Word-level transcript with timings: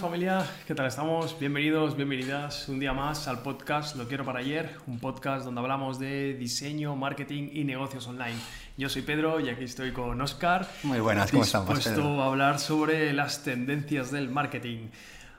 Familia, 0.00 0.46
¿qué 0.66 0.74
tal 0.74 0.86
estamos? 0.86 1.38
Bienvenidos, 1.38 1.94
bienvenidas 1.94 2.70
un 2.70 2.80
día 2.80 2.94
más 2.94 3.28
al 3.28 3.42
podcast 3.42 3.96
Lo 3.96 4.08
quiero 4.08 4.24
para 4.24 4.38
ayer, 4.38 4.70
un 4.86 4.98
podcast 4.98 5.44
donde 5.44 5.60
hablamos 5.60 5.98
de 5.98 6.32
diseño, 6.32 6.96
marketing 6.96 7.50
y 7.52 7.64
negocios 7.64 8.06
online. 8.06 8.36
Yo 8.78 8.88
soy 8.88 9.02
Pedro 9.02 9.40
y 9.40 9.50
aquí 9.50 9.64
estoy 9.64 9.92
con 9.92 10.18
Oscar. 10.22 10.66
Muy 10.84 11.00
buenas, 11.00 11.30
¿cómo 11.30 11.42
estamos? 11.42 11.74
Dispuesto 11.74 12.22
a 12.22 12.28
hablar 12.28 12.58
sobre 12.60 13.12
las 13.12 13.44
tendencias 13.44 14.10
del 14.10 14.30
marketing. 14.30 14.88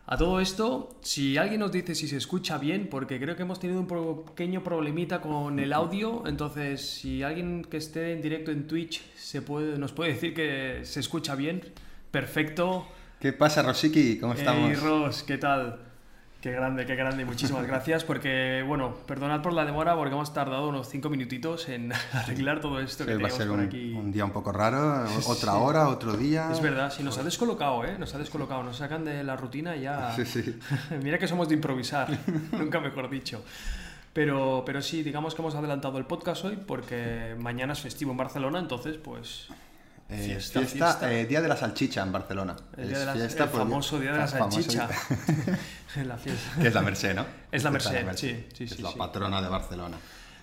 A 0.05 0.15
todo 0.15 0.39
esto, 0.39 0.95
si 1.01 1.37
alguien 1.37 1.61
nos 1.61 1.71
dice 1.71 1.95
si 1.95 2.07
se 2.07 2.17
escucha 2.17 2.59
bien, 2.59 2.87
porque 2.87 3.19
creo 3.19 3.35
que 3.35 3.41
hemos 3.41 3.59
tenido 3.59 3.79
un 3.79 4.25
pequeño 4.25 4.63
problemita 4.63 5.21
con 5.21 5.57
el 5.57 5.73
audio, 5.73 6.21
entonces 6.27 6.87
si 6.87 7.23
alguien 7.23 7.63
que 7.63 7.77
esté 7.77 8.13
en 8.13 8.21
directo 8.21 8.51
en 8.51 8.67
Twitch 8.67 9.01
se 9.15 9.41
puede, 9.41 9.79
nos 9.79 9.91
puede 9.91 10.13
decir 10.13 10.35
que 10.35 10.81
se 10.83 10.99
escucha 10.99 11.33
bien, 11.33 11.63
perfecto. 12.11 12.85
¿Qué 13.21 13.33
pasa, 13.33 13.61
Rosiki? 13.61 14.17
¿Cómo 14.17 14.33
estamos? 14.33 14.71
Hey, 14.73 14.79
Ros, 14.81 15.21
¿qué 15.21 15.37
tal? 15.37 15.77
Qué 16.41 16.51
grande, 16.51 16.87
qué 16.87 16.95
grande. 16.95 17.23
Muchísimas 17.23 17.67
gracias 17.67 18.03
porque, 18.03 18.65
bueno, 18.67 18.95
perdonad 19.05 19.43
por 19.43 19.53
la 19.53 19.63
demora 19.63 19.95
porque 19.95 20.15
hemos 20.15 20.33
tardado 20.33 20.69
unos 20.69 20.89
cinco 20.89 21.07
minutitos 21.07 21.69
en 21.69 21.93
arreglar 22.13 22.61
todo 22.61 22.79
esto 22.79 23.05
que 23.05 23.17
va 23.17 23.27
a 23.27 23.29
ser 23.31 23.47
por 23.47 23.59
un, 23.59 23.65
aquí. 23.65 23.93
un 23.93 24.11
día 24.11 24.25
un 24.25 24.31
poco 24.31 24.51
raro, 24.51 25.05
otra 25.27 25.53
hora, 25.53 25.87
otro 25.89 26.17
día. 26.17 26.49
Es 26.51 26.63
verdad, 26.63 26.91
sí, 26.91 27.03
nos 27.03 27.19
ha 27.19 27.23
descolocado, 27.23 27.85
¿eh? 27.85 27.95
Nos 27.99 28.15
ha 28.15 28.17
descolocado, 28.17 28.63
nos 28.63 28.77
sacan 28.77 29.05
de 29.05 29.23
la 29.23 29.35
rutina 29.35 29.75
y 29.75 29.81
ya... 29.81 30.11
Sí, 30.15 30.25
sí. 30.25 30.59
Mira 31.03 31.19
que 31.19 31.27
somos 31.27 31.47
de 31.47 31.53
improvisar, 31.53 32.09
nunca 32.53 32.79
mejor 32.79 33.07
dicho. 33.07 33.43
Pero, 34.13 34.63
pero 34.65 34.81
sí, 34.81 35.03
digamos 35.03 35.35
que 35.35 35.43
hemos 35.43 35.53
adelantado 35.53 35.99
el 35.99 36.05
podcast 36.05 36.43
hoy 36.43 36.57
porque 36.57 37.35
mañana 37.37 37.73
es 37.73 37.81
festivo 37.81 38.09
en 38.13 38.17
Barcelona, 38.17 38.57
entonces 38.57 38.97
pues 38.97 39.47
Eh, 40.11 40.17
Fiesta, 40.25 40.59
fiesta, 40.59 40.85
fiesta. 40.87 41.13
eh, 41.13 41.25
Día 41.25 41.41
de 41.41 41.47
la 41.47 41.55
Salchicha 41.55 42.03
en 42.03 42.11
Barcelona. 42.11 42.55
el, 42.77 42.89
día 42.89 42.97
de 42.97 43.01
Es 43.03 43.05
la- 43.07 43.13
fiesta 43.13 43.43
el 43.45 43.49
porque- 43.49 43.63
famoso 43.65 43.99
día 43.99 44.11
de 44.11 44.17
la 44.17 44.27
salchicha. 44.27 44.89
la 46.05 46.17
fiesta. 46.17 46.51
que 46.61 46.67
es 46.67 46.73
la 46.73 46.81
Merced, 46.81 47.15
¿no? 47.15 47.21
Es 47.51 47.63
la 47.63 47.69
Esta 47.69 47.71
Merced, 47.71 48.15
sí, 48.17 48.27
sí, 48.27 48.45
que 48.49 48.67
sí, 48.67 48.73
Es 48.75 48.79
la 48.81 48.91
sí. 48.91 48.97
patrona 48.97 49.41
de 49.41 49.49
Barcelona. 49.49 49.97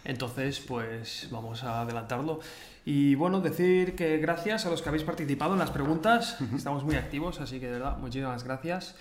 Entonces, 0.04 0.60
pues 0.60 1.28
vamos 1.30 1.62
a 1.64 1.82
adelantarlo. 1.82 2.40
Y 2.86 3.14
bueno, 3.16 3.40
decir 3.42 3.94
que 3.94 4.16
gracias 4.18 4.64
a 4.64 4.70
los 4.70 4.80
que 4.80 4.88
habéis 4.88 5.04
participado 5.04 5.52
en 5.52 5.58
las 5.58 5.70
preguntas. 5.70 6.38
Estamos 6.56 6.84
muy 6.84 6.94
activos, 6.96 7.40
así 7.40 7.60
que 7.60 7.66
de 7.66 7.72
verdad, 7.72 7.98
muchísimas 7.98 8.42
gracias. 8.44 8.94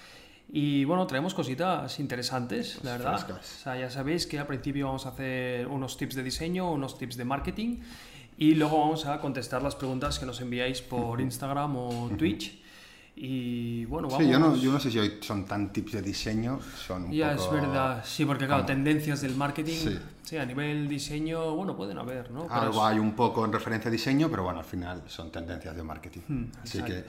Y 0.49 0.83
bueno, 0.85 1.07
traemos 1.07 1.33
cositas 1.33 1.99
interesantes, 1.99 2.79
la 2.83 2.93
verdad. 2.93 3.17
frescas. 3.19 3.57
O 3.59 3.63
sea, 3.63 3.77
ya 3.77 3.89
sabéis 3.89 4.25
que 4.27 4.39
al 4.39 4.47
principio 4.47 4.87
vamos 4.87 5.05
a 5.05 5.09
hacer 5.09 5.67
unos 5.67 5.97
tips 5.97 6.15
de 6.15 6.23
diseño, 6.23 6.71
unos 6.71 6.97
tips 6.97 7.15
de 7.15 7.23
marketing. 7.25 7.77
Y 8.37 8.53
luego 8.55 8.79
vamos 8.79 9.05
a 9.05 9.19
contestar 9.19 9.63
las 9.63 9.75
preguntas 9.75 10.19
que 10.19 10.25
nos 10.25 10.39
enviáis 10.41 10.81
por 10.81 11.19
Instagram 11.21 11.75
o 11.75 12.09
Twitch. 12.17 12.59
Y 13.19 13.83
bueno, 13.85 14.07
vamos. 14.09 14.23
Sí, 14.23 14.29
yo 14.31 14.37
no, 14.37 14.55
yo 14.55 14.71
no 14.71 14.79
sé 14.79 14.91
si 14.91 14.99
hoy 14.99 15.17
son 15.21 15.43
tan 15.45 15.73
tips 15.73 15.93
de 15.93 16.01
diseño, 16.03 16.59
son 16.85 17.05
un 17.05 17.11
Ya 17.11 17.35
poco... 17.35 17.55
es 17.55 17.61
verdad, 17.63 18.03
sí, 18.05 18.25
porque 18.25 18.45
claro, 18.45 18.63
tendencias 18.65 19.21
del 19.21 19.33
marketing, 19.35 19.73
Sí. 19.73 19.99
sí. 20.21 20.37
a 20.37 20.45
nivel 20.45 20.87
diseño, 20.87 21.55
bueno, 21.55 21.75
pueden 21.75 21.97
haber, 21.97 22.29
¿no? 22.29 22.45
Algo 22.47 22.73
es- 22.87 22.93
hay 22.93 22.99
un 22.99 23.13
poco 23.13 23.43
en 23.43 23.51
referencia 23.53 23.89
a 23.89 23.91
diseño, 23.91 24.29
pero 24.29 24.43
bueno, 24.43 24.59
al 24.59 24.65
final 24.65 25.01
son 25.07 25.31
tendencias 25.31 25.75
de 25.75 25.81
marketing. 25.81 26.21
Hmm, 26.27 26.43
Así 26.61 26.77
exacto. 26.77 26.85
que, 26.93 27.05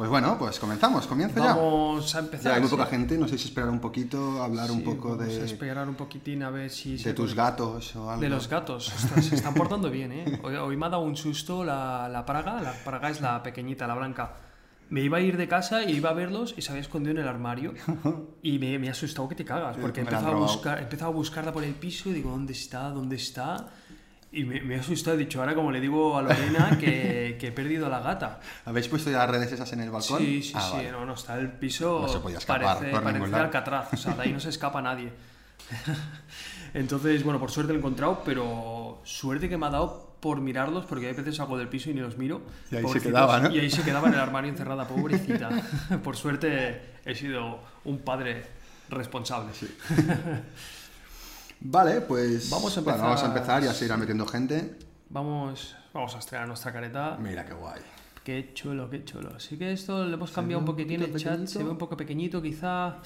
pues 0.00 0.08
bueno, 0.08 0.38
pues 0.38 0.58
comenzamos, 0.58 1.06
comienzo 1.06 1.40
ya. 1.44 1.52
Vamos 1.54 2.14
a 2.14 2.20
empezar. 2.20 2.52
Ya 2.52 2.54
hay 2.54 2.60
muy 2.62 2.70
sí. 2.70 2.74
poca 2.74 2.88
gente, 2.88 3.18
no 3.18 3.28
sé 3.28 3.36
si 3.36 3.48
esperar 3.48 3.68
un 3.68 3.80
poquito, 3.80 4.42
hablar 4.42 4.70
un 4.70 4.78
Sí, 4.78 4.82
poco 4.84 5.10
vamos 5.10 5.24
a 5.24 5.26
de, 5.40 5.44
esperar 5.44 5.86
un 5.90 5.94
poquitín 5.94 6.42
a 6.42 6.48
ver 6.48 6.70
si... 6.70 6.96
de 6.96 7.12
tus 7.12 7.34
puede- 7.34 7.36
gatos 7.36 7.94
o 7.96 8.08
algo. 8.08 8.22
De 8.22 8.30
los 8.30 8.48
gatos. 8.48 8.88
Ostras, 8.88 9.26
se 9.26 9.34
están 9.34 9.52
portando 9.52 9.90
bien, 9.90 10.10
¿eh? 10.12 10.40
Hoy, 10.42 10.54
hoy 10.56 10.74
me 10.78 10.86
ha 10.86 10.88
dado 10.88 11.02
un 11.02 11.16
susto 11.18 11.64
la, 11.64 12.08
la 12.08 12.24
praga. 12.24 12.62
La 12.62 12.72
praga 12.72 13.10
es 13.10 13.20
la 13.20 13.42
pequeñita, 13.42 13.86
la 13.86 13.94
blanca. 13.94 14.36
Me 14.88 15.02
iba 15.02 15.18
a 15.18 15.20
ir 15.20 15.36
de 15.36 15.46
casa 15.46 15.84
y 15.84 15.92
iba 15.96 16.08
a 16.08 16.14
verlos 16.14 16.54
y 16.56 16.62
se 16.62 16.70
había 16.70 16.80
escondido 16.80 17.12
en 17.12 17.18
el 17.18 17.28
armario. 17.28 17.74
Y 18.42 18.58
me, 18.58 18.78
me 18.78 18.88
ha 18.88 18.92
asustado 18.92 19.28
que 19.28 19.34
te 19.34 19.44
cagas, 19.44 19.76
porque 19.76 20.02
la 20.02 20.08
han 20.08 20.14
empezado 20.14 20.34
a, 20.34 20.40
buscar, 20.40 20.78
he 20.78 20.82
empezado 20.84 21.10
a 21.10 21.14
buscarla 21.14 21.52
por 21.52 21.62
el 21.62 21.74
piso 21.74 22.08
y 22.08 22.14
digo, 22.14 22.30
¿dónde 22.30 22.54
está? 22.54 22.88
¿Dónde 22.88 23.16
está? 23.16 23.66
Y 24.32 24.44
me, 24.44 24.60
me 24.60 24.76
ha 24.76 24.80
asustado. 24.80 25.16
He 25.16 25.20
dicho, 25.20 25.40
ahora 25.40 25.54
como 25.54 25.72
le 25.72 25.80
digo 25.80 26.16
a 26.16 26.22
Lorena 26.22 26.76
que, 26.78 27.36
que 27.40 27.48
he 27.48 27.52
perdido 27.52 27.86
a 27.86 27.88
la 27.88 28.00
gata. 28.00 28.40
¿Habéis 28.64 28.86
puesto 28.88 29.10
ya 29.10 29.18
las 29.18 29.30
redes 29.30 29.50
esas 29.52 29.72
en 29.72 29.80
el 29.80 29.90
balcón? 29.90 30.18
Sí, 30.18 30.42
sí, 30.42 30.52
Ah, 30.54 30.68
sí, 30.70 30.76
vale. 30.76 30.92
no, 30.92 31.04
no, 31.04 31.14
está 31.14 31.38
el 31.38 31.50
piso, 31.50 32.00
No 32.02 32.08
se 32.08 32.20
podía 32.20 32.38
escapar 32.38 32.62
parece, 32.78 32.90
por 32.92 33.02
parece. 33.02 33.34
Alcatraz, 33.36 33.92
o 33.92 33.96
sea, 33.96 34.14
de 34.14 34.22
ahí 34.22 34.32
no 34.32 34.40
se 34.40 34.50
escapa 34.50 34.80
nadie. 34.80 35.12
Entonces, 36.74 37.24
bueno, 37.24 37.40
por 37.40 37.50
suerte 37.50 37.72
lo 37.72 37.78
he 37.78 37.80
encontrado, 37.80 38.22
pero 38.24 39.00
suerte 39.04 39.48
que 39.48 39.56
me 39.58 39.66
ha 39.66 39.70
dado 39.70 40.10
por 40.20 40.40
mirarlos, 40.40 40.84
porque 40.84 41.08
hay 41.08 41.14
veces 41.14 41.36
salgo 41.36 41.58
del 41.58 41.68
piso 41.68 41.90
y 41.90 41.94
ni 41.94 42.00
los 42.00 42.16
miro. 42.16 42.42
Y 42.70 42.76
ahí 42.76 42.84
se 42.92 43.00
quedaba, 43.00 43.40
¿no? 43.40 43.50
Y 43.50 43.58
ahí 43.58 43.70
se 43.70 43.82
quedaba 43.82 44.08
en 44.08 44.14
el 44.14 44.20
armario 44.20 44.50
encerrada, 44.50 44.86
pobrecita. 44.86 45.48
por 46.04 46.16
suerte 46.16 46.80
he 47.04 47.14
sido 47.14 47.58
un 47.84 47.98
padre 48.00 48.44
responsable. 48.90 49.50
Vale, 51.60 52.00
pues 52.00 52.48
Vamos 52.50 52.76
a 52.76 52.80
bueno, 52.80 52.92
empezar- 52.98 53.08
vamos 53.08 53.22
a 53.22 53.26
empezar 53.26 53.62
y 53.64 53.66
a 53.66 53.74
seguir 53.74 53.96
metiendo 53.96 54.26
gente. 54.26 54.78
Vamos, 55.10 55.76
vamos 55.92 56.14
a 56.14 56.18
estrenar 56.18 56.48
nuestra 56.48 56.72
careta. 56.72 57.16
Mira 57.20 57.44
qué 57.44 57.52
guay. 57.52 57.80
Qué 58.24 58.52
chulo, 58.54 58.88
qué 58.90 59.04
chulo. 59.04 59.32
Así 59.36 59.56
que 59.58 59.72
esto 59.72 60.04
le 60.04 60.14
hemos 60.14 60.30
cambiado 60.30 60.60
un 60.60 60.66
poquitín 60.66 61.02
el 61.02 61.14
chat, 61.16 61.46
se 61.46 61.62
ve 61.64 61.70
un 61.70 61.78
poco 61.78 61.96
pequeñito 61.96 62.40
quizá. 62.40 62.96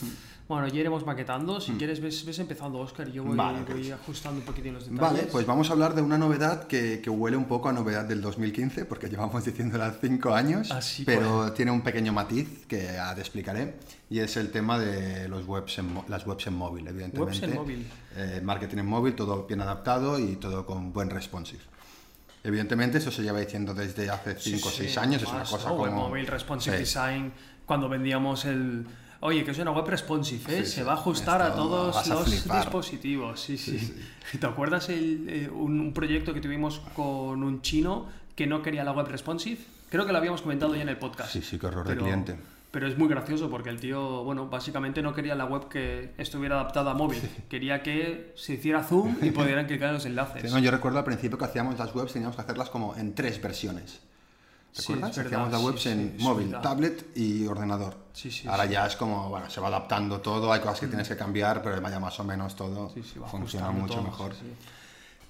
Bueno, 0.46 0.68
ya 0.68 0.80
iremos 0.80 1.06
maquetando. 1.06 1.58
Si 1.58 1.72
quieres, 1.72 2.00
ves, 2.02 2.22
ves 2.26 2.38
empezando, 2.38 2.78
Oscar, 2.78 3.10
yo 3.10 3.24
voy, 3.24 3.34
Vale, 3.34 3.60
voy 3.64 3.74
pues. 3.82 3.92
ajustando 3.92 4.40
un 4.40 4.44
poquitín 4.44 4.74
los 4.74 4.84
detalles. 4.84 5.00
Vale, 5.00 5.22
pues 5.32 5.46
vamos 5.46 5.70
a 5.70 5.72
hablar 5.72 5.94
de 5.94 6.02
una 6.02 6.18
novedad 6.18 6.66
que, 6.66 7.00
que 7.00 7.08
huele 7.08 7.38
un 7.38 7.46
poco 7.46 7.70
a 7.70 7.72
novedad 7.72 8.04
del 8.04 8.20
2015, 8.20 8.84
porque 8.84 9.08
llevamos 9.08 9.42
diciéndola 9.46 9.94
cinco 9.98 10.34
años, 10.34 10.70
Así 10.70 11.04
pero 11.06 11.52
tiene 11.52 11.70
un 11.70 11.80
pequeño 11.80 12.12
matiz 12.12 12.66
que 12.66 12.76
te 13.14 13.20
explicaré, 13.20 13.76
y 14.10 14.18
es 14.18 14.36
el 14.36 14.50
tema 14.50 14.78
de 14.78 15.28
los 15.28 15.46
webs 15.46 15.78
en 15.78 15.98
las 16.08 16.26
webs 16.26 16.46
en 16.46 16.54
móvil, 16.54 16.86
evidentemente. 16.88 17.22
Webs 17.32 17.42
en 17.42 17.54
móvil. 17.54 17.86
Eh, 18.16 18.40
marketing 18.44 18.78
en 18.78 18.86
móvil, 18.86 19.14
todo 19.14 19.46
bien 19.46 19.62
adaptado 19.62 20.18
y 20.18 20.36
todo 20.36 20.66
con 20.66 20.92
buen 20.92 21.08
responsive. 21.08 21.62
Evidentemente, 22.42 22.98
eso 22.98 23.10
se 23.10 23.22
lleva 23.22 23.40
diciendo 23.40 23.72
desde 23.72 24.10
hace 24.10 24.38
Sí, 24.38 24.56
5 24.56 24.68
o 24.68 24.70
sí, 24.70 24.76
6 24.82 24.98
años, 24.98 25.22
es 25.22 25.28
una 25.28 25.38
más, 25.38 25.50
cosa 25.50 25.70
¿no? 25.70 25.76
como... 25.78 25.84
Web 25.84 25.92
móvil, 25.94 26.26
responsive 26.26 26.76
Sí. 26.76 26.82
design, 26.82 27.32
cuando 27.64 27.88
vendíamos 27.88 28.44
el... 28.44 28.86
Oye, 29.26 29.42
que 29.42 29.52
es 29.52 29.58
una 29.58 29.70
web 29.70 29.86
responsive, 29.88 30.42
¿eh? 30.54 30.64
Sí, 30.66 30.70
se 30.70 30.76
sí. 30.80 30.82
va 30.82 30.92
a 30.92 30.94
ajustar 30.96 31.40
a 31.40 31.54
todos 31.54 31.96
a 31.96 32.14
los 32.14 32.30
dispositivos. 32.30 33.40
Sí, 33.40 33.56
sí. 33.56 33.94
¿Te 34.38 34.46
acuerdas 34.46 34.90
el, 34.90 35.26
eh, 35.30 35.48
un, 35.48 35.80
un 35.80 35.94
proyecto 35.94 36.34
que 36.34 36.42
tuvimos 36.42 36.80
con 36.94 37.42
un 37.42 37.62
chino 37.62 38.06
que 38.36 38.46
no 38.46 38.60
quería 38.60 38.84
la 38.84 38.92
web 38.92 39.06
responsive? 39.08 39.58
Creo 39.88 40.04
que 40.04 40.12
lo 40.12 40.18
habíamos 40.18 40.42
comentado 40.42 40.74
ya 40.74 40.82
en 40.82 40.90
el 40.90 40.98
podcast. 40.98 41.32
Sí, 41.32 41.40
sí, 41.40 41.58
qué 41.58 41.66
horror 41.66 41.86
de 41.88 41.94
Pero- 41.94 42.02
cliente. 42.04 42.36
Pero 42.70 42.86
es 42.88 42.98
muy 42.98 43.08
gracioso 43.08 43.48
porque 43.48 43.70
el 43.70 43.80
tío, 43.80 44.24
bueno, 44.24 44.48
básicamente 44.48 45.00
no 45.00 45.14
quería 45.14 45.34
la 45.36 45.46
web 45.46 45.68
que 45.68 46.12
estuviera 46.18 46.56
adaptada 46.60 46.90
a 46.90 46.94
móvil. 46.94 47.22
Quería 47.48 47.82
que 47.82 48.34
se 48.36 48.54
hiciera 48.54 48.82
zoom 48.82 49.16
y 49.22 49.30
pudieran 49.30 49.66
clicar 49.66 49.88
en 49.88 49.94
los 49.94 50.04
enlaces. 50.06 50.42
Sí, 50.42 50.48
no, 50.52 50.58
yo 50.58 50.70
recuerdo 50.72 50.98
al 50.98 51.04
principio 51.04 51.38
que 51.38 51.44
hacíamos 51.46 51.78
las 51.78 51.94
webs, 51.94 52.12
teníamos 52.12 52.34
que 52.36 52.42
hacerlas 52.42 52.68
como 52.70 52.94
en 52.96 53.14
tres 53.14 53.40
versiones. 53.40 54.00
¿Te 54.74 54.82
Sí, 54.82 54.92
acuerdas? 54.92 55.16
verdad, 55.16 55.26
Hacíamos 55.46 55.60
sí, 55.60 55.66
webs 55.66 55.82
sí, 55.82 55.88
en 55.90 56.16
móvil, 56.18 56.56
tablet 56.60 57.16
y 57.16 57.46
ordenador. 57.46 57.96
Sí, 58.12 58.30
sí, 58.30 58.48
Ahora 58.48 58.64
sí. 58.66 58.70
ya 58.72 58.86
es 58.86 58.96
como, 58.96 59.28
bueno, 59.28 59.48
se 59.48 59.60
va 59.60 59.68
adaptando 59.68 60.20
todo, 60.20 60.52
hay 60.52 60.60
cosas 60.60 60.80
que 60.80 60.88
tienes 60.88 61.08
que 61.08 61.16
cambiar, 61.16 61.62
pero 61.62 61.80
vaya 61.80 62.00
más 62.00 62.18
o 62.18 62.24
menos 62.24 62.56
todo 62.56 62.90
Sí, 62.92 63.02
sí, 63.04 63.18
va 63.20 63.28
funciona 63.28 63.70
mucho 63.70 63.94
todo, 63.94 64.02
mejor. 64.02 64.32
sí, 64.32 64.40
sí. 64.40 64.52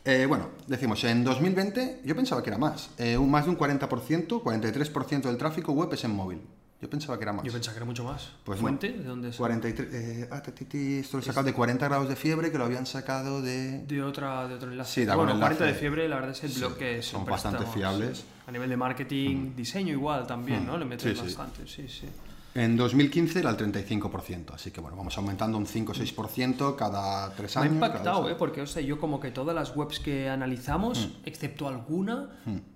Eh, 0.06 0.26
bueno, 0.26 0.48
decimos, 0.66 1.02
en 1.04 1.24
2020 1.24 2.00
yo 2.04 2.16
pensaba 2.16 2.42
que 2.42 2.50
era 2.50 2.58
más. 2.58 2.88
Eh, 2.96 3.18
un, 3.18 3.30
más 3.30 3.44
de 3.44 3.50
un 3.50 3.58
40%, 3.58 4.42
43% 4.42 5.22
del 5.22 5.36
tráfico 5.36 5.72
web 5.72 5.92
es 5.92 6.04
en 6.04 6.14
móvil. 6.14 6.40
Yo 6.84 6.90
pensaba 6.90 7.16
que 7.16 7.22
era 7.24 7.32
más. 7.32 7.46
Yo 7.46 7.50
pensaba 7.50 7.72
que 7.72 7.78
era 7.78 7.86
mucho 7.86 8.04
más. 8.04 8.28
Pues 8.44 8.60
¿Fuente? 8.60 8.92
¿De 8.92 9.04
dónde 9.04 9.30
es? 9.30 9.36
43, 9.36 9.88
eh, 9.90 10.28
ah, 10.30 10.42
titi, 10.42 10.98
esto 10.98 11.16
lo 11.16 11.22
he 11.22 11.26
sacado 11.26 11.46
de 11.46 11.54
40 11.54 11.88
grados 11.88 12.10
de 12.10 12.14
fiebre, 12.14 12.52
que 12.52 12.58
lo 12.58 12.64
habían 12.64 12.84
sacado 12.84 13.40
de... 13.40 13.78
De, 13.86 14.02
otra, 14.02 14.46
de 14.46 14.54
otro 14.56 14.70
enlace. 14.70 15.00
Sí, 15.00 15.04
daba 15.06 15.22
bueno, 15.22 15.32
un 15.32 15.40
40 15.40 15.64
de 15.64 15.70
enlace. 15.70 15.80
fiebre, 15.80 16.06
la 16.10 16.16
verdad 16.16 16.32
es 16.32 16.44
el 16.44 16.50
Sí, 16.52 16.58
blog 16.60 16.76
que 16.76 17.00
son 17.00 17.24
bastante 17.24 17.56
estamos, 17.64 17.74
fiables. 17.74 18.18
sí. 18.18 18.24
A 18.46 18.52
nivel 18.52 18.68
de 18.68 18.76
marketing, 18.76 19.54
diseño 19.56 19.92
igual 19.94 20.26
también, 20.26 20.64
Mm, 20.64 20.66
¿no? 20.66 20.76
Le 20.76 20.84
meten 20.84 21.16
sí, 21.16 21.22
bastante, 21.22 21.66
sí, 21.66 21.88
sí. 21.88 22.06
En 22.54 22.76
2015 22.76 23.38
era 23.40 23.48
el 23.48 23.56
35%, 23.56 24.52
así 24.52 24.70
que 24.70 24.82
bueno, 24.82 24.94
vamos 24.96 25.16
aumentando 25.16 25.56
un 25.56 25.66
5 25.66 25.92
o 25.92 25.94
6% 25.94 26.76
cada 26.76 27.34
tres 27.34 27.56
Me 27.56 27.60
ha 27.60 27.64
años. 27.64 27.74
impactado, 27.76 28.28
¿eh? 28.28 28.34
Porque, 28.38 28.60
o 28.60 28.66
sea, 28.66 28.82
yo 28.82 28.98
como 29.00 29.18
que 29.18 29.30
todas 29.30 29.54
las 29.56 29.74
webs 29.74 30.00
que 30.00 30.28
analizamos, 30.28 30.98
Mm. 31.08 31.26
excepto 31.26 31.66
alguna, 31.66 32.28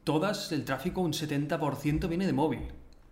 todas 0.02 0.50
el 0.52 0.64
tráfico, 0.64 1.02
un 1.02 1.12
70% 1.12 2.08
viene 2.08 2.24
de 2.26 2.32
móvil. 2.32 2.60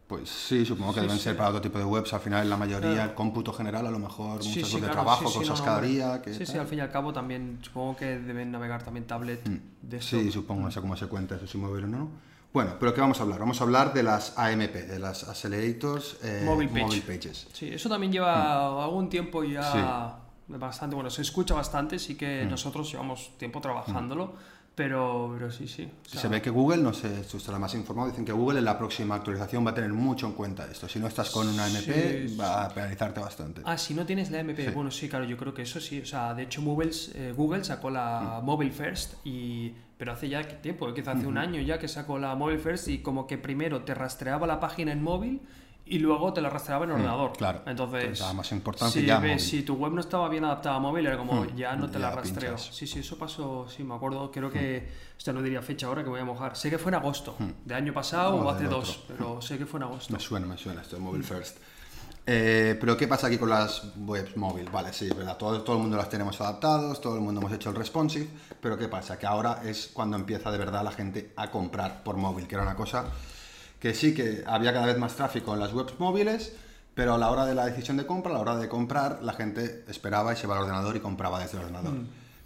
Pues 0.07 0.29
sí, 0.29 0.65
supongo 0.65 0.93
que 0.95 1.01
Sí, 1.01 1.07
deben 1.07 1.17
sí. 1.19 1.25
ser 1.25 1.37
para 1.37 1.49
otro 1.49 1.61
tipo 1.61 1.79
de 1.79 1.85
webs. 1.85 2.13
Al 2.13 2.21
final, 2.21 2.49
la 2.49 2.57
mayoría, 2.57 2.93
Claro. 2.93 3.11
el 3.11 3.15
cómputo 3.17 3.53
general, 3.53 3.87
a 3.87 3.91
lo 3.91 3.99
mejor 3.99 4.41
Sí, 4.43 4.51
muchos 4.51 4.71
sí, 4.71 4.81
de 4.81 4.89
trabajo, 4.89 5.27
sí, 5.27 5.33
sí, 5.33 5.39
cosas 5.41 5.59
no, 5.59 5.65
cada 5.65 5.81
día. 5.81 6.23
Que 6.23 6.33
Sí, 6.33 6.47
sí, 6.47 6.53
tal. 6.53 6.61
al 6.61 6.67
fin 6.69 6.79
y 6.79 6.83
al 6.83 6.91
cabo 6.93 7.13
también 7.13 7.59
supongo 7.63 7.97
que 7.97 8.19
deben 8.21 8.53
navegar 8.53 8.85
también 8.85 9.05
tablet 9.07 9.43
de 9.83 9.97
esto. 9.97 10.17
Sí, 10.21 10.31
supongo, 10.31 10.63
no 10.63 10.71
sé 10.71 10.81
cómo 10.81 10.97
se 10.97 11.07
cuenta 11.09 11.35
eso, 11.35 11.47
si 11.49 11.59
móvil 11.59 11.85
o 11.85 11.89
no. 11.89 12.09
Bueno, 12.53 12.75
pero 12.79 12.95
¿qué 12.95 13.01
vamos 13.01 13.19
a 13.19 13.25
hablar? 13.25 13.41
Vamos 13.41 13.61
a 13.61 13.65
hablar 13.65 13.93
de 13.93 14.03
las 14.05 14.33
AMP, 14.39 14.73
de 14.75 14.99
las 15.01 15.29
Accelerators 15.29 16.19
eh, 16.23 16.43
Mobile 16.45 16.71
Page. 16.71 16.85
Mobile 16.85 17.03
Pages. 17.03 17.49
Sí, 17.53 17.69
eso 17.69 17.89
también 17.89 18.13
lleva 18.13 18.85
algún 18.85 19.09
tiempo 19.09 19.43
ya 19.43 19.61
Mm. 19.61 19.73
Sí. 19.73 20.53
Mm. 20.55 20.59
bastante, 20.61 20.95
bueno, 20.95 21.11
se 21.11 21.23
escucha 21.23 21.55
bastante, 21.55 21.99
sí 21.99 22.15
que 22.15 22.47
nosotros 22.49 22.89
llevamos 22.93 23.33
tiempo 23.39 23.61
trabajándolo, 23.61 24.35
Pero, 24.77 25.31
pero 25.33 25.51
sí, 25.51 25.67
sí. 25.67 25.89
o 26.05 26.09
sea, 26.09 26.21
Se 26.21 26.29
ve 26.29 26.43
que 26.43 26.51
Google, 26.51 26.83
no 26.83 26.93
sé, 26.93 27.09
tú 27.31 27.39
estarás 27.39 27.59
más 27.59 27.75
informado, 27.75 28.11
dicen 28.11 28.27
que 28.27 28.33
Google 28.33 28.59
en 28.59 28.67
la 28.67 28.77
próxima 28.77 29.15
actualización 29.15 29.65
va 29.67 29.71
a 29.71 29.75
tener 29.75 29.91
mucho 29.95 30.27
en 30.27 30.35
cuenta 30.35 30.71
esto. 30.71 30.87
Si 30.87 30.99
no 30.99 31.07
estás 31.07 31.31
con 31.31 31.49
una 31.49 31.67
MP, 31.67 32.29
Sí. 32.29 32.37
va 32.37 32.67
a 32.67 32.69
penalizarte 32.69 33.19
bastante. 33.19 33.63
Ah, 33.65 33.79
si 33.79 33.95
no 33.95 34.05
tienes 34.05 34.31
la 34.31 34.41
MP, 34.41 34.67
Sí. 34.67 34.71
bueno, 34.75 34.91
sí, 34.91 35.09
claro, 35.09 35.25
yo 35.25 35.39
creo 35.39 35.55
que 35.55 35.63
eso 35.63 35.81
sí. 35.81 36.01
O 36.03 36.05
sea, 36.05 36.35
de 36.35 36.43
hecho, 36.43 36.61
Mobiles, 36.61 37.11
eh, 37.15 37.33
Google 37.35 37.65
sacó 37.65 37.89
la 37.89 38.41
Mm. 38.43 38.45
Mobile 38.45 38.71
First, 38.71 39.15
y, 39.25 39.73
pero 39.97 40.13
hace 40.13 40.29
ya 40.29 40.47
tiempo, 40.47 40.93
quizá 40.93 41.13
hace 41.13 41.27
un 41.27 41.39
año 41.39 41.59
ya 41.63 41.79
que 41.79 41.89
sacó 41.89 42.19
la 42.19 42.35
Mobile 42.35 42.59
First 42.59 42.89
y 42.89 42.99
como 42.99 43.27
que 43.27 43.39
primero 43.39 43.83
te 43.83 43.95
rastreaba 43.95 44.47
la 44.47 44.61
página 44.61 44.93
en 44.93 45.03
móvil 45.03 45.41
y 45.89 45.99
luego 46.01 46.33
te 46.33 46.41
la 46.41 46.51
rastreaba 46.51 46.85
en 46.85 46.91
ordenador. 46.91 47.31
Mm, 47.31 47.35
claro. 47.35 47.63
Entonces, 47.67 48.21
más 48.35 48.51
importancia 48.53 49.01
si, 49.01 49.07
ya 49.07 49.21
ves- 49.21 49.43
si 49.49 49.63
tu 49.63 49.75
web 49.75 49.93
no 49.93 50.01
estaba 50.01 50.29
bien 50.29 50.45
adaptada 50.45 50.77
a 50.77 50.81
móvil, 50.81 51.07
era 51.07 51.17
como, 51.17 51.43
Mm, 51.45 51.57
ya 51.57 51.77
no 51.77 51.89
te 51.89 51.99
la 52.01 52.11
rastreo. 52.11 52.55
pinchas. 52.57 52.75
Sí, 52.75 52.87
sí, 52.87 52.99
eso 52.99 53.17
pasó, 53.17 53.69
sí, 53.69 53.85
me 53.85 53.95
acuerdo, 53.95 54.31
creo 54.33 54.49
Mm. 54.49 54.53
que, 54.53 54.89
esto 55.17 55.33
no 55.33 55.41
diría 55.43 55.63
fecha 55.63 55.87
ahora 55.87 56.03
que 56.03 56.11
voy 56.11 56.21
a 56.21 56.25
mojar. 56.25 56.57
Sé 56.57 56.71
que 56.71 56.79
fue 56.79 56.91
en 56.91 56.97
agosto, 56.97 57.37
de 57.65 57.75
año 57.75 57.93
pasado 57.95 58.35
O 58.37 58.45
o 58.47 58.51
hace 58.51 58.65
dos, 58.65 59.05
pero 59.07 59.41
sé 59.41 59.59
que 59.59 59.67
fue 59.67 59.79
en 59.79 59.85
agosto. 59.85 60.13
Me 60.13 60.19
suena, 60.21 60.47
me 60.47 60.59
suena 60.59 60.83
esto 60.83 60.97
de 60.97 61.03
Mobile 61.03 61.25
First. 61.25 61.59
Eh, 62.29 62.77
pero 62.81 62.97
¿qué 62.97 63.07
pasa 63.07 63.29
aquí 63.29 63.39
con 63.39 63.49
las 63.51 63.85
webs 63.99 64.37
móvil? 64.37 64.69
Vale, 64.71 64.93
sí, 64.93 65.07
es 65.07 65.17
verdad, 65.17 65.37
todo, 65.37 65.63
todo 65.63 65.77
el 65.77 65.83
mundo 65.83 65.97
las 65.97 66.09
tenemos 66.09 66.41
adaptados, 66.41 67.01
todo 67.01 67.15
el 67.15 67.21
mundo 67.21 67.41
hemos 67.41 67.53
hecho 67.53 67.71
el 67.71 67.77
responsive, 67.77 68.29
pero 68.61 68.77
¿qué 68.77 68.89
pasa? 68.89 69.17
Que 69.17 69.27
ahora 69.27 69.63
es 69.65 69.91
cuando 69.93 70.17
empieza 70.17 70.51
de 70.51 70.59
verdad 70.59 70.83
la 70.83 70.91
gente 70.91 71.33
a 71.37 71.49
comprar 71.53 72.03
por 72.03 72.17
móvil, 72.17 72.49
que 72.49 72.57
era 72.57 72.65
una 72.65 72.75
cosa 72.75 73.05
que 73.79 73.95
sí 73.95 74.15
que 74.15 74.43
había 74.47 74.73
cada 74.73 74.87
vez 74.87 74.99
más 74.99 75.15
tráfico 75.15 75.55
en 75.55 75.61
las 75.61 75.73
webs 75.73 75.99
móviles, 75.99 76.53
pero 76.95 77.15
a 77.15 77.19
la 77.19 77.31
hora 77.31 77.45
de 77.45 77.55
la 77.55 77.67
decisión 77.67 77.97
de 77.97 78.07
compra, 78.07 78.31
a 78.31 78.35
la 78.35 78.41
hora 78.41 78.57
de 78.57 78.69
comprar, 78.69 79.23
la 79.23 79.35
gente 79.35 79.85
esperaba 79.89 80.33
y 80.33 80.37
se 80.37 80.47
iba 80.47 80.57
al 80.57 80.63
ordenador 80.63 80.97
y 80.97 81.01
compraba 81.01 81.39
desde 81.39 81.59
el 81.59 81.65
ordenador. 81.65 81.95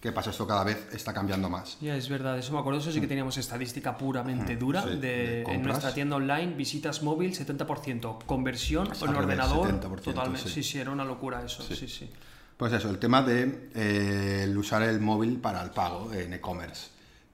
¿Qué 0.01 0.13
pasa? 0.13 0.31
Esto 0.31 0.47
cada 0.47 0.65
vez 0.65 0.89
está 0.93 1.13
cambiando 1.13 1.51
más. 1.51 1.79
Ya, 1.81 1.95
es 1.95 2.09
verdad, 2.09 2.39
eso 2.39 2.55
me 2.55 2.59
acuerdo, 2.59 2.81
eso 2.81 2.91
sí 2.91 3.03
que 3.03 3.07
teníamos 3.07 3.37
estadística 3.37 3.99
puramente 3.99 4.57
dura 4.57 4.83
sí, 4.83 4.89
de, 4.89 4.97
de 4.97 5.43
en 5.43 5.63
nuestra 5.63 5.93
tienda 5.93 6.17
online, 6.17 6.55
visitas 6.55 7.03
móvil 7.03 7.33
70%, 7.35 8.25
conversión 8.25 8.87
en 8.87 8.93
revés, 8.95 9.03
ordenador 9.03 9.81
70%, 9.81 10.01
totalmente, 10.01 10.49
sí. 10.49 10.63
sí. 10.63 10.73
sí, 10.73 10.79
era 10.79 10.91
una 10.91 11.05
locura 11.05 11.45
eso, 11.45 11.63
sí, 11.63 11.87
sí. 11.87 12.11
Pues 12.57 12.73
eso, 12.73 12.91
el 12.91 12.99
tema 12.99 13.23
de 13.23 13.71
eh, 13.75 14.41
el 14.45 14.57
usar 14.57 14.83
el 14.83 15.01
móvil 15.01 15.39
para 15.39 15.63
el 15.63 15.71
pago 15.71 16.13
en 16.13 16.33
e-commerce. 16.33 16.89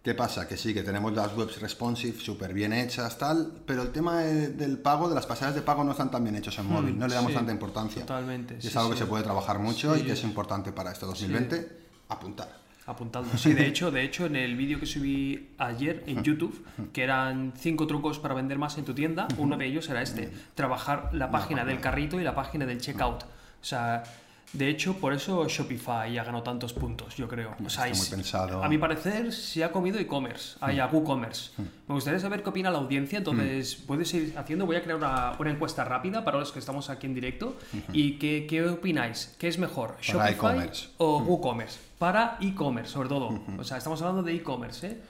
¿Qué 0.07 0.15
pasa? 0.15 0.47
Que 0.47 0.57
sí, 0.57 0.73
que 0.73 0.85
tenemos 0.85 1.13
las 1.15 1.37
webs 1.37 1.61
responsive 1.61 2.17
súper 2.21 2.55
bien 2.55 2.73
hechas, 2.73 3.19
tal, 3.19 3.51
pero 3.67 3.83
el 3.83 3.91
tema 3.91 4.21
de- 4.21 4.51
del 4.51 4.79
pago, 4.79 5.09
de 5.09 5.17
las 5.17 5.27
pasadas 5.27 5.57
de 5.57 5.63
pago 5.63 5.83
no 5.83 5.91
están 5.91 6.13
tan 6.13 6.23
bien 6.23 6.37
hechos 6.37 6.57
en 6.61 6.67
móvil, 6.67 6.97
no 6.97 7.09
le 7.09 7.15
damos 7.17 7.31
Hmm, 7.31 7.33
sí, 7.33 7.37
tanta 7.39 7.51
importancia. 7.53 8.03
totalmente, 8.07 8.55
Y 8.57 8.63
sí, 8.63 8.69
es 8.69 8.77
algo 8.77 8.91
que 8.91 8.95
sí. 8.99 9.03
se 9.03 9.07
puede 9.09 9.25
trabajar 9.25 9.59
mucho 9.59 9.97
y 9.97 10.03
que 10.03 10.13
es 10.13 10.23
importante 10.23 10.71
para 10.71 10.93
este 10.93 11.07
2020 11.07 11.69
apuntar. 12.09 12.57
Apuntando. 12.87 13.29
Sí, 13.37 13.53
de 13.53 13.67
hecho, 13.67 13.91
de 13.91 14.05
hecho, 14.05 14.27
en 14.27 14.37
el 14.37 14.55
vídeo 14.55 14.79
que 14.79 14.87
subí 14.87 15.51
ayer 15.59 16.05
en 16.07 16.23
YouTube, 16.23 16.65
que 16.93 17.03
eran 17.03 17.53
cinco 17.59 17.89
trucos 17.89 18.21
para 18.21 18.33
vender 18.35 18.61
más 18.61 18.79
en 18.79 18.85
tu 18.85 18.95
tienda, 18.95 19.27
uno 19.39 19.57
de 19.57 19.67
ellos 19.67 19.89
era 19.91 20.03
este, 20.03 20.31
trabajar 20.55 21.11
la 21.15 21.33
página 21.33 21.65
del 21.65 21.81
carrito 21.81 22.21
y 22.21 22.23
la 22.23 22.37
página 22.37 22.65
del 22.65 22.81
checkout. 22.81 23.25
O 23.25 23.65
sea, 23.65 24.05
de 24.53 24.69
hecho, 24.71 24.95
por 24.99 25.13
eso 25.13 25.47
Shopify 25.49 26.13
ya 26.13 26.25
ganó 26.25 26.43
tantos 26.43 26.73
puntos, 26.73 27.15
yo 27.17 27.29
creo. 27.29 27.55
O 27.65 27.69
sea, 27.69 27.89
Está 27.89 27.99
muy 27.99 28.09
pensado. 28.11 28.65
a 28.65 28.69
mi 28.69 28.79
parecer 28.79 29.33
se 29.33 29.63
ha 29.65 29.71
comido 29.73 29.99
e-commerce, 29.99 30.57
hay 30.61 30.79
a 30.79 30.87
WooCommerce. 30.87 31.51
Me 31.89 31.95
gustaría 31.95 32.19
saber 32.21 32.43
qué 32.43 32.49
opina 32.51 32.71
la 32.71 32.79
audiencia, 32.79 33.19
entonces 33.19 33.75
puedes 33.75 34.13
ir 34.15 34.35
haciendo, 34.39 34.65
voy 34.65 34.77
a 34.77 34.83
crear 34.83 34.97
una, 34.97 35.33
una 35.39 35.51
encuesta 35.51 35.85
rápida 35.85 36.25
para 36.25 36.39
los 36.39 36.53
que 36.53 36.59
estamos 36.61 36.89
aquí 36.91 37.07
en 37.07 37.15
directo. 37.15 37.57
¿Y 37.93 38.19
qué, 38.19 38.47
qué 38.49 38.67
opináis? 38.69 39.35
¿Qué 39.39 39.49
es 39.49 39.59
mejor, 39.59 39.97
Shopify 40.01 40.33
e-commerce. 40.33 40.89
o 40.99 41.19
WooCommerce? 41.19 41.79
Para 41.99 42.39
e-commerce, 42.41 42.93
sobre 42.93 43.09
todo. 43.09 43.39
O 43.59 43.65
sea, 43.65 43.77
estamos 43.79 44.01
hablando 44.01 44.23
de 44.23 44.35
e-commerce, 44.35 44.87
¿eh? 44.87 45.01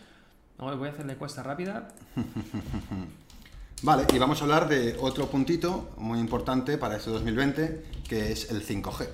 Voy 0.59 0.89
a 0.89 0.93
hacer 0.93 1.05
la 1.07 1.13
encuesta 1.13 1.43
rápida. 1.43 1.89
Vale, 3.83 4.07
y 4.13 4.19
vamos 4.19 4.41
a 4.41 4.45
hablar 4.45 4.69
de 4.69 4.97
otro 5.01 5.27
puntito 5.27 5.91
muy 5.99 6.19
importante 6.19 6.79
para 6.79 6.97
este 6.97 7.11
2020, 7.11 7.85
que 8.09 8.33
es 8.33 8.51
el 8.51 8.67
5G. 8.67 9.07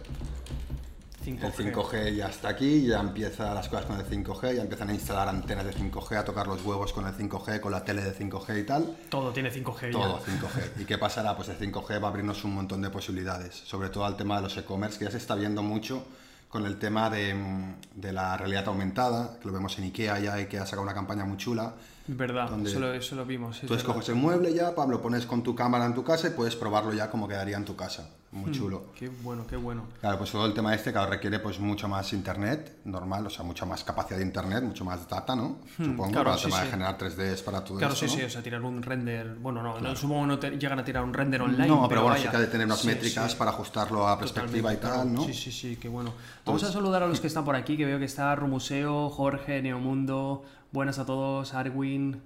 5G. 1.25 1.45
El 1.45 1.75
5G 1.75 2.15
ya 2.15 2.29
está 2.29 2.51
aquí, 2.51 2.87
ya 2.87 3.01
empiezan 3.01 3.55
las 3.55 3.69
cosas 3.69 3.87
con 3.87 3.99
el 3.99 4.07
5G, 4.07 4.55
ya 4.55 4.63
empiezan 4.63 4.91
a 4.91 4.95
instalar 4.95 5.29
antenas 5.29 5.65
de 5.65 5.75
5G, 5.75 6.17
a 6.17 6.25
tocar 6.25 6.47
los 6.47 6.65
huevos 6.65 6.93
con 6.93 7.07
el 7.07 7.13
5G, 7.13 7.61
con 7.61 7.73
la 7.73 7.85
tele 7.85 8.03
de 8.03 8.15
5G 8.17 8.61
y 8.61 8.65
tal. 8.65 8.97
Todo 9.09 9.33
tiene 9.33 9.53
5G 9.53 9.91
Todo 9.91 10.21
ya. 10.27 10.33
5G. 10.33 10.83
¿Y 10.83 10.85
qué 10.85 10.97
pasará? 10.97 11.37
Pues 11.37 11.49
el 11.49 11.59
5G 11.59 12.01
va 12.01 12.07
a 12.07 12.11
abrirnos 12.11 12.45
un 12.45 12.55
montón 12.55 12.83
de 12.83 12.91
posibilidades, 12.91 13.55
sobre 13.55 13.89
todo 13.89 14.05
al 14.05 14.17
tema 14.17 14.37
de 14.37 14.43
los 14.43 14.57
e-commerce, 14.57 14.97
que 14.97 15.07
ya 15.07 15.11
se 15.11 15.19
está 15.19 15.35
viendo 15.35 15.63
mucho 15.65 16.05
con 16.49 16.67
el 16.67 16.79
tema 16.79 17.11
de, 17.11 17.35
mm, 17.35 17.75
de 17.97 18.13
la 18.13 18.37
realidad 18.37 18.69
aumentada, 18.69 19.39
que 19.41 19.49
lo 19.49 19.55
vemos 19.55 19.77
en 19.79 19.85
IKEA 19.85 20.21
ya, 20.21 20.35
IKEA 20.35 20.63
ha 20.63 20.67
sacado 20.67 20.83
una 20.83 20.95
campaña 20.95 21.25
muy 21.25 21.37
chula. 21.37 21.75
Verdad, 22.09 22.49
Donde 22.51 22.71
eso 22.71 22.81
lo, 22.81 22.93
eso 22.93 23.15
lo 23.15 23.25
vimos. 23.25 23.57
es 23.57 23.61
Tú 23.63 23.69
verdad. 23.75 23.87
escoges 23.89 24.09
el 24.09 24.17
mueble 24.17 24.53
ya, 24.53 24.75
Pablo, 24.75 25.01
pones 25.01 25.25
con 25.25 25.43
tu 25.43 25.55
cámara 25.55 25.87
en 25.87 25.95
tu 25.95 26.03
casa 26.03 26.27
y 26.29 26.31
puedes 26.31 26.57
probarlo 26.57 26.93
ya 26.93 27.09
como 27.11 27.29
quedaría 27.29 27.57
en 27.57 27.65
tu 27.65 27.77
casa. 27.77 28.09
Muy 28.33 28.51
Hmm. 28.51 28.55
chulo. 28.55 28.83
Qué 28.99 29.09
bueno, 29.11 29.47
qué 29.47 29.57
bueno. 29.57 29.85
Claro, 30.01 30.17
pues 30.19 30.33
todo 30.33 30.47
el 30.47 30.55
tema 30.55 30.75
este, 30.75 30.91
claro, 30.91 31.11
requiere 31.11 31.39
pues 31.39 31.61
mucho 31.61 31.87
más 31.87 32.13
internet, 32.15 32.79
normal, 32.87 33.27
o 33.27 33.31
sea, 33.31 33.45
mucha 33.45 33.67
más 33.67 33.85
capacidad 33.85 34.17
de 34.19 34.25
internet, 34.25 34.65
mucho 34.65 34.85
más 34.87 35.07
data, 35.07 35.37
¿no? 35.37 35.59
Supongo, 35.77 36.07
Hmm, 36.07 36.11
claro, 36.13 36.25
para 36.25 36.33
el 36.35 36.39
sí, 36.41 36.45
tema 36.47 36.57
sí. 36.59 36.65
de 36.65 36.71
generar 36.71 36.97
3Ds 36.99 37.43
para 37.43 37.63
todo 37.63 37.79
Claro, 37.79 37.93
esto, 37.93 38.07
sí, 38.09 38.13
¿no? 38.15 38.19
sí, 38.21 38.25
o 38.27 38.31
sea, 38.31 38.43
tirar 38.43 38.63
un 38.63 38.83
render. 38.83 39.35
Bueno, 39.35 39.63
no, 39.63 39.79
no 39.79 39.95
supongo 39.95 40.23
que 40.23 40.27
no 40.29 40.39
te- 40.39 40.51
llegan 40.59 40.79
a 40.79 40.85
tirar 40.85 41.05
un 41.05 41.13
render 41.13 41.43
online. 41.43 41.69
No, 41.69 41.87
pero, 41.89 42.03
bueno, 42.03 42.17
sí 42.17 42.23
vaya. 42.23 42.31
que 42.31 42.37
ha 42.39 42.41
de 42.41 42.47
tener 42.47 42.67
unas 42.67 42.81
Sí, 42.81 42.87
métricas 42.89 43.33
sí. 43.33 43.37
para 43.39 43.51
ajustarlo 43.51 44.09
a 44.09 44.19
perspectiva 44.19 44.73
y 44.73 44.77
tal, 44.79 44.93
claro. 44.93 45.05
¿no? 45.11 45.25
Sí, 45.25 45.35
sí, 45.35 45.53
sí, 45.53 45.77
qué 45.77 45.89
bueno. 45.91 46.13
Vamos 46.47 46.65
a 46.65 46.73
saludar 46.73 47.03
a 47.03 47.07
los 47.07 47.21
que 47.21 47.27
están 47.27 47.45
por 47.45 47.55
aquí, 47.55 47.77
que 47.77 47.85
veo 47.85 47.99
que 47.99 48.07
está 48.07 48.35
Rumuseo, 48.35 49.11
Jorge, 49.11 49.61
Neomundo, 49.61 50.43
buenas 50.73 50.99
a 50.99 51.05
todos, 51.07 51.55
Arwin, 51.55 52.21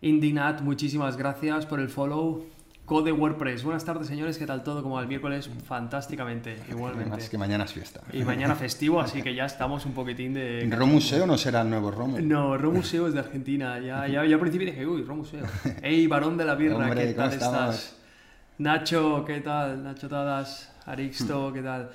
Indinat, 0.00 0.62
muchísimas 0.62 1.16
gracias 1.16 1.66
por 1.66 1.78
el 1.80 1.88
follow. 1.88 2.46
Code 2.86 3.12
WordPress, 3.12 3.62
buenas 3.62 3.84
tardes 3.84 4.08
señores, 4.08 4.36
¿qué 4.36 4.46
tal 4.46 4.64
todo? 4.64 4.82
Como 4.82 4.98
el 4.98 5.06
miércoles, 5.06 5.48
fantásticamente, 5.64 6.54
Además 6.54 6.70
igualmente. 6.70 7.28
que 7.28 7.38
mañana 7.38 7.62
es 7.64 7.72
fiesta. 7.72 8.00
Y 8.12 8.24
mañana 8.24 8.56
festivo, 8.56 9.00
así 9.00 9.22
que 9.22 9.32
ya 9.32 9.44
estamos 9.44 9.86
un 9.86 9.92
poquitín 9.92 10.34
de... 10.34 10.68
¿Romuseo 10.72 11.24
no 11.24 11.38
será 11.38 11.60
el 11.60 11.70
nuevo 11.70 11.92
Romu? 11.92 12.18
No, 12.20 12.58
Romuseo 12.58 13.06
es 13.06 13.14
de 13.14 13.20
Argentina. 13.20 13.78
Ya, 13.78 14.08
ya, 14.08 14.24
ya 14.24 14.34
al 14.34 14.40
principio 14.40 14.66
dije, 14.66 14.84
uy, 14.84 15.02
Romuseo. 15.04 15.44
Ey, 15.82 16.08
varón 16.08 16.36
de 16.36 16.44
la 16.44 16.56
birra, 16.56 16.78
Hombre, 16.78 17.06
¿qué 17.06 17.14
tal 17.14 17.32
estás? 17.32 17.96
Nacho, 18.58 19.24
¿qué 19.24 19.40
tal? 19.40 19.84
Nacho 19.84 20.08
Tadas, 20.08 20.72
Arixto, 20.86 21.52
¿qué 21.52 21.62
tal? 21.62 21.90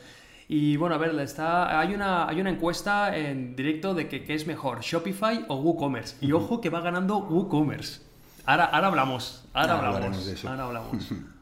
Y 0.47 0.77
bueno, 0.77 0.95
a 0.95 0.97
ver, 0.99 1.17
está, 1.19 1.79
hay, 1.79 1.93
una, 1.93 2.27
hay 2.27 2.39
una 2.39 2.51
encuesta 2.51 3.15
en 3.17 3.55
directo 3.55 3.93
de 3.95 4.07
que 4.07 4.23
qué 4.23 4.35
es 4.35 4.45
mejor, 4.45 4.81
Shopify 4.81 5.45
o 5.47 5.55
WooCommerce. 5.55 6.17
Y 6.21 6.31
ojo 6.33 6.61
que 6.61 6.69
va 6.69 6.81
ganando 6.81 7.17
WooCommerce. 7.17 8.01
Ahora, 8.45 8.65
ahora 8.65 8.87
hablamos, 8.87 9.45
ahora 9.53 9.73
Ahora 9.73 9.87
hablamos, 9.95 10.45
ahora 10.45 10.63
hablamos. 10.65 11.11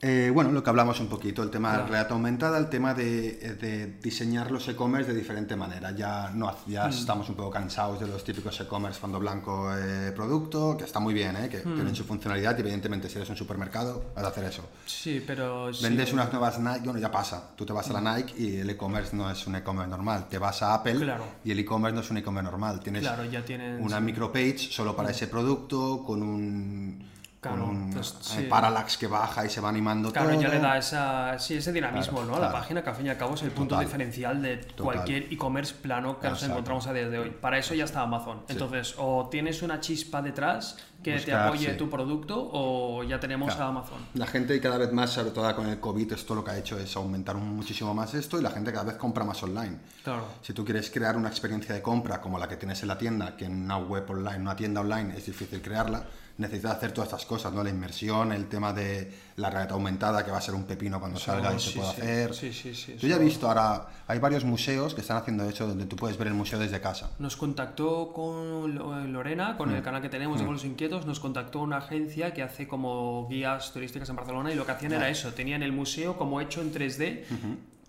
Eh, 0.00 0.30
bueno, 0.32 0.52
lo 0.52 0.62
que 0.62 0.70
hablamos 0.70 1.00
un 1.00 1.08
poquito, 1.08 1.42
el 1.42 1.50
tema 1.50 1.72
de 1.72 1.78
la 1.78 1.82
Claro. 1.82 1.92
realidad 1.92 2.12
aumentada, 2.12 2.56
el 2.58 2.68
tema 2.68 2.94
de, 2.94 3.32
de 3.60 3.98
diseñar 4.00 4.48
los 4.52 4.68
e-commerce 4.68 5.12
de 5.12 5.18
diferente 5.18 5.56
manera. 5.56 5.90
Ya, 5.90 6.30
no, 6.32 6.54
ya 6.68 6.86
Mm. 6.86 6.90
estamos 6.90 7.28
un 7.28 7.34
poco 7.34 7.50
cansados 7.50 7.98
de 7.98 8.06
los 8.06 8.22
típicos 8.22 8.60
e-commerce 8.60 9.00
fondo 9.00 9.18
blanco 9.18 9.68
eh, 9.76 10.12
producto, 10.14 10.76
que 10.76 10.84
está 10.84 11.00
muy 11.00 11.14
bien, 11.14 11.34
eh, 11.34 11.46
Mm. 11.46 11.50
que 11.50 11.58
tienen 11.62 11.96
su 11.96 12.04
funcionalidad 12.04 12.56
y 12.56 12.60
evidentemente 12.60 13.08
si 13.08 13.16
eres 13.16 13.28
un 13.28 13.36
supermercado 13.36 14.12
vas 14.14 14.24
a 14.24 14.28
hacer 14.28 14.44
eso. 14.44 14.62
Sí, 14.86 15.20
pero... 15.26 15.74
sí. 15.74 15.82
Vendes 15.82 16.12
unas 16.12 16.30
nuevas 16.30 16.60
Nike, 16.60 16.84
bueno, 16.84 17.00
ya 17.00 17.10
pasa. 17.10 17.50
Tú 17.56 17.66
te 17.66 17.72
vas 17.72 17.90
a 17.90 18.00
la 18.00 18.16
Nike 18.16 18.34
y 18.40 18.56
el 18.58 18.70
e-commerce 18.70 19.16
no 19.16 19.28
es 19.28 19.44
un 19.48 19.56
e-commerce 19.56 19.90
normal. 19.90 20.28
Te 20.28 20.38
vas 20.38 20.62
a 20.62 20.74
Apple 20.74 20.94
Claro. 21.00 21.24
y 21.44 21.50
el 21.50 21.58
e-commerce 21.58 21.96
no 21.96 22.02
es 22.02 22.10
un 22.12 22.18
e-commerce 22.18 22.48
normal. 22.48 22.78
Tienes 22.78 23.02
Claro, 23.02 23.24
ya 23.24 23.44
tienen... 23.44 23.82
una 23.82 23.98
micropage 23.98 24.58
solo 24.70 24.94
para 24.94 25.10
ese 25.10 25.26
producto, 25.26 26.04
con 26.06 26.22
un, 26.22 27.02
Claro, 27.40 27.66
un 27.66 27.92
pues, 27.92 28.10
eh, 28.10 28.14
sí. 28.20 28.42
parallax 28.50 28.96
que 28.96 29.06
baja 29.06 29.46
y 29.46 29.48
se 29.48 29.60
va 29.60 29.68
animando 29.68 30.10
Claro, 30.12 30.30
todo. 30.30 30.40
ya 30.40 30.48
le 30.48 30.58
da 30.58 30.76
esa, 30.76 31.38
sí, 31.38 31.54
ese 31.54 31.72
dinamismo 31.72 32.18
Claro, 32.18 32.26
¿no? 32.26 32.36
a 32.36 32.40
la 32.40 32.46
claro. 32.48 32.62
página, 32.62 32.82
que 32.82 32.90
al 32.90 32.96
fin 32.96 33.06
y 33.06 33.10
al 33.10 33.16
cabo 33.16 33.34
es 33.34 33.42
el 33.42 33.52
punto 33.52 33.76
Total. 33.76 33.86
diferencial 33.86 34.42
de 34.42 34.66
cualquier 34.76 35.32
e-commerce 35.32 35.72
plano 35.80 36.18
que 36.18 36.26
nos 36.28 36.38
Exacto. 36.38 36.54
encontramos 36.54 36.86
a 36.88 36.92
día 36.94 37.08
de 37.08 37.18
hoy. 37.20 37.30
Para 37.30 37.58
eso 37.58 37.74
ya 37.74 37.84
está 37.84 38.00
Amazon. 38.02 38.42
Entonces, 38.48 38.94
o 38.98 39.28
tienes 39.30 39.62
una 39.62 39.78
chispa 39.80 40.20
detrás 40.20 40.78
que 41.00 41.12
te 41.12 41.16
Buscar, 41.18 41.46
apoye 41.46 41.70
sí. 41.70 41.76
tu 41.76 41.88
producto, 41.88 42.50
o 42.52 43.04
ya 43.04 43.20
tenemos 43.20 43.54
a 43.56 43.68
Amazon. 43.68 43.98
La 44.14 44.26
gente 44.26 44.60
cada 44.60 44.76
vez 44.78 44.92
más, 44.92 45.10
sobre 45.10 45.30
todo 45.30 45.54
con 45.54 45.68
el 45.68 45.78
COVID, 45.78 46.12
esto 46.12 46.34
lo 46.34 46.42
que 46.42 46.50
ha 46.50 46.58
hecho 46.58 46.76
es 46.76 46.96
aumentar 46.96 47.36
muchísimo 47.36 47.94
más 47.94 48.14
esto 48.14 48.36
y 48.40 48.42
la 48.42 48.50
gente 48.50 48.72
cada 48.72 48.84
vez 48.86 48.96
compra 48.96 49.22
más 49.24 49.40
online. 49.44 49.78
Claro. 50.02 50.24
Si 50.42 50.52
tú 50.52 50.64
quieres 50.64 50.90
crear 50.90 51.16
una 51.16 51.28
experiencia 51.28 51.72
de 51.72 51.82
compra 51.82 52.20
como 52.20 52.36
la 52.36 52.48
que 52.48 52.56
tienes 52.56 52.82
en 52.82 52.88
la 52.88 52.98
tienda, 52.98 53.36
que 53.36 53.44
en 53.44 53.62
una 53.62 53.78
web 53.78 54.10
online, 54.10 54.38
una 54.40 54.56
tienda 54.56 54.80
online 54.80 55.16
es 55.16 55.24
difícil 55.26 55.62
crearla, 55.62 56.02
necesitas 56.38 56.76
hacer 56.76 56.92
todas 56.92 57.08
estas 57.08 57.26
cosas, 57.26 57.52
¿no? 57.52 57.62
La 57.64 57.70
inmersión, 57.70 58.32
el 58.32 58.46
tema 58.46 58.72
de 58.72 59.12
la 59.36 59.50
realidad 59.50 59.72
aumentada, 59.74 60.24
que 60.24 60.30
va 60.30 60.38
a 60.38 60.40
ser 60.40 60.54
un 60.54 60.64
pepino 60.64 61.00
cuando 61.00 61.18
salga 61.18 61.52
y 61.52 61.58
sí, 61.58 61.70
se 61.72 61.78
pueda 61.78 61.92
sí. 61.92 62.00
hacer. 62.00 62.34
Sí, 62.34 62.52
sí, 62.52 62.74
sí, 62.74 62.96
Yo 62.98 63.08
ya 63.08 63.16
he 63.16 63.18
visto 63.18 63.48
ahora, 63.48 63.86
hay 64.06 64.18
varios 64.20 64.44
museos 64.44 64.94
que 64.94 65.00
están 65.00 65.16
haciendo 65.16 65.48
eso, 65.48 65.66
donde 65.66 65.86
tú 65.86 65.96
puedes 65.96 66.16
ver 66.16 66.28
el 66.28 66.34
museo 66.34 66.58
desde 66.58 66.80
casa. 66.80 67.10
Nos 67.18 67.36
contactó 67.36 68.12
con 68.12 68.74
Lo- 68.74 68.98
Lorena, 69.06 69.56
con 69.56 69.70
Mm. 69.70 69.74
el 69.74 69.82
canal 69.82 70.00
que 70.00 70.08
tenemos 70.08 70.38
de 70.38 70.44
Con 70.44 70.54
los 70.54 70.64
Inquietos, 70.64 71.06
nos 71.06 71.18
contactó 71.20 71.60
una 71.60 71.78
agencia 71.78 72.32
que 72.32 72.42
hace 72.42 72.68
como 72.68 73.26
guías 73.28 73.72
turísticas 73.72 74.08
en 74.08 74.16
Barcelona 74.16 74.52
y 74.52 74.54
lo 74.54 74.64
que 74.64 74.72
hacían 74.72 74.92
era 74.92 75.08
eso, 75.08 75.32
tenían 75.32 75.62
el 75.64 75.72
museo 75.72 76.16
como 76.16 76.40
hecho 76.40 76.62
en 76.62 76.72
3D 76.72 77.24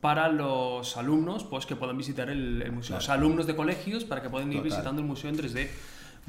para 0.01 0.29
los 0.29 0.95
alumnos 0.97 1.43
pues 1.43 1.65
que 1.65 1.75
puedan 1.75 1.97
visitar 1.97 2.29
el, 2.29 2.61
el 2.63 2.71
museo. 2.71 2.97
O 2.97 3.01
sea, 3.01 3.13
alumnos 3.15 3.45
de 3.45 3.55
colegios 3.55 4.05
para 4.05 4.21
que 4.21 4.29
puedan 4.29 4.47
ir 4.51 4.57
Total. 4.59 4.71
visitando 4.71 5.01
el 5.01 5.07
museo 5.07 5.29
en 5.29 5.37
3D. 5.37 5.67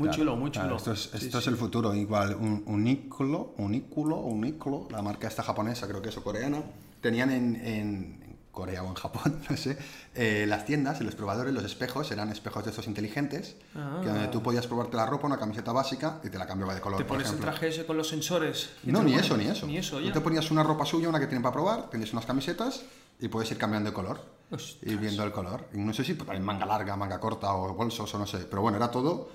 Muy 0.00 0.08
Claro, 0.08 0.18
chulo, 0.18 0.36
muy 0.36 0.50
claro, 0.50 0.68
chulo. 0.68 0.76
esto 0.78 0.92
es, 0.92 1.20
Sí, 1.20 1.26
esto 1.26 1.38
es 1.38 1.44
sí. 1.44 1.50
el 1.50 1.56
futuro. 1.56 1.94
Igual, 1.94 2.34
un, 2.34 2.62
Uniqlo, 2.66 3.52
Uniqlo, 3.58 4.16
Uniqlo, 4.16 4.88
la 4.90 5.02
marca 5.02 5.28
esta 5.28 5.42
japonesa, 5.42 5.86
creo 5.86 6.00
que 6.00 6.08
es 6.08 6.16
o 6.16 6.24
coreana, 6.24 6.62
tenían 7.02 7.30
en, 7.30 7.56
en 7.56 8.20
Corea 8.50 8.82
o 8.82 8.88
en 8.88 8.94
Japón, 8.94 9.40
no 9.50 9.56
sé, 9.56 9.76
eh, 10.14 10.44
las 10.48 10.64
tiendas 10.64 11.00
los 11.02 11.14
probadores, 11.14 11.52
los 11.54 11.64
espejos, 11.64 12.10
eran 12.10 12.30
espejos 12.30 12.64
de 12.64 12.70
estos 12.70 12.86
inteligentes, 12.88 13.56
Ah. 13.76 14.00
que 14.02 14.08
donde 14.08 14.28
tú 14.28 14.42
podías 14.42 14.66
probarte 14.66 14.96
la 14.96 15.06
ropa, 15.06 15.26
una 15.26 15.38
camiseta 15.38 15.70
básica, 15.72 16.18
y 16.24 16.30
te 16.30 16.38
la 16.38 16.46
cambiaba 16.46 16.74
de 16.74 16.80
color, 16.80 16.98
Te 16.98 17.04
por 17.04 17.18
pones 17.18 17.32
el 17.32 17.38
traje 17.38 17.68
ese 17.68 17.84
con 17.86 17.96
los 17.96 18.08
sensores. 18.08 18.70
No, 18.84 19.02
ni 19.02 19.14
eso, 19.14 19.36
ni 19.36 19.44
eso. 19.46 19.66
Ni 19.66 19.76
eso, 19.76 19.98
Tú 19.98 20.04
ya. 20.06 20.12
te 20.12 20.20
ponías 20.20 20.50
una 20.50 20.62
ropa 20.62 20.84
suya, 20.86 21.08
una 21.10 21.20
que 21.20 21.26
tienen 21.26 21.42
para 21.42 21.52
probar, 21.52 21.90
tienes 21.90 22.12
unas 22.12 22.24
camisetas 22.26 22.82
y 23.20 23.28
puedes 23.28 23.50
ir 23.52 23.58
cambiando 23.58 23.90
de 23.90 23.94
color. 23.94 24.20
Ostras. 24.50 24.78
Ir 24.82 24.98
viendo 24.98 25.22
el 25.22 25.30
color. 25.30 25.66
Y 25.74 25.78
no 25.78 25.92
sé 25.92 26.02
si 26.04 26.14
también 26.14 26.42
manga 26.42 26.66
larga, 26.66 26.96
manga 26.96 27.20
corta 27.20 27.54
o 27.54 27.72
bolsos 27.74 28.12
o 28.14 28.18
no 28.18 28.26
sé. 28.26 28.38
Pero 28.50 28.62
bueno, 28.62 28.78
era 28.78 28.90
todo. 28.90 29.28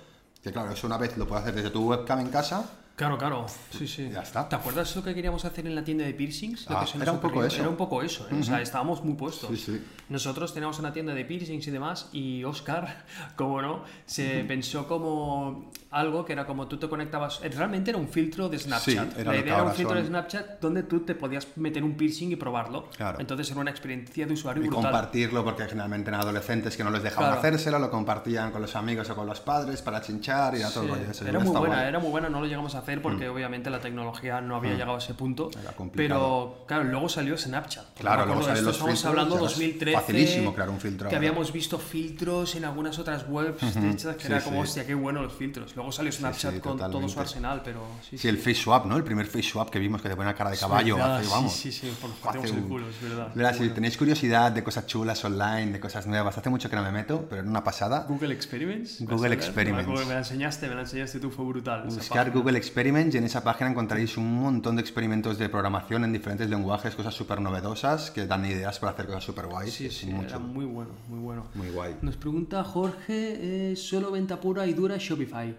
Que 0.46 0.52
claro, 0.52 0.70
eso 0.70 0.86
una 0.86 1.00
vez 1.00 1.18
lo 1.18 1.28
puedes 1.28 1.42
hacer 1.42 1.56
desde 1.56 1.72
tu 1.72 1.90
webcam 1.90 2.20
en 2.20 2.30
casa. 2.30 2.64
Claro, 2.96 3.18
claro. 3.18 3.46
Sí, 3.72 3.88
sí. 3.88 4.10
Ya 4.10 4.22
está. 4.22 4.48
¿Te 4.48 4.56
acuerdas 4.56 4.96
lo 4.96 5.04
que 5.04 5.14
queríamos 5.14 5.44
hacer 5.44 5.68
en 5.68 5.75
la 5.75 5.84
tienda 5.84 6.06
de 6.06 6.14
piercings? 6.14 6.70
Lo 6.70 6.78
Ah, 6.78 6.86
que 6.90 6.98
era 7.02 7.12
un 7.12 7.20
poco 7.20 7.44
eso. 7.44 7.60
Era 7.60 7.70
un 7.70 7.75
poco 7.75 8.02
eso, 8.02 8.25
¿eh? 8.32 8.36
O 8.40 8.44
sea, 8.44 8.62
estábamos 8.62 9.04
muy 9.04 9.16
puestos. 9.16 9.50
Sí, 9.50 9.58
sí. 9.58 9.84
Nosotros 10.08 10.54
teníamos 10.54 10.80
una 10.80 10.94
tienda 10.94 11.14
de 11.14 11.25
piercings 11.25 11.68
y 11.68 11.72
demás 11.72 12.10
y 12.14 12.44
Oscar, 12.46 13.04
como 13.36 13.62
no, 13.62 13.84
se 14.06 14.46
pensó 14.48 14.88
como 14.88 15.72
algo 15.92 16.25
que 16.25 16.34
era 16.34 16.46
como 16.46 16.68
tú 16.68 16.78
te 16.78 16.88
conectabas... 16.90 17.40
eh, 17.44 17.50
Realmente 17.50 17.90
era 17.92 17.98
un 18.00 18.08
filtro 18.10 18.48
de 18.50 18.60
Snapchat. 18.60 18.84
Sí, 19.16 19.20
era 19.22 19.32
la 19.32 19.38
idea 19.40 19.54
era 19.56 19.64
un 19.64 19.74
filtro 19.74 19.96
de 19.96 20.02
son. 20.02 20.10
Snapchat 20.10 20.60
donde 20.62 20.84
tú 20.84 21.02
te 21.02 21.16
podías 21.16 21.48
meter 21.58 21.84
un 21.84 21.96
piercing 21.96 22.32
y 22.32 22.36
probarlo. 22.36 22.90
Claro. 22.96 23.20
Entonces 23.20 23.50
era 23.52 23.60
una 23.62 23.72
experiencia 23.72 24.25
de 24.25 24.34
usuario 24.34 24.64
Y 24.64 24.68
brutal. 24.68 24.84
compartirlo, 24.92 25.44
porque 25.44 25.64
generalmente 25.66 26.10
eran 26.10 26.22
adolescentes 26.22 26.75
que 26.78 26.84
no 26.84 26.92
les 26.92 27.04
dejaban 27.04 27.32
Claro. 27.32 27.40
hacérselo, 27.40 27.80
lo 27.80 27.90
compartían 27.92 28.52
con 28.52 28.62
los 28.62 28.75
amigos 28.75 29.10
o 29.10 29.16
con 29.16 29.25
los 29.28 29.40
padres 29.42 29.82
para 29.82 30.02
chinchar 30.02 30.56
y 30.56 30.60
era 30.60 30.70
todo 30.72 30.84
el 30.96 31.14
Sí, 31.14 31.24
rollo 31.24 31.30
era 31.30 31.40
muy 31.40 31.52
buena, 31.58 31.75
guay. 31.75 31.88
Era 31.88 32.00
muy 32.00 32.10
buena, 32.12 32.30
no 32.30 32.40
lo 32.42 32.46
llegamos 32.46 32.75
a 32.75 32.80
hacer 32.86 33.01
porque 33.01 33.27
obviamente 33.27 33.70
la 33.70 33.80
tecnología 33.80 34.42
no 34.42 34.56
había 34.56 34.74
llegado 34.74 34.96
a 34.96 35.00
ese 35.00 35.13
punto. 35.13 35.50
Era 35.60 35.72
complicado. 35.74 36.56
Pero 36.58 36.65
claro, 36.68 36.84
luego 36.86 37.10
salió 37.10 37.38
Snapchat. 37.38 37.98
Claro, 38.00 38.25
luego 38.25 38.42
esto, 38.42 38.51
los 38.54 38.60
estamos 38.75 38.77
filtros, 38.94 39.06
hablando 39.06 39.36
ya 39.36 39.42
ves, 39.42 39.51
2013. 39.51 39.98
facilísimo 40.00 40.54
crear 40.54 40.70
un 40.70 40.80
filtro 40.80 41.10
Que 41.10 41.15
ahora. 41.15 41.27
habíamos 41.27 41.51
visto 41.51 41.80
filtros 41.80 42.56
en 42.56 42.65
algunas 42.65 43.00
otras 43.00 43.25
webs 43.27 43.74
de 43.75 43.89
hechas 43.92 44.15
que 44.15 44.22
Sí, 44.22 44.27
era 44.27 44.39
sí. 44.39 44.46
como, 44.46 44.62
hostia, 44.62 44.86
qué 44.86 44.94
bueno 44.94 45.22
los 45.22 45.34
filtros. 45.34 45.75
Luego 45.75 45.92
salió 45.92 46.12
Snapchat 46.12 46.54
sí, 46.56 46.60
con 46.60 46.77
todo 46.77 46.88
su 46.88 46.92
totalmente. 46.92 47.20
arsenal, 47.22 47.62
pero 47.63 47.82
sí, 48.08 48.18
Sí, 48.18 48.27
el 48.27 48.38
face 48.38 48.56
swap, 48.56 48.86
¿no? 48.86 48.96
El 48.98 49.04
primer 49.04 49.25
face 49.25 49.44
swap 49.44 49.70
que 49.70 49.80
vimos 49.80 50.01
que 50.01 50.10
te 50.10 50.15
ponía 50.15 50.34
cara 50.36 50.51
de 50.51 50.58
caballo. 50.58 50.96
verdad, 50.96 51.15
hace, 51.18 51.25
sí, 51.25 51.32
vamos, 51.34 51.54
sí, 51.54 51.72
sí, 51.72 51.94
por- 52.00 52.12
pateamos 52.12 52.51
el 52.51 52.63
culo, 52.63 52.86
es 52.89 53.01
verdad. 53.01 53.54
Si 53.54 53.58
Bueno. 53.60 53.74
tenéis 53.74 53.98
curiosidad 53.98 54.51
de 54.51 54.63
cosas 54.63 54.86
chulas 54.86 55.24
online, 55.25 55.72
de 55.72 55.80
cosas 55.80 56.06
nuevas, 56.08 56.38
hace 56.38 56.50
mucho 56.50 56.70
que 56.70 56.75
no 56.75 56.84
me 56.84 56.92
meto, 56.92 57.25
pero 57.30 57.42
en 57.42 57.48
una 57.50 57.63
pasada. 57.63 58.06
Google 58.08 58.34
Experiments. 58.34 59.01
¿me 59.01 59.08
Google? 59.08 59.34
Experiments. 59.34 59.88
Me 60.06 60.13
la 60.13 60.18
enseñaste, 60.20 60.68
me 60.68 60.75
la 60.75 60.82
enseñaste 60.82 61.20
tú, 61.20 61.32
fue 61.32 61.46
brutal. 61.46 61.84
Buscar. 61.86 62.32
Google 62.32 62.58
Experiments 62.58 62.75
y 62.75 63.17
en 63.17 63.24
esa 63.24 63.41
página 63.41 63.70
encontraréis 63.70 64.17
un 64.17 64.41
montón 64.41 64.75
de 64.75 64.82
experimentos 64.82 65.38
de 65.38 65.48
programación 65.48 66.03
en 66.03 66.12
diferentes 66.12 66.50
lenguajes, 66.50 66.94
cosas 66.94 67.13
súper 67.13 67.39
novedosas 67.39 68.12
que 68.12 68.27
dan 68.27 68.46
ideas 68.46 68.79
para 68.79 68.91
hacer 68.91 69.05
cosas 69.05 69.24
súper 69.24 69.46
guays. 69.46 69.74
Sí, 69.74 69.89
sí, 69.89 70.08
muy 70.08 70.25
era 70.25 70.39
muy 70.39 70.65
bueno, 70.65 70.91
muy 71.08 71.20
bueno. 71.20 71.46
Muy 71.53 71.70
guay. 71.70 71.96
Nos 72.01 72.17
pregunta 72.17 72.65
Jorge, 72.65 73.72
eh, 73.72 73.75
solo 73.77 74.12
venta 74.12 74.41
pura 74.41 74.67
y 74.67 74.74
dura 74.74 74.98
Shopify. 75.00 75.55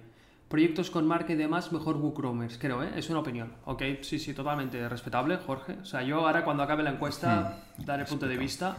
Proyectos 0.48 0.90
con 0.90 1.06
marca 1.06 1.32
y 1.32 1.36
demás, 1.36 1.72
mejor 1.72 1.96
WooCommerce, 1.96 2.58
creo, 2.58 2.82
¿eh? 2.82 2.90
Es 2.96 3.08
una 3.08 3.20
opinión. 3.20 3.50
Ok, 3.64 3.82
sí, 4.02 4.18
sí, 4.18 4.34
totalmente 4.34 4.86
respetable, 4.86 5.38
Jorge. 5.38 5.78
O 5.80 5.86
sea, 5.86 6.02
yo 6.02 6.18
ahora 6.26 6.44
cuando 6.44 6.64
acabe 6.64 6.82
la 6.82 6.90
encuesta 6.90 7.64
daré 7.78 8.04
punto 8.04 8.28
de 8.28 8.36
vista 8.36 8.76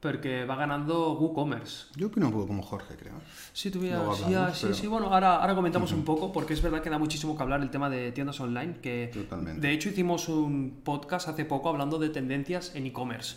porque 0.00 0.44
va 0.44 0.54
ganando 0.56 1.12
WooCommerce. 1.14 1.86
Yo 1.96 2.06
opino 2.06 2.26
un 2.26 2.32
poco 2.32 2.46
como 2.46 2.62
Jorge, 2.62 2.94
creo. 2.96 3.14
Sí, 3.52 3.70
tuviera, 3.70 4.00
sí, 4.14 4.32
ah, 4.34 4.50
sí, 4.54 4.60
pero- 4.62 4.74
sí, 4.74 4.86
bueno, 4.86 5.12
ahora, 5.12 5.36
ahora 5.36 5.54
comentamos 5.56 5.90
un 5.92 6.04
poco 6.04 6.30
porque 6.32 6.54
es 6.54 6.62
verdad 6.62 6.80
que 6.82 6.90
da 6.90 6.98
muchísimo 6.98 7.36
que 7.36 7.42
hablar 7.42 7.60
el 7.62 7.70
tema 7.70 7.90
de 7.90 8.12
tiendas 8.12 8.38
online, 8.40 8.76
que 8.80 9.10
Totalmente. 9.12 9.60
de 9.66 9.72
hecho 9.72 9.88
hicimos 9.88 10.28
un 10.28 10.80
podcast 10.84 11.28
hace 11.28 11.44
poco 11.44 11.68
hablando 11.68 11.98
de 11.98 12.10
tendencias 12.10 12.74
en 12.76 12.86
e-commerce. 12.86 13.36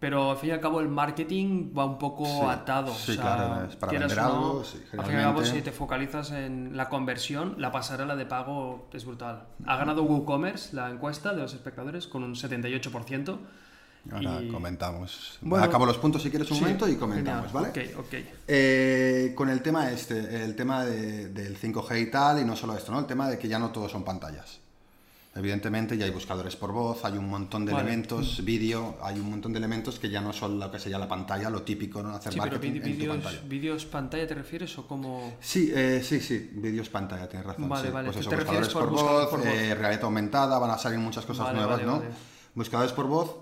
Pero 0.00 0.30
al 0.30 0.36
fin 0.36 0.50
y 0.50 0.52
al 0.52 0.60
cabo 0.60 0.80
el 0.80 0.88
marketing 0.88 1.72
va 1.76 1.84
un 1.84 1.98
poco 1.98 2.24
Sí, 2.24 2.40
atado. 2.48 2.94
sí, 2.94 3.12
o 3.12 3.14
sea, 3.14 3.22
claro, 3.22 3.64
es 3.68 3.74
para 3.76 3.92
vender 3.92 4.10
sí, 4.10 4.18
al 4.96 5.04
fin 5.04 5.14
y 5.14 5.16
al 5.18 5.22
cabo, 5.24 5.44
si 5.44 5.60
te 5.62 5.72
focalizas 5.72 6.30
en 6.30 6.76
la 6.76 6.88
conversión, 6.88 7.56
la 7.58 7.72
pasarela 7.72 8.14
de 8.14 8.24
pago 8.24 8.88
es 8.92 9.04
brutal. 9.04 9.46
Ha 9.66 9.76
ganado 9.76 10.04
WooCommerce 10.04 10.76
la 10.76 10.88
encuesta 10.90 11.34
de 11.34 11.42
los 11.42 11.52
espectadores 11.52 12.06
con 12.06 12.22
un 12.22 12.36
78%. 12.36 13.38
Ahora 14.10 14.42
y- 14.42 14.48
comentamos. 14.48 15.38
Bueno, 15.42 15.64
Acabo 15.64 15.84
los 15.86 15.98
puntos 15.98 16.22
si 16.22 16.30
quieres 16.30 16.50
un 16.50 16.56
Sí, 16.56 16.62
momento 16.62 16.88
y 16.88 16.96
comentamos, 16.96 17.52
genial. 17.52 17.72
¿vale? 17.74 17.94
Ok, 17.96 18.06
ok. 18.06 18.14
Eh, 18.46 19.32
con 19.34 19.48
el 19.50 19.60
tema 19.62 19.90
este, 19.90 20.44
el 20.44 20.56
tema 20.56 20.84
de- 20.84 21.28
del 21.28 21.56
5G 21.58 22.00
y 22.00 22.10
tal, 22.10 22.40
y 22.40 22.44
no 22.44 22.56
solo 22.56 22.76
esto, 22.76 22.90
¿no? 22.92 23.00
El 23.00 23.06
tema 23.06 23.28
de 23.28 23.38
que 23.38 23.48
ya 23.48 23.58
no 23.58 23.70
todo 23.70 23.88
son 23.88 24.04
pantallas. 24.04 24.60
Evidentemente 25.36 25.96
ya 25.96 26.04
hay 26.06 26.10
buscadores 26.10 26.56
por 26.56 26.72
voz, 26.72 27.04
hay 27.04 27.16
un 27.16 27.28
montón 27.28 27.64
de 27.64 27.72
Vale. 27.72 27.84
elementos, 27.86 28.42
vídeo, 28.44 28.96
hay 29.02 29.20
un 29.20 29.30
montón 29.30 29.52
de 29.52 29.58
elementos 29.58 29.98
que 30.00 30.08
ya 30.10 30.20
no 30.20 30.32
son 30.32 30.58
lo 30.58 30.68
que 30.70 30.80
sería 30.80 30.98
la 30.98 31.06
pantalla, 31.06 31.48
lo 31.48 31.62
típico, 31.62 32.02
¿no? 32.02 32.10
Hacer 32.16 32.32
Sí, 32.32 32.40
pero 32.40 32.52
marketing 32.52 32.76
en 32.76 32.82
tu 32.82 32.88
vídeos, 32.88 33.16
pantalla. 33.18 33.40
vídeos 33.46 33.84
pantalla 33.84 34.26
te 34.26 34.34
refieres 34.34 34.76
o 34.78 34.88
como... 34.88 35.34
Sí, 35.40 35.70
eh, 35.72 36.02
sí, 36.02 36.18
sí, 36.20 36.50
vídeos 36.54 36.88
pantalla, 36.88 37.28
tienes 37.28 37.46
razón. 37.46 37.68
Vale, 37.68 37.86
sí. 37.88 37.92
vale, 37.94 38.06
Pues 38.06 38.16
eso, 38.18 38.30
te 38.30 38.36
buscadores 38.36 38.68
por 38.70 38.90
voz, 38.90 39.26
por 39.28 39.38
voz. 39.40 39.46
eh, 39.48 39.74
realidad 39.76 40.04
aumentada, 40.04 40.58
van 40.58 40.70
a 40.70 40.78
salir 40.78 40.98
muchas 40.98 41.24
cosas 41.24 41.44
Vale, 41.46 41.58
nuevas, 41.58 41.86
vale, 41.86 41.86
¿no? 41.86 42.02
Buscadores 42.54 42.92
por 42.92 43.06
voz, 43.06 43.36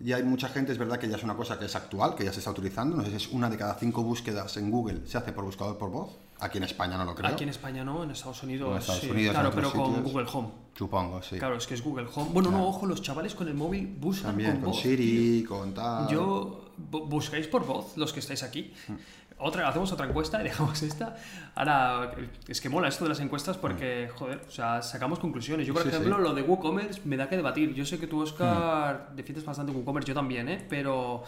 ya 0.00 0.16
hay 0.16 0.22
mucha 0.22 0.48
gente, 0.48 0.72
es 0.72 0.78
verdad 0.78 0.98
que 0.98 1.08
ya 1.08 1.16
es 1.16 1.22
una 1.24 1.36
cosa 1.36 1.58
que 1.58 1.64
es 1.64 1.74
actual, 1.76 2.14
que 2.14 2.24
ya 2.24 2.32
se 2.32 2.38
está 2.38 2.50
utilizando, 2.50 2.96
no 2.96 3.04
sé 3.04 3.10
si 3.10 3.16
es 3.16 3.28
una 3.28 3.50
de 3.50 3.56
cada 3.56 3.74
cinco 3.74 4.02
búsquedas 4.02 4.56
en 4.56 4.70
Google 4.70 5.06
se 5.06 5.18
hace 5.18 5.32
por 5.32 5.44
buscador 5.44 5.76
por 5.78 5.90
voz, 5.90 6.16
aquí 6.40 6.58
en 6.58 6.64
España 6.64 6.96
no 6.96 7.04
lo 7.04 7.14
creo, 7.14 7.30
Aquí 7.32 7.42
en 7.44 7.50
España 7.50 7.84
no, 7.84 8.04
en 8.04 8.10
Estados 8.12 8.42
Unidos, 8.42 8.70
En 8.72 8.78
Estados 8.78 9.00
sí. 9.02 9.10
Unidos, 9.10 9.34
en 9.34 9.40
claro, 9.40 9.54
pero 9.54 9.72
con 9.72 9.86
sitios. 9.86 10.04
Google 10.12 10.26
Home. 10.32 10.48
supongo, 10.76 11.22
sí. 11.22 11.38
Claro, 11.38 11.56
es 11.56 11.66
que 11.66 11.74
es 11.74 11.82
Google 11.82 12.06
Home. 12.14 12.30
Bueno, 12.32 12.50
no, 12.50 12.66
ojo, 12.68 12.86
los 12.86 13.02
chavales 13.02 13.34
con 13.34 13.48
el 13.48 13.54
móvil 13.54 13.96
buscan 14.00 14.30
También 14.30 14.52
con 14.52 14.60
con 14.60 14.70
voz. 14.72 14.80
Siri, 14.82 15.42
con 15.44 15.74
tal... 15.74 16.06
Yo, 16.08 16.70
bu- 16.90 17.08
buscáis 17.08 17.48
por 17.48 17.66
voz 17.66 17.96
los 17.96 18.12
que 18.12 18.20
estáis 18.20 18.42
aquí. 18.44 18.72
Mm. 18.86 18.92
Otra, 19.40 19.68
hacemos 19.68 19.92
otra 19.92 20.06
encuesta 20.06 20.40
y 20.40 20.44
dejamos 20.44 20.82
esta. 20.82 21.16
Ahora, 21.54 22.12
es 22.48 22.60
que 22.60 22.68
mola 22.68 22.88
esto 22.88 23.04
de 23.04 23.10
las 23.10 23.20
encuestas 23.20 23.56
porque, 23.56 24.10
joder, 24.16 24.42
o 24.48 24.50
sea, 24.50 24.82
sacamos 24.82 25.18
conclusiones. 25.20 25.66
Yo, 25.66 25.74
por 25.74 25.82
Mm. 25.82 25.90
Sí, 25.90 25.94
ejemplo, 25.94 26.16
sí. 26.16 26.22
lo 26.22 26.34
de 26.34 26.42
WooCommerce 26.42 27.00
me 27.04 27.16
da 27.16 27.28
que 27.28 27.36
debatir. 27.36 27.72
Yo 27.74 27.84
sé 27.86 27.98
que 27.98 28.06
tú, 28.08 28.20
Oscar, 28.20 29.10
defiendes 29.14 29.44
bastante 29.44 29.70
WooCommerce, 29.72 30.08
yo 30.08 30.14
también, 30.14 30.48
¿eh? 30.48 30.66
Pero 30.68 31.22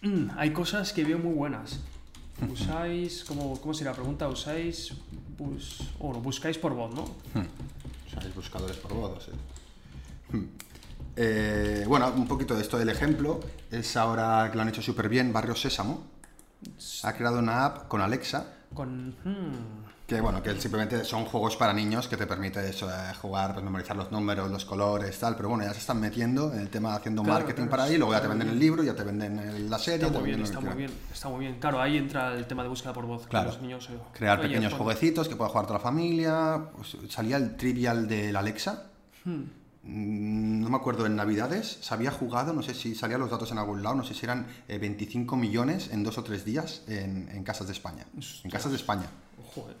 mm, 0.00 0.30
hay 0.36 0.52
cosas 0.52 0.92
que 0.92 1.04
veo 1.04 1.18
muy 1.18 1.34
buenas. 1.34 1.80
Usáis, 2.50 3.24
¿cómo, 3.24 3.60
cómo 3.60 3.74
sería 3.74 3.90
la 3.90 3.96
pregunta? 3.96 4.26
¿Usáis, 4.26 4.94
bus, 5.38 5.90
o 6.00 6.12
no, 6.12 6.20
buscáis 6.20 6.56
por 6.58 6.72
voz, 6.74 6.94
no? 6.94 7.04
Hay 7.34 8.32
buscadores 8.34 8.76
por 8.78 8.94
voz, 8.94 9.24
sí. 9.24 9.30
Eh, 11.16 11.84
bueno, 11.86 12.10
un 12.16 12.26
poquito 12.26 12.54
de 12.54 12.62
esto 12.62 12.78
del 12.78 12.88
ejemplo 12.88 13.38
es 13.70 13.96
ahora 13.96 14.48
que 14.50 14.56
lo 14.56 14.62
han 14.62 14.68
hecho 14.70 14.80
súper 14.82 15.08
bien, 15.10 15.30
Barrio 15.32 15.54
Sésamo 15.54 16.10
ha 17.02 17.12
creado 17.12 17.38
una 17.38 17.64
app 17.64 17.88
con 17.88 18.00
Alexa 18.00 18.46
Con... 18.74 19.16
hmm, 19.24 19.82
que 20.06 20.20
bueno, 20.20 20.42
que 20.42 20.60
simplemente 20.60 21.04
son 21.04 21.24
juegos 21.24 21.56
para 21.56 21.72
niños 21.72 22.06
que 22.06 22.16
te 22.16 22.26
permite 22.26 22.68
eso, 22.68 22.90
eh, 22.90 23.14
jugar, 23.20 23.52
pues, 23.52 23.64
memorizar 23.64 23.96
los 23.96 24.10
números, 24.12 24.50
los 24.50 24.64
colores, 24.64 25.18
tal, 25.18 25.36
pero 25.36 25.48
bueno, 25.48 25.64
ya 25.64 25.72
se 25.72 25.78
están 25.78 26.00
metiendo 26.00 26.52
en 26.52 26.60
el 26.60 26.68
tema 26.68 26.94
haciendo 26.94 27.22
Claro, 27.22 27.40
marketing 27.40 27.68
para 27.68 27.84
ahí, 27.84 27.96
luego 27.96 28.12
ya 28.12 28.20
te 28.20 28.28
venden 28.28 28.48
el 28.48 28.58
libro, 28.58 28.82
ya 28.82 28.94
te 28.94 29.04
venden 29.04 29.70
la 29.70 29.78
serie, 29.78 30.06
Está 30.06 30.18
muy 30.18 30.28
bien, 30.28 30.42
está 30.42 30.60
muy 30.60 30.74
bien, 30.74 30.90
está 31.12 31.28
muy 31.28 31.40
bien. 31.40 31.60
Claro, 31.60 31.80
ahí 31.80 31.96
entra 31.96 32.34
el 32.34 32.46
tema 32.46 32.62
de 32.62 32.68
búsqueda 32.68 32.92
por 32.92 33.06
voz. 33.06 33.26
Claro. 33.26 33.52
Los 33.52 33.62
niños, 33.62 33.88
eh, 33.90 33.98
Crear 34.12 34.40
pequeños 34.40 34.74
jueguecitos 34.74 35.28
que 35.28 35.36
pueda 35.36 35.48
jugar 35.50 35.66
toda 35.66 35.78
la 35.78 35.84
familia. 35.84 36.62
Pues, 36.76 36.96
salía 37.08 37.36
el 37.36 37.56
trivial 37.56 38.06
del 38.06 38.36
Alexa. 38.36 38.90
Hmm. 39.24 39.44
Mm, 39.84 40.60
No 40.60 40.68
me 40.70 40.76
acuerdo, 40.76 41.06
en 41.06 41.16
Navidades 41.16 41.78
se 41.80 41.92
había 41.94 42.10
jugado, 42.10 42.52
no 42.52 42.62
sé 42.62 42.74
si 42.74 42.94
salían 42.94 43.20
los 43.20 43.30
datos 43.30 43.50
en 43.50 43.58
algún 43.58 43.82
lado, 43.82 43.96
no 43.96 44.04
sé 44.04 44.14
si 44.14 44.24
eran 44.24 44.46
eh, 44.68 44.78
25 44.78 45.36
millones 45.36 45.90
en 45.92 46.04
dos 46.04 46.18
o 46.18 46.22
tres 46.24 46.44
días 46.44 46.82
en, 46.88 47.28
en 47.32 47.42
casas 47.44 47.66
de 47.66 47.72
España. 47.72 48.06
En 48.44 48.50
casas 48.50 48.70
de 48.70 48.76
España. 48.76 49.06
Eh. 49.56 49.60
Eh. 49.70 49.74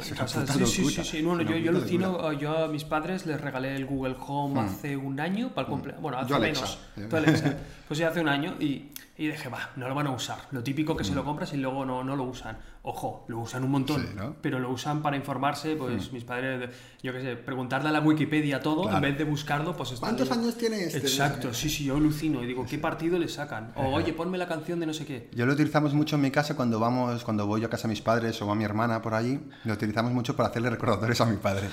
Es 0.00 0.08
puta 0.08 0.46
sí, 0.54 0.66
sí, 0.66 0.90
sí, 0.90 1.04
sí. 1.04 1.22
Bueno, 1.22 1.42
yo, 1.42 1.56
yo 1.56 1.70
alucino, 1.70 2.32
yo 2.32 2.64
a 2.64 2.68
mis 2.68 2.84
padres 2.84 3.24
les 3.26 3.40
regalé 3.40 3.76
el 3.76 3.86
Google 3.86 4.16
Home 4.26 4.60
hace 4.60 4.96
un 4.96 5.20
año 5.20 5.50
para 5.54 5.66
el 5.66 5.72
cumpleaños. 5.72 6.02
Bueno, 6.02 6.18
hace 6.18 6.30
Yo 6.30 6.36
Alexa. 6.36 6.78
menos. 6.96 7.14
Alexa. 7.14 7.56
Pues 7.86 7.98
ya 7.98 8.08
hace 8.08 8.20
un 8.20 8.28
año 8.28 8.56
y, 8.58 8.90
y 9.20 9.26
dije, 9.28 9.50
va, 9.50 9.68
no 9.76 9.86
lo 9.86 9.94
van 9.94 10.06
a 10.06 10.12
usar. 10.12 10.38
Lo 10.50 10.62
típico 10.62 10.96
que 10.96 11.04
se 11.04 11.12
Mm. 11.12 11.16
lo 11.16 11.24
compras 11.26 11.52
y 11.52 11.58
luego 11.58 11.84
no, 11.84 12.02
no 12.02 12.16
lo 12.16 12.24
usan. 12.24 12.56
Ojo, 12.82 13.26
lo 13.28 13.40
usan 13.40 13.62
un 13.64 13.70
montón, 13.70 14.00
Sí, 14.00 14.08
¿no? 14.16 14.28
Mm. 14.30 14.34
pero 14.40 14.58
lo 14.58 14.70
usan 14.70 15.02
para 15.02 15.14
informarse, 15.18 15.76
pues 15.76 16.10
mis 16.10 16.24
padres, 16.24 16.70
yo 17.02 17.12
qué 17.12 17.20
sé, 17.20 17.36
preguntarle 17.36 17.90
a 17.90 17.92
la 17.92 18.00
Wikipedia 18.00 18.60
todo 18.62 18.82
Claro. 18.84 18.96
en 18.96 19.02
vez 19.02 19.18
de 19.18 19.24
buscarlo, 19.24 19.76
pues 19.76 19.90
¿Cuántos 20.00 20.30
años 20.30 20.56
tiene 20.56 20.84
este? 20.84 20.96
Exacto, 21.00 21.52
sí, 21.52 21.68
sí, 21.68 21.84
yo 21.84 21.96
alucino 21.96 22.42
y 22.42 22.46
digo, 22.46 22.64
¿qué 22.64 22.78
partido 22.78 23.18
le 23.18 23.28
sacan? 23.28 23.72
O, 23.76 23.88
oye, 23.92 24.14
ponme 24.14 24.38
la 24.38 24.48
canción 24.48 24.80
de 24.80 24.86
no 24.86 24.94
sé 24.94 25.04
qué. 25.04 25.28
Yo 25.34 25.44
lo 25.44 25.52
utilizamos 25.52 25.92
mucho 25.92 26.16
en 26.16 26.22
mi 26.22 26.30
casa 26.30 26.56
cuando 26.56 26.80
vamos, 26.80 27.22
cuando 27.22 27.46
voy 27.46 27.60
yo 27.60 27.66
a 27.66 27.70
casa 27.70 27.82
de 27.88 27.90
mis 27.92 28.00
padres 28.00 28.40
o 28.40 28.50
a 28.50 28.54
mi 28.54 28.64
hermana 28.64 29.02
por 29.02 29.12
allí, 29.12 29.38
lo 29.64 29.74
utilizamos 29.74 30.12
mucho 30.12 30.34
para 30.34 30.48
hacerle 30.48 30.70
recordatorios 30.70 31.20
a 31.20 31.26
mi 31.26 31.36
padre. 31.36 31.68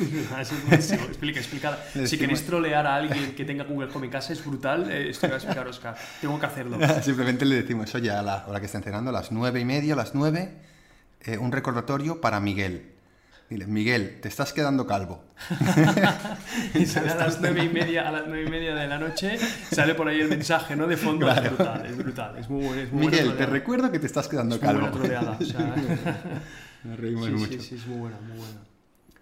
Así 0.36 0.54
es 0.54 0.66
buenísimo. 0.66 1.04
Explica, 1.04 1.40
explica. 1.40 1.78
Le 1.94 2.06
Si 2.06 2.18
queréis 2.18 2.44
trolear 2.44 2.86
a 2.86 2.96
alguien 2.96 3.34
que 3.34 3.44
tenga 3.44 3.64
Google 3.64 3.88
Home 3.94 4.06
en 4.06 4.12
casa, 4.12 4.32
es 4.32 4.44
brutal. 4.44 4.90
Eh, 4.90 5.10
esto 5.10 5.22
que 5.26 5.28
va 5.32 5.34
a 5.34 5.38
explicar 5.38 5.66
Oscar. 5.68 5.96
Tengo 6.20 6.38
que 6.38 6.46
hacerlo. 6.46 6.78
Simplemente 7.02 7.44
le 7.44 7.56
decimos, 7.56 7.94
oye, 7.94 8.10
a 8.10 8.22
la 8.22 8.44
hora 8.46 8.60
que 8.60 8.66
estén 8.66 8.82
cenando, 8.82 9.10
a 9.10 9.12
las 9.12 9.30
nueve 9.32 9.60
y 9.60 9.64
media, 9.64 9.94
a 9.94 9.96
las 9.96 10.14
nueve, 10.14 10.54
eh, 11.22 11.38
un 11.38 11.52
recordatorio 11.52 12.20
para 12.20 12.40
Miguel. 12.40 12.92
Dile, 13.48 13.66
Miguel, 13.66 14.20
te 14.22 14.28
estás 14.28 14.52
quedando 14.52 14.86
calvo. 14.86 15.24
Y 16.74 16.86
sale 16.86 17.10
a 17.10 17.16
las 17.16 17.40
nueve 17.40 17.64
y 17.64 17.68
media, 17.68 18.08
a 18.08 18.12
las 18.12 18.26
nueve 18.28 18.44
y 18.46 18.48
media 18.48 18.76
de 18.76 18.86
la 18.86 18.96
noche, 18.98 19.38
sale 19.72 19.94
por 19.96 20.06
ahí 20.06 20.20
el 20.20 20.28
mensaje, 20.28 20.76
¿no? 20.76 20.86
De 20.86 20.96
fondo. 20.96 21.28
Es 21.28 21.42
brutal, 21.42 21.84
es 21.86 21.96
brutal. 21.96 22.38
Es 22.38 22.48
muy, 22.48 22.64
bueno, 22.64 22.80
es 22.82 22.92
muy 22.92 23.06
Miguel, 23.06 23.36
te 23.36 23.46
recuerdo 23.46 23.90
que 23.90 23.98
te 23.98 24.06
estás 24.06 24.28
quedando 24.28 24.54
Es 24.54 24.62
muy 24.62 24.68
calvo. 24.68 24.80
buena 24.82 24.96
troleada. 24.96 25.36
O 25.40 25.44
sea, 25.44 25.74
Nos 26.84 26.98
reímos 27.00 27.26
sí, 27.26 27.32
mucho. 27.32 27.52
sí, 27.54 27.60
sí, 27.60 27.74
es 27.74 27.86
muy 27.88 27.98
buena, 27.98 28.20
muy 28.20 28.38
buena. 28.38 28.60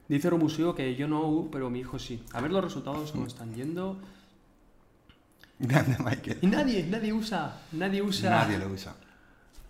Dice 0.08 0.30
Romuseo 0.30 0.74
que 0.74 0.94
yo 0.96 1.06
no, 1.06 1.48
pero 1.52 1.68
mi 1.70 1.80
hijo 1.80 1.98
sí. 1.98 2.22
A 2.32 2.40
ver 2.40 2.50
los 2.50 2.64
resultados 2.64 3.12
cómo 3.12 3.26
están 3.26 3.54
yendo. 3.54 3.98
Grande, 5.58 5.96
Michael. 5.98 6.38
Y 6.40 6.46
nadie, 6.46 6.84
nadie 6.88 7.12
usa, 7.12 7.60
nadie 7.72 8.00
usa, 8.00 8.30
Nadie 8.30 8.58
lo 8.58 8.68
usa. 8.68 8.94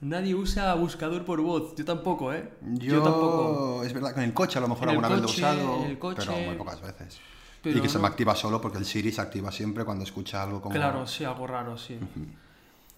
nadie 0.00 0.34
usa 0.34 0.74
buscador 0.74 1.24
por 1.24 1.40
voz. 1.40 1.74
Yo 1.76 1.84
tampoco, 1.84 2.32
¿eh? 2.32 2.48
Yo, 2.74 3.02
tampoco. 3.02 3.82
Es 3.84 3.92
verdad, 3.92 4.14
con 4.14 4.22
el 4.22 4.32
coche 4.34 4.58
a 4.58 4.60
lo 4.60 4.68
mejor 4.68 4.84
En 4.84 4.90
alguna 4.90 5.08
vez 5.08 5.20
lo 5.20 5.26
he 5.28 5.30
usado, 5.30 5.84
el 5.86 5.98
coche, 5.98 6.22
pero 6.26 6.38
muy 6.46 6.54
pocas 6.56 6.80
veces. 6.82 7.18
pero 7.62 7.78
y 7.78 7.80
que 7.80 7.88
se 7.88 7.98
me 7.98 8.06
activa 8.06 8.36
solo 8.36 8.60
porque 8.60 8.78
el 8.78 8.84
Siri 8.84 9.10
se 9.10 9.20
activa 9.20 9.50
siempre 9.50 9.84
cuando 9.84 10.04
escucha 10.04 10.42
algo 10.42 10.60
como... 10.60 10.74
Claro, 10.74 11.06
sí, 11.06 11.24
algo 11.24 11.46
raro, 11.46 11.76
sí. 11.78 11.98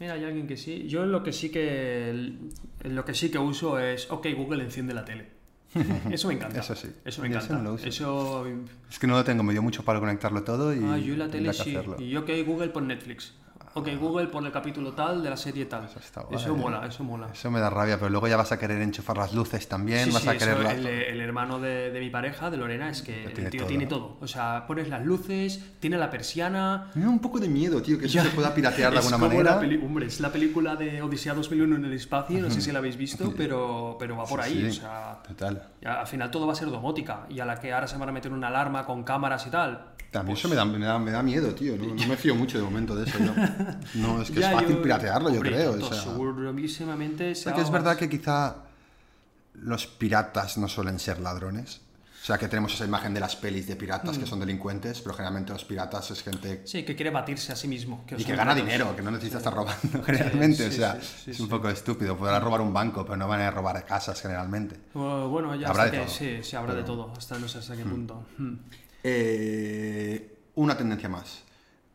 Mira, 0.00 0.14
hay 0.14 0.24
alguien 0.24 0.46
que 0.48 0.56
sí. 0.56 0.88
Yo 0.88 1.06
lo 1.06 1.22
que 1.22 1.32
sí 1.32 1.50
que 1.50 2.34
lo 2.82 3.04
que 3.04 3.14
sí 3.14 3.30
que 3.30 3.38
uso 3.38 3.78
es, 3.78 4.10
ok, 4.10 4.26
Google 4.36 4.64
enciende 4.64 4.92
la 4.94 5.04
tele. 5.04 5.39
Eso 6.10 6.28
me 6.28 6.34
encanta. 6.34 6.58
Eso 6.58 6.74
sí. 6.74 6.88
Eso 7.04 7.22
me 7.22 7.28
Yo 7.28 7.36
encanta. 7.36 7.54
eso 7.54 7.62
no. 7.62 7.74
Eso 7.76 8.46
Es 8.90 8.98
que 8.98 9.06
no 9.06 9.14
lo 9.14 9.24
tengo, 9.24 9.42
me 9.42 9.52
dio 9.52 9.62
mucho 9.62 9.84
para 9.84 10.00
conectarlo 10.00 10.42
todo 10.42 10.74
y... 10.74 10.82
Ah, 10.84 10.98
yo 10.98 11.14
y 11.14 11.16
la 11.16 11.28
tele 11.28 11.48
que 11.48 11.54
sí. 11.54 11.76
Y 11.98 12.16
ok, 12.16 12.30
Google 12.46 12.68
pon 12.70 12.88
Netflix. 12.88 13.34
Ok, 13.72 13.88
Google 14.00 14.26
pon 14.26 14.44
el 14.46 14.50
capítulo 14.50 14.92
tal 14.92 15.22
de 15.22 15.30
la 15.30 15.36
serie 15.36 15.66
tal. 15.66 15.84
Eso 15.84 16.00
está 16.00 16.24
Eso 16.32 16.56
mola, 16.56 16.84
eso 16.86 17.04
mola. 17.04 17.28
Eso 17.32 17.52
me 17.52 17.60
da 17.60 17.70
rabia, 17.70 17.98
pero 17.98 18.10
luego 18.10 18.26
ya 18.26 18.36
vas 18.36 18.50
a 18.50 18.58
querer 18.58 18.82
enchufar 18.82 19.16
las 19.16 19.32
luces 19.32 19.68
también, 19.68 20.06
Sí, 20.06 20.10
vas 20.10 20.22
sí, 20.22 20.28
a 20.28 20.32
eso, 20.32 20.44
querer... 20.44 20.62
la- 20.64 20.72
el, 20.72 20.86
el 20.88 21.20
hermano 21.20 21.60
de, 21.60 21.90
de 21.92 22.00
mi 22.00 22.10
pareja, 22.10 22.50
de 22.50 22.56
Lorena, 22.56 22.90
es 22.90 23.02
que 23.02 23.26
el 23.26 23.32
tiene 23.32 23.50
tío 23.50 23.60
todo. 23.60 23.68
tiene 23.68 23.86
todo. 23.86 24.16
O 24.20 24.26
sea, 24.26 24.66
pones 24.66 24.88
las 24.88 25.04
luces, 25.06 25.62
tiene 25.78 25.98
la 25.98 26.10
persiana. 26.10 26.90
Me 26.96 27.04
da 27.04 27.10
un 27.10 27.20
poco 27.20 27.38
de 27.38 27.48
miedo, 27.48 27.80
tío, 27.80 27.96
que 27.96 28.06
eso 28.06 28.14
Ya. 28.14 28.24
se 28.24 28.30
pueda 28.30 28.52
piratear 28.52 28.92
de 28.92 28.98
Es 29.00 29.04
alguna 29.06 29.18
como 29.24 29.40
manera. 29.42 29.64
la 29.78 29.84
hombre, 29.86 30.06
es 30.06 30.18
la 30.18 30.32
película 30.32 30.74
de 30.74 31.00
Odisea 31.02 31.34
2001 31.34 31.76
en 31.76 31.84
el 31.84 31.92
espacio, 31.92 32.40
no 32.40 32.50
sé 32.50 32.60
si 32.60 32.72
la 32.72 32.80
habéis 32.80 32.96
visto, 32.96 33.32
pero, 33.36 33.94
pero 34.00 34.16
va 34.16 34.24
por 34.24 34.42
Sí, 34.42 34.58
ahí. 34.58 34.68
O 34.68 34.72
sea, 34.72 35.20
Total. 35.28 35.62
al 35.84 36.06
final 36.08 36.28
todo 36.32 36.46
va 36.48 36.54
a 36.54 36.56
ser 36.56 36.68
domótica. 36.70 37.26
Y 37.30 37.38
a 37.38 37.44
la 37.44 37.54
que 37.60 37.72
ahora 37.72 37.86
se 37.86 37.96
van 37.98 38.08
a 38.08 38.12
meter 38.12 38.32
una 38.32 38.48
alarma 38.48 38.84
con 38.84 39.04
cámaras 39.04 39.46
y 39.46 39.50
tal. 39.50 39.86
También 40.10 40.34
pues- 40.34 40.40
eso 40.40 40.48
me 40.48 40.56
da, 40.56 40.64
me, 40.64 40.84
da, 40.84 40.98
me 40.98 41.12
da 41.12 41.22
miedo, 41.22 41.54
tío. 41.54 41.76
No, 41.76 41.94
no 41.94 42.06
me 42.08 42.16
fío 42.16 42.34
mucho 42.34 42.58
de 42.58 42.64
momento 42.64 42.96
de 42.96 43.04
eso. 43.08 43.16
yo. 43.20 43.32
No, 43.94 44.22
es 44.22 44.30
que 44.30 44.40
Ya, 44.40 44.50
es 44.50 44.54
fácil 44.60 44.76
yo- 44.76 44.82
piratearlo, 44.82 45.28
yo 45.30 45.36
hombre, 45.36 45.50
creo. 45.52 45.72
o 45.72 45.80
sea. 45.92 46.02
segurísimamente 46.02 47.32
O 47.32 47.34
se 47.34 47.42
sea, 47.42 47.54
que 47.54 47.60
es 47.62 47.70
verdad 47.70 47.96
que 47.96 48.08
quizá 48.08 48.56
los 49.54 49.86
piratas 49.86 50.58
no 50.58 50.68
suelen 50.68 50.98
ser 50.98 51.18
ladrones. 51.20 51.80
O 52.22 52.26
sea, 52.26 52.36
que 52.36 52.48
tenemos 52.48 52.74
esa 52.74 52.84
imagen 52.84 53.14
de 53.14 53.20
las 53.20 53.34
pelis 53.34 53.66
de 53.66 53.76
piratas 53.76 54.18
Mm. 54.18 54.20
que 54.20 54.26
son 54.26 54.40
delincuentes, 54.40 55.00
pero 55.00 55.14
generalmente 55.14 55.54
los 55.54 55.64
piratas 55.64 56.10
es 56.10 56.22
gente 56.22 56.60
Sí, 56.66 56.82
que 56.84 56.94
quiere 56.94 57.10
batirse 57.10 57.50
a 57.50 57.56
sí 57.56 57.66
mismo. 57.66 58.04
y 58.06 58.10
son 58.10 58.24
que 58.24 58.36
gana 58.36 58.54
dinero, 58.54 58.94
que 58.94 59.00
no 59.00 59.10
necesita 59.10 59.38
estar 59.38 59.54
robando 59.54 60.02
generalmente. 60.04 60.64
sí, 60.70 60.74
o 60.74 60.78
sea, 60.78 60.98
es 61.26 61.40
un 61.40 61.48
poco 61.48 61.70
estúpido. 61.70 62.18
Podrán 62.18 62.42
robar 62.42 62.60
un 62.60 62.74
banco, 62.74 63.04
pero 63.06 63.16
no 63.16 63.26
van 63.26 63.40
a 63.40 63.50
robar 63.50 63.84
casas 63.86 64.20
generalmente. 64.20 64.76
Uh, 64.94 65.28
Bueno, 65.28 65.54
ya 65.56 65.68
Habrá 65.68 65.86
de 65.86 65.90
que 65.92 65.96
todo, 65.98 66.08
sí, 66.08 66.38
sí, 66.42 66.56
habrá 66.56 66.74
de 66.74 66.82
todo, 66.82 67.10
hasta 67.16 67.38
no 67.38 67.48
sé 67.48 67.58
hasta 67.58 67.74
qué 67.74 67.84
punto. 67.84 68.22
Hmm. 68.36 68.54
Eh, 69.02 70.36
una 70.56 70.76
tendencia 70.76 71.08
más, 71.08 71.42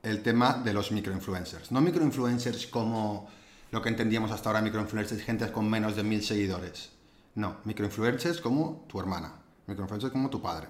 el 0.06 0.22
tema 0.22 0.54
de 0.54 0.74
los 0.74 0.92
microinfluencers. 0.92 1.72
No 1.72 1.82
microinfluencers 1.82 2.68
como 2.68 3.28
lo 3.72 3.82
que 3.82 3.90
entendíamos 3.90 4.32
hasta 4.32 4.50
ahora, 4.50 4.62
microinfluencers, 4.62 5.22
gente 5.24 5.52
con 5.52 5.70
menos 5.70 5.96
de 5.96 6.04
mil 6.04 6.24
seguidores. 6.24 6.92
No, 7.36 7.58
microinfluencers 7.66 8.40
como 8.40 8.86
tu 8.88 9.00
hermana, 9.00 9.34
microinfluencers 9.68 10.14
como 10.14 10.30
tu 10.30 10.42
padre, 10.42 10.68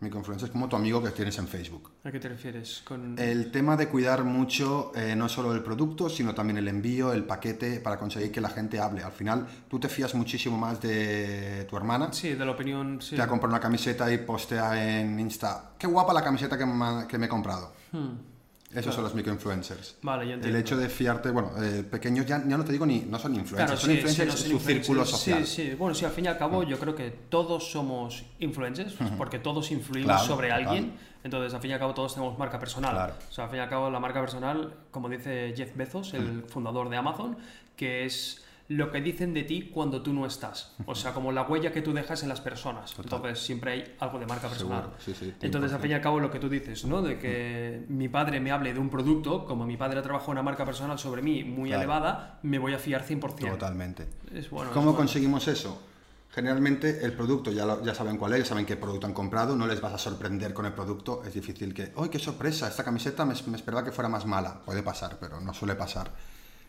microinfluencers 0.00 0.50
como 0.50 0.68
tu 0.68 0.76
amigo 0.76 1.02
que 1.02 1.10
tienes 1.10 1.38
en 1.38 1.46
Facebook. 1.48 1.92
¿A 2.04 2.10
qué 2.10 2.20
te 2.20 2.28
refieres? 2.28 2.82
Con... 2.84 3.18
El 3.18 3.50
tema 3.50 3.76
de 3.76 3.88
cuidar 3.88 4.24
mucho 4.24 4.92
eh, 4.94 5.14
no 5.16 5.28
solo 5.28 5.54
el 5.54 5.62
producto, 5.62 6.10
sino 6.10 6.34
también 6.34 6.58
el 6.58 6.68
envío, 6.68 7.12
el 7.12 7.24
paquete, 7.24 7.80
para 7.80 7.96
conseguir 7.96 8.30
que 8.30 8.40
la 8.40 8.50
gente 8.50 8.78
hable. 8.80 9.02
Al 9.02 9.12
final, 9.12 9.46
tú 9.68 9.78
te 9.78 9.88
fías 9.88 10.14
muchísimo 10.14 10.58
más 10.58 10.80
de 10.82 11.64
tu 11.70 11.76
hermana 11.76 12.12
Sí, 12.12 12.34
de 12.34 12.44
la 12.44 12.50
opinión, 12.50 13.00
sí. 13.00 13.16
te 13.16 13.22
ha 13.22 13.28
comprado 13.28 13.54
una 13.54 13.60
camiseta 13.60 14.12
y 14.12 14.18
postea 14.18 15.00
en 15.00 15.18
Insta, 15.18 15.70
qué 15.78 15.86
guapa 15.86 16.12
la 16.12 16.22
camiseta 16.22 16.58
que 16.58 16.66
me, 16.66 17.06
que 17.06 17.16
me 17.16 17.26
he 17.26 17.28
comprado. 17.30 17.72
Hmm. 17.92 18.33
Esos 18.74 18.94
son 18.94 19.04
los 19.04 19.14
microinfluencers. 19.14 19.96
Vale, 20.02 20.24
El 20.24 20.30
entiendo. 20.32 20.58
hecho 20.58 20.76
de 20.76 20.88
fiarte, 20.88 21.30
bueno, 21.30 21.52
eh, 21.62 21.82
pequeños 21.82 22.26
ya, 22.26 22.42
ya 22.46 22.56
no 22.56 22.64
te 22.64 22.72
digo 22.72 22.84
ni, 22.86 23.00
no 23.00 23.18
son 23.18 23.34
influencers, 23.34 23.66
Claro, 23.70 23.80
son 23.80 23.90
sí, 23.90 23.94
influencers 23.96 24.16
sí, 24.16 24.26
no 24.26 24.32
son 24.32 24.46
su 24.48 24.52
influencers. 24.54 24.86
círculo 24.86 25.04
social. 25.06 25.46
Sí, 25.46 25.62
sí. 25.70 25.74
Bueno, 25.76 25.94
sí, 25.94 26.04
al 26.04 26.10
fin 26.12 26.24
y 26.24 26.28
al 26.28 26.38
cabo 26.38 26.62
yo 26.64 26.78
creo 26.78 26.94
que 26.94 27.10
todos 27.28 27.70
somos 27.70 28.24
influencers, 28.40 28.92
pues, 28.94 29.10
porque 29.12 29.38
todos 29.38 29.70
influimos 29.70 30.10
Claro, 30.12 30.26
sobre 30.26 30.52
alguien. 30.52 30.92
Entonces, 31.22 31.54
al 31.54 31.60
fin 31.62 31.70
y 31.70 31.74
al 31.74 31.80
cabo 31.80 31.94
todos 31.94 32.14
tenemos 32.14 32.38
marca 32.38 32.58
personal. 32.58 32.92
Claro. 32.92 33.14
O 33.30 33.32
sea, 33.32 33.44
al 33.44 33.50
fin 33.50 33.58
y 33.58 33.62
al 33.62 33.68
cabo 33.70 33.88
la 33.90 33.98
marca 34.00 34.20
personal, 34.20 34.74
como 34.90 35.08
dice 35.08 35.54
Jeff 35.56 35.74
Bezos, 35.74 36.12
el 36.14 36.42
fundador 36.44 36.90
de 36.90 36.96
Amazon, 36.98 37.38
que 37.76 38.04
es 38.04 38.43
lo 38.68 38.90
que 38.90 39.00
dicen 39.02 39.34
de 39.34 39.42
ti 39.42 39.70
cuando 39.72 40.00
tú 40.02 40.12
no 40.14 40.24
estás. 40.24 40.72
O 40.86 40.94
sea, 40.94 41.12
como 41.12 41.32
la 41.32 41.42
huella 41.42 41.70
que 41.70 41.82
tú 41.82 41.92
dejas 41.92 42.22
en 42.22 42.30
las 42.30 42.40
personas. 42.40 42.94
Entonces, 42.98 43.38
siempre 43.38 43.72
hay 43.72 43.94
algo 44.00 44.18
de 44.18 44.26
marca 44.26 44.48
personal. 44.48 44.90
Sí, 44.98 45.12
sí, 45.18 45.34
Entonces, 45.42 45.72
al 45.72 45.78
100%. 45.78 45.82
fin 45.82 45.90
y 45.90 45.94
al 45.94 46.00
cabo, 46.00 46.18
lo 46.20 46.30
que 46.30 46.38
tú 46.38 46.48
dices, 46.48 46.84
¿no? 46.86 47.02
De 47.02 47.18
que 47.18 47.84
mi 47.88 48.08
padre 48.08 48.40
me 48.40 48.50
hable 48.52 48.72
de 48.72 48.80
un 48.80 48.88
producto, 48.88 49.44
como 49.44 49.66
mi 49.66 49.76
padre 49.76 49.98
ha 49.98 50.02
trabajado 50.02 50.32
una 50.32 50.42
marca 50.42 50.64
personal 50.64 50.98
sobre 50.98 51.20
mí 51.20 51.44
muy 51.44 51.68
Claro. 51.68 51.82
elevada, 51.82 52.38
me 52.42 52.58
voy 52.58 52.72
a 52.72 52.78
fiar 52.78 53.02
100%. 53.04 53.50
Totalmente. 53.52 54.06
Es 54.34 54.48
bueno. 54.48 54.70
es 54.70 54.74
¿Cómo 54.74 54.86
bueno. 54.86 54.96
conseguimos 54.96 55.46
eso? 55.48 55.82
Generalmente 56.30 57.04
el 57.04 57.12
producto 57.12 57.52
ya, 57.52 57.64
lo- 57.64 57.84
ya 57.84 57.94
saben 57.94 58.16
cuál 58.16 58.32
es, 58.32 58.40
ya 58.40 58.44
saben 58.46 58.66
qué 58.66 58.76
producto 58.76 59.06
han 59.06 59.12
comprado, 59.12 59.54
no 59.54 59.66
les 59.68 59.80
vas 59.80 59.92
a 59.92 59.98
sorprender 59.98 60.52
con 60.52 60.66
el 60.66 60.72
producto, 60.72 61.22
es 61.24 61.32
difícil 61.34 61.72
que, 61.72 61.92
¡ay, 61.96 62.08
qué 62.08 62.18
sorpresa! 62.18 62.66
Esta 62.66 62.82
camiseta 62.82 63.24
me, 63.24 63.34
me 63.46 63.56
esperaba 63.56 63.84
que 63.84 63.92
fuera 63.92 64.08
más 64.08 64.26
mala. 64.26 64.60
Puede 64.64 64.82
pasar, 64.82 65.16
pero 65.20 65.40
no 65.40 65.54
suele 65.54 65.76
pasar. 65.76 66.10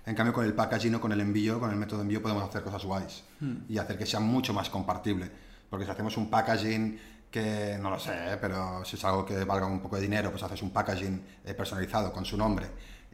En 0.05 0.15
cambio, 0.15 0.33
con 0.33 0.45
el 0.45 0.53
packaging 0.53 0.95
o 0.95 1.01
con 1.01 1.11
el 1.11 1.21
envío, 1.21 1.59
con 1.59 1.71
el 1.71 1.77
método 1.77 1.97
de 1.97 2.03
envío, 2.03 2.21
podemos 2.21 2.43
hacer 2.43 2.61
cosas 2.61 2.85
guays 2.85 3.23
y 3.67 3.77
hacer 3.77 3.97
que 3.97 4.05
sea 4.05 4.19
mucho 4.19 4.53
más 4.53 4.69
compartible. 4.69 5.29
Porque 5.69 5.85
si 5.85 5.91
hacemos 5.91 6.15
un 6.17 6.29
packaging 6.29 6.99
que, 7.31 7.77
no 7.81 7.89
lo 7.89 7.99
sé, 7.99 8.37
pero 8.39 8.85
si 8.85 8.95
es 8.95 9.03
algo 9.03 9.25
que 9.25 9.43
valga 9.43 9.65
un 9.65 9.81
poco 9.81 9.95
de 9.95 10.03
dinero, 10.03 10.29
pues 10.29 10.43
haces 10.43 10.61
un 10.61 10.69
packaging 10.69 11.21
eh, 11.43 11.53
personalizado 11.53 12.13
con 12.13 12.23
su 12.23 12.37
nombre 12.37 12.67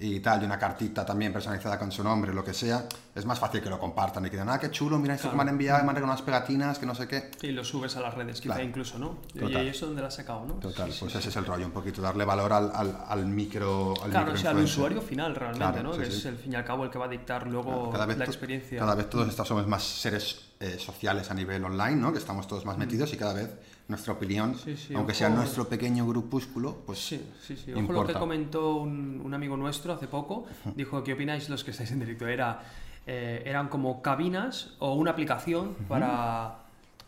y 0.04 0.20
tal, 0.20 0.42
y 0.42 0.46
una 0.46 0.58
cartita 0.58 1.06
también 1.06 1.32
personalizada 1.32 1.78
con 1.78 1.92
su 1.92 2.04
nombre, 2.04 2.34
lo 2.34 2.44
que 2.44 2.56
sea, 2.56 2.86
es 3.14 3.24
más 3.26 3.38
fácil 3.38 3.62
que 3.62 3.70
lo 3.70 3.80
compartan 3.80 4.26
y 4.26 4.30
que 4.30 4.36
digan, 4.38 4.50
ah, 4.50 4.60
qué 4.60 4.72
chulo, 4.72 4.98
mira 4.98 5.14
esto 5.14 5.30
que 5.30 5.36
me 5.36 5.44
han 5.44 5.50
enviado, 5.50 5.84
me 5.84 5.90
han 5.90 5.96
regalado 5.96 6.14
unas 6.14 6.22
pegatinas, 6.26 6.80
que 6.80 6.88
no 6.88 6.96
sé 6.96 7.08
qué. 7.08 7.30
Y 7.44 7.52
lo 7.52 7.64
subes 7.64 7.96
a 7.98 8.02
las 8.02 8.16
redes, 8.16 8.42
quizá 8.42 8.56
Claro. 8.56 8.68
incluso, 8.68 8.98
¿no? 8.98 9.18
Y 9.36 9.40
Total. 9.40 9.64
y 9.66 9.70
eso 9.70 9.86
dónde 9.86 10.02
lo 10.02 10.08
has 10.08 10.16
sacado, 10.16 10.44
¿no? 10.46 10.54
Total, 10.56 10.92
Sí, 10.92 10.98
pues 11.02 11.12
sí. 11.14 11.20
ese 11.20 11.30
es 11.30 11.36
el 11.36 11.46
rollo, 11.46 11.66
un 11.68 11.72
poquito 11.72 12.02
darle 12.02 12.26
valor 12.26 12.52
al, 12.52 12.72
al, 12.74 12.98
al 13.08 13.26
micro 13.28 13.94
al 14.04 14.10
Claro, 14.10 14.32
o 14.34 14.38
sea, 14.38 14.50
al 14.52 14.58
usuario 14.58 15.02
final 15.04 15.36
realmente, 15.36 15.66
Claro, 15.82 15.84
¿no? 15.92 15.98
que 15.98 16.08
es 16.08 16.26
el 16.26 16.38
fin 16.38 16.54
y 16.54 16.56
al 16.56 16.66
cabo 16.66 16.84
el 16.86 16.90
que 16.90 16.98
va 16.98 17.06
a 17.06 17.10
dictar 17.10 17.46
luego 17.46 17.92
cada 17.92 18.08
vez, 18.08 18.18
la 18.18 18.26
experiencia. 18.26 18.80
cada 18.80 18.96
vez 18.96 19.08
todos 19.10 19.28
estamos 19.30 19.48
somos 19.50 19.68
más 19.68 19.84
seres 19.84 20.46
eh, 20.60 20.78
sociales 20.80 21.30
a 21.30 21.34
nivel 21.36 21.64
online, 21.64 21.96
¿no? 21.98 22.12
Que 22.12 22.18
estamos 22.20 22.48
todos 22.48 22.66
más 22.66 22.78
metidos 22.78 23.14
y 23.14 23.18
cada 23.18 23.34
vez 23.34 23.50
nuestra 23.92 24.14
opinión, 24.14 24.52
Mm. 24.52 24.56
Sí, 24.58 24.76
sí, 24.78 24.94
aunque 24.96 25.12
ojo. 25.12 25.20
sea 25.20 25.30
nuestro 25.30 25.68
pequeño 25.68 26.08
grupúsculo, 26.08 26.78
pues 26.86 27.00
Sí, 27.00 27.22
sí, 27.46 27.56
sí. 27.56 27.72
Ojo 27.72 27.74
lo 27.74 27.80
importa. 27.80 28.14
que 28.14 28.20
comentó 28.20 28.78
un, 28.78 29.22
un 29.24 29.34
amigo 29.34 29.56
nuestro 29.58 29.94
hace 29.94 30.08
poco. 30.08 30.46
Dijo, 30.76 31.04
¿qué 31.04 31.14
opináis 31.14 31.48
los 31.50 31.64
que 31.64 31.72
estáis 31.72 31.92
en 31.92 32.00
directo? 32.00 32.26
Era, 32.28 32.62
eh, 33.06 33.44
eran 33.46 33.68
como 33.70 34.02
cabinas 34.02 34.74
o 34.80 34.94
una 34.96 35.12
aplicación 35.12 35.76
para... 35.88 36.56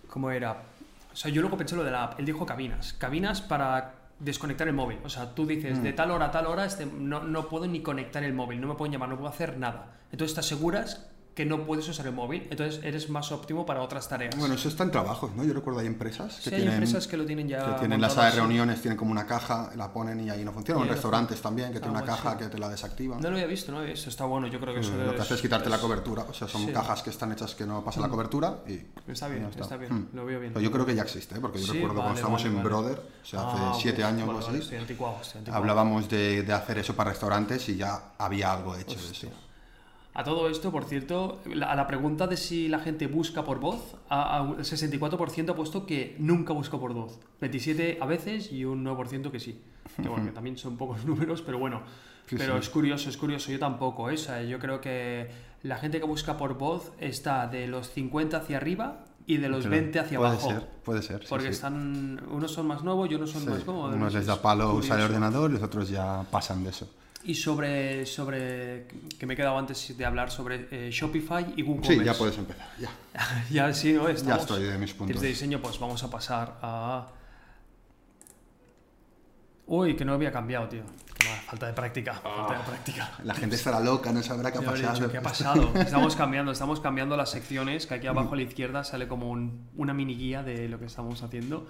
¿Cómo 0.10 0.30
era? 0.30 0.52
O 1.12 1.16
sea, 1.16 1.32
yo 1.32 1.42
luego 1.42 1.58
pensé 1.58 1.76
lo 1.76 1.84
de 1.84 1.92
la 1.92 2.04
app. 2.04 2.20
Él 2.20 2.26
dijo 2.26 2.46
cabinas. 2.46 2.94
Cabinas 2.94 3.42
para 3.42 3.96
desconectar 4.20 4.68
el 4.68 4.74
móvil. 4.76 5.00
O 5.04 5.10
sea, 5.10 5.34
tú 5.34 5.46
dices, 5.48 5.80
Mm. 5.80 5.84
de 5.84 5.94
tal 5.94 6.12
hora 6.12 6.26
a 6.28 6.32
tal 6.32 6.46
hora 6.48 6.66
este, 6.66 6.86
no, 6.86 7.24
no 7.24 7.48
puedo 7.50 7.66
ni 7.68 7.82
conectar 7.82 8.24
el 8.24 8.34
móvil, 8.34 8.62
no 8.62 8.68
me 8.68 8.76
pueden 8.76 8.92
llamar, 8.94 9.10
no 9.10 9.16
puedo 9.18 9.30
hacer 9.30 9.58
nada. 9.58 9.94
Entonces 10.12 10.36
te 10.36 10.40
aseguras 10.42 11.08
que 11.34 11.46
no 11.46 11.66
puedes 11.66 11.88
usar 11.90 12.06
el 12.06 12.14
móvil, 12.14 12.48
entonces 12.52 12.80
eres 12.84 13.10
más 13.10 13.32
óptimo 13.32 13.66
para 13.66 13.82
otras 13.82 14.08
tareas. 14.08 14.36
Bueno, 14.38 14.54
eso 14.54 14.68
está 14.70 14.84
en 14.84 14.92
trabajos, 14.92 15.34
¿no? 15.36 15.44
Yo 15.44 15.54
recuerdo 15.54 15.80
hay 15.80 15.88
empresas 15.88 16.36
que 16.36 16.42
sí, 16.44 16.50
hay 16.50 16.56
tienen, 16.62 16.74
empresas 16.76 17.08
que 17.08 17.18
lo 17.18 17.26
tienen 17.26 17.48
ya 17.48 17.74
que 17.74 17.80
tienen 17.80 18.00
la 18.00 18.10
sala 18.10 18.30
de 18.30 18.36
reuniones, 18.38 18.82
tienen 18.82 18.98
como 18.98 19.12
una 19.12 19.26
caja, 19.26 19.72
la 19.76 19.92
ponen 19.92 20.20
y 20.20 20.30
ahí 20.30 20.46
no 20.46 20.52
funciona. 20.54 20.80
O 20.80 20.84
en 20.84 20.90
no 20.90 20.94
restaurantes 20.94 21.42
también, 21.42 21.74
que 21.74 21.80
tienen 21.80 21.96
Ah, 21.98 22.02
una 22.04 22.12
bueno, 22.12 22.16
caja 22.16 22.32
sí. 22.34 22.38
que 22.44 22.50
te 22.52 22.60
la 22.60 22.70
desactiva. 22.70 23.16
No 23.20 23.30
lo 23.30 23.36
había 23.36 23.48
visto, 23.48 23.72
no 23.72 23.80
había 23.80 23.92
visto. 23.94 24.10
Está 24.10 24.26
bueno, 24.26 24.46
yo 24.48 24.60
creo 24.60 24.74
que 24.76 24.82
eso 24.82 24.92
Lo 24.96 25.16
que 25.16 25.22
hace 25.22 25.34
es 25.34 25.42
quitarte 25.42 25.70
la 25.70 25.80
cobertura, 25.80 26.24
o 26.30 26.34
sea, 26.34 26.48
son. 26.48 26.66
Mm. 26.66 26.74
cajas 26.74 27.02
que 27.02 27.10
están 27.10 27.32
hechas 27.32 27.56
que 27.56 27.66
no 27.66 27.84
pasa 27.84 28.00
la 28.00 28.10
cobertura 28.10 28.60
y... 28.68 28.82
Está 29.12 29.28
bien, 29.28 29.46
está 29.60 29.76
bien, 29.78 29.92
Mm. 29.94 30.08
lo 30.16 30.26
veo 30.26 30.40
bien. 30.40 30.54
Pero 30.54 30.64
yo 30.64 30.72
creo 30.72 30.86
que 30.86 30.94
ya 30.96 31.02
existe, 31.02 31.36
¿eh? 31.36 31.40
porque 31.42 31.60
yo 31.62 31.74
recuerdo 31.74 31.96
cuando 31.96 32.14
estábamos 32.14 32.44
vale, 32.44 32.50
en 32.50 32.64
vale. 32.64 32.70
Brother, 32.70 32.98
o 33.24 33.26
sea, 33.26 33.40
hace 33.50 33.58
Ah, 33.64 33.74
siete 33.80 34.04
años 34.04 34.30
o 34.30 34.38
así, 34.38 34.70
hablábamos 35.52 36.10
de, 36.10 36.44
de 36.44 36.54
hacer 36.54 36.78
eso 36.78 36.96
para 36.96 37.10
restaurantes 37.12 37.68
y 37.70 37.76
ya 37.78 38.12
había 38.18 38.52
algo 38.54 38.76
hecho 38.76 39.00
de 39.00 39.12
eso. 39.12 39.28
A 40.16 40.24
todo 40.24 40.48
esto, 40.48 40.72
por 40.72 40.86
cierto, 40.86 41.42
la- 41.46 41.72
a 41.72 41.76
la 41.76 41.88
pregunta 41.88 42.28
de 42.28 42.38
si 42.38 42.68
la 42.68 42.78
gente 42.80 43.08
busca 43.08 43.44
por 43.44 43.60
voz, 43.60 43.96
el 44.12 44.64
64% 44.64 45.52
ha 45.54 45.56
puesto 45.56 45.86
que 45.88 46.16
nunca 46.20 46.54
buscó 46.54 46.80
por 46.80 46.94
voz. 46.94 47.20
27 47.42 47.98
a 48.00 48.06
veces 48.06 48.52
y 48.52 48.64
un 48.66 48.84
9% 48.84 49.32
que 49.32 49.40
sí. 49.40 49.60
Que 50.02 50.08
bueno, 50.08 50.26
que 50.26 50.32
también 50.40 50.58
son 50.58 50.78
pocos 50.78 51.04
números, 51.06 51.42
pero 51.42 51.58
bueno. 51.58 51.82
Sí, 52.28 52.36
pero 52.38 52.54
sí. 52.54 52.60
es 52.60 52.70
curioso, 52.70 53.10
es 53.10 53.18
curioso. 53.18 53.52
Yo 53.52 53.58
tampoco, 53.60 54.10
¿eh? 54.10 54.14
O 54.14 54.18
sea, 54.18 54.44
yo 54.44 54.60
creo 54.60 54.80
que 54.82 55.30
la 55.64 55.78
gente 55.78 56.00
que 56.00 56.06
busca 56.06 56.38
por 56.38 56.58
voz 56.58 56.92
está 57.00 57.48
de 57.48 57.68
los 57.68 57.90
50 57.90 58.38
hacia 58.38 58.58
arriba 58.58 59.06
y 59.26 59.38
de 59.38 59.50
los 59.50 59.64
Pero 59.64 59.72
20 59.72 60.00
hacia 60.00 60.18
puede 60.20 60.32
abajo. 60.32 60.50
Ser, 60.52 60.68
puede 60.86 61.02
ser. 61.02 61.22
sí, 61.22 61.28
Porque 61.30 61.48
sí. 61.48 61.52
están, 61.54 62.22
unos 62.30 62.52
son 62.52 62.68
más 62.68 62.84
nuevos 62.84 63.10
y 63.10 63.16
unos 63.16 63.32
son 63.32 63.42
Sí, 63.42 63.50
más 63.50 63.64
cómodos. 63.64 63.96
Unos 63.96 64.14
les 64.14 64.22
Es 64.22 64.28
da 64.28 64.42
palo 64.42 64.74
usar 64.76 65.00
el 65.00 65.06
ordenador 65.06 65.50
y 65.50 65.54
los 65.56 65.64
otros 65.64 65.90
ya 65.90 66.24
pasan 66.30 66.64
de 66.64 66.70
eso. 66.70 66.88
Y 67.26 67.36
sobre, 67.36 68.06
sobre, 68.06 68.86
que 69.18 69.26
me 69.26 69.34
he 69.34 69.38
quedado 69.38 69.58
antes 69.58 69.98
de 69.98 70.06
hablar 70.06 70.30
sobre 70.30 70.68
eh, 70.72 70.90
Shopify 70.92 71.46
y 71.56 71.62
Sí, 71.62 71.64
WooCommerce. 71.64 72.04
ya 72.06 72.14
puedes 72.16 72.38
empezar. 72.38 72.68
Ya, 72.80 72.90
ya 73.50 73.74
sí, 73.74 73.94
¿no? 73.94 74.10
Estamos, 74.10 74.42
estoy 74.42 74.64
de 74.64 74.78
mis 74.78 74.94
puntos. 74.94 75.14
Tips 75.14 75.22
de 75.22 75.28
diseño, 75.30 75.62
pues 75.62 75.80
vamos 75.80 76.04
a 76.04 76.10
pasar 76.10 76.58
a... 76.62 77.08
Uy, 79.68 79.96
que 79.96 80.04
no 80.04 80.14
había 80.14 80.32
cambiado, 80.32 80.68
tío. 80.68 80.84
Falta 81.48 81.68
de 81.68 81.74
práctica, 81.74 82.16
falta 82.16 82.58
de 82.58 82.64
práctica. 82.66 83.12
La 83.24 83.34
gente 83.34 83.56
estará 83.56 83.80
loca, 83.80 84.12
no 84.12 84.22
sabrá 84.22 84.52
qué 84.52 84.58
ha 84.58 84.62
Ya 84.62 84.68
pasado. 84.72 84.94
dicho, 84.96 85.12
¿Qué 85.12 85.18
ha 85.18 85.22
pasado? 85.22 85.72
Estamos 85.76 86.16
cambiando, 86.18 86.52
estamos 86.52 86.82
cambiando 86.82 87.16
las 87.16 87.30
secciones, 87.32 87.88
que 87.88 87.94
aquí 87.94 88.08
abajo 88.08 88.34
a 88.34 88.36
la 88.36 88.42
izquierda 88.44 88.84
sale 88.84 89.08
como 89.08 89.30
un- 89.30 89.70
una 89.78 89.94
mini 89.94 90.16
guía 90.18 90.44
de 90.44 90.68
lo 90.68 90.80
que 90.80 90.86
estamos 90.86 91.24
haciendo. 91.24 91.66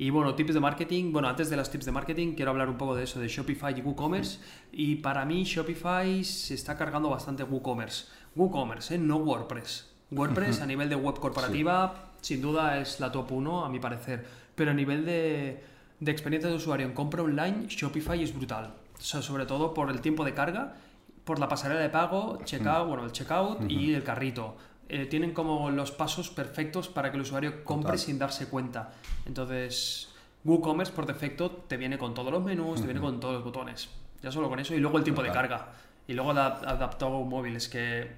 Y 0.00 0.08
bueno, 0.08 0.34
tips 0.34 0.54
de 0.54 0.60
marketing. 0.60 1.12
Bueno, 1.12 1.28
antes 1.28 1.50
de 1.50 1.58
los 1.58 1.68
tips 1.68 1.84
de 1.84 1.92
marketing, 1.92 2.32
quiero 2.32 2.52
hablar 2.52 2.70
un 2.70 2.78
poco 2.78 2.94
de 2.94 3.04
eso, 3.04 3.20
de 3.20 3.28
Shopify 3.28 3.78
y 3.78 3.82
WooCommerce. 3.82 4.40
Y 4.72 4.94
para 4.96 5.26
mí, 5.26 5.44
Shopify 5.44 6.24
se 6.24 6.54
está 6.54 6.74
cargando 6.74 7.10
bastante 7.10 7.42
WooCommerce. 7.42 8.06
WooCommerce, 8.34 8.94
¿eh? 8.94 8.98
no 8.98 9.18
WordPress. 9.18 9.92
WordPress 10.10 10.62
a 10.62 10.66
nivel 10.66 10.88
de 10.88 10.96
web 10.96 11.20
corporativa, 11.20 12.12
sin 12.22 12.40
duda 12.40 12.80
es 12.80 12.98
la 12.98 13.12
top 13.12 13.30
1, 13.30 13.66
a 13.66 13.68
mi 13.68 13.78
parecer. 13.78 14.24
Pero 14.54 14.70
a 14.70 14.74
nivel 14.74 15.04
de, 15.04 15.62
de 16.00 16.10
experiencia 16.10 16.48
de 16.48 16.56
usuario 16.56 16.86
en 16.86 16.94
compra 16.94 17.22
online, 17.22 17.66
Shopify 17.68 18.22
es 18.22 18.34
brutal. 18.34 18.72
O 18.98 19.02
sea, 19.02 19.20
sobre 19.20 19.44
todo 19.44 19.74
por 19.74 19.90
el 19.90 20.00
tiempo 20.00 20.24
de 20.24 20.32
carga, 20.32 20.76
por 21.24 21.38
la 21.38 21.46
pasarela 21.46 21.80
de 21.82 21.90
pago, 21.90 22.38
checkout, 22.44 22.88
bueno, 22.88 23.04
el 23.04 23.12
checkout 23.12 23.70
y 23.70 23.92
el 23.92 24.02
carrito. 24.02 24.56
Eh, 24.92 25.06
tienen 25.06 25.32
como 25.32 25.70
los 25.70 25.92
pasos 25.92 26.30
perfectos 26.30 26.88
para 26.88 27.10
que 27.10 27.16
el 27.16 27.22
usuario 27.22 27.62
compre 27.64 27.92
Total. 27.92 27.98
sin 27.98 28.18
darse 28.18 28.46
cuenta. 28.46 28.92
Entonces, 29.24 30.08
WooCommerce 30.44 30.92
por 30.92 31.06
defecto 31.06 31.50
te 31.68 31.76
viene 31.76 31.96
con 31.96 32.12
todos 32.12 32.32
los 32.32 32.42
menús, 32.42 32.80
te 32.80 32.86
viene 32.86 33.00
con 33.00 33.20
todos 33.20 33.34
los 33.34 33.44
botones. 33.44 33.88
Ya 34.22 34.32
solo 34.32 34.48
con 34.48 34.58
eso. 34.58 34.74
Y 34.74 34.78
luego 34.78 34.98
el 34.98 35.04
tiempo 35.04 35.22
de 35.22 35.30
carga. 35.30 35.68
Y 36.08 36.12
luego 36.14 36.32
la 36.32 36.46
adaptado 36.46 37.20
móvil. 37.22 37.54
Es 37.56 37.68
que 37.68 38.10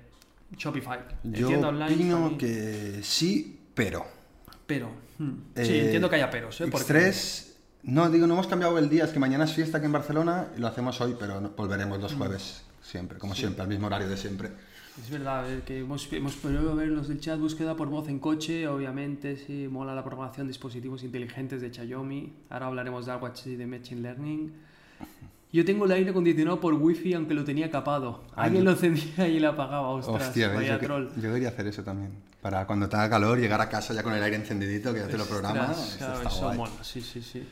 Shopify. 0.56 1.00
Yo 1.24 1.48
tienda 1.48 1.68
online, 1.68 1.94
opino 1.94 2.30
mí- 2.30 2.36
que 2.38 3.00
sí, 3.02 3.60
pero. 3.74 4.04
Pero. 4.66 4.88
hmm. 5.18 5.30
Sí, 5.56 5.62
Eh, 5.74 5.84
entiendo 5.84 6.08
que 6.08 6.16
haya 6.16 6.30
peros. 6.30 6.58
¿eh? 6.62 6.68
Porque- 6.70 6.86
X3, 6.86 7.52
no, 7.84 8.08
digo, 8.08 8.26
no 8.26 8.34
hemos 8.34 8.46
cambiado 8.46 8.78
el 8.78 8.88
día, 8.88 9.04
es 9.04 9.10
que 9.10 9.18
mañana 9.18 9.44
es 9.44 9.52
fiesta 9.52 9.76
aquí 9.78 9.86
en 9.86 9.92
Barcelona 9.92 10.48
y 10.56 10.60
lo 10.60 10.68
hacemos 10.68 11.00
hoy, 11.02 11.16
pero 11.18 11.38
volveremos 11.56 11.98
Mm. 11.98 12.02
los 12.02 12.14
jueves, 12.14 12.62
siempre, 12.80 13.18
como 13.18 13.34
siempre, 13.34 13.62
al 13.62 13.68
mismo 13.68 13.86
horario 13.88 14.08
de 14.08 14.16
siempre. 14.16 14.50
Es 15.00 15.10
verdad, 15.10 15.44
que 15.64 15.80
hemos, 15.80 16.12
hemos 16.12 16.34
podido 16.36 16.76
ver 16.76 16.88
los 16.88 17.08
del 17.08 17.18
chat 17.18 17.38
búsqueda 17.38 17.74
por 17.74 17.88
voz 17.88 18.08
en 18.08 18.18
coche, 18.18 18.68
obviamente, 18.68 19.36
sí, 19.38 19.66
mola 19.70 19.94
la 19.94 20.04
programación 20.04 20.46
de 20.46 20.50
dispositivos 20.50 21.02
inteligentes 21.02 21.62
de 21.62 21.72
Xiaomi. 21.72 22.32
Ahora 22.50 22.66
hablaremos 22.66 23.06
de 23.06 23.12
algo 23.12 23.26
así 23.26 23.56
de 23.56 23.66
Machine 23.66 24.02
Learning. 24.02 24.52
Yo 25.50 25.64
tengo 25.64 25.86
el 25.86 25.92
aire 25.92 26.10
acondicionado 26.10 26.60
por 26.60 26.74
wifi 26.74 27.14
aunque 27.14 27.32
lo 27.34 27.42
tenía 27.44 27.70
capado. 27.70 28.24
Ah, 28.36 28.44
Alguien 28.44 28.64
lo 28.64 28.72
encendía 28.72 29.28
y 29.28 29.40
lo 29.40 29.50
apagaba, 29.50 29.88
ostras, 29.88 30.28
Hostia, 30.28 30.48
vaya 30.48 30.74
yo, 30.74 30.78
que- 30.80 30.86
troll. 30.86 31.08
yo 31.16 31.22
debería 31.22 31.48
hacer 31.48 31.66
eso 31.66 31.82
también. 31.82 32.12
Para 32.42 32.66
cuando 32.66 32.88
tenga 32.88 33.08
calor, 33.08 33.38
llegar 33.38 33.60
a 33.60 33.68
casa 33.68 33.94
ya 33.94 34.02
con 34.02 34.12
el 34.12 34.22
aire 34.22 34.36
encendidito, 34.36 34.92
que 34.92 35.00
ya 35.00 35.08
te 35.08 35.16
lo 35.18 35.24
programas. 35.24 35.94
Claro, 35.96 36.14
está 36.18 36.28
eso 36.28 36.44
guay. 36.44 36.56
mola, 36.58 36.72
sí, 36.84 37.00
sí, 37.00 37.22
sí. 37.22 37.42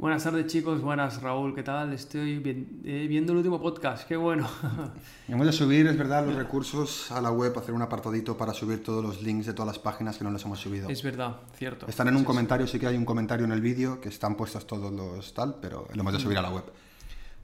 Buenas 0.00 0.24
tardes 0.24 0.46
chicos, 0.46 0.80
buenas 0.80 1.20
Raúl, 1.20 1.54
¿qué 1.54 1.62
tal? 1.62 1.92
Estoy 1.92 2.38
bien- 2.38 2.80
eh, 2.86 3.04
viendo 3.06 3.32
el 3.32 3.38
último 3.38 3.60
podcast, 3.60 4.08
qué 4.08 4.16
bueno. 4.16 4.48
Hemos 5.28 5.44
de 5.46 5.52
subir, 5.52 5.86
es 5.88 5.98
verdad, 5.98 6.24
los 6.24 6.36
recursos 6.36 7.12
a 7.12 7.20
la 7.20 7.30
web, 7.30 7.52
hacer 7.58 7.74
un 7.74 7.82
apartadito 7.82 8.34
para 8.34 8.54
subir 8.54 8.82
todos 8.82 9.04
los 9.04 9.20
links 9.22 9.44
de 9.44 9.52
todas 9.52 9.66
las 9.66 9.78
páginas 9.78 10.16
que 10.16 10.24
no 10.24 10.30
les 10.30 10.42
hemos 10.42 10.58
subido. 10.58 10.88
es 10.88 11.02
verdad, 11.02 11.36
cierto. 11.54 11.86
Están 11.86 12.08
en 12.08 12.16
un 12.16 12.24
comentario, 12.24 12.66
sí 12.66 12.78
que 12.78 12.86
hay 12.86 12.96
un 12.96 13.04
comentario 13.04 13.44
en 13.44 13.52
el 13.52 13.60
vídeo 13.60 14.00
que 14.00 14.08
están 14.08 14.36
puestos 14.36 14.66
todos 14.66 14.90
los 14.90 15.34
tal, 15.34 15.56
pero 15.60 15.86
lo 15.92 16.00
hemos 16.00 16.14
de 16.14 16.20
subir 16.20 16.38
a 16.38 16.42
la 16.42 16.50
web. 16.50 16.64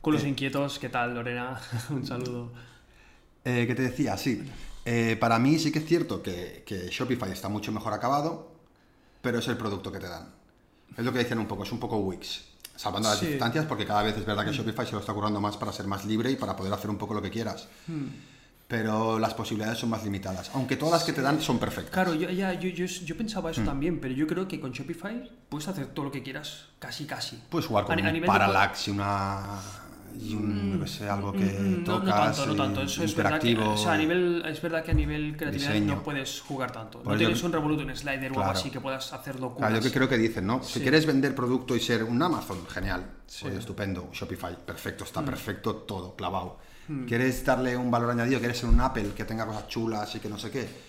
Culos 0.01 0.25
inquietos, 0.25 0.79
¿qué 0.79 0.89
tal 0.89 1.15
Lorena? 1.15 1.61
un 1.91 2.07
saludo. 2.07 2.53
Eh, 3.45 3.67
¿Qué 3.67 3.75
te 3.75 3.83
decía? 3.83 4.17
Sí. 4.17 4.43
Eh, 4.87 5.19
para 5.21 5.39
mí 5.39 5.59
sí 5.59 5.71
que 5.71 5.81
es 5.81 5.85
cierto 5.87 6.23
que, 6.23 6.63
que 6.65 6.89
Shopify 6.89 7.31
está 7.31 7.51
mucho 7.51 7.71
mejor 7.71 7.93
acabado, 7.93 8.51
pero 9.21 9.41
es 9.41 9.49
el 9.49 9.59
producto 9.59 9.93
que 9.93 9.99
te 9.99 10.09
dan. 10.09 10.36
Es 10.97 11.05
lo 11.05 11.13
que 11.13 11.21
dicen 11.21 11.39
un 11.39 11.47
poco, 11.47 11.63
es 11.63 11.73
un 11.73 11.79
poco 11.81 11.97
Wix. 11.99 12.43
Salvando 12.77 13.09
las 13.09 13.19
Sí. 13.19 13.27
distancias, 13.27 13.65
porque 13.65 13.87
cada 13.87 14.03
vez 14.03 14.17
es 14.19 14.27
verdad 14.27 14.45
que 14.45 14.53
Shopify 14.53 14.85
se 14.87 14.93
lo 14.93 14.99
está 15.01 15.15
currando 15.15 15.41
más 15.41 15.57
para 15.57 15.73
ser 15.73 15.87
más 15.87 16.05
libre 16.05 16.31
y 16.31 16.37
para 16.37 16.55
poder 16.55 16.73
hacer 16.75 16.91
un 16.91 16.99
poco 16.99 17.15
lo 17.15 17.23
que 17.23 17.31
quieras. 17.31 17.69
Pero 18.69 19.19
las 19.21 19.33
posibilidades 19.33 19.79
son 19.79 19.91
más 19.91 20.03
limitadas. 20.03 20.51
Aunque 20.53 20.77
todas 20.77 20.93
las 20.95 21.05
que 21.05 21.13
te 21.13 21.23
dan 21.23 21.41
son 21.41 21.59
perfectas. 21.59 21.93
Claro, 21.93 22.15
yo, 22.15 22.29
ya, 22.31 22.53
yo, 22.55 22.69
yo, 22.69 22.85
yo 22.85 23.17
pensaba 23.17 23.51
eso 23.53 23.63
también, 23.63 24.01
pero 24.01 24.13
yo 24.13 24.27
creo 24.27 24.49
que 24.49 24.59
con 24.61 24.73
Shopify 24.73 25.31
puedes 25.49 25.69
hacer 25.69 25.87
todo 25.87 26.07
lo 26.07 26.11
que 26.11 26.23
quieras, 26.23 26.65
casi, 26.81 27.07
casi. 27.07 27.41
Puedes 27.49 27.67
jugar 27.69 27.85
con 27.85 27.93
A- 27.93 27.97
a 27.97 28.01
un 28.01 28.07
nivel 28.07 28.23
de 28.23 28.27
parallax 28.27 28.89
y 28.89 28.91
una. 28.91 29.61
Y 30.21 30.35
un. 30.35 30.73
yo 30.75 30.81
qué 30.85 30.87
sé, 30.91 31.09
algo 31.09 31.33
que 31.33 31.45
Mm, 31.45 31.85
no, 31.85 31.99
no 31.99 31.99
tocas. 32.01 32.37
tanto, 32.37 32.47
no 32.47 32.57
tanto. 32.57 32.83
Eso 32.83 33.05
es 33.05 33.15
verdad 33.15 33.41
que, 33.41 33.49
interactivo. 33.51 33.75
o 33.75 33.77
sea, 33.77 33.93
a 33.93 33.97
nivel, 33.99 34.43
es 34.47 34.61
verdad 34.63 34.83
que 34.85 34.91
a 34.91 34.95
nivel 34.95 35.37
creatividad 35.37 35.73
Diseño. 35.73 35.95
no 35.97 36.03
puedes 36.03 36.41
jugar 36.41 36.71
tanto. 36.73 37.01
Por 37.03 37.13
no 37.13 37.19
tienes 37.19 37.43
un 37.43 37.53
Revolut, 37.53 37.81
un 37.81 37.95
Slider 37.97 38.25
o 38.33 38.35
algo 38.35 38.35
Claro. 38.43 38.51
así 38.59 38.71
que 38.71 38.81
puedas 38.81 39.13
hacer 39.13 39.41
locuras. 39.41 39.69
Claro, 39.71 39.77
yo 39.77 39.83
que 39.91 39.95
creo 39.97 40.09
que 40.09 40.19
dicen, 40.19 40.47
¿no? 40.47 40.63
Si 40.63 40.81
quieres 40.81 41.07
vender 41.07 41.35
producto 41.35 41.75
y 41.77 41.81
ser 41.81 42.05
un 42.05 42.23
Amazon, 42.23 42.59
genial, 42.69 43.05
Sí. 43.27 43.47
estupendo, 43.49 44.09
Shopify, 44.13 44.57
perfecto, 44.65 45.05
está 45.05 45.23
Mm. 45.23 45.27
perfecto 45.27 45.75
todo, 45.77 46.15
clavado. 46.17 46.59
¿Quieres 47.09 47.45
darle 47.45 47.77
un 47.77 47.91
valor 47.91 48.11
añadido? 48.11 48.39
¿Quieres 48.39 48.59
ser 48.59 48.69
un 48.69 48.81
Apple 48.81 49.11
que 49.17 49.25
tenga 49.25 49.45
cosas 49.45 49.67
chulas 49.67 50.15
y 50.15 50.21
que 50.21 50.29
no 50.29 50.39
sé 50.39 50.53
qué? 50.53 50.86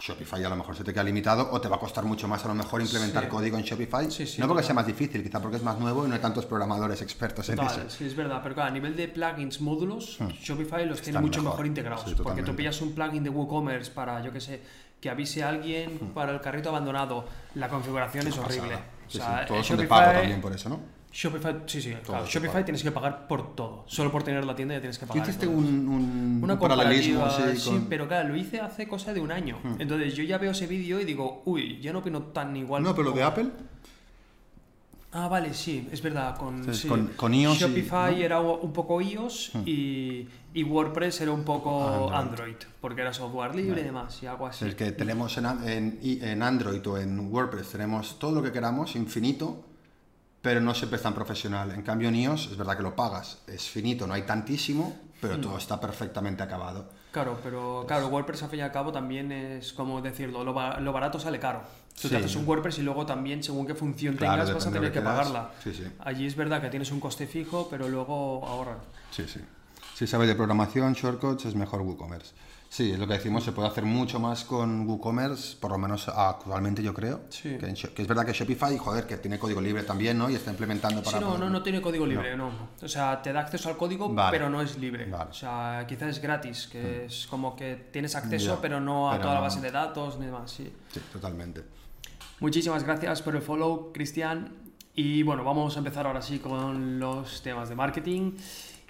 Shopify 0.00 0.44
a 0.44 0.48
lo 0.48 0.56
mejor 0.56 0.76
se 0.76 0.84
te 0.84 0.92
queda 0.92 1.02
limitado 1.02 1.48
o 1.50 1.60
te 1.60 1.68
va 1.68 1.76
a 1.76 1.80
costar 1.80 2.04
mucho 2.04 2.28
más 2.28 2.44
a 2.44 2.48
lo 2.48 2.54
mejor 2.54 2.80
implementar 2.80 3.24
Sí. 3.24 3.28
código 3.28 3.58
en 3.58 3.64
Shopify. 3.64 4.10
Sí, 4.10 4.26
sí, 4.26 4.40
no 4.40 4.46
porque 4.46 4.62
sea 4.62 4.74
más 4.74 4.86
difícil, 4.86 5.22
quizá 5.22 5.40
porque 5.40 5.56
es 5.56 5.62
más 5.62 5.78
nuevo 5.78 6.04
y 6.06 6.08
no 6.08 6.14
hay 6.14 6.20
tantos 6.20 6.46
programadores 6.46 7.02
expertos 7.02 7.48
en 7.48 7.58
eso. 7.58 7.80
sí, 7.88 8.04
es 8.04 8.14
verdad, 8.14 8.40
pero 8.42 8.54
claro, 8.54 8.70
a 8.70 8.72
nivel 8.72 8.94
de 8.96 9.08
plugins, 9.08 9.60
módulos, 9.60 10.18
Shopify 10.40 10.86
los 10.86 11.02
tiene 11.02 11.18
mucho 11.20 11.40
mejor, 11.42 11.54
mejor, 11.56 11.66
integrados. 11.66 12.14
porque 12.22 12.42
tú 12.42 12.54
pillas 12.54 12.80
un 12.80 12.92
plugin 12.92 13.24
de 13.24 13.30
WooCommerce 13.30 13.90
para, 13.90 14.22
yo 14.22 14.32
que 14.32 14.40
sé, 14.40 14.62
que 15.00 15.10
avise 15.10 15.42
a 15.42 15.48
alguien 15.48 15.98
para 16.14 16.32
el 16.32 16.40
carrito 16.40 16.68
abandonado, 16.70 17.24
la 17.54 17.68
configuración 17.68 18.26
es 18.28 18.38
horrible. 18.38 18.76
O 19.06 19.10
sea, 19.10 19.46
todos 19.46 19.66
son 19.66 19.78
de 19.78 19.86
pago 19.86 20.12
también 20.12 20.40
por 20.40 20.52
eso, 20.52 20.68
¿no? 20.68 20.97
Shopify, 21.10 21.56
sí, 21.66 21.80
sí, 21.80 21.94
claro, 22.04 22.26
Shopify 22.26 22.64
tienes 22.64 22.82
que 22.82 22.90
pagar 22.92 23.26
por 23.26 23.54
todo. 23.56 23.84
Solo 23.86 24.12
por 24.12 24.22
tener 24.22 24.44
la 24.44 24.54
tienda 24.54 24.74
ya 24.74 24.80
tienes 24.80 24.98
que 24.98 25.06
Tú 25.06 25.12
pagar. 25.14 25.26
hiciste 25.26 25.46
todo. 25.46 25.56
un, 25.56 25.88
un- 25.88 26.40
Una 26.44 26.52
un 26.54 26.58
paralelismo 26.60 27.24
así 27.24 27.56
sí, 27.56 27.70
con... 27.70 27.86
pero 27.86 28.06
claro, 28.06 28.28
lo 28.28 28.36
hice 28.36 28.60
hace 28.60 28.86
cosa 28.86 29.12
de 29.14 29.20
un 29.20 29.32
año. 29.32 29.58
Entonces 29.78 30.14
yo 30.14 30.22
ya 30.24 30.38
veo 30.38 30.50
ese 30.52 30.66
vídeo 30.66 31.00
y 31.00 31.04
digo, 31.04 31.42
uy, 31.46 31.80
ya 31.80 31.92
no 31.92 32.00
opino 32.00 32.22
tan 32.24 32.54
igual. 32.56 32.82
No, 32.82 32.94
pero 32.94 33.10
lo 33.10 33.16
de 33.16 33.22
Apple... 33.22 33.46
Ah, 35.10 35.26
vale, 35.26 35.54
sí, 35.54 35.88
es 35.90 36.02
verdad. 36.02 36.36
Con, 36.36 36.72
sí. 36.74 36.86
con- 36.86 37.06
con 37.16 37.32
iOS 37.32 37.56
y- 37.56 37.60
Shopify 37.60 38.12
¿no? 38.12 38.18
Hmm. 38.18 38.22
era 38.22 38.40
un 38.40 38.72
poco 38.74 39.00
iOS 39.00 39.52
y, 39.64 40.28
y 40.52 40.62
WordPress 40.64 41.22
era 41.22 41.32
un 41.32 41.44
poco 41.44 42.10
Android. 42.12 42.18
Android, 42.52 42.56
porque 42.82 43.00
era 43.00 43.14
software 43.14 43.54
libre 43.54 43.80
y 43.80 43.84
demás, 43.84 44.22
y 44.22 44.26
algo 44.26 44.46
así. 44.46 44.66
Es 44.66 44.74
que 44.74 44.92
tenemos 44.92 45.36
en, 45.38 45.46
en, 45.66 45.98
en 46.02 46.42
Android 46.42 46.86
o 46.86 46.98
en 46.98 47.32
WordPress 47.32 47.70
tenemos 47.70 48.18
todo 48.18 48.32
lo 48.32 48.42
que 48.42 48.52
queramos, 48.52 48.94
infinito, 48.96 49.64
pero 50.48 50.62
no 50.62 50.74
siempre 50.74 50.96
es 50.96 51.02
tan 51.02 51.12
profesional. 51.12 51.72
En 51.72 51.82
cambio 51.82 52.08
en 52.08 52.14
iOS 52.16 52.48
es 52.52 52.56
verdad 52.56 52.74
que 52.74 52.82
lo 52.82 52.96
pagas, 52.96 53.36
es 53.46 53.68
finito, 53.68 54.06
no 54.06 54.14
hay 54.14 54.22
tantísimo, 54.22 54.96
pero 55.20 55.38
todo 55.38 55.58
está 55.58 55.78
perfectamente 55.78 56.42
acabado. 56.42 56.88
Claro, 57.12 57.38
pero 57.42 57.84
claro, 57.86 58.08
WordPress 58.08 58.44
al 58.44 58.48
fin 58.48 58.60
y 58.60 58.62
al 58.62 58.72
cabo 58.72 58.90
también 58.90 59.30
es 59.30 59.74
como 59.74 60.00
decirlo, 60.00 60.44
lo, 60.44 60.54
ba- 60.54 60.80
lo 60.80 60.90
barato 60.90 61.20
sale 61.20 61.38
caro. 61.38 61.60
Tú 62.00 62.08
Sí. 62.08 62.08
te 62.08 62.16
haces 62.16 62.34
un 62.34 62.48
WordPress 62.48 62.78
y 62.78 62.82
luego 62.82 63.04
también, 63.04 63.42
según 63.42 63.66
qué 63.66 63.74
función 63.74 64.16
Claro, 64.16 64.42
tengas, 64.44 64.54
vas 64.54 64.66
a 64.68 64.72
tener 64.72 64.90
que 64.90 65.02
pagarla. 65.02 65.50
Sí, 65.62 65.74
sí. 65.74 65.84
Allí 65.98 66.24
es 66.26 66.34
verdad 66.34 66.62
que 66.62 66.70
tienes 66.70 66.90
un 66.92 67.00
coste 67.00 67.26
fijo, 67.26 67.68
pero 67.68 67.86
luego 67.86 68.46
ahorras. 68.46 68.78
Sí, 69.10 69.24
sí. 69.28 69.40
Si 69.96 70.06
sabes 70.06 70.28
de 70.28 70.34
programación, 70.34 70.94
shortcuts, 70.94 71.44
es 71.44 71.54
mejor 71.56 71.82
WooCommerce. 71.82 72.32
Sí, 72.70 72.92
es 72.92 72.98
lo 72.98 73.06
que 73.06 73.14
decimos, 73.14 73.44
se 73.44 73.52
puede 73.52 73.66
hacer 73.66 73.84
mucho 73.84 74.20
más 74.20 74.44
con 74.44 74.86
WooCommerce, 74.86 75.56
por 75.58 75.70
lo 75.70 75.78
menos 75.78 76.06
actualmente 76.08 76.82
yo 76.82 76.92
creo. 76.92 77.22
Sí. 77.30 77.56
Que, 77.58 78.02
es 78.02 78.06
verdad 78.06 78.26
que 78.26 78.32
Shopify, 78.34 78.76
joder, 78.76 79.06
que 79.06 79.16
tiene 79.16 79.38
código 79.38 79.60
libre 79.60 79.84
también, 79.84 80.18
¿no? 80.18 80.28
Y 80.28 80.34
está 80.34 80.50
implementando 80.50 81.02
para... 81.02 81.18
Sí, 81.18 81.24
no, 81.24 81.30
poder- 81.30 81.40
no, 81.40 81.50
no 81.50 81.62
tiene 81.62 81.80
código 81.80 82.04
libre, 82.06 82.36
no. 82.36 82.50
O 82.82 82.86
sea, 82.88 83.22
te 83.22 83.32
da 83.32 83.40
acceso 83.40 83.70
al 83.70 83.78
código, 83.78 84.12
Vale. 84.12 84.30
pero 84.36 84.50
no 84.50 84.60
es 84.60 84.76
libre. 84.78 85.06
Vale. 85.06 85.30
O 85.30 85.34
sea, 85.34 85.86
quizás 85.88 86.10
es 86.10 86.20
gratis, 86.22 86.68
que 86.70 87.06
es 87.06 87.26
como 87.26 87.56
que 87.56 87.88
tienes 87.90 88.14
acceso, 88.14 88.56
Ya, 88.56 88.60
pero 88.60 88.80
no 88.80 89.08
a 89.08 89.12
pero 89.12 89.22
toda 89.22 89.34
la 89.36 89.40
base 89.40 89.60
de 89.62 89.70
datos 89.70 90.18
ni 90.18 90.26
demás. 90.26 90.50
Sí. 90.50 90.70
Sí, 90.92 91.00
totalmente. 91.10 91.64
Muchísimas 92.40 92.84
gracias 92.84 93.22
por 93.22 93.34
el 93.34 93.42
follow, 93.42 93.92
Cristian. 93.94 94.52
Y 94.94 95.22
bueno, 95.22 95.42
vamos 95.42 95.74
a 95.76 95.78
empezar 95.78 96.06
ahora 96.06 96.20
sí 96.20 96.38
con 96.38 96.98
los 97.00 97.40
temas 97.42 97.68
de 97.68 97.74
marketing. 97.76 98.32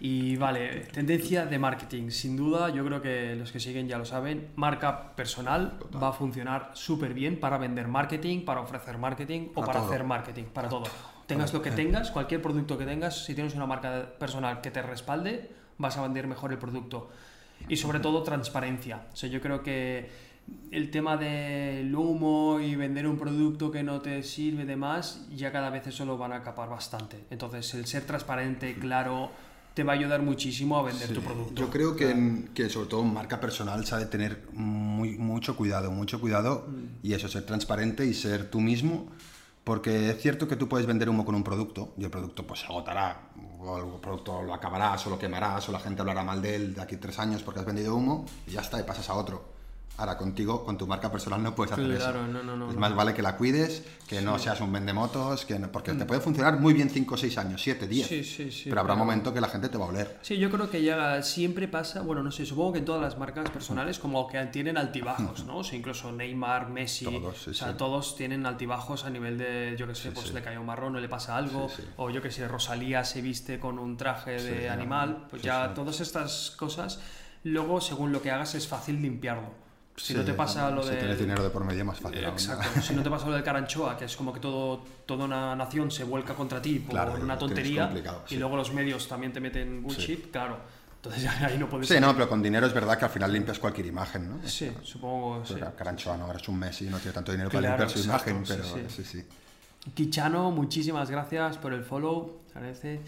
Y 0.01 0.37
vale, 0.37 0.87
tendencia 0.93 1.45
de 1.47 1.59
marketing. 1.59 2.11
Sin 2.11 2.37
duda, 2.37 2.71
yo 2.71 2.85
creo 2.85 3.03
que 3.03 3.35
los 3.35 3.51
que 3.51 3.59
siguen 3.59 3.89
ya 3.89 3.99
lo 3.99 4.05
saben. 4.05 4.49
Marca 4.55 5.17
personal 5.17 5.79
va 6.01 6.09
a 6.09 6.13
funcionar 6.13 6.71
súper 6.75 7.15
bien 7.15 7.41
para 7.41 7.59
vender 7.59 7.89
marketing, 7.89 8.45
para 8.45 8.61
ofrecer 8.61 8.97
marketing 8.97 9.49
o 9.55 9.65
Para 9.65 9.81
todo. 9.81 9.89
hacer 9.89 10.05
marketing, 10.05 10.45
para 10.45 10.69
todo. 10.69 10.85
Tengas 11.27 11.53
lo 11.53 11.61
que 11.61 11.73
tengas, 11.73 12.11
cualquier 12.13 12.41
producto 12.41 12.79
que 12.79 12.87
tengas, 12.87 13.25
si 13.25 13.35
tienes 13.35 13.55
una 13.55 13.67
marca 13.67 14.13
personal 14.19 14.61
que 14.61 14.71
te 14.71 14.83
respalde, 14.83 15.51
vas 15.79 15.97
a 15.97 16.03
vender 16.03 16.27
mejor 16.29 16.53
el 16.53 16.59
producto. 16.59 17.11
Y 17.69 17.77
sobre 17.77 17.99
todo 17.99 18.23
transparencia. 18.23 19.09
O 19.13 19.17
sea, 19.17 19.29
yo 19.29 19.41
creo 19.41 19.63
que 19.65 20.09
el 20.71 20.91
tema 20.91 21.17
del 21.17 21.95
humo 21.95 22.61
y 22.61 22.77
vender 22.77 23.07
un 23.07 23.19
producto 23.19 23.71
que 23.71 23.83
no 23.83 24.01
te 24.01 24.23
sirve 24.23 24.65
de 24.65 24.77
más, 24.77 25.29
ya 25.31 25.51
cada 25.51 25.71
vez 25.71 25.89
eso 25.89 26.05
lo 26.05 26.17
van 26.17 26.33
a 26.33 26.43
capar 26.43 26.69
bastante. 26.69 27.25
Entonces, 27.31 27.75
el 27.75 27.85
ser 27.87 28.05
transparente, 28.05 28.75
claro, 28.79 29.31
te 29.79 29.85
va 29.85 29.93
a 29.93 29.97
ayudar 29.97 30.23
muchísimo 30.23 30.77
a 30.77 30.83
vender 30.83 31.13
tu 31.15 31.21
producto. 31.21 31.55
Yo 31.55 31.71
creo 31.71 31.95
que, 31.95 32.11
en- 32.11 32.49
que 32.53 32.69
sobre 32.69 32.89
todo 32.89 33.03
en 33.03 33.15
marca 33.15 33.39
personal 33.39 33.85
de 33.85 34.07
tener 34.07 34.49
muy, 34.53 35.17
mucho 35.17 35.55
cuidado, 35.55 35.93
mucho 35.93 36.21
cuidado 36.21 36.67
Mm. 36.67 37.07
y 37.07 37.13
eso, 37.13 37.29
ser 37.29 37.47
transparente 37.47 38.05
y 38.05 38.13
ser 38.13 38.51
tú 38.51 38.61
mismo, 38.61 39.07
porque 39.63 40.11
es 40.11 40.21
cierto 40.21 40.49
que 40.49 40.57
tú 40.57 40.69
puedes 40.69 40.89
vender 40.89 41.09
humo 41.09 41.25
con 41.25 41.37
un 41.37 41.45
producto 41.45 41.95
y 41.97 42.03
el 42.03 42.11
producto 42.11 42.45
pues 42.45 42.59
se 42.59 42.67
agotará, 42.67 43.31
o 43.61 43.79
el 43.79 44.01
producto 44.01 44.43
lo 44.43 44.53
acabarás 44.53 45.07
o 45.07 45.11
lo 45.11 45.19
quemarás 45.19 45.69
o 45.69 45.73
la 45.73 45.79
gente 45.79 46.01
hablará 46.01 46.25
mal 46.25 46.43
de 46.43 46.57
él 46.57 46.75
de 46.75 46.83
aquí 46.83 46.97
a 46.97 47.01
tres 47.01 47.17
años 47.21 47.45
porque 47.45 47.61
has 47.61 47.67
vendido 47.67 47.95
humo 47.95 48.27
y 48.49 48.53
ya 48.53 48.63
está, 48.63 48.81
y 48.81 48.83
pasas 48.83 49.09
a 49.11 49.15
otro. 49.15 49.45
Ahora 49.99 50.17
contigo, 50.17 50.65
con 50.65 50.79
tu 50.79 50.87
marca 50.87 51.11
personal 51.11 51.43
no 51.43 51.57
puedes 51.57 51.73
hacer 51.73 51.85
Claro, 51.97 52.21
eso. 52.23 52.29
no, 52.33 52.41
no, 52.45 52.57
no, 52.57 52.71
es 52.71 52.77
más 52.77 52.95
vale 52.95 53.15
que 53.15 53.21
la 53.21 53.37
cuides, 53.37 53.83
que 54.07 54.23
no 54.23 54.39
seas 54.39 54.61
un 54.61 54.73
vendemotos, 54.73 55.45
que 55.45 55.57
porque 55.57 55.93
te 55.93 56.05
puede 56.05 56.21
funcionar 56.21 56.61
muy 56.61 56.73
bien 56.73 56.89
5 56.89 57.17
o 57.17 57.19
6 57.19 57.37
años, 57.37 57.61
7, 57.61 57.89
10. 57.89 58.07
Mm. 58.07 58.09
Sí, 58.09 58.23
sí, 58.23 58.53
sí, 58.53 58.69
pero 58.69 58.81
habrá 58.81 58.93
un 58.95 59.01
pero- 59.01 59.07
momento 59.07 59.35
que 59.35 59.41
la 59.41 59.49
gente 59.49 59.69
te 59.69 59.77
va 59.77 59.87
a 59.87 59.89
oler. 59.89 60.19
Sí, 60.23 60.39
yo 60.39 60.53
creo 60.53 60.71
que 60.71 60.85
ya 60.85 61.21
siempre 61.25 61.67
pasa, 61.67 62.03
bueno, 62.03 62.23
no 62.23 62.31
sé, 62.31 62.47
supongo 62.47 62.75
que 62.75 62.79
en 62.79 62.85
todas 62.85 63.03
las 63.03 63.19
marcas 63.19 63.51
personales 63.51 63.99
como 63.99 64.29
que 64.29 64.39
tienen 64.47 64.79
altibajos, 64.79 65.45
¿no? 65.47 65.59
O 65.59 65.65
sea, 65.65 65.77
incluso 65.77 66.13
Neymar, 66.13 66.69
Messi, 66.71 67.05
Todos, 67.07 67.37
sí, 67.43 67.51
o 67.51 67.55
sea, 67.55 67.73
sí. 67.73 67.75
todos 67.77 68.15
tienen 68.15 68.47
altibajos 68.47 69.05
a 69.05 69.11
nivel 69.11 69.37
de, 69.37 69.75
yo 69.77 69.89
qué 69.89 69.97
sé, 69.97 70.13
pues 70.13 70.33
le 70.33 70.43
cae 70.43 70.57
un 70.59 70.67
marrón 70.67 70.95
o 70.95 71.01
le 71.01 71.09
pasa 71.09 71.37
algo, 71.37 71.69
o 71.97 72.09
yo 72.11 72.23
qué 72.23 72.31
sé, 72.31 72.47
Rosalía 72.47 73.03
se 73.03 73.21
viste 73.21 73.59
con 73.59 73.81
un 73.81 73.97
traje 73.97 74.41
de 74.41 74.71
animal, 74.71 75.27
pues 75.29 75.43
ya 75.43 75.75
todas 75.75 76.01
estas 76.01 76.53
cosas, 76.57 77.01
luego 77.43 77.81
según 77.81 78.13
lo 78.13 78.23
que 78.23 78.31
hagas 78.31 78.55
es 78.55 78.69
fácil 78.69 79.03
limpiarlo. 79.03 79.67
Si 79.99 80.15
no 80.15 80.21
Sí, 80.21 80.27
te 80.27 80.35
pasa 80.35 80.71
lo 80.71 80.83
si 80.83 80.91
de... 80.91 80.97
tienes 80.97 81.19
dinero 81.19 81.43
de 81.43 81.51
por 81.51 81.65
medio, 81.65 81.85
más 81.85 81.99
fácil. 82.01 82.19
aún, 82.25 82.35
¿no? 82.37 82.41
Exacto, 82.41 82.81
si 82.83 82.95
no 82.95 83.03
te 83.03 83.11
pasa 83.11 83.27
lo 83.27 83.33
del 83.33 83.43
Caranchoa, 83.43 83.97
que 83.97 84.05
es 84.07 84.17
como 84.17 84.33
que 84.33 84.41
todo, 84.41 84.83
toda 85.07 85.25
una 85.25 85.55
nación 85.57 85.91
se 85.91 86.05
vuelca 86.05 86.35
contra 86.35 86.63
ti 86.63 86.79
por 86.79 86.91
Claro, 86.93 87.15
una 87.21 87.37
tontería 87.37 87.91
y 88.27 88.31
sí. 88.31 88.37
luego 88.37 88.57
los 88.57 88.73
medios 88.73 89.07
también 89.09 89.33
te 89.33 89.41
meten 89.41 89.83
bullshit, 89.83 90.31
claro. 90.31 90.59
Entonces 90.97 91.23
ya 91.41 91.47
ahí 91.47 91.59
no 91.59 91.69
puedes... 91.69 91.89
Sí, 91.89 92.01
no, 92.01 92.13
pero 92.15 92.29
con 92.29 92.43
dinero 92.43 92.67
es 92.67 92.73
verdad 92.75 92.99
que 92.99 93.05
al 93.05 93.11
final 93.11 93.33
limpias 93.33 93.59
cualquier 93.59 93.87
imagen, 93.87 94.29
¿no? 94.31 94.49
Sí, 94.49 94.71
supongo, 94.83 95.45
sí. 95.45 95.55
Pero 95.55 95.75
Caranchoa 95.77 96.17
no, 96.17 96.25
ahora 96.27 96.39
es 96.39 96.49
un 96.49 96.59
Messi 96.59 96.87
y 96.87 96.91
no 96.91 96.99
tiene 96.99 97.13
tanto 97.13 97.31
dinero 97.33 97.51
Claro, 97.51 97.65
para 97.67 97.77
limpiar 97.77 97.91
su 97.91 97.99
exacto, 98.05 98.31
imagen, 98.31 98.47
sí, 98.47 98.53
pero 98.57 98.89
sí. 98.89 99.03
sí, 99.03 99.05
sí. 99.05 99.25
Kichano, 99.95 100.51
muchísimas 100.51 101.11
gracias 101.11 101.57
por 101.57 101.73
el 101.73 101.83
follow, 101.83 102.41
agradece. 102.55 103.01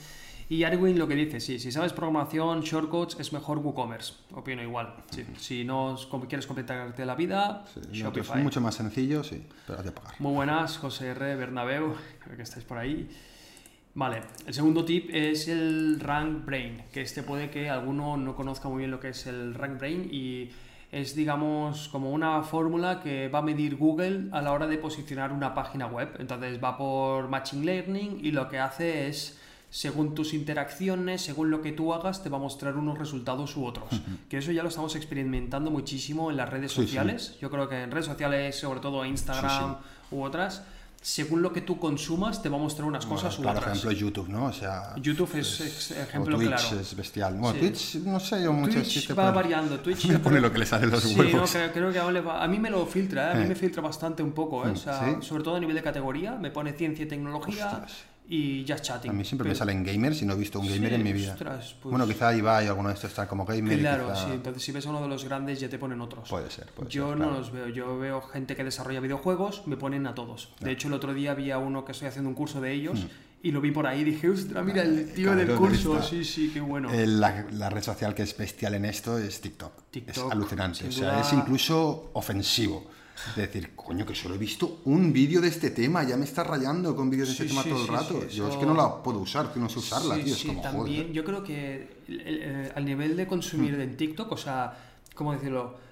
Y 0.51 0.65
Arwin 0.65 0.99
lo 0.99 1.07
que 1.07 1.15
dice, 1.15 1.39
sí, 1.39 1.61
si 1.61 1.71
sabes 1.71 1.93
programación, 1.93 2.63
shortcuts, 2.63 3.21
es 3.21 3.33
mejor 3.33 3.59
WooCommerce. 3.59 4.15
Opino 4.33 4.61
igual. 4.61 4.97
Sí. 5.09 5.25
Si 5.39 5.65
no 5.65 5.97
quieres 6.29 6.45
completarte 6.45 7.07
la 7.07 7.15
vida, 7.15 7.65
Sí, 7.73 8.03
es 8.03 8.35
mucho 8.35 8.61
más 8.61 8.75
sencillo, 8.75 9.23
sí, 9.23 9.47
pero 9.65 9.79
has 9.79 9.85
de 9.85 9.93
pagar. 9.93 10.15
Muy 10.19 10.33
buenas, 10.33 10.77
José 10.77 11.11
R. 11.11 11.37
Bernabeu, 11.37 11.95
creo 12.19 12.37
que 12.37 12.43
estáis 12.43 12.65
por 12.65 12.79
ahí. 12.79 13.09
Vale, 13.95 14.23
el 14.45 14.53
segundo 14.53 14.85
tip 14.85 15.11
es 15.13 15.47
el 15.47 16.01
Rank 16.01 16.45
Brain, 16.45 16.83
que 16.93 17.03
este 17.03 17.23
puede 17.23 17.49
que 17.49 17.71
alguno 17.71 18.17
no 18.17 18.35
conozca 18.35 18.69
muy 18.69 18.79
bien 18.79 18.91
lo 18.91 18.99
que 18.99 19.11
es 19.11 19.29
el 19.29 19.55
Rank 19.55 19.79
Brain 19.79 20.09
y 20.11 20.51
es, 20.91 21.15
digamos, 21.15 21.89
como 21.91 22.11
una 22.11 22.43
fórmula 22.43 23.01
que 23.01 23.29
va 23.29 23.39
a 23.39 23.43
medir 23.43 23.77
Google 23.77 24.31
a 24.33 24.43
la 24.43 24.51
hora 24.51 24.67
de 24.67 24.79
posicionar 24.79 25.33
una 25.33 25.55
página 25.55 25.87
web. 25.87 26.17
Entonces 26.19 26.61
va 26.63 26.77
por 26.77 27.29
Machine 27.29 27.65
Learning 27.65 28.19
y 28.25 28.33
lo 28.33 28.49
que 28.49 28.59
hace 28.59 29.07
es, 29.07 29.40
según 29.71 30.15
tus 30.15 30.35
interacciones, 30.35 31.23
según 31.23 31.51
lo 31.51 31.63
que 31.63 31.73
tú 31.73 31.95
hagas, 31.95 32.23
te 32.23 32.29
va 32.29 32.39
a 32.39 32.41
mostrar 32.41 32.77
unos 32.77 32.99
resultados 32.99 33.57
u 33.57 33.65
otros. 33.65 33.87
Que 34.29 34.39
eso 34.39 34.51
ya 34.53 34.63
lo 34.63 34.69
estamos 34.69 34.97
experimentando 34.97 35.71
muchísimo 35.71 36.31
en 36.31 36.37
las 36.37 36.49
redes 36.51 36.73
Sí, 36.73 36.81
sí. 36.81 36.87
sociales. 36.89 37.37
Yo 37.41 37.51
creo 37.51 37.69
que 37.69 37.83
en 37.83 37.91
redes 37.91 38.07
sociales, 38.07 38.59
sobre 38.59 38.81
todo 38.81 39.05
Instagram 39.05 39.77
u 40.11 40.23
otras, 40.23 40.63
según 41.03 41.41
lo 41.41 41.51
que 41.53 41.63
tú 41.63 41.79
consumas, 41.79 42.43
te 42.43 42.51
va 42.51 42.57
a 42.59 42.61
mostrar 42.61 42.87
unas 42.87 43.07
cosas 43.07 43.39
u 43.39 43.49
otras. 43.49 43.65
ejemplo 43.69 43.91
YouTube, 43.93 44.29
¿no? 44.29 44.47
O 44.47 44.53
sea, 44.53 44.95
YouTube 45.01 45.31
es, 45.39 45.61
ex- 45.63 45.91
ejemplo 45.93 46.37
o 46.37 46.39
Twitch 46.39 46.51
claro. 46.51 46.81
es 46.81 46.95
bestial. 46.95 47.35
Bueno, 47.39 47.55
Sí. 47.55 47.61
Twitch, 47.61 47.95
no 48.05 48.21
sé, 48.21 48.43
yo 48.43 48.53
muchas 48.53 48.87
sí 48.87 48.95
Twitch 49.07 49.11
va 49.13 49.15
pone- 49.33 49.35
variando. 49.37 49.81
Twitch 49.85 50.07
yo 50.09 50.21
pone 50.21 50.41
lo 50.41 50.53
que 50.53 50.59
le 50.59 50.67
sale 50.67 50.89
los 50.89 51.03
sí, 51.03 51.15
huevos. 51.19 51.33
no, 51.41 51.47
creo, 51.47 51.73
creo 51.73 51.93
que 51.93 51.99
a, 52.01 52.11
le 52.11 52.21
va- 52.21 52.45
a 52.45 52.49
mí 52.49 52.59
me 52.59 52.69
lo 52.69 52.85
filtra, 52.85 53.29
¿eh? 53.29 53.33
a 53.33 53.35
mí 53.37 53.45
Eh. 53.45 53.49
me 53.49 53.55
filtra 53.55 53.81
bastante 53.81 54.23
un 54.23 54.33
poco, 54.33 54.67
¿eh? 54.67 54.73
o 54.73 54.77
sea, 54.77 55.01
¿Sí? 55.21 55.27
sobre 55.27 55.43
todo 55.43 55.57
a 55.57 55.61
nivel 55.61 55.75
de 55.77 55.83
categoría, 55.83 56.33
me 56.33 56.51
pone 56.51 56.73
ciencia 56.75 57.05
y 57.05 57.09
tecnología 57.09 57.67
Ostras. 57.67 57.93
Y 58.33 58.65
just 58.67 58.85
chatting. 58.85 59.11
A 59.11 59.13
mí 59.13 59.25
siempre 59.25 59.49
me 59.49 59.57
salen 59.57 59.83
gamers 59.83 60.23
y 60.23 60.25
no 60.25 60.35
he 60.35 60.37
visto 60.37 60.61
un 60.61 60.69
gamer 60.69 60.91
Sí, 60.91 60.95
en 60.95 61.03
mi 61.03 61.13
vida. 61.13 61.33
ostras, 61.33 61.75
pues- 61.83 61.91
Bueno, 61.91 62.07
quizá 62.07 62.33
Ibai, 62.33 62.69
alguno 62.69 62.89
de 62.89 62.95
estos 62.95 63.11
está 63.11 63.27
como 63.27 63.45
gamer. 63.45 63.77
Claro, 63.81 64.07
quizá- 64.07 64.27
sí, 64.27 64.31
entonces 64.33 64.63
si 64.63 64.71
ves 64.71 64.87
a 64.87 64.91
uno 64.91 65.03
de 65.03 65.09
los 65.09 65.25
grandes 65.25 65.59
ya 65.59 65.69
te 65.69 65.79
ponen 65.79 66.01
otros. 66.01 66.29
Puede 66.29 66.49
ser, 66.49 66.67
puede 66.69 66.89
yo 66.91 67.09
ser, 67.09 67.19
no 67.19 67.25
claro. 67.25 67.39
los 67.41 67.51
veo, 67.51 67.69
yo 67.69 67.99
veo 67.99 68.23
gente 68.23 68.55
que 68.55 68.63
desarrolla 68.63 69.01
videojuegos, 69.01 69.67
me 69.67 69.77
ponen 69.77 70.07
a 70.07 70.15
todos. 70.15 70.55
De 70.61 70.71
hecho, 70.71 70.87
el 70.87 70.95
otro 70.95 71.13
día 71.13 71.33
había 71.33 71.59
uno 71.59 71.85
que 71.85 71.91
estoy 71.91 72.07
haciendo 72.07 72.29
un 72.29 72.37
curso 72.37 72.61
de 72.61 72.73
ellos 72.73 73.01
y 73.43 73.51
lo 73.51 73.61
vi 73.61 73.73
por 73.73 73.89
ahí 73.89 74.03
y 74.03 74.05
dije, 74.05 74.31
ostras, 74.31 74.65
mira 74.65 74.83
el 74.83 75.13
tío 75.13 75.35
del 75.35 75.49
¿dónde 75.49 75.55
curso, 75.69 75.95
está? 75.97 76.09
sí, 76.09 76.25
sí, 76.25 76.51
qué 76.55 76.61
bueno. 76.61 76.89
Eh, 76.93 77.09
La, 77.09 77.47
la 77.51 77.69
red 77.69 77.83
social 77.83 78.15
que 78.15 78.23
es 78.23 78.37
bestial 78.37 78.75
en 78.75 78.85
esto 78.85 79.19
es 79.19 79.41
TikTok. 79.41 79.73
TikTok, 79.91 80.27
es 80.27 80.33
alucinante. 80.33 80.87
O 80.87 80.93
sea, 80.93 81.13
duda. 81.15 81.21
es 81.23 81.33
incluso 81.33 82.11
ofensivo. 82.13 82.87
De 83.37 83.43
decir, 83.47 83.71
coño, 83.77 84.05
que 84.07 84.15
solo 84.15 84.35
he 84.35 84.39
visto 84.39 84.81
un 84.85 85.13
vídeo 85.13 85.41
de 85.41 85.49
este 85.49 85.71
tema, 85.71 86.03
ya 86.05 86.17
me 86.17 86.25
está 86.25 86.43
rayando 86.45 86.95
con 86.97 87.11
vídeos 87.11 87.29
de 87.29 87.35
Sí, 87.35 87.43
este 87.43 87.49
tema 87.55 87.63
sí, 87.63 87.69
todo 87.71 87.81
el 87.81 87.87
sí, 87.87 87.93
rato. 87.93 88.29
Yo 88.29 88.49
es 88.49 88.57
que 88.57 88.67
no 88.67 88.75
la 88.75 89.03
puedo 89.03 89.19
usar, 89.19 89.53
que 89.53 89.61
no 89.61 89.69
sé 89.69 89.79
usarla, 89.79 90.15
tío. 90.17 90.35
Es 90.35 90.41
sí, 90.41 90.49
como, 90.49 90.63
también 90.63 91.03
joder. 91.03 91.13
yo 91.13 91.25
creo 91.25 91.43
que 91.43 91.89
eh, 92.09 92.73
al 92.75 92.85
nivel 92.85 93.17
de 93.17 93.27
consumir 93.27 93.77
Hmm. 93.77 93.81
en 93.83 93.97
TikTok, 93.97 94.33
o 94.33 94.37
sea, 94.37 94.77
¿cómo 95.15 95.33
decirlo? 95.33 95.90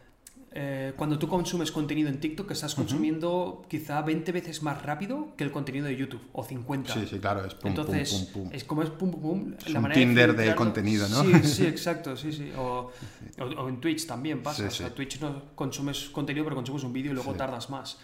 Eh, 0.61 0.93
cuando 0.97 1.21
tú 1.21 1.29
consumes 1.29 1.71
contenido 1.71 2.09
en 2.09 2.19
TikTok, 2.19 2.51
estás 2.51 2.75
consumiendo 2.75 3.63
quizá 3.69 4.03
20 4.03 4.33
veces 4.33 4.61
más 4.65 4.83
rápido 4.83 5.29
que 5.37 5.45
el 5.45 5.53
contenido 5.53 5.87
de 5.87 5.95
YouTube, 5.95 6.21
o 6.33 6.43
50. 6.43 6.93
Sí, 6.95 7.07
sí, 7.09 7.21
claro, 7.21 7.45
es 7.45 7.55
pum, 7.55 7.69
Entonces, 7.69 8.11
pum, 8.13 8.33
pum, 8.33 8.43
pum. 8.45 8.53
es 8.53 8.65
como 8.65 8.83
es 8.83 8.91
pum, 8.91 9.11
pum, 9.13 9.21
pum. 9.23 9.55
Es 9.65 9.73
un 9.73 9.89
Tinder 9.93 10.35
de 10.35 10.47
filtrarlo- 10.51 10.55
contenido, 10.57 11.09
¿no? 11.11 11.23
Sí, 11.23 11.33
sí, 11.45 11.67
exacto, 11.75 12.17
sí, 12.17 12.33
sí. 12.33 12.51
O, 12.59 12.91
o- 13.39 13.45
o 13.45 13.69
en 13.69 13.81
Twitch 13.81 14.05
también 14.07 14.43
pasa. 14.43 14.63
Sí, 14.63 14.65
o 14.67 14.71
sea, 14.73 14.89
sí. 14.89 14.95
Twitch 14.97 15.21
no 15.21 15.43
consumes 15.55 16.09
contenido, 16.11 16.45
pero 16.45 16.57
consumes 16.57 16.83
un 16.83 16.93
vídeo 16.93 17.13
y 17.13 17.15
luego 17.15 17.31
Sí. 17.33 17.39
tardas 17.39 17.71
más. 17.71 17.99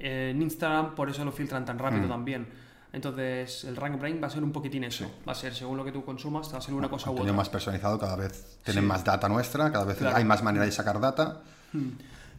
En 0.00 0.42
Instagram, 0.42 0.96
por 0.96 1.10
eso 1.10 1.24
lo 1.24 1.30
filtran 1.30 1.64
tan 1.64 1.78
rápido 1.78 2.06
Mm. 2.06 2.08
también. 2.08 2.48
Entonces, 2.92 3.62
el 3.62 3.76
Rank 3.76 4.00
Brain 4.00 4.18
va 4.20 4.26
a 4.26 4.30
ser 4.30 4.42
un 4.42 4.50
poquitín 4.50 4.82
eso. 4.82 5.08
Va 5.28 5.30
a 5.30 5.34
ser, 5.36 5.54
según 5.54 5.76
lo 5.76 5.84
que 5.84 5.92
tú 5.92 6.04
consumas, 6.04 6.52
va 6.52 6.58
a 6.58 6.60
ser 6.60 6.74
una 6.74 6.88
cosa 6.88 7.04
u 7.04 7.14
Contenido 7.14 7.34
otra. 7.34 7.36
más 7.36 7.48
personalizado, 7.50 8.00
cada 8.00 8.16
vez 8.16 8.58
tienen 8.64 8.82
Sí. 8.82 8.88
más 8.88 9.04
data 9.04 9.28
nuestra, 9.28 9.70
cada 9.70 9.84
vez 9.84 9.98
Claro. 9.98 10.16
hay 10.16 10.24
más 10.24 10.42
manera 10.42 10.64
de 10.64 10.72
sacar 10.72 10.98
data. 10.98 11.42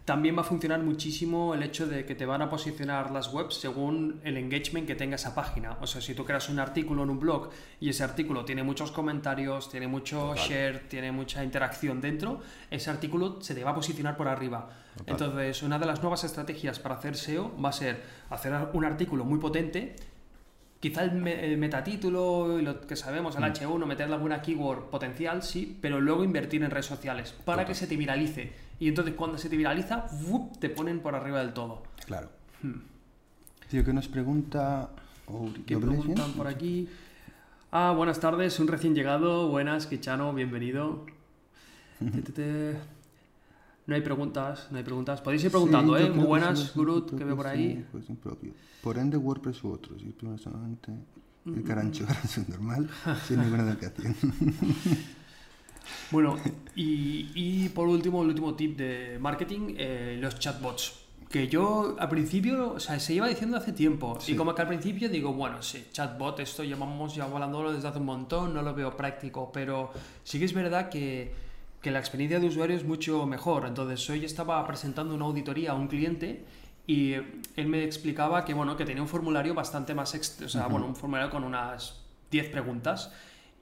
También 0.05 0.35
va 0.35 0.41
a 0.41 0.43
funcionar 0.43 0.81
muchísimo 0.81 1.53
el 1.53 1.61
hecho 1.61 1.85
de 1.85 2.05
que 2.05 2.15
te 2.15 2.25
van 2.25 2.41
a 2.41 2.49
posicionar 2.49 3.11
las 3.11 3.31
webs 3.31 3.53
según 3.55 4.19
el 4.23 4.35
engagement 4.35 4.87
que 4.87 4.95
tenga 4.95 5.15
esa 5.15 5.35
página. 5.35 5.77
O 5.79 5.85
sea, 5.85 6.01
si 6.01 6.15
tú 6.15 6.25
creas 6.25 6.49
un 6.49 6.59
artículo 6.59 7.03
en 7.03 7.11
un 7.11 7.19
blog 7.19 7.49
y 7.79 7.89
ese 7.89 8.03
artículo 8.03 8.43
tiene 8.43 8.63
muchos 8.63 8.91
comentarios, 8.91 9.69
tiene 9.69 9.87
mucho 9.87 10.33
share, 10.35 10.87
tiene 10.89 11.11
mucha 11.11 11.43
interacción 11.43 12.01
dentro, 12.01 12.41
ese 12.71 12.89
artículo 12.89 13.41
se 13.41 13.53
te 13.53 13.63
va 13.63 13.71
a 13.71 13.75
posicionar 13.75 14.17
por 14.17 14.27
arriba. 14.27 14.71
Entonces, 15.05 15.61
una 15.61 15.77
de 15.77 15.85
las 15.85 16.01
nuevas 16.01 16.23
estrategias 16.23 16.79
para 16.79 16.95
hacer 16.95 17.15
SEO 17.15 17.51
va 17.63 17.69
a 17.69 17.73
ser 17.73 18.03
hacer 18.31 18.53
un 18.73 18.85
artículo 18.85 19.23
muy 19.23 19.39
potente, 19.39 19.95
Quizá 20.81 21.03
el, 21.05 21.13
me- 21.13 21.45
el 21.45 21.57
metatítulo 21.57 22.59
y 22.59 22.63
lo 22.63 22.81
que 22.81 22.95
sabemos, 22.97 23.35
Mm. 23.37 23.43
el 23.43 23.53
H1, 23.53 23.85
meterle 23.85 24.15
alguna 24.15 24.41
keyword 24.41 24.89
potencial, 24.89 25.41
sí, 25.43 25.77
pero 25.79 26.01
luego 26.01 26.23
invertir 26.25 26.61
en 26.63 26.71
redes 26.71 26.87
sociales 26.87 27.33
para 27.45 27.65
que 27.65 27.73
se 27.75 27.87
te 27.87 27.95
viralice. 27.95 28.51
Y 28.79 28.87
entonces 28.89 29.13
cuando 29.13 29.37
se 29.37 29.47
te 29.47 29.55
viraliza, 29.55 30.07
¡vup! 30.23 30.57
te 30.57 30.69
ponen 30.69 30.99
por 30.99 31.15
arriba 31.15 31.39
del 31.39 31.53
todo. 31.53 31.83
Claro. 32.05 32.29
Tío, 33.69 33.85
que 33.85 33.93
nos 33.93 34.07
pregunta. 34.09 34.89
Hmm. 35.27 35.53
¿Qué 35.65 35.77
preguntan 35.77 36.33
por 36.33 36.47
aquí? 36.47 36.89
Ah, 37.71 37.93
buenas 37.95 38.19
tardes, 38.19 38.59
un 38.59 38.67
recién 38.67 38.93
llegado. 38.95 39.47
Buenas, 39.49 39.85
Kichano, 39.87 40.33
bienvenido. 40.33 41.05
No 43.91 43.95
hay 43.95 44.01
preguntas, 44.01 44.67
no 44.71 44.77
hay 44.77 44.83
preguntas. 44.83 45.19
Podéis 45.19 45.43
ir 45.43 45.51
preguntando, 45.51 45.97
Sí, 45.97 46.03
¿eh? 46.05 46.09
Muy 46.09 46.25
buenas, 46.25 46.73
Gurut, 46.73 47.13
que 47.17 47.23
veo 47.25 47.35
por 47.35 47.47
ahí. 47.47 47.85
pues 47.91 48.05
propio. 48.23 48.53
Por 48.81 48.97
ende, 48.97 49.17
WordPress 49.17 49.63
u 49.65 49.71
otros. 49.71 50.01
Y 50.01 50.11
personalmente, 50.13 50.93
Mm, 51.43 51.55
el 51.57 51.63
carancho 51.63 52.05
es 52.23 52.47
normal, 52.49 52.87
sin 53.27 53.39
ninguna 53.41 53.63
educación. 53.63 54.15
Bueno, 56.11 56.37
y, 56.75 57.31
y 57.33 57.69
por 57.69 57.87
último, 57.87 58.21
el 58.21 58.29
último 58.29 58.53
tip 58.55 58.77
de 58.77 59.17
marketing, 59.19 59.73
eh, 59.77 60.17
los 60.21 60.37
chatbots. 60.37 60.99
que 61.29 61.47
yo 61.47 61.95
al 61.97 62.09
principio, 62.09 62.73
o 62.73 62.79
sea, 62.79 62.99
se 62.99 63.13
iba 63.13 63.27
diciendo 63.27 63.57
hace 63.57 63.73
tiempo. 63.73 64.19
Sí. 64.19 64.33
Y 64.33 64.35
como 64.35 64.53
que 64.53 64.61
al 64.61 64.67
principio 64.67 65.09
digo, 65.09 65.33
bueno, 65.33 65.61
sí, 65.61 65.85
chatbot, 65.91 66.39
esto 66.41 66.63
llevamos 66.63 67.15
ya 67.15 67.23
hablándolo 67.23 67.73
desde 67.73 67.87
hace 67.87 67.99
un 67.99 68.05
montón, 68.05 68.53
no 68.53 68.61
lo 68.61 68.73
veo 68.75 68.95
práctico, 68.95 69.49
pero 69.51 69.91
sí 70.23 70.37
que 70.39 70.45
es 70.45 70.53
verdad 70.53 70.89
que, 70.89 71.33
que 71.81 71.91
la 71.91 71.99
experiencia 71.99 72.39
de 72.39 72.47
usuario 72.47 72.75
es 72.75 72.83
mucho 72.85 73.25
mejor. 73.25 73.65
Entonces, 73.65 74.07
hoy 74.09 74.23
estaba 74.25 74.65
presentando 74.67 75.15
una 75.15 75.25
auditoría 75.25 75.71
a 75.71 75.73
un 75.75 75.87
cliente 75.87 76.45
y 76.87 77.13
él 77.13 77.67
me 77.67 77.83
explicaba 77.83 78.45
que, 78.45 78.53
bueno, 78.53 78.77
que 78.77 78.85
tenía 78.85 79.01
un 79.01 79.07
formulario 79.07 79.53
bastante 79.53 79.93
más, 79.95 80.13
o 80.43 80.49
sea, 80.49 80.67
bueno, 80.67 80.85
un 80.85 80.95
formulario 80.95 81.29
con 81.31 81.43
unas 81.43 82.01
10 82.29 82.49
preguntas. 82.49 83.11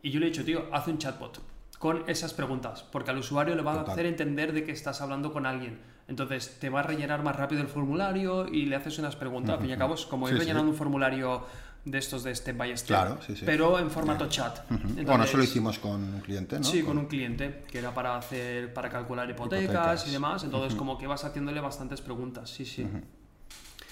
Y 0.02 0.12
yo 0.12 0.20
le 0.20 0.28
he 0.28 0.30
dicho, 0.30 0.44
tío, 0.46 0.66
haz 0.72 0.88
un 0.88 0.98
chatbot 0.98 1.42
con 1.78 2.04
esas 2.10 2.34
preguntas, 2.34 2.84
porque 2.92 3.12
al 3.12 3.18
usuario 3.20 3.56
le 3.56 3.62
va 3.62 3.74
a 3.74 3.82
hacer 3.84 4.06
entender 4.06 4.52
de 4.52 4.66
que 4.66 4.72
estás 4.74 5.00
hablando 5.02 5.32
con 5.32 5.46
alguien. 5.46 5.80
Entonces 6.10 6.58
te 6.60 6.70
va 6.70 6.80
a 6.82 6.84
rellenar 6.84 7.24
más 7.24 7.36
rápido 7.38 7.62
el 7.62 7.68
formulario 7.68 8.48
y 8.48 8.66
le 8.66 8.76
haces 8.76 8.98
unas 9.00 9.16
preguntas. 9.16 9.56
Al 9.56 9.62
fin 9.62 9.70
y 9.70 9.74
al 9.74 9.80
cabo 9.80 9.94
es 9.94 10.06
como 10.06 10.28
ir 10.28 10.34
Sí, 10.34 10.40
sí. 10.40 10.46
rellenando 10.46 10.72
un 10.72 10.76
formulario 10.78 11.46
de 11.86 11.98
estos 11.98 12.24
de 12.24 12.36
step 12.36 12.58
by 12.58 12.78
step, 12.78 12.88
Claro, 12.88 13.18
sí, 13.26 13.36
sí. 13.36 13.44
pero 13.46 13.80
en 13.80 13.90
formato 13.90 14.28
chat. 14.28 14.60
Bueno, 14.70 14.84
Entonces, 14.98 15.30
eso 15.30 15.38
lo 15.38 15.44
hicimos 15.44 15.80
con 15.80 15.92
un 16.04 16.20
cliente, 16.22 16.58
¿no? 16.58 16.64
Sí, 16.64 16.84
con 16.84 16.98
un 16.98 17.06
cliente 17.08 17.64
que 17.72 17.80
era 17.80 17.94
para 17.94 18.16
hacer 18.18 18.74
para 18.74 18.90
calcular 18.90 19.30
hipotecas, 19.30 19.64
Hipotecas. 19.74 20.08
y 20.08 20.12
demás. 20.12 20.44
Entonces 20.44 20.76
como 20.78 20.98
que 20.98 21.08
vas 21.08 21.24
haciéndole 21.24 21.62
bastantes 21.62 22.02
preguntas. 22.02 22.50
Sí, 22.50 22.66
sí. 22.66 22.86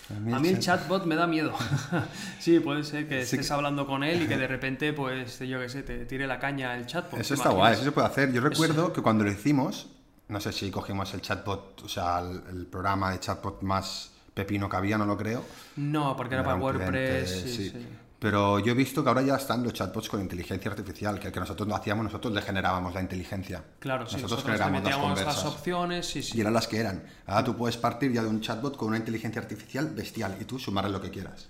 A 0.10 0.20
mí 0.20 0.32
A 0.32 0.38
el 0.38 0.42
mí 0.42 0.48
el 0.50 0.60
chat- 0.60 0.82
chatbot 0.84 1.06
me 1.06 1.16
da 1.16 1.28
miedo. 1.28 1.54
sí, 2.40 2.60
puede 2.62 2.84
ser 2.84 3.08
que 3.10 3.22
estés 3.22 3.52
hablando 3.52 3.86
con 3.86 4.04
él 4.04 4.22
y 4.24 4.28
que 4.28 4.38
de 4.38 4.48
repente, 4.48 4.94
pues, 4.94 5.40
yo 5.40 5.60
qué 5.60 5.68
sé, 5.70 5.84
te 5.84 6.06
tire 6.06 6.28
la 6.28 6.40
caña 6.40 6.76
el 6.78 6.86
chatbot. 6.86 7.20
Eso 7.20 7.34
¿te 7.34 7.34
está 7.36 7.50
guay, 7.50 7.74
eso 7.74 7.84
se 7.84 7.92
puede 7.92 8.08
hacer. 8.08 8.32
Yo 8.32 8.40
recuerdo 8.42 8.94
que 8.94 9.02
cuando 9.02 9.24
lo 9.26 9.32
hicimos, 9.32 9.88
no 10.30 10.40
sé 10.40 10.54
si 10.54 10.72
cogimos 10.72 11.14
el 11.14 11.22
chatbot, 11.22 11.82
o 11.84 11.90
sea, 11.90 12.20
el, 12.20 12.42
el 12.50 12.66
programa 12.68 13.12
de 13.12 13.20
chatbot 13.20 13.62
más 13.64 14.12
pepino 14.38 14.70
que 14.70 14.78
había, 14.78 14.98
no 14.98 15.06
lo 15.06 15.18
creo. 15.18 15.44
No, 15.76 16.16
porque 16.16 16.36
era, 16.36 16.44
para 16.44 16.58
WordPress. 16.58 16.90
cliente, 16.90 17.28
sí, 17.28 17.56
sí. 17.56 17.70
sí. 17.72 17.88
Pero 18.20 18.58
yo 18.60 18.72
he 18.72 18.76
visto 18.76 19.04
que 19.04 19.10
ahora 19.10 19.22
ya 19.22 19.36
están 19.36 19.64
los 19.64 19.74
chatbots 19.74 20.10
con 20.10 20.20
inteligencia 20.22 20.72
artificial, 20.72 21.20
que 21.20 21.28
el 21.28 21.34
que 21.34 21.40
nosotros 21.40 21.68
no 21.68 21.76
hacíamos, 21.76 22.04
nosotros 22.04 22.34
le 22.34 22.42
generábamos 22.42 22.94
la 22.94 23.02
inteligencia. 23.02 23.64
Claro, 23.80 24.08
sí, 24.08 24.16
nosotros, 24.16 24.44
nosotros 24.44 24.46
le 24.46 24.64
generamos 24.64 24.84
las 24.84 24.84
metíamos 24.84 25.10
las 25.10 25.26
conversas. 25.26 25.54
opciones, 25.54 26.06
sí, 26.08 26.24
sí. 26.24 26.38
Y 26.38 26.42
eran 26.42 26.54
las 26.54 26.68
que 26.68 26.80
eran. 26.80 27.04
Ahora 27.28 27.44
tú 27.44 27.56
puedes 27.56 27.78
partir 27.78 28.12
ya 28.12 28.24
de 28.24 28.30
un 28.30 28.42
chatbot 28.42 28.76
con 28.76 28.90
una 28.90 28.98
inteligencia 28.98 29.40
artificial 29.40 29.90
bestial 29.94 30.36
y 30.42 30.46
tú 30.46 30.58
sumarle 30.58 30.90
lo 30.90 31.02
que 31.02 31.12
quieras. 31.12 31.50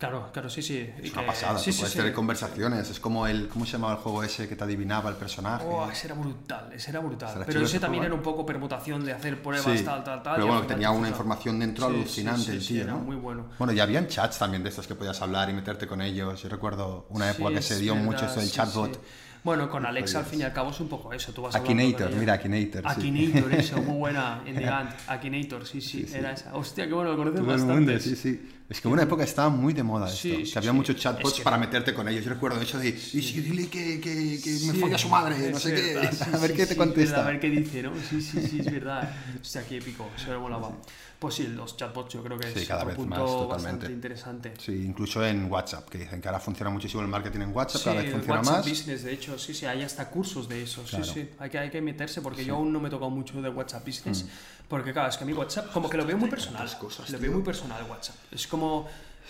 Claro, 0.00 0.30
claro, 0.32 0.48
sí, 0.48 0.62
sí. 0.62 0.90
Y 1.02 1.06
Es 1.08 1.12
una 1.12 1.20
que- 1.20 1.26
pasada. 1.26 1.58
Sí, 1.58 1.66
tú 1.66 1.72
sí, 1.72 1.78
puedes 1.80 1.92
sí. 1.92 1.98
tener 1.98 2.14
conversaciones. 2.14 2.88
Es 2.88 2.98
como 2.98 3.26
el. 3.26 3.48
¿Cómo 3.48 3.66
se 3.66 3.72
llamaba 3.72 3.92
el 3.92 3.98
juego 3.98 4.24
ese 4.24 4.48
que 4.48 4.56
te 4.56 4.64
adivinaba 4.64 5.10
el 5.10 5.16
personaje? 5.16 5.66
Oh, 5.68 5.90
ese 5.90 6.06
era 6.06 6.14
brutal, 6.16 6.72
ese 6.72 6.88
era 6.90 7.00
brutal. 7.00 7.42
Pero 7.44 7.58
ese 7.60 7.68
ese 7.72 7.80
también 7.80 8.04
era 8.04 8.14
un 8.14 8.22
poco 8.22 8.46
permutación 8.46 9.04
de 9.04 9.12
hacer 9.12 9.42
pruebas, 9.42 9.78
Sí, 9.78 9.84
tal, 9.84 10.02
tal, 10.02 10.22
tal. 10.22 10.36
Pero 10.36 10.46
y 10.46 10.48
bueno, 10.48 10.62
al 10.62 10.66
tenía 10.66 10.88
una 10.90 11.08
disfrutar. 11.08 11.12
información 11.12 11.58
dentro 11.58 11.88
Sí, 11.90 11.94
alucinante 11.96 12.42
sí, 12.44 12.50
el 12.52 12.62
sí, 12.62 12.74
tío, 12.74 12.82
era 12.84 12.92
¿no? 12.94 12.98
muy 13.00 13.16
bueno. 13.16 13.48
Bueno, 13.58 13.74
ya 13.74 13.82
habían 13.82 14.06
chats 14.08 14.38
también 14.38 14.62
de 14.62 14.70
estos 14.70 14.86
que 14.86 14.94
podías 14.94 15.20
hablar 15.20 15.50
y 15.50 15.52
meterte 15.52 15.86
con 15.86 16.00
ellos. 16.00 16.42
Yo 16.42 16.48
recuerdo 16.48 17.04
una 17.10 17.30
época 17.30 17.50
Sí, 17.50 17.54
que 17.56 17.62
se 17.62 17.78
dio 17.80 17.92
verdad, 17.92 18.06
mucho 18.06 18.24
esto 18.24 18.40
del 18.40 18.48
sí, 18.48 18.54
chatbot. 18.56 18.94
sí. 18.94 19.00
Bueno, 19.44 19.68
con 19.70 19.84
Alexa 19.84 20.18
al 20.18 20.24
podías. 20.24 20.30
fin 20.32 20.40
y 20.40 20.44
al 20.44 20.52
cabo 20.54 20.70
es 20.70 20.80
un 20.80 20.88
poco 20.88 21.12
eso. 21.12 21.32
Tú 21.32 21.42
vas 21.42 21.54
Akinator, 21.54 22.10
mira, 22.12 22.34
Akinator. 22.34 22.82
sí. 22.94 23.00
Akinator, 23.00 23.54
eso, 23.54 23.76
muy 23.82 23.96
buena. 23.98 24.42
En 24.46 24.66
Akinator, 25.08 25.66
sí, 25.66 25.80
sí, 25.82 26.06
era 26.10 26.32
esa. 26.32 26.54
Hostia, 26.54 26.86
qué 26.86 26.94
bueno, 26.94 27.10
lo 27.12 27.16
conoces 27.18 27.44
bastante. 27.44 28.00
sí, 28.00 28.16
sí. 28.16 28.56
Es 28.70 28.80
que 28.80 28.86
en 28.86 28.94
una 28.94 29.02
época 29.02 29.24
estaba 29.24 29.48
muy 29.50 29.72
de 29.74 29.82
moda 29.82 30.06
esto. 30.06 30.18
Sí, 30.22 30.36
que 30.36 30.46
sí, 30.46 30.56
había 30.56 30.70
sí. 30.70 30.76
muchos 30.76 30.94
chatbots 30.94 31.28
Es 31.32 31.34
que- 31.38 31.42
para 31.42 31.58
meterte 31.58 31.92
con 31.92 32.06
ellos. 32.08 32.24
Yo 32.24 32.30
recuerdo 32.30 32.60
eso 32.60 32.78
de, 32.78 32.88
y 32.90 32.92
sí, 32.98 33.40
dile 33.40 33.68
que, 33.68 34.00
que, 34.00 34.40
que 34.40 34.50
me 34.50 34.72
Sí, 34.72 34.80
folle 34.80 34.94
a 34.94 34.98
su 34.98 35.08
madre, 35.08 35.50
no 35.50 35.58
sé 35.58 35.74
qué. 35.74 35.94
verdad, 35.94 36.12
sí, 36.24 36.30
a 36.32 36.38
ver 36.38 36.50
sí, 36.52 36.56
qué 36.56 36.66
te 36.66 36.72
sí, 36.74 36.78
contesta. 36.78 37.24
A 37.26 37.28
ver 37.28 37.40
qué 37.40 37.50
dice, 37.50 37.82
¿no? 37.82 37.92
Sí, 38.08 38.22
sí, 38.22 38.40
sí, 38.48 38.60
es 38.60 38.70
verdad. 38.70 39.12
Hostia, 39.40 39.64
qué 39.66 39.78
épico, 39.78 40.08
se 40.16 40.30
me 40.30 40.38
molaba. 40.38 40.70
Pues 41.18 41.34
sí, 41.34 41.48
los 41.48 41.76
chatbots 41.76 42.14
yo 42.14 42.22
creo 42.22 42.38
que 42.38 42.46
Sí, 42.50 42.60
es 42.60 42.68
cada 42.68 42.80
otro 42.84 42.88
vez 42.90 42.96
punto 42.96 43.48
más, 43.48 43.48
bastante 43.64 43.92
interesante. 43.92 44.54
Sí, 44.58 44.72
incluso 44.86 45.22
en 45.26 45.50
WhatsApp, 45.50 45.86
que 45.90 45.98
dicen 45.98 46.18
que 46.20 46.28
ahora 46.28 46.40
funciona 46.40 46.70
muchísimo 46.70 47.02
el 47.02 47.08
marketing 47.08 47.40
en 47.40 47.54
WhatsApp, 47.54 47.80
Sí, 47.82 47.84
cada 47.90 48.02
vez 48.02 48.12
funciona 48.12 48.38
WhatsApp 48.38 48.56
más. 48.56 48.68
Business, 48.70 49.02
de 49.02 49.12
hecho, 49.12 49.38
sí, 49.38 49.52
sí, 49.52 49.66
hay 49.66 49.82
hasta 49.82 50.08
cursos 50.08 50.48
de 50.48 50.62
eso. 50.62 50.82
Claro. 50.84 51.04
Sí, 51.04 51.12
sí, 51.12 51.28
hay 51.38 51.50
que, 51.50 51.58
hay 51.58 51.70
que 51.70 51.82
meterse 51.82 52.22
porque 52.22 52.42
yo 52.44 52.54
aún 52.54 52.72
no 52.72 52.80
me 52.80 52.86
he 52.88 52.90
tocado 52.90 53.10
mucho 53.10 53.42
de 53.42 53.50
WhatsApp 53.50 53.84
Business. 53.84 54.24
Porque, 54.66 54.92
claro, 54.92 55.08
es 55.10 55.16
que 55.18 55.24
a 55.24 55.26
mí 55.26 55.32
WhatsApp, 55.32 55.72
como 55.72 55.90
que 55.90 55.96
lo 55.96 56.06
veo 56.06 56.16
muy 56.16 56.30
personal. 56.30 56.66
cosas, 56.78 57.10
lo 57.10 57.18
veo 57.18 57.32
muy 57.32 57.42
personal 57.42 57.82
WhatsApp. 57.90 58.14
Es 58.30 58.46
como. 58.46 58.59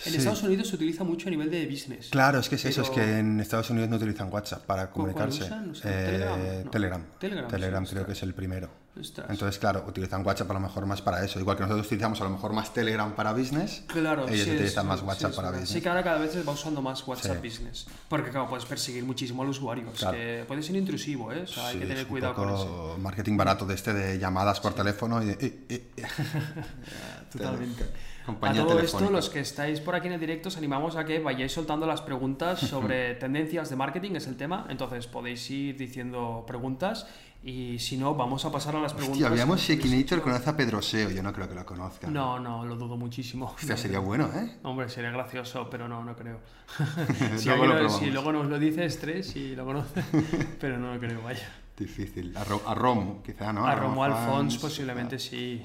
En 0.06 0.12
Sí. 0.12 0.16
Estados 0.16 0.42
Unidos 0.44 0.68
se 0.68 0.76
utiliza 0.76 1.04
mucho 1.04 1.28
a 1.28 1.30
nivel 1.30 1.50
de 1.50 1.66
business. 1.66 2.08
Claro, 2.08 2.38
es 2.38 2.48
que 2.48 2.54
es 2.54 2.64
eso, 2.64 2.80
es 2.80 2.88
Pero- 2.88 3.02
que 3.04 3.18
en 3.18 3.38
Estados 3.38 3.68
Unidos 3.68 3.90
no 3.90 3.96
utilizan 3.96 4.32
WhatsApp 4.32 4.64
para 4.64 4.90
comunicarse. 4.90 5.44
usan? 5.44 5.68
No 5.68 5.74
sé, 5.74 5.82
Eh, 5.88 5.94
Telegram, 6.06 6.38
¿no? 6.64 6.70
Telegram. 6.70 7.04
Telegram, 7.18 7.50
Telegram 7.50 7.84
sí, 7.86 7.92
creo 7.92 8.06
que 8.06 8.12
es 8.12 8.22
el 8.22 8.32
primero. 8.32 8.70
Ostras. 8.98 9.26
Entonces, 9.28 9.58
claro, 9.58 9.84
utilizan 9.86 10.24
WhatsApp 10.26 10.50
a 10.50 10.54
lo 10.54 10.60
mejor 10.60 10.86
más 10.86 11.02
para 11.02 11.22
eso. 11.22 11.38
Igual 11.38 11.56
que 11.56 11.62
nosotros 11.64 11.86
utilizamos 11.86 12.18
a 12.20 12.24
lo 12.24 12.30
mejor 12.30 12.52
más 12.54 12.72
Telegram 12.72 13.14
para 13.14 13.32
business. 13.34 13.84
Claro, 13.88 14.26
ellos 14.26 14.44
sí, 14.46 14.50
utilizan 14.52 14.84
es- 14.84 14.88
más 14.88 15.02
WhatsApp 15.02 15.34
para 15.36 15.50
business. 15.50 15.68
Sí 15.68 15.80
que 15.82 15.88
ahora 15.90 16.02
cada 16.02 16.18
vez 16.18 16.48
va 16.48 16.52
usando 16.52 16.80
más 16.80 17.06
WhatsApp. 17.06 17.44
Business. 17.44 17.86
Porque, 18.08 18.30
claro, 18.30 18.48
puedes 18.48 18.64
perseguir 18.64 19.04
muchísimo 19.04 19.42
al 19.42 19.50
usuario. 19.50 19.84
Claro. 19.98 20.16
que 20.16 20.44
puede 20.48 20.62
ser 20.62 20.76
intrusivo, 20.76 21.30
¿eh? 21.30 21.42
O 21.42 21.46
sea, 21.46 21.68
hay 21.68 21.78
que 21.78 21.86
tener 21.86 22.06
cuidado 22.06 22.34
con 22.34 22.48
eso. 22.48 22.96
marketing 23.00 23.36
barato 23.36 23.66
de 23.66 23.74
este 23.74 23.92
de 23.92 24.18
llamadas 24.18 24.60
por 24.60 24.72
teléfono 24.74 25.22
y 25.22 25.26
de. 25.26 25.84
Totalmente. 27.32 27.84
Compañía 28.34 28.62
a 28.62 28.64
todo 28.66 28.76
telefónica. 28.76 29.04
esto, 29.06 29.16
los 29.16 29.28
que 29.30 29.40
estáis 29.40 29.80
por 29.80 29.94
aquí 29.94 30.06
en 30.08 30.14
el 30.14 30.20
directo, 30.20 30.48
os 30.48 30.56
animamos 30.56 30.96
a 30.96 31.04
que 31.04 31.18
vayáis 31.20 31.52
soltando 31.52 31.86
las 31.86 32.00
preguntas 32.02 32.60
sobre 32.72 33.14
tendencias 33.14 33.70
de 33.70 33.76
marketing, 33.76 34.12
es 34.16 34.26
el 34.26 34.36
tema. 34.36 34.66
Entonces 34.68 35.06
podéis 35.06 35.50
ir 35.50 35.76
diciendo 35.76 36.44
preguntas 36.46 37.06
y 37.42 37.78
si 37.78 37.96
no, 37.96 38.14
vamos 38.14 38.44
a 38.44 38.52
pasar 38.52 38.76
a 38.76 38.80
las 38.80 38.92
preguntas. 38.92 39.16
Hostia, 39.16 39.28
habíamos 39.28 39.60
Shekinator 39.62 40.20
conoce 40.20 40.50
a 40.50 40.56
Pedro 40.56 40.82
Seo. 40.82 41.10
Yo 41.10 41.22
no 41.22 41.32
creo 41.32 41.48
que 41.48 41.54
lo 41.54 41.64
conozca. 41.64 42.06
No, 42.08 42.38
no, 42.38 42.66
lo 42.66 42.76
dudo 42.76 42.98
muchísimo. 42.98 43.46
Hostia, 43.56 43.78
sería 43.78 43.98
bueno, 43.98 44.26
¿eh? 44.34 44.58
Hombre, 44.62 44.88
sería 44.90 45.10
gracioso, 45.10 45.68
pero 45.70 45.88
no, 45.88 46.04
no 46.04 46.14
creo. 46.14 46.38
si, 47.38 47.48
Luego 47.48 47.66
lo 47.66 47.88
si 47.88 48.10
luego 48.10 48.32
nos 48.32 48.46
lo 48.46 48.58
dice, 48.58 48.84
es 48.84 48.98
tres 49.00 49.34
y 49.36 49.56
lo 49.56 49.64
conoce. 49.64 50.02
pero 50.60 50.76
no 50.78 50.92
lo 50.94 51.00
creo, 51.00 51.22
vaya. 51.22 51.48
Difícil. 51.78 52.36
A, 52.36 52.44
Ro- 52.44 52.60
a 52.66 52.74
Romo, 52.74 53.22
quizá, 53.22 53.54
¿no? 53.54 53.66
A 53.66 53.74
Romuald 53.74 54.14
Fons, 54.14 54.28
Fons 54.28 54.58
posiblemente 54.58 55.18
sí. 55.18 55.64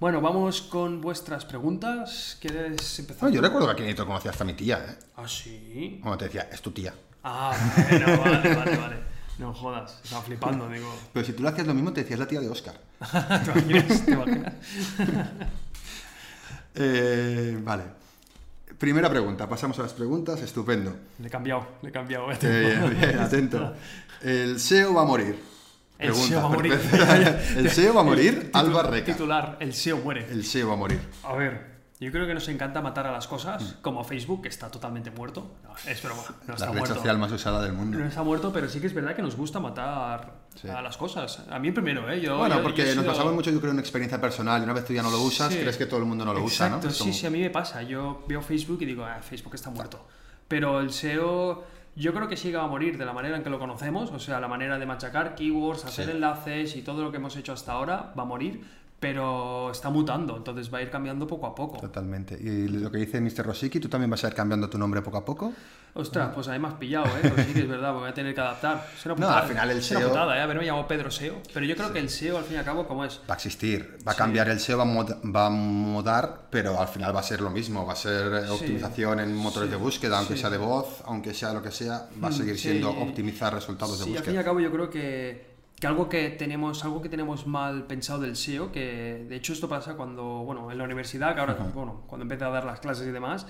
Bueno, 0.00 0.20
vamos 0.22 0.62
con 0.62 1.00
vuestras 1.02 1.44
preguntas. 1.44 2.38
¿Quieres 2.40 2.98
empezar? 2.98 3.24
No, 3.28 3.34
yo 3.34 3.42
recuerdo 3.42 3.66
que 3.68 3.72
Akinator 3.74 4.06
conocía 4.06 4.30
hasta 4.30 4.44
a 4.44 4.46
mi 4.46 4.54
tía, 4.54 4.78
¿eh? 4.88 4.96
Ah, 5.16 5.28
sí. 5.28 5.98
Como 6.02 6.16
te 6.16 6.24
decía, 6.24 6.48
es 6.50 6.62
tu 6.62 6.70
tía. 6.70 6.94
Ah, 7.22 7.54
bueno, 7.90 8.06
vale, 8.24 8.54
vale, 8.54 8.76
vale. 8.78 8.96
No 9.38 9.52
jodas, 9.54 10.00
estaba 10.02 10.22
flipando, 10.22 10.68
digo. 10.70 10.90
Pero 11.12 11.26
si 11.26 11.32
tú 11.34 11.42
le 11.42 11.50
hacías 11.50 11.66
lo 11.66 11.74
mismo, 11.74 11.92
te 11.92 12.00
decías 12.02 12.18
la 12.18 12.26
tía 12.26 12.40
de 12.40 12.48
Oscar. 12.48 12.74
¿Te 13.44 13.50
imaginas? 13.60 14.04
¿Te 14.04 14.12
imaginas? 14.12 14.54
Eh, 16.72 17.58
vale. 17.64 17.82
Primera 18.78 19.10
pregunta, 19.10 19.48
pasamos 19.48 19.76
a 19.80 19.82
las 19.82 19.92
preguntas, 19.92 20.40
estupendo. 20.40 20.94
Le 21.18 21.26
he 21.26 21.30
cambiado, 21.30 21.66
le 21.82 21.88
he 21.88 21.92
cambiado. 21.92 22.30
eh. 22.30 22.38
Bien, 22.40 22.96
bien, 22.98 23.18
atento. 23.18 23.74
El 24.22 24.60
SEO 24.60 24.94
va 24.94 25.02
a 25.02 25.04
morir. 25.04 25.36
El 26.00 26.14
SEO 26.14 26.40
va 26.42 26.46
a 26.46 26.48
morir. 26.50 26.80
El 27.56 27.70
SEO 27.70 27.94
va 27.94 28.00
a 28.00 28.04
morir, 28.04 28.50
Alba 28.52 28.82
Reca. 28.84 29.12
Titular, 29.12 29.56
el 29.60 29.74
SEO 29.74 29.98
muere. 29.98 30.26
El 30.30 30.44
SEO 30.44 30.68
va 30.68 30.74
a 30.74 30.76
morir. 30.76 31.00
A 31.24 31.34
ver, 31.34 31.70
yo 32.00 32.10
creo 32.10 32.26
que 32.26 32.32
nos 32.34 32.48
encanta 32.48 32.80
matar 32.80 33.06
a 33.06 33.12
las 33.12 33.26
cosas, 33.26 33.62
Mm. 33.62 33.82
como 33.82 34.02
Facebook, 34.04 34.42
que 34.42 34.48
está 34.48 34.70
totalmente 34.70 35.10
muerto. 35.10 35.56
No, 35.62 35.74
es 35.90 36.02
broma, 36.02 36.22
no 36.28 36.34
La 36.48 36.54
está 36.54 36.66
red 36.66 36.78
muerto. 36.78 36.94
social 36.94 37.18
más 37.18 37.30
usada 37.32 37.62
del 37.62 37.74
mundo. 37.74 37.98
No 37.98 38.06
está 38.06 38.22
muerto, 38.22 38.50
pero 38.52 38.68
sí 38.68 38.80
que 38.80 38.86
es 38.86 38.94
verdad 38.94 39.14
que 39.14 39.20
nos 39.22 39.36
gusta 39.36 39.60
matar 39.60 40.32
Sí. 40.54 40.68
a 40.68 40.80
las 40.80 40.96
cosas. 40.96 41.42
A 41.50 41.58
mí 41.58 41.70
primero, 41.72 42.10
¿eh? 42.10 42.20
Yo, 42.20 42.38
Bueno, 42.38 42.56
yo- 42.56 42.62
porque 42.62 42.86
yo 42.86 42.94
nos 42.96 43.04
basamos 43.06 43.34
mucho, 43.34 43.50
yo 43.50 43.58
creo, 43.60 43.70
en 43.70 43.74
una 43.76 43.82
experiencia 43.82 44.18
personal. 44.20 44.62
Una 44.62 44.72
vez 44.72 44.84
tú 44.86 44.92
ya 44.94 45.02
no 45.02 45.10
lo 45.10 45.20
usas, 45.20 45.52
Sí. 45.52 45.58
crees 45.60 45.76
que 45.76 45.84
todo 45.86 46.00
el 46.00 46.06
mundo 46.06 46.24
no 46.24 46.32
lo 46.32 46.42
usa, 46.42 46.68
¿no? 46.70 46.76
Exacto, 46.76 46.88
Es 46.88 46.96
sí, 46.96 47.00
como- 47.04 47.12
sí, 47.14 47.26
a 47.26 47.30
mí 47.30 47.40
me 47.40 47.50
pasa. 47.50 47.82
Yo 47.82 48.24
veo 48.26 48.40
Facebook 48.40 48.78
y 48.80 48.86
digo, 48.86 49.04
ah, 49.04 49.20
Facebook 49.20 49.54
está 49.54 49.68
muerto. 49.70 50.06
Pero 50.48 50.80
el 50.80 50.90
SEO, 50.92 51.64
yo 52.00 52.12
creo 52.14 52.28
que 52.28 52.36
sí 52.36 52.50
va 52.50 52.64
a 52.64 52.66
morir 52.66 52.96
de 52.98 53.04
la 53.04 53.12
manera 53.12 53.36
en 53.36 53.42
que 53.42 53.50
lo 53.50 53.58
conocemos, 53.58 54.10
o 54.10 54.18
sea, 54.18 54.40
la 54.40 54.48
manera 54.48 54.78
de 54.78 54.86
machacar 54.86 55.34
keywords, 55.34 55.84
hacer 55.84 56.06
Sí. 56.06 56.10
enlaces 56.12 56.76
y 56.76 56.82
todo 56.82 57.02
lo 57.02 57.10
que 57.10 57.18
hemos 57.18 57.36
hecho 57.36 57.52
hasta 57.52 57.72
ahora 57.72 58.12
va 58.18 58.22
a 58.22 58.26
morir, 58.26 58.64
pero 59.00 59.70
está 59.70 59.88
mutando, 59.88 60.36
entonces 60.36 60.72
va 60.72 60.78
a 60.78 60.82
ir 60.82 60.90
cambiando 60.90 61.26
poco 61.26 61.46
a 61.46 61.54
poco. 61.54 61.78
Totalmente. 61.78 62.36
Y 62.38 62.68
lo 62.68 62.90
que 62.90 62.98
dice 62.98 63.20
Mr. 63.20 63.46
Rosicki, 63.46 63.80
¿tú 63.80 63.88
también 63.88 64.10
vas 64.10 64.22
a 64.24 64.28
ir 64.28 64.34
cambiando 64.34 64.68
tu 64.68 64.76
nombre 64.78 65.00
poco 65.00 65.16
a 65.16 65.24
poco? 65.24 65.52
Ostras, 65.92 66.30
pues 66.32 66.46
ahí 66.46 66.58
me 66.60 66.68
has 66.68 66.74
pillado, 66.74 67.06
¿eh? 67.16 67.32
Sí 67.48 67.52
que 67.52 67.60
es 67.62 67.68
verdad, 67.68 67.92
voy 67.92 68.08
a 68.08 68.14
tener 68.14 68.32
que 68.32 68.40
adaptar. 68.40 68.74
Una 69.06 69.14
No, 69.14 69.14
putada, 69.16 69.38
al 69.40 69.48
final 69.48 69.70
el 69.70 69.82
SEO 69.82 70.08
putada, 70.08 70.36
¿eh? 70.36 70.40
Haberme 70.40 70.64
llamado 70.64 70.86
Pedro 70.86 71.10
SEO, 71.10 71.40
pero 71.52 71.66
yo 71.66 71.74
creo 71.74 71.92
que 71.92 71.98
el 71.98 72.08
SEO, 72.10 72.38
al 72.38 72.44
fin 72.44 72.54
y 72.56 72.58
al 72.58 72.64
cabo, 72.64 72.86
como 72.86 73.04
es? 73.04 73.20
Va 73.28 73.34
a 73.34 73.36
existir, 73.36 73.98
va 74.06 74.12
a 74.12 74.14
cambiar 74.14 74.48
el 74.50 74.60
SEO, 74.60 74.78
va 74.78 74.84
a, 74.84 74.86
mod- 74.86 75.34
va 75.34 75.46
a 75.46 75.50
mudar, 75.50 76.42
pero 76.50 76.80
al 76.80 76.86
final 76.86 77.16
va 77.16 77.20
a 77.20 77.24
ser 77.24 77.40
lo 77.40 77.50
mismo, 77.50 77.84
va 77.86 77.94
a 77.94 77.96
ser 77.96 78.32
eh, 78.34 78.42
Sí. 78.46 78.52
optimización 78.52 79.18
en 79.18 79.34
motores 79.34 79.68
Sí. 79.68 79.72
de 79.74 79.82
búsqueda, 79.82 80.18
aunque 80.18 80.34
Sí. 80.34 80.40
sea 80.42 80.50
de 80.50 80.58
voz, 80.58 81.02
aunque 81.06 81.34
sea 81.34 81.52
lo 81.52 81.60
que 81.62 81.72
sea, 81.72 82.08
va 82.22 82.28
a 82.28 82.30
Mm, 82.30 82.34
seguir 82.34 82.54
sí. 82.56 82.62
siendo 82.68 82.90
optimizar 82.90 83.52
resultados 83.52 83.98
de 83.98 84.04
Sí, 84.04 84.10
al 84.10 84.22
fin 84.22 84.34
y 84.34 84.36
búsqueda. 84.36 84.38
al 84.40 84.44
cabo 84.44 84.60
yo 84.60 84.70
creo 84.70 84.90
que, 84.90 85.49
que 85.80 85.86
algo 85.86 86.08
que 86.08 86.28
tenemos 86.28 86.84
algo 86.84 87.00
que 87.00 87.08
tenemos 87.08 87.46
mal 87.46 87.86
pensado 87.86 88.20
del 88.20 88.36
SEO, 88.36 88.70
que 88.70 89.24
de 89.28 89.36
hecho 89.36 89.54
esto 89.54 89.68
pasa 89.68 89.96
cuando, 89.96 90.22
bueno, 90.44 90.70
en 90.70 90.76
la 90.78 90.84
universidad, 90.84 91.34
que 91.34 91.40
ahora, 91.40 91.54
bueno, 91.74 92.02
cuando 92.06 92.24
empecé 92.24 92.44
a 92.44 92.50
dar 92.50 92.64
las 92.64 92.80
clases 92.80 93.08
y 93.08 93.10
demás, 93.10 93.46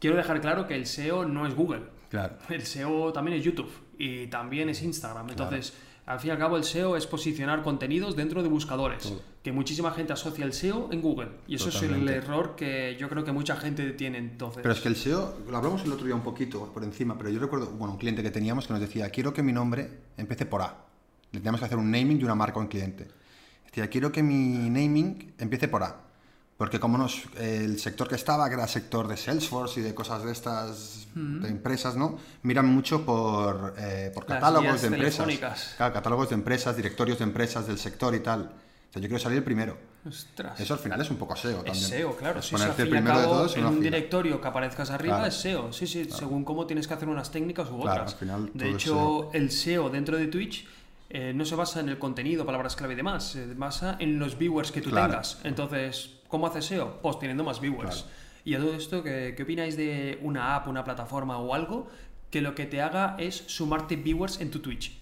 quiero 0.00 0.16
dejar 0.16 0.40
claro 0.40 0.66
que 0.66 0.74
el 0.74 0.86
SEO 0.86 1.26
no 1.26 1.46
es 1.46 1.54
Google. 1.54 1.82
Claro. 2.08 2.36
El 2.48 2.62
SEO 2.64 3.12
también 3.12 3.36
es 3.38 3.44
YouTube 3.44 3.70
y 3.98 4.26
también 4.28 4.70
es 4.70 4.82
Instagram. 4.82 5.28
Entonces, 5.28 5.74
al 6.06 6.18
fin 6.20 6.28
y 6.28 6.30
al 6.32 6.38
cabo, 6.38 6.56
el 6.56 6.64
SEO 6.64 6.96
es 6.96 7.06
posicionar 7.06 7.62
contenidos 7.62 8.16
dentro 8.16 8.42
de 8.42 8.48
buscadores. 8.48 9.02
Todo. 9.02 9.20
que 9.42 9.52
muchísima 9.52 9.92
gente 9.92 10.12
asocia 10.12 10.44
el 10.44 10.52
SEO 10.54 10.88
en 10.92 11.02
Google. 11.02 11.28
Y 11.46 11.56
eso 11.56 11.68
es 11.68 11.76
el 11.76 11.88
Totalmente. 11.88 12.16
error 12.16 12.56
que 12.56 12.96
yo 12.98 13.08
creo 13.08 13.22
que 13.22 13.32
mucha 13.32 13.54
gente 13.56 13.90
tiene 13.92 14.18
entonces. 14.18 14.60
Pero 14.62 14.72
es 14.72 14.80
que 14.80 14.88
el 14.88 14.96
SEO, 14.96 15.38
lo 15.48 15.56
hablamos 15.56 15.84
el 15.84 15.92
otro 15.92 16.06
día 16.06 16.14
un 16.14 16.22
poquito 16.22 16.72
por 16.72 16.82
encima, 16.82 17.16
pero 17.18 17.30
yo 17.30 17.38
recuerdo, 17.38 17.66
bueno, 17.70 17.92
un 17.92 17.98
cliente 17.98 18.22
que 18.22 18.30
teníamos 18.30 18.66
que 18.66 18.72
nos 18.72 18.80
decía, 18.80 19.10
quiero 19.10 19.32
que 19.32 19.42
mi 19.42 19.52
nombre 19.52 19.90
empiece 20.16 20.46
por 20.46 20.62
A. 20.62 20.86
Le 21.36 21.40
teníamos 21.40 21.60
que 21.60 21.66
hacer 21.66 21.76
un 21.78 21.90
naming 21.90 22.18
y 22.18 22.24
una 22.24 22.34
marca 22.34 22.58
a 22.58 22.62
un 22.62 22.68
cliente. 22.68 23.06
Decía, 23.66 23.88
quiero 23.90 24.10
que 24.10 24.22
mi 24.22 24.70
naming 24.70 25.34
empiece 25.38 25.68
por 25.68 25.82
A. 25.82 26.00
Porque 26.56 26.80
como 26.80 26.96
nos, 26.96 27.24
el 27.38 27.78
sector 27.78 28.08
que 28.08 28.14
estaba, 28.14 28.48
que 28.48 28.54
era 28.54 28.62
el 28.62 28.70
sector 28.70 29.06
de 29.06 29.18
Salesforce 29.18 29.80
y 29.80 29.82
de 29.82 29.94
cosas 29.94 30.24
de 30.24 30.32
estas, 30.32 31.08
de 31.14 31.48
empresas, 31.48 31.94
¿no? 31.96 32.16
Miran 32.42 32.64
mucho 32.66 33.04
por, 33.04 33.74
eh, 33.76 34.10
por 34.14 34.24
catálogos 34.24 34.80
de 34.80 34.88
empresas. 34.88 35.74
Claro, 35.76 35.92
catálogos 35.92 36.30
de 36.30 36.36
empresas, 36.36 36.74
directorios 36.74 37.18
de 37.18 37.24
empresas 37.24 37.66
del 37.66 37.78
sector 37.78 38.14
y 38.14 38.20
tal. 38.20 38.50
O 38.88 38.92
sea, 38.94 39.02
yo 39.02 39.08
quiero 39.08 39.18
salir 39.18 39.36
el 39.38 39.44
primero. 39.44 39.76
Ostras. 40.08 40.58
Eso 40.58 40.72
al 40.72 40.80
final 40.80 40.98
es 41.02 41.10
un 41.10 41.16
poco 41.18 41.36
SEO 41.36 41.58
Es 41.58 41.64
también. 41.64 41.84
SEO, 41.84 42.16
claro. 42.16 42.38
Es 42.40 42.46
al 42.46 42.58
ponerte 42.60 42.82
al 42.82 42.88
primero 42.88 43.16
de 43.18 43.22
cabo, 43.24 43.34
todo 43.34 43.46
es 43.46 43.56
en 43.56 43.64
un 43.66 43.72
fila. 43.74 43.82
directorio 43.84 44.40
que 44.40 44.48
aparezcas 44.48 44.90
arriba 44.90 45.16
Claro. 45.16 45.28
es 45.28 45.34
SEO. 45.34 45.72
Sí, 45.74 45.86
sí, 45.86 46.08
según 46.10 46.42
cómo 46.44 46.66
tienes 46.66 46.88
que 46.88 46.94
hacer 46.94 47.08
unas 47.10 47.30
técnicas 47.30 47.68
u 47.70 47.80
Claro, 47.82 48.00
otras. 48.00 48.12
al 48.14 48.18
final 48.18 48.50
de 48.54 48.68
es 48.70 48.74
hecho, 48.76 49.30
el 49.34 49.50
SEO 49.50 49.90
dentro 49.90 50.16
de 50.16 50.28
Twitch 50.28 50.66
eh, 51.10 51.32
no 51.34 51.44
se 51.44 51.54
basa 51.54 51.80
en 51.80 51.88
el 51.88 51.98
contenido, 51.98 52.44
palabras 52.46 52.76
clave 52.76 52.94
y 52.94 52.96
demás. 52.96 53.30
Se 53.32 53.54
basa 53.54 53.96
en 54.00 54.18
los 54.18 54.38
viewers 54.38 54.72
que 54.72 54.80
tú 54.80 54.90
Claro. 54.90 55.12
tengas. 55.12 55.40
Entonces, 55.44 56.18
¿cómo 56.28 56.46
haces 56.46 56.64
SEO? 56.66 57.00
Pues 57.02 57.18
teniendo 57.18 57.44
más 57.44 57.60
viewers. 57.60 58.02
Claro. 58.02 58.16
Y 58.44 58.54
a 58.54 58.58
todo 58.58 58.74
esto, 58.74 59.02
¿qué, 59.02 59.34
qué 59.36 59.42
opináis 59.42 59.76
de 59.76 60.18
una 60.22 60.54
app, 60.56 60.68
una 60.68 60.84
plataforma 60.84 61.38
o 61.38 61.54
algo 61.54 61.88
que 62.30 62.40
lo 62.40 62.54
que 62.54 62.66
te 62.66 62.80
haga 62.82 63.16
es 63.18 63.36
sumarte 63.46 63.96
viewers 63.96 64.40
en 64.40 64.50
tu 64.50 64.60
Twitch? 64.60 64.92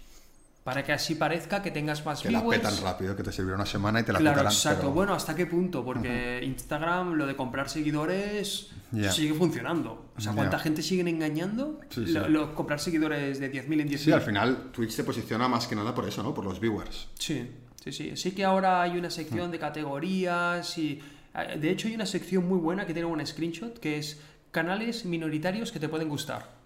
Para 0.64 0.82
que 0.82 0.92
así 0.94 1.14
parezca 1.14 1.60
que 1.62 1.70
tengas 1.70 2.04
más 2.06 2.22
Que 2.22 2.30
la 2.30 2.40
viewers. 2.40 2.62
petan 2.62 2.82
rápido, 2.82 3.14
que 3.14 3.22
te 3.22 3.30
sirviera 3.30 3.56
una 3.56 3.66
semana 3.66 4.00
y 4.00 4.02
te 4.02 4.12
la 4.14 4.18
Claro, 4.18 4.36
petarán. 4.36 4.52
exacto. 4.52 4.80
pero- 4.80 4.92
Bueno, 4.94 5.12
¿hasta 5.14 5.34
qué 5.34 5.44
punto? 5.44 5.84
Porque 5.84 6.40
Instagram, 6.42 7.12
lo 7.14 7.26
de 7.26 7.36
comprar 7.36 7.68
seguidores, 7.68 8.70
sigue 9.10 9.34
funcionando. 9.34 10.06
O 10.16 10.20
sea. 10.22 10.32
¿cuánta 10.32 10.58
gente 10.58 10.82
siguen 10.82 11.08
engañando? 11.08 11.80
Sí, 11.90 12.06
Lo- 12.06 12.24
sí. 12.24 12.30
lo- 12.32 12.54
comprar 12.54 12.80
seguidores 12.80 13.40
de 13.40 13.50
10.000 13.50 13.80
en 13.82 13.88
10.000. 13.90 13.98
Sí, 13.98 14.12
al 14.12 14.22
final 14.22 14.70
Twitch 14.72 14.92
se 14.92 15.04
posiciona 15.04 15.48
más 15.48 15.66
que 15.66 15.76
nada 15.76 15.94
por 15.94 16.08
eso, 16.08 16.22
¿no? 16.22 16.32
Por 16.32 16.46
los 16.46 16.58
viewers. 16.58 17.08
Sí, 17.18 17.46
sí, 17.84 17.92
sí. 17.92 18.16
Sí 18.16 18.30
que 18.32 18.44
ahora 18.46 18.80
hay 18.80 18.96
una 18.96 19.10
sección 19.10 19.50
de 19.50 19.58
categorías 19.58 20.78
y... 20.78 20.98
eh, 21.34 21.58
De 21.58 21.70
hecho, 21.70 21.88
hay 21.88 21.94
una 21.94 22.06
sección 22.06 22.48
muy 22.48 22.58
buena 22.58 22.86
que 22.86 22.94
tiene 22.94 23.06
un 23.06 23.24
screenshot 23.26 23.78
que 23.78 23.98
es 23.98 24.18
canales 24.50 25.04
minoritarios 25.04 25.72
que 25.72 25.78
te 25.78 25.90
pueden 25.90 26.08
gustar. 26.08 26.63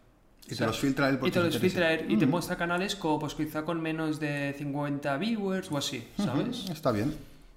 Y 0.50 0.54
te 0.54 0.64
los 0.66 0.78
filtra 0.78 1.08
él 1.08 1.14
Y 1.16 1.18
porque 1.18 1.30
te 1.32 1.38
te 1.40 1.44
los 1.46 1.54
interesa. 1.56 1.74
filtra 1.74 1.92
él 1.94 2.10
y 2.12 2.16
te 2.16 2.26
muestra 2.26 2.56
canales 2.56 2.96
como, 2.96 3.18
pues 3.18 3.34
quizá 3.34 3.64
con 3.64 3.80
menos 3.80 4.18
de 4.18 4.54
50 4.56 5.16
viewers 5.18 5.70
o 5.70 5.76
así, 5.78 6.02
¿sabes? 6.16 6.64
Mm, 6.68 6.72
Está 6.72 6.90
bien. 6.92 7.14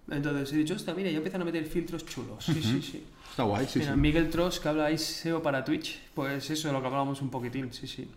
Entonces 0.10 0.52
he 0.52 0.58
dicho, 0.58 0.74
hostia, 0.76 0.94
mira, 0.94 1.10
ya 1.10 1.18
empiezan 1.18 1.42
a 1.42 1.46
meter 1.46 1.64
filtros 1.66 2.06
chulos. 2.06 2.44
Sí, 2.44 2.62
sí, 2.62 2.82
sí. 2.82 3.04
Está 3.30 3.44
guay, 3.44 3.66
sí, 3.66 3.80
Mira, 3.80 3.94
sí. 3.94 4.00
Miguel 4.00 4.30
Tross, 4.30 4.60
que 4.60 4.68
habla 4.68 4.98
SEO 4.98 5.42
para 5.42 5.64
Twitch, 5.64 6.02
pues 6.14 6.50
eso 6.50 6.68
es 6.68 6.74
lo 6.74 6.82
que 6.82 6.88
hablábamos 6.88 7.22
un 7.22 7.30
poquitín, 7.30 7.72
sí, 7.72 7.88
sí. 7.88 8.12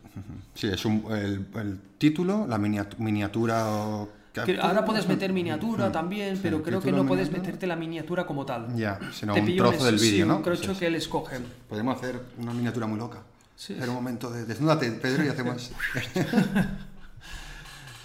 Sí, 0.54 0.66
es 0.66 0.84
un, 0.84 1.04
el, 1.10 1.46
el 1.60 1.78
título, 1.98 2.44
la 2.48 2.58
miniatu- 2.58 2.98
miniatura 2.98 3.68
o... 3.70 4.08
Ahora 4.60 4.84
puedes 4.84 5.06
meter 5.06 5.32
miniatura 5.32 5.92
también, 5.92 6.36
pero 6.42 6.60
creo 6.64 6.80
que 6.80 6.90
no 6.90 7.06
puedes 7.06 7.28
miniatura. 7.28 7.42
meterte 7.46 7.66
la 7.68 7.76
miniatura 7.76 8.26
como 8.26 8.44
tal. 8.44 8.74
Ya, 8.74 8.98
sino 9.12 9.34
Te 9.34 9.40
un 9.42 9.56
trozo 9.56 9.78
un- 9.78 9.84
del 9.86 9.98
sí, 10.00 10.10
vídeo, 10.10 10.26
¿no? 10.26 10.36
un 10.38 10.42
crocho 10.42 10.76
que 10.76 10.88
él 10.88 10.96
escoge. 10.96 11.36
Podemos 11.68 11.96
hacer 11.96 12.20
una 12.38 12.52
miniatura 12.52 12.88
muy 12.88 12.98
loca. 12.98 13.22
Sí. 13.56 13.74
Hacer 13.74 13.88
un 13.88 13.94
momento 13.94 14.30
de... 14.30 14.44
Desnúdate, 14.44 14.90
Pedro, 14.92 15.24
y 15.24 15.28
hacemos... 15.28 15.72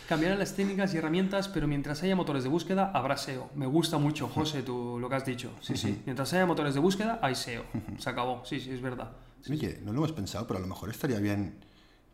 Cambiarán 0.10 0.39
las 0.39 0.56
técnicas 0.56 0.91
y 0.95 0.97
herramientas, 0.97 1.47
pero 1.47 1.68
mientras 1.68 2.02
haya 2.02 2.16
motores 2.16 2.43
de 2.43 2.50
búsqueda, 2.50 2.91
habrá 2.95 3.16
SEO. 3.16 3.52
Me 3.54 3.68
gusta 3.68 4.00
mucho, 4.00 4.28
José, 4.28 4.64
tú, 4.64 4.97
lo 5.00 5.08
que 5.08 5.16
has 5.16 5.26
dicho. 5.26 5.52
Sí, 5.62 5.78
sí. 5.78 6.02
Mientras 6.04 6.34
haya 6.34 6.47
motores 6.47 6.74
de 6.74 6.80
búsqueda, 6.80 7.20
hay 7.22 7.36
SEO. 7.36 7.64
Se 8.00 8.10
acabó. 8.10 8.43
Sí, 8.43 8.60
sí, 8.60 8.72
es 8.72 8.82
verdad. 8.82 9.12
Oye, 9.47 9.80
no 9.84 9.91
lo 9.91 10.00
hemos 10.00 10.12
pensado, 10.12 10.47
pero 10.47 10.58
a 10.58 10.62
lo 10.62 10.68
mejor 10.68 10.89
estaría 10.89 11.20
bien 11.20 11.60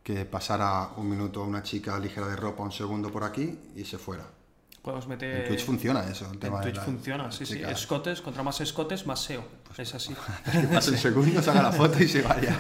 que 0.04 0.26
pasara 0.26 0.90
un 0.98 1.10
minuto 1.10 1.44
una 1.44 1.64
chica 1.64 1.98
ligera 1.98 2.28
de 2.28 2.36
ropa, 2.36 2.64
un 2.64 2.72
segundo 2.72 3.10
por 3.12 3.24
aquí 3.24 3.58
y 3.76 3.86
se 3.86 3.98
fuera. 3.98 4.26
Podemos 4.86 5.08
meter... 5.08 5.42
En 5.42 5.48
Twitch 5.48 5.66
funciona 5.66 6.08
eso, 6.08 6.26
el 6.28 6.34
En 6.36 6.40
de 6.40 6.62
Twitch 6.62 6.76
la- 6.76 6.82
funciona, 6.84 7.32
sí, 7.32 7.44
sí. 7.44 7.60
Escotes, 7.64 8.22
contra 8.22 8.44
más 8.44 8.62
escotes, 8.62 9.08
más 9.08 9.20
SEO. 9.20 9.44
Es 9.80 9.96
así. 9.96 10.14
Que 10.52 10.60
pase 10.68 10.92
el 10.92 11.00
segundo, 11.00 11.42
se 11.42 11.50
haga 11.50 11.64
la 11.64 11.72
foto 11.72 12.04
y 12.04 12.08
se 12.08 12.22
vaya. 12.30 12.56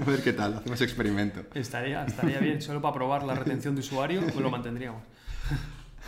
A 0.00 0.04
ver 0.06 0.22
qué 0.22 0.32
tal, 0.32 0.54
hacemos 0.54 0.80
experimento. 0.80 1.42
Estaría, 1.54 2.02
estaría 2.06 2.38
bien, 2.38 2.62
solo 2.62 2.80
para 2.80 2.94
probar 2.94 3.24
la 3.24 3.34
retención 3.34 3.74
de 3.74 3.80
usuario, 3.82 4.22
pues 4.22 4.34
lo 4.36 4.50
mantendríamos. 4.50 5.02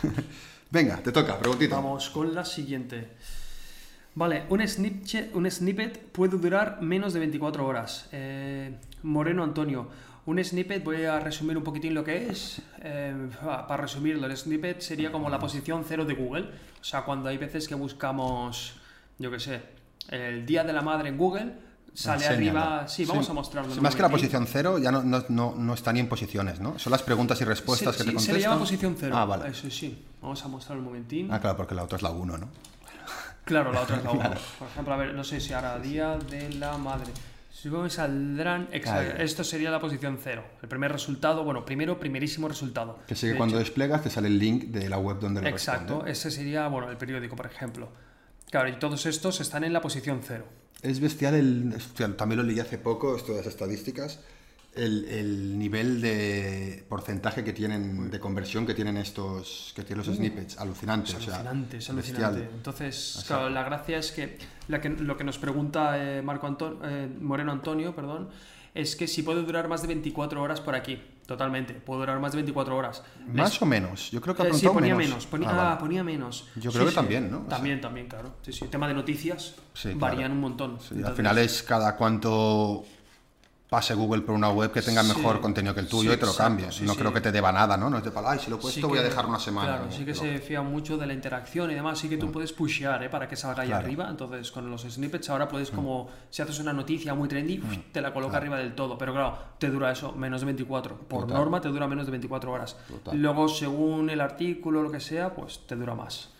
Venga, 0.71 0.97
te 0.97 1.11
toca, 1.11 1.37
preguntita. 1.37 1.75
Vamos 1.75 2.09
con 2.09 2.33
la 2.33 2.43
siguiente. 2.43 3.09
Vale, 4.15 4.45
un, 4.49 4.59
snipche- 4.61 5.29
un 5.33 5.49
snippet 5.49 6.01
puede 6.11 6.37
durar 6.37 6.81
menos 6.81 7.13
de 7.13 7.19
24 7.19 7.63
horas. 7.65 8.07
Eh, 8.11 8.75
Moreno 9.03 9.43
Antonio, 9.43 9.87
un 10.27 10.43
snippet, 10.43 10.83
voy 10.83 11.03
a 11.05 11.19
resumir 11.19 11.57
un 11.57 11.63
poquitín 11.63 11.93
lo 11.95 12.03
que 12.03 12.29
es. 12.29 12.61
Eh, 12.81 13.29
pa- 13.43 13.65
para 13.65 13.81
resumirlo, 13.83 14.27
el 14.27 14.37
snippet 14.37 14.81
sería 14.81 15.11
como 15.11 15.29
la 15.29 15.39
posición 15.39 15.83
cero 15.87 16.05
de 16.05 16.13
Google. 16.13 16.43
O 16.79 16.83
sea, 16.83 17.01
cuando 17.03 17.29
hay 17.29 17.37
veces 17.37 17.67
que 17.67 17.73
buscamos, 17.75 18.75
yo 19.17 19.31
qué 19.31 19.39
sé, 19.39 19.61
el 20.09 20.45
Día 20.45 20.63
de 20.63 20.73
la 20.73 20.81
Madre 20.81 21.09
en 21.09 21.17
Google, 21.17 21.53
sale 21.93 22.25
Enséñalo. 22.25 22.59
arriba... 22.61 22.87
Sí, 22.87 23.05
vamos 23.05 23.29
a 23.29 23.33
mostrarlo. 23.33 23.75
Más 23.81 23.95
que 23.95 24.01
la 24.03 24.09
posición 24.09 24.45
cero, 24.45 24.77
ya 24.77 24.91
no, 24.91 25.01
no, 25.01 25.23
no, 25.29 25.55
no 25.57 25.73
está 25.73 25.91
ni 25.91 25.99
en 25.99 26.07
posiciones, 26.07 26.59
¿no? 26.59 26.77
Son 26.77 26.91
las 26.91 27.01
preguntas 27.01 27.41
y 27.41 27.43
respuestas 27.45 27.95
que 27.97 28.03
te 28.03 28.09
contestan. 28.13 28.33
se 28.35 28.39
le 28.39 28.41
llama 28.45 28.59
posición 28.59 28.95
cero. 28.99 29.15
Ah, 29.17 29.25
vale. 29.25 29.49
Eso 29.49 29.69
sí. 29.71 30.05
Vamos 30.21 30.43
a 30.43 30.47
mostrar 30.47 30.77
un 30.77 30.83
momentín. 30.85 31.31
Ah, 31.31 31.39
claro, 31.41 31.57
porque 31.57 31.73
la 31.73 31.83
otra 31.83 31.95
es 31.95 32.01
la 32.03 32.11
1, 32.11 32.37
¿no? 32.37 32.49
Claro, 33.45 33.71
la 33.71 33.81
otra 33.81 33.97
es 33.97 34.03
la 34.03 34.11
uno. 34.11 34.29
Por 34.59 34.67
ejemplo, 34.67 34.93
a 34.93 34.97
ver, 34.97 35.13
no 35.13 35.23
sé 35.23 35.39
si 35.39 35.53
ahora 35.53 35.79
Día 35.79 36.17
de 36.17 36.49
la 36.55 36.77
Madre. 36.77 37.11
Supongo 37.61 37.85
que 37.85 37.89
saldrán. 37.89 38.69
exa- 38.71 38.99
Ahí. 38.99 39.13
Esto 39.25 39.43
sería 39.43 39.71
la 39.71 39.79
posición 39.79 40.19
cero. 40.23 40.43
El 40.61 40.69
primer 40.69 40.91
resultado, 40.91 41.43
bueno, 41.43 41.65
primero, 41.65 41.99
primerísimo 41.99 42.47
resultado. 42.47 42.99
Que 43.07 43.15
sigue 43.15 43.31
De 43.31 43.37
cuando 43.37 43.55
hecho, 43.55 43.63
desplegas 43.65 44.03
te 44.03 44.09
sale 44.11 44.27
el 44.27 44.37
link 44.37 44.65
de 44.65 44.87
la 44.89 44.99
web 44.99 45.19
donde 45.19 45.41
lo 45.41 45.47
Exacto, 45.47 45.93
responde. 45.95 46.11
ese 46.11 46.29
sería, 46.31 46.67
bueno, 46.67 46.89
el 46.91 46.97
periódico, 46.97 47.35
por 47.35 47.47
ejemplo. 47.47 47.89
Claro, 48.51 48.69
y 48.69 48.77
todos 48.77 49.05
estos 49.07 49.41
están 49.41 49.63
en 49.63 49.73
la 49.73 49.81
posición 49.81 50.21
cero. 50.23 50.45
Es 50.83 50.99
bestial 50.99 51.33
el. 51.33 51.73
hostia, 51.75 52.15
también 52.15 52.37
lo 52.37 52.43
leí 52.43 52.59
hace 52.59 52.77
poco, 52.77 53.15
esto 53.15 53.31
de 53.31 53.39
las 53.39 53.47
estadísticas. 53.47 54.19
El, 54.75 55.05
el 55.05 55.57
nivel 55.57 56.01
de 56.01 56.85
porcentaje 56.87 57.43
que 57.43 57.51
tienen, 57.51 58.11
de 58.11 58.19
conversión 58.19 58.67
que 58.67 58.75
tienen 58.75 58.97
estos, 58.97 59.73
que 59.75 59.81
tienen 59.81 60.05
los 60.05 60.15
snippets, 60.15 60.59
alucinante. 60.59 61.09
Es 61.09 61.15
o 61.15 61.19
sea, 61.21 61.33
alucinante, 61.37 61.77
es 61.77 61.89
alucinante. 61.89 62.41
Entonces, 62.53 63.23
claro, 63.25 63.49
la 63.49 63.63
gracia 63.63 63.97
es 63.97 64.11
que, 64.11 64.37
la 64.67 64.81
que 64.81 64.89
lo 64.89 65.15
que 65.17 65.23
nos 65.23 65.37
pregunta 65.37 65.97
eh, 65.97 66.21
Marco 66.21 66.47
Anto- 66.47 66.79
eh, 66.83 67.09
Moreno 67.21 67.51
Antonio, 67.51 67.95
perdón, 67.95 68.29
es 68.73 68.95
que 68.95 69.07
si 69.07 69.23
puede 69.23 69.43
durar 69.43 69.67
más 69.67 69.81
de 69.81 69.87
24 69.87 70.41
horas 70.41 70.61
por 70.61 70.75
aquí. 70.75 71.01
Totalmente, 71.25 71.73
puede 71.73 71.99
durar 72.01 72.19
más 72.21 72.31
de 72.31 72.37
24 72.37 72.75
horas. 72.77 73.03
Más 73.33 73.61
o 73.61 73.65
menos, 73.65 74.11
yo 74.11 74.21
creo 74.21 74.33
que 74.33 74.43
ha 74.43 74.45
Eh, 74.47 74.53
sí, 74.53 74.65
ponía 74.67 74.95
menos. 74.95 75.09
menos. 75.09 75.25
ponía, 75.25 75.49
Ah, 75.49 75.53
ah, 75.53 75.63
vale. 75.69 75.79
ponía 75.81 76.03
menos. 76.03 76.47
Yo 76.55 76.71
Sí, 76.71 76.75
creo 76.77 76.85
que 76.85 76.91
sí. 76.91 76.95
también, 76.95 77.29
¿no? 77.29 77.37
O 77.39 77.41
sea- 77.41 77.49
También, 77.49 77.81
también, 77.81 78.07
claro. 78.07 78.35
Sí, 78.43 78.53
sí. 78.53 78.63
El 78.63 78.69
tema 78.69 78.87
de 78.87 78.93
noticias 78.93 79.55
Sí, 79.73 79.89
claro. 79.89 79.99
varían 79.99 80.31
un 80.31 80.39
montón. 80.39 80.79
Sí, 80.79 80.87
al 80.91 80.97
Entonces, 80.99 81.17
final 81.17 81.37
es 81.39 81.63
cada 81.63 81.97
cuánto 81.97 82.85
pase 83.69 83.93
Google 83.95 84.21
por 84.21 84.33
una 84.33 84.49
web 84.49 84.71
que 84.71 84.81
tenga 84.81 85.03
Sí. 85.03 85.13
mejor 85.17 85.41
contenido 85.41 85.73
que 85.73 85.81
el 85.81 85.87
tuyo 85.87 86.11
Sí, 86.11 86.15
y 86.15 86.19
te 86.19 86.25
lo 86.25 86.31
sí, 86.71 86.83
no 86.85 86.95
creo 86.95 87.11
que 87.13 87.19
te 87.19 87.31
deba 87.33 87.51
nada, 87.51 87.75
¿no? 87.75 87.89
No 87.89 87.97
es 87.97 88.03
de 88.03 88.11
palo, 88.11 88.29
ay, 88.29 88.39
si 88.39 88.49
lo 88.49 88.55
he 88.55 88.59
puesto 88.59 88.79
sí 88.79 88.85
voy 88.87 88.99
a 88.99 89.03
dejar 89.03 89.25
una 89.25 89.39
semana. 89.39 89.67
Claro, 89.67 89.85
¿no? 89.87 89.91
sí 89.91 89.99
que 90.05 90.13
Pero- 90.13 90.19
se 90.19 90.39
fía 90.39 90.61
mucho 90.61 90.97
de 90.97 91.05
la 91.05 91.13
interacción 91.13 91.69
y 91.71 91.73
demás. 91.73 91.99
Sí 91.99 92.07
que 92.07 92.15
tú 92.17 92.31
puedes 92.31 92.53
pushear 92.53 93.03
¿eh? 93.03 93.09
para 93.09 93.27
que 93.27 93.35
salga 93.35 93.63
ahí 93.63 93.67
Claro. 93.69 93.83
arriba. 93.85 94.07
Entonces, 94.09 94.51
con 94.51 94.69
los 94.71 94.83
snippets 94.83 95.29
ahora 95.29 95.47
puedes 95.49 95.69
como, 95.71 96.09
si 96.29 96.41
haces 96.41 96.59
una 96.59 96.71
noticia 96.71 97.13
muy 97.13 97.27
trendy, 97.27 97.57
te 97.91 97.99
la 97.99 98.13
coloca 98.13 98.37
arriba 98.37 98.57
del 98.57 98.73
todo. 98.73 98.97
Pero 98.97 99.11
claro, 99.13 99.37
te 99.59 99.69
dura 99.69 99.91
eso, 99.91 100.13
menos 100.13 100.39
de 100.41 100.45
24. 100.45 100.95
Por 100.99 101.21
Total. 101.23 101.37
norma 101.37 101.59
te 101.59 101.67
dura 101.67 101.87
menos 101.87 102.05
de 102.05 102.11
24 102.11 102.51
horas. 102.51 102.77
Total. 102.87 103.17
Luego, 103.17 103.49
según 103.49 104.09
el 104.09 104.21
artículo 104.21 104.79
o 104.79 104.83
lo 104.83 104.91
que 104.91 104.99
sea, 105.01 105.33
pues 105.33 105.67
te 105.67 105.75
dura 105.75 105.93
más. 105.93 106.29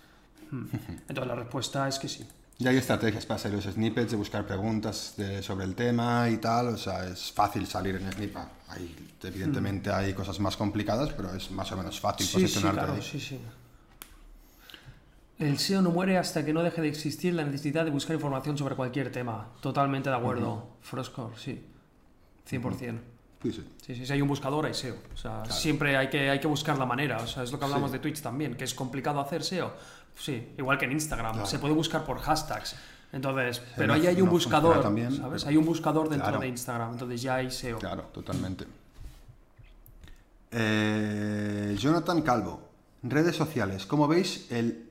Hmm. 0.49 0.63
Entonces, 1.09 1.27
la 1.27 1.35
respuesta 1.35 1.89
es 1.89 1.99
que 1.99 2.07
sí. 2.07 2.25
Y 2.59 2.67
hay 2.67 2.77
estrategias 2.77 3.25
para 3.25 3.35
hacer 3.35 3.53
los 3.53 3.65
snippets, 3.65 4.11
de 4.11 4.17
buscar 4.17 4.45
preguntas 4.47 5.13
de- 5.15 5.43
sobre 5.43 5.65
el 5.65 5.75
tema 5.75 6.27
y 6.29 6.37
tal. 6.37 6.69
O 6.69 6.77
sea, 6.77 7.07
es 7.07 7.31
fácil 7.31 7.67
salir 7.67 7.95
en 7.95 8.11
snippet. 8.11 8.41
Hay, 8.69 8.95
evidentemente 9.23 9.91
hay 9.91 10.13
cosas 10.13 10.39
más 10.39 10.57
complicadas, 10.57 11.11
pero 11.13 11.33
es 11.35 11.51
más 11.51 11.71
o 11.71 11.77
menos 11.77 11.99
fácil 11.99 12.25
Sí, 12.25 12.33
sí, 12.33 12.41
posicionarte 12.41 12.79
claro, 12.79 12.93
ahí. 12.95 13.01
sí, 13.01 13.19
sí. 13.19 13.39
El 15.37 15.59
SEO 15.59 15.83
no 15.83 15.91
muere 15.91 16.17
hasta 16.17 16.43
que 16.43 16.51
no 16.51 16.63
deje 16.63 16.81
de 16.81 16.87
existir 16.87 17.31
la 17.35 17.43
necesidad 17.43 17.85
de 17.85 17.91
buscar 17.91 18.15
información 18.15 18.57
sobre 18.57 18.75
cualquier 18.75 19.11
tema. 19.11 19.49
Totalmente 19.61 20.09
de 20.09 20.15
acuerdo. 20.15 20.67
Frostcore, 20.81 21.35
sí. 21.37 21.63
100%. 22.49 22.99
Sí, 23.51 23.61
sí. 23.61 23.67
Sí, 23.85 23.95
sí, 23.95 24.05
si 24.05 24.13
hay 24.13 24.21
un 24.21 24.27
buscador 24.27 24.65
hay 24.65 24.73
SEO. 24.73 24.95
O 25.13 25.17
sea, 25.17 25.43
siempre 25.45 25.95
hay 25.97 26.09
que, 26.09 26.29
hay 26.29 26.39
que 26.39 26.47
buscar 26.47 26.77
la 26.77 26.85
manera. 26.85 27.17
O 27.17 27.27
sea, 27.27 27.43
es 27.43 27.51
lo 27.51 27.59
que 27.59 27.65
hablamos 27.65 27.91
de 27.91 27.99
Twitch 27.99 28.21
también, 28.21 28.55
que 28.55 28.63
es 28.65 28.73
complicado 28.73 29.19
hacer 29.19 29.43
SEO. 29.43 29.73
Sí, 30.15 30.53
igual 30.57 30.77
que 30.77 30.85
en 30.85 30.93
Instagram. 30.93 31.45
Se 31.45 31.59
puede 31.59 31.73
buscar 31.73 32.03
por 32.05 32.19
hashtags. 32.19 32.75
Entonces, 33.13 33.61
pero 33.75 33.93
ahí 33.93 34.05
hay 34.07 34.19
un 34.19 34.25
no 34.25 34.31
buscador, 34.31 34.81
también, 34.81 35.15
¿sabes? 35.15 35.43
pero- 35.43 35.49
Hay 35.51 35.57
un 35.57 35.65
buscador 35.65 36.09
dentro 36.09 36.27
Claro. 36.27 36.41
de 36.41 36.47
Instagram. 36.49 36.91
Entonces 36.93 37.21
ya 37.21 37.35
hay 37.35 37.49
SEO. 37.51 37.79
Claro, 37.79 38.03
totalmente. 38.13 38.65
Eh, 40.51 41.75
Jonathan 41.77 42.21
Calvo, 42.21 42.69
redes 43.03 43.35
sociales. 43.35 43.85
¿Cómo 43.85 44.07
veis 44.07 44.47
el 44.51 44.83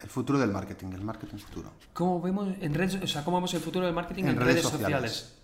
El 0.00 0.10
futuro 0.10 0.38
del 0.38 0.50
marketing, 0.50 0.88
el 0.92 1.00
marketing 1.00 1.38
futuro. 1.38 1.70
¿Cómo 1.94 2.20
vemos 2.20 2.48
en 2.60 2.74
redes, 2.74 2.96
o 3.02 3.06
sea, 3.06 3.24
cómo 3.24 3.38
vemos 3.38 3.54
el 3.54 3.60
futuro 3.60 3.86
del 3.86 3.94
marketing 3.94 4.24
en, 4.24 4.28
En 4.30 4.36
redes, 4.36 4.46
redes 4.56 4.62
sociales? 4.68 5.12
sociales. 5.12 5.38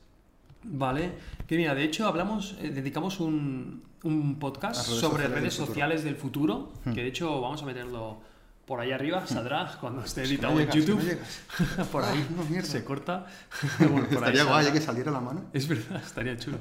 Vale, 0.62 1.12
que 1.46 1.56
mira, 1.56 1.74
de 1.74 1.84
hecho 1.84 2.06
hablamos, 2.06 2.56
eh, 2.60 2.70
dedicamos 2.70 3.18
un, 3.20 3.82
un 4.02 4.38
podcast 4.38 4.86
redes 4.88 5.00
sobre 5.00 5.22
sociales 5.24 5.30
del 5.32 5.40
redes. 5.42 5.54
Hmm. 5.60 5.66
sociales 5.66 6.04
del 6.04 6.16
futuro, 6.16 6.72
que 6.84 6.90
de 7.02 7.06
hecho 7.06 7.40
vamos 7.40 7.62
a 7.62 7.66
meterlo 7.66 8.18
por 8.66 8.78
ahí 8.78 8.92
arriba, 8.92 9.26
saldrá 9.26 9.76
cuando 9.80 10.04
esté 10.04 10.22
editado 10.22 10.54
no 10.54 10.60
en 10.60 10.70
YouTube. 10.70 11.02
no 11.76 11.84
por 11.92 12.04
ahí 12.04 12.24
Ah, 12.38 12.44
no, 12.48 12.62
se 12.62 12.84
corta. 12.84 13.26
Bueno, 13.78 13.94
por 13.94 14.02
ahí 14.02 14.30
Estaría 14.30 14.44
guay 14.44 14.64
saldrá. 14.64 14.72
que 14.72 14.80
saliera 14.80 15.10
la 15.10 15.20
mano. 15.20 15.44
Es 15.52 15.66
verdad, 15.66 16.00
estaría 16.04 16.36
chulo. 16.36 16.58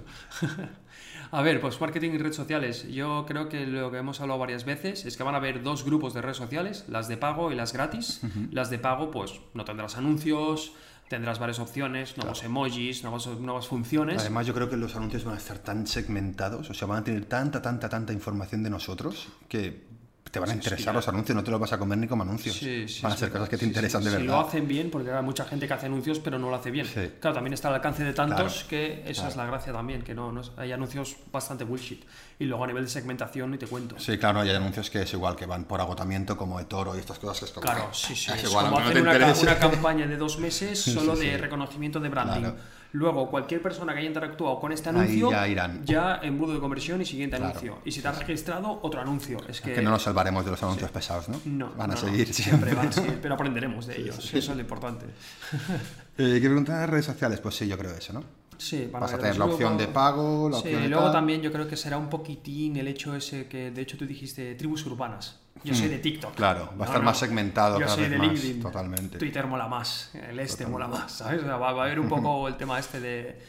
A 1.32 1.44
ver, 1.44 1.62
pues 1.62 1.80
marketing 1.80 2.12
y 2.14 2.18
redes 2.18 2.36
sociales. 2.36 2.88
Yo 2.92 3.26
creo 3.28 3.50
que 3.50 3.68
lo 3.68 3.92
que 3.92 3.98
hemos 4.00 4.20
hablado 4.22 4.40
varias 4.40 4.66
veces 4.66 5.06
es 5.06 5.16
que 5.18 5.22
van 5.22 5.36
a 5.36 5.38
haber 5.38 5.62
dos 5.62 5.86
grupos 5.86 6.16
de 6.16 6.24
redes 6.24 6.38
sociales, 6.38 6.86
las 6.88 7.08
de 7.08 7.18
pago 7.18 7.52
y 7.52 7.56
las 7.56 7.74
gratis. 7.74 8.22
Las 8.52 8.72
de 8.72 8.80
pago, 8.80 9.12
pues 9.12 9.34
no 9.54 9.64
tendrás 9.64 9.96
anuncios, 9.96 10.74
tendrás 11.10 11.40
varias 11.40 11.60
opciones, 11.60 12.16
nuevos 12.18 12.44
emojis, 12.44 13.04
nuevas, 13.04 13.26
nuevas 13.28 13.68
funciones. 13.68 14.22
Además, 14.22 14.46
yo 14.46 14.54
creo 14.54 14.70
que 14.70 14.78
los 14.78 14.96
anuncios 14.96 15.26
van 15.26 15.36
a 15.36 15.38
estar 15.38 15.58
tan 15.58 15.88
segmentados, 15.88 16.70
o 16.70 16.74
sea, 16.74 16.88
van 16.88 17.00
a 17.00 17.04
tener 17.04 17.26
tanta, 17.26 17.62
tanta, 17.62 17.90
tanta 17.90 18.14
información 18.14 18.64
de 18.64 18.70
nosotros 18.70 19.28
que 19.50 19.89
te 20.32 20.40
van 20.40 20.50
a 20.52 20.54
interesar 20.54 20.94
los 20.94 21.08
anuncios, 21.08 21.36
no 21.36 21.44
te 21.44 21.50
los 21.52 21.60
vas 21.60 21.74
a 21.74 21.78
comer 21.80 21.98
ni 21.98 22.08
como 22.08 22.24
anuncios. 22.24 22.56
Sí, 22.56 22.88
sí, 22.88 23.02
van 23.02 23.12
a 23.14 23.16
ser 23.18 23.30
verdad. 23.30 23.40
cosas 23.40 23.50
que 23.50 23.58
te 23.58 23.62
Sí, 23.66 23.68
interesan 23.70 24.04
sí. 24.04 24.10
de 24.10 24.18
Si 24.18 24.24
lo 24.24 24.32
verdad. 24.34 24.48
hacen 24.48 24.68
bien, 24.68 24.92
porque 24.92 25.12
hay 25.12 25.24
mucha 25.24 25.46
gente 25.46 25.68
que 25.68 25.74
hace 25.74 25.88
anuncios 25.88 26.20
pero 26.20 26.38
no 26.38 26.50
lo 26.50 26.56
hace 26.56 26.70
bien. 26.72 26.86
Sí. 26.86 27.12
Claro, 27.20 27.34
también 27.36 27.54
está 27.54 27.70
al 27.70 27.76
alcance 27.76 28.04
de 28.04 28.14
tantos 28.14 28.54
Claro, 28.54 28.68
que 28.70 29.04
esa 29.08 29.28
es 29.28 29.36
la 29.36 29.46
gracia 29.46 29.74
también, 29.74 30.02
que 30.04 30.14
no, 30.14 30.32
no 30.32 30.42
es- 30.42 30.52
hay 30.58 30.72
anuncios 30.72 31.16
bastante 31.32 31.64
bullshit. 31.64 32.04
Y 32.38 32.46
luego 32.46 32.64
a 32.64 32.68
nivel 32.68 32.84
de 32.84 32.90
segmentación, 32.90 33.52
ni 33.52 33.58
te 33.58 33.68
cuento. 33.68 33.98
Sí, 34.00 34.18
claro, 34.18 34.40
hay 34.42 34.50
anuncios 34.52 34.90
que 34.90 35.02
es 35.02 35.14
igual, 35.14 35.36
que 35.36 35.46
van 35.46 35.66
por 35.66 35.82
agotamiento, 35.82 36.38
como 36.38 36.60
de 36.60 36.66
toro 36.66 36.96
y 36.96 37.00
estas 37.00 37.20
cosas 37.20 37.40
que 37.40 37.46
es 37.46 37.52
como... 37.52 37.64
Claro, 37.66 37.90
sí, 37.94 38.16
sí. 38.16 38.32
Es 38.32 38.38
Es 38.38 38.50
igual, 38.50 38.66
como 38.66 38.80
no 38.80 38.84
hacer 38.86 38.94
te 38.96 39.02
una, 39.02 39.18
ca- 39.20 39.34
una 39.42 39.58
campaña 39.60 40.08
de 40.08 40.16
dos 40.18 40.38
meses 40.40 40.80
solo 40.80 41.16
sí, 41.16 41.26
de 41.26 41.32
sí. 41.32 41.38
reconocimiento 41.38 42.00
de 42.00 42.10
branding. 42.10 42.42
Claro. 42.42 42.56
Luego, 42.92 43.30
cualquier 43.30 43.62
persona 43.62 43.94
que 43.94 44.00
haya 44.00 44.08
interactuado 44.08 44.60
con 44.60 44.72
este 44.72 44.90
Ahí 44.90 44.96
anuncio, 44.96 45.30
ya 45.32 45.48
irán. 45.48 45.86
ya 45.86 46.20
embudo 46.24 46.54
de 46.56 46.60
conversión 46.60 47.00
y 47.02 47.06
siguiente 47.06 47.38
Claro. 47.38 47.52
anuncio. 47.52 47.78
Y 47.86 47.92
si 47.92 48.02
te 48.02 48.08
has 48.08 48.18
registrado, 48.18 48.80
otro 48.82 49.00
anuncio. 49.00 49.38
Es 49.48 49.62
que, 49.62 49.74
Que 49.74 49.82
no 49.84 49.92
nos 49.92 50.02
salvaremos 50.02 50.44
de 50.44 50.52
los 50.52 50.64
anuncios 50.64 50.90
pesados, 50.90 51.30
¿no? 51.30 51.40
no, 51.46 51.70
Van 51.78 51.92
a 51.92 51.94
no, 51.96 52.02
no, 52.02 52.08
seguir 52.10 52.34
siempre 52.34 52.74
van 52.74 52.88
a 52.88 52.92
seguir, 52.92 53.20
pero 53.22 53.36
aprenderemos 53.36 53.86
de 53.86 54.02
ellos. 54.02 54.16
sí. 54.16 54.40
Eso 54.40 54.52
es 54.52 54.56
lo 54.58 54.62
importante. 54.62 55.06
Eh, 56.22 56.40
¿Qué 56.42 56.48
preguntar 56.50 56.82
de 56.82 56.88
redes 56.88 57.06
sociales? 57.06 57.40
Pues 57.40 57.56
sí, 57.56 57.66
yo 57.66 57.78
creo 57.78 57.92
eso, 57.96 58.12
¿no? 58.12 58.22
Sí, 58.58 58.90
van 58.92 59.00
Vas 59.04 59.14
a 59.14 59.18
tener 59.18 59.38
los 59.38 59.48
la 59.48 59.54
opción 59.54 59.78
de 59.78 59.88
pago, 59.88 60.50
la 60.50 60.58
Sí, 60.58 60.64
opción 60.64 60.82
de 60.84 60.90
luego 60.90 61.06
tal. 61.06 61.14
también 61.14 61.42
yo 61.42 61.50
creo 61.50 61.66
que 61.66 61.78
será 61.78 61.98
un 61.98 62.10
poquitín 62.10 62.76
el 62.76 62.90
hecho 62.90 63.16
ese 63.16 63.48
que, 63.48 63.72
de 63.72 63.82
hecho, 63.82 63.96
tú 63.98 64.06
dijiste 64.06 64.54
tribus 64.56 64.86
urbanas. 64.86 65.40
Yo 65.64 65.76
soy 65.76 65.88
de 65.90 66.00
TikTok. 66.00 66.32
Hmm. 66.32 66.36
Claro, 66.36 66.74
va 66.80 66.86
a 66.86 66.88
estar 66.88 67.04
más 67.04 67.18
segmentado 67.18 67.76
Yo 67.80 67.86
cada 67.86 67.96
soy 67.96 68.04
vez 68.04 68.12
de 68.12 68.18
más, 68.18 68.28
LinkedIn. 68.28 68.62
totalmente. 68.62 69.18
Twitter 69.18 69.46
mola 69.48 69.68
más, 69.68 70.12
el 70.30 70.40
este 70.40 70.66
mola 70.66 70.88
más, 70.88 71.12
¿sabes? 71.12 71.42
O 71.42 71.46
sea, 71.46 71.58
va, 71.58 71.74
va 71.74 71.82
a 71.84 71.86
haber 71.86 72.00
un 72.00 72.08
poco 72.10 72.48
el 72.48 72.56
tema 72.56 72.80
este 72.80 73.00
de, 73.00 73.40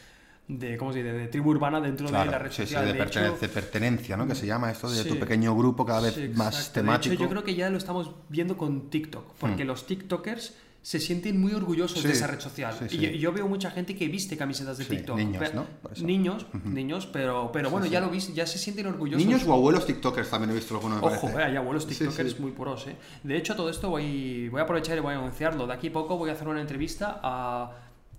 de 0.48 0.76
¿cómo 0.76 0.92
se 0.92 1.02
dice? 1.02 1.12
De 1.12 1.28
tribu 1.28 1.50
urbana 1.50 1.80
dentro 1.80 2.06
de 2.06 2.12
la 2.12 2.24
red 2.38 2.50
sí, 2.50 2.56
sí, 2.56 2.62
social. 2.62 2.84
de, 2.86 2.92
de 2.94 2.98
pertene- 2.98 3.26
hecho, 3.28 3.36
de 3.38 3.48
pertenencia, 3.48 4.16
¿no? 4.16 4.26
Que 4.26 4.34
se 4.34 4.46
llama 4.46 4.70
esto 4.70 4.90
de 4.90 5.02
Sí. 5.02 5.08
tu 5.08 5.18
pequeño 5.18 5.54
grupo 5.56 5.86
cada 5.86 6.00
vez 6.00 6.14
sí, 6.14 6.30
más 6.34 6.72
temático. 6.72 7.10
De 7.10 7.14
hecho, 7.14 7.24
yo 7.24 7.30
creo 7.30 7.44
que 7.44 7.54
ya 7.54 7.70
lo 7.70 7.78
estamos 7.78 8.10
viendo 8.28 8.56
con 8.56 8.90
TikTok, 8.90 9.34
porque 9.38 9.64
los 9.64 9.86
TikTokers 9.86 10.54
se 10.82 10.98
sienten 10.98 11.38
muy 11.38 11.52
orgullosos. 11.52 12.00
Sí, 12.00 12.06
de 12.08 12.14
esa 12.14 12.26
red 12.26 12.40
social. 12.40 12.74
sí, 12.88 12.96
Y 12.96 13.00
yo, 13.00 13.10
yo 13.10 13.32
veo 13.32 13.46
mucha 13.46 13.70
gente 13.70 13.94
que 13.94 14.08
viste 14.08 14.36
camisetas 14.36 14.78
de 14.78 14.86
TikTok. 14.86 15.16
niños, 15.16 15.36
Pero- 15.38 15.66
¿no? 16.00 16.06
Niños, 16.06 16.46
niños, 16.64 17.06
pero, 17.06 17.50
pero 17.52 17.68
bueno, 17.70 17.86
ya 17.86 18.00
lo 18.00 18.08
viste, 18.08 18.32
ya 18.32 18.46
se 18.46 18.56
sienten 18.58 18.86
orgullosos. 18.86 19.24
Niños 19.24 19.44
o 19.46 19.52
abuelos 19.52 19.84
TikTokers 19.86 20.30
también 20.30 20.50
he 20.50 20.54
visto 20.54 20.74
alguno, 20.74 20.96
me 20.98 21.06
Ojo, 21.06 21.28
eh, 21.38 21.44
hay 21.44 21.56
abuelos 21.56 21.86
TikTokers 21.86 22.40
muy 22.40 22.52
puros, 22.52 22.86
eh. 22.86 22.96
De 23.22 23.36
hecho, 23.36 23.54
todo 23.54 23.68
esto 23.68 23.90
voy, 23.90 24.48
voy 24.48 24.60
a 24.60 24.64
aprovechar 24.64 24.96
y 24.96 25.00
voy 25.00 25.12
a 25.14 25.18
anunciarlo. 25.18 25.66
De 25.66 25.74
aquí 25.74 25.88
a 25.88 25.92
poco 25.92 26.16
voy 26.16 26.30
a 26.30 26.32
hacer 26.32 26.48
una 26.48 26.60
entrevista 26.62 27.20
a, 27.22 27.72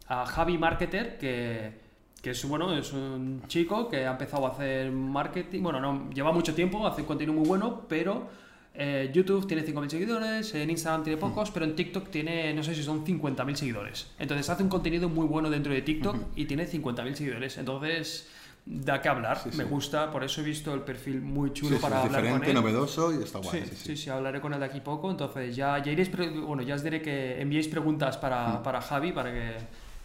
a 0.08 0.26
Javi 0.28 0.58
Marketer, 0.60 1.18
que, 1.18 1.80
que 2.22 2.30
es, 2.30 2.46
bueno, 2.46 2.78
es 2.78 2.94
un 2.94 3.42
chico 3.48 3.90
que 3.90 4.06
ha 4.06 4.12
empezado 4.12 4.46
a 4.46 4.52
hacer 4.52 4.92
marketing. 4.92 5.64
Bueno, 5.64 5.80
no 5.82 6.12
lleva 6.12 6.32
mucho 6.32 6.54
tiempo, 6.54 6.86
hace 6.86 7.02
un 7.02 7.08
contenido 7.08 7.34
muy 7.38 7.48
bueno, 7.48 7.88
pero 7.90 8.30
eh, 8.74 9.12
YouTube 9.14 9.48
tiene 9.48 9.66
5.000 9.66 9.90
seguidores, 9.90 10.56
en 10.56 10.70
Instagram 10.70 11.04
tiene 11.04 11.18
pocos, 11.18 11.52
pero 11.52 11.66
en 11.66 11.76
TikTok 11.76 12.10
tiene, 12.10 12.54
no 12.54 12.64
sé 12.64 12.74
si 12.74 12.84
son 12.84 13.06
50.000 13.06 13.56
seguidores. 13.56 14.08
Entonces 14.18 14.50
hace 14.50 14.64
un 14.64 14.70
contenido 14.70 15.10
muy 15.10 15.28
bueno 15.28 15.50
dentro 15.50 15.74
de 15.74 15.82
TikTok 15.82 16.16
y 16.36 16.46
tiene 16.46 16.68
50.000 16.68 17.14
seguidores. 17.14 17.58
Entonces, 17.58 18.30
da 18.66 19.02
que 19.02 19.10
hablar. 19.10 19.42
Me 19.56 19.64
gusta, 19.66 20.12
por 20.12 20.24
eso 20.24 20.42
he 20.42 20.44
visto 20.44 20.74
el 20.74 20.82
perfil 20.82 21.22
muy 21.22 21.52
chulo 21.52 21.76
sí, 21.76 21.82
para 21.82 22.00
es 22.00 22.06
hablar 22.06 22.22
con 22.22 22.40
diferente, 22.40 22.50
él. 22.52 22.56
novedoso 22.56 23.14
y 23.20 23.24
está 23.24 23.40
guay. 23.40 23.66
Sí, 23.76 23.98
sí, 23.98 24.10
hablaré 24.10 24.40
con 24.40 24.54
él 24.54 24.60
de 24.60 24.66
aquí 24.66 24.80
poco. 24.80 25.12
Entonces 25.12 25.56
ya, 25.56 25.78
ya 25.84 25.92
iréis, 25.92 26.10
bueno, 26.46 26.62
ya 26.62 26.76
os 26.76 26.84
diré 26.84 27.02
que 27.02 27.42
enviéis 27.42 27.68
preguntas 27.68 28.18
para, 28.18 28.64
para 28.64 28.82
Javi 28.82 29.12
para 29.12 29.32
que 29.32 29.56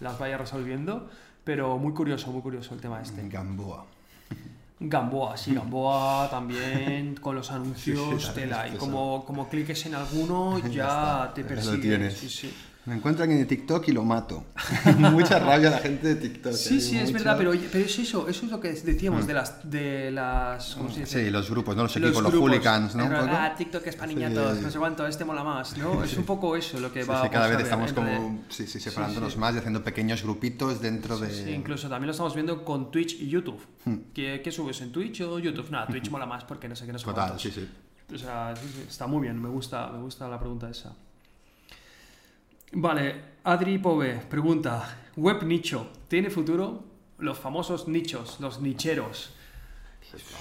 las 0.00 0.18
vaya 0.18 0.38
resolviendo. 0.38 1.08
Pero 1.44 1.78
muy 1.78 1.92
curioso, 1.92 2.32
muy 2.32 2.42
curioso 2.42 2.74
el 2.74 2.80
tema 2.80 3.00
este. 3.00 3.28
Gamboa. 3.28 3.86
Gamboa, 4.78 5.36
sí, 5.36 5.54
Gamboa 5.54 6.28
también 6.30 7.14
con 7.20 7.34
los 7.34 7.50
anuncios 7.50 8.22
Sí, 8.22 8.26
sí, 8.28 8.34
tela. 8.34 8.66
Y 8.68 8.70
eso. 8.72 8.78
como, 8.78 9.24
como 9.24 9.48
cliques 9.48 9.86
en 9.86 9.94
alguno 9.94 10.58
Ya 10.64 10.68
ya, 10.68 10.84
está, 10.84 11.34
te 11.34 11.42
ya 11.42 12.50
Me 12.86 12.94
encuentran 12.94 13.28
en 13.32 13.44
TikTok 13.48 13.88
y 13.88 13.92
lo 13.92 14.04
mato. 14.04 14.44
Mucha 14.98 15.40
rabia 15.40 15.70
la 15.70 15.78
gente 15.78 16.06
de 16.06 16.14
TikTok. 16.14 16.52
Sí, 16.52 16.80
sí, 16.80 16.96
es 16.96 17.12
verdad, 17.12 17.36
pero, 17.36 17.52
pero 17.72 17.84
es 17.84 17.98
eso, 17.98 18.28
eso 18.28 18.46
es 18.46 18.50
lo 18.52 18.60
que 18.60 18.72
decíamos 18.72 19.26
de 19.26 19.34
las, 19.34 19.68
de 19.68 20.12
las, 20.12 20.76
¿cómo 20.76 20.88
se 20.90 21.00
dice? 21.00 21.24
Sí, 21.24 21.30
los 21.30 21.50
grupos, 21.50 21.74
¿no? 21.74 21.82
Los 21.82 21.96
Los 21.96 22.04
equipos, 22.04 22.22
los 22.22 22.32
grupos. 22.32 22.48
hooligans, 22.50 22.94
¿no? 22.94 23.04
Ah, 23.12 23.54
TikTok 23.58 23.84
es 23.88 23.96
para 23.96 24.06
niñatos, 24.06 24.58
Sí. 24.58 24.62
no 24.62 24.70
sé 24.70 24.78
cuánto, 24.78 25.04
este 25.06 25.24
mola 25.24 25.42
más, 25.42 25.76
¿no? 25.76 26.04
Es 26.04 26.16
un 26.16 26.24
poco 26.24 26.54
eso 26.56 26.78
lo 26.78 26.92
que 26.92 27.02
va 27.02 27.22
sí, 27.24 27.28
cada 27.28 27.48
vez 27.48 27.60
estamos 27.60 27.88
entre- 27.90 28.16
como 28.16 28.44
sí, 28.48 28.66
sí, 28.68 28.78
separándonos 28.78 29.36
más 29.36 29.54
y 29.56 29.58
haciendo 29.58 29.82
pequeños 29.82 30.22
grupitos 30.22 30.80
dentro 30.80 31.18
de... 31.18 31.28
Sí, 31.30 31.50
incluso 31.50 31.88
también 31.88 32.06
lo 32.06 32.12
estamos 32.12 32.34
viendo 32.34 32.64
con 32.64 32.92
Twitch 32.92 33.14
y 33.20 33.28
YouTube. 33.28 33.60
Hmm. 33.84 33.96
¿Qué, 34.14 34.40
qué 34.44 34.52
subes 34.52 34.80
en 34.82 34.92
Twitch 34.92 35.22
o 35.22 35.40
YouTube? 35.40 35.70
Nada, 35.70 35.88
Twitch 35.88 36.08
mola 36.10 36.26
más 36.26 36.44
porque 36.44 36.68
no 36.68 36.76
sé 36.76 36.86
qué, 36.86 36.92
no 36.92 36.98
sé 37.00 37.04
Total, 37.04 37.30
cuántos. 37.30 37.42
sí, 37.42 37.50
sí. 37.50 37.68
O 38.14 38.16
sea, 38.18 38.54
está 38.88 39.08
muy 39.08 39.22
bien, 39.22 39.42
me 39.42 39.48
gusta, 39.48 39.88
me 39.88 39.98
gusta 40.02 40.28
la 40.28 40.38
pregunta 40.38 40.70
esa. 40.70 40.94
Vale, 42.72 43.36
Adri 43.44 43.78
Pove 43.78 44.14
pregunta, 44.28 44.98
¿web 45.16 45.42
nicho 45.44 45.90
tiene 46.08 46.30
futuro? 46.30 46.84
Los 47.18 47.38
famosos 47.38 47.88
nichos, 47.88 48.38
los 48.40 48.60
nicheros. 48.60 49.30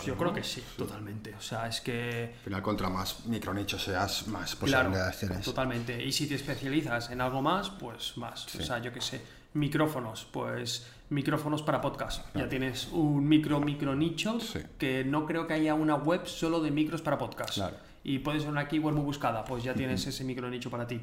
Yo 0.05 0.15
creo 0.15 0.32
que 0.34 0.43
sí, 0.43 0.63
totalmente. 0.78 1.34
O 1.36 1.41
sea, 1.41 1.67
es 1.67 1.82
que... 1.82 2.34
Al 2.38 2.43
final, 2.43 2.61
contra 2.61 2.89
más 2.89 3.26
micronicho 3.26 3.80
seas, 3.80 4.28
más 4.28 4.55
Claro, 4.55 4.89
posibilidades 4.89 5.19
tienes. 5.19 5.41
totalmente. 5.45 6.03
Y 6.03 6.11
si 6.11 6.28
te 6.28 6.36
especializas 6.36 7.09
en 7.09 7.19
algo 7.21 7.41
más, 7.41 7.69
pues 7.71 8.15
más. 8.17 8.53
O 8.55 8.61
sea, 8.61 8.78
yo 8.80 8.93
qué 8.93 9.01
sé, 9.01 9.21
micrófonos, 9.53 10.28
pues 10.32 10.88
micrófonos 11.09 11.63
para 11.63 11.82
podcast. 11.82 12.26
Ya 12.36 12.47
tienes 12.47 12.89
un 12.91 13.28
micro, 13.28 13.59
micro 13.59 13.95
nicho 13.95 14.39
Sí. 14.39 14.59
que 14.78 15.03
no 15.03 15.26
creo 15.26 15.47
que 15.47 15.53
haya 15.55 15.73
una 15.73 15.95
web 15.95 16.28
solo 16.28 16.61
de 16.61 16.69
micros 16.71 17.01
para 17.01 17.17
podcast. 17.17 17.55
Claro. 17.55 17.78
Y 18.03 18.19
puede 18.19 18.39
ser 18.39 18.49
una 18.49 18.67
keyword 18.67 18.93
muy 18.95 19.03
buscada, 19.03 19.43
pues 19.45 19.63
ya 19.63 19.73
tienes 19.73 20.05
ese 20.05 20.23
micro 20.23 20.47
nicho 20.49 20.69
para 20.69 20.86
ti. 20.86 21.01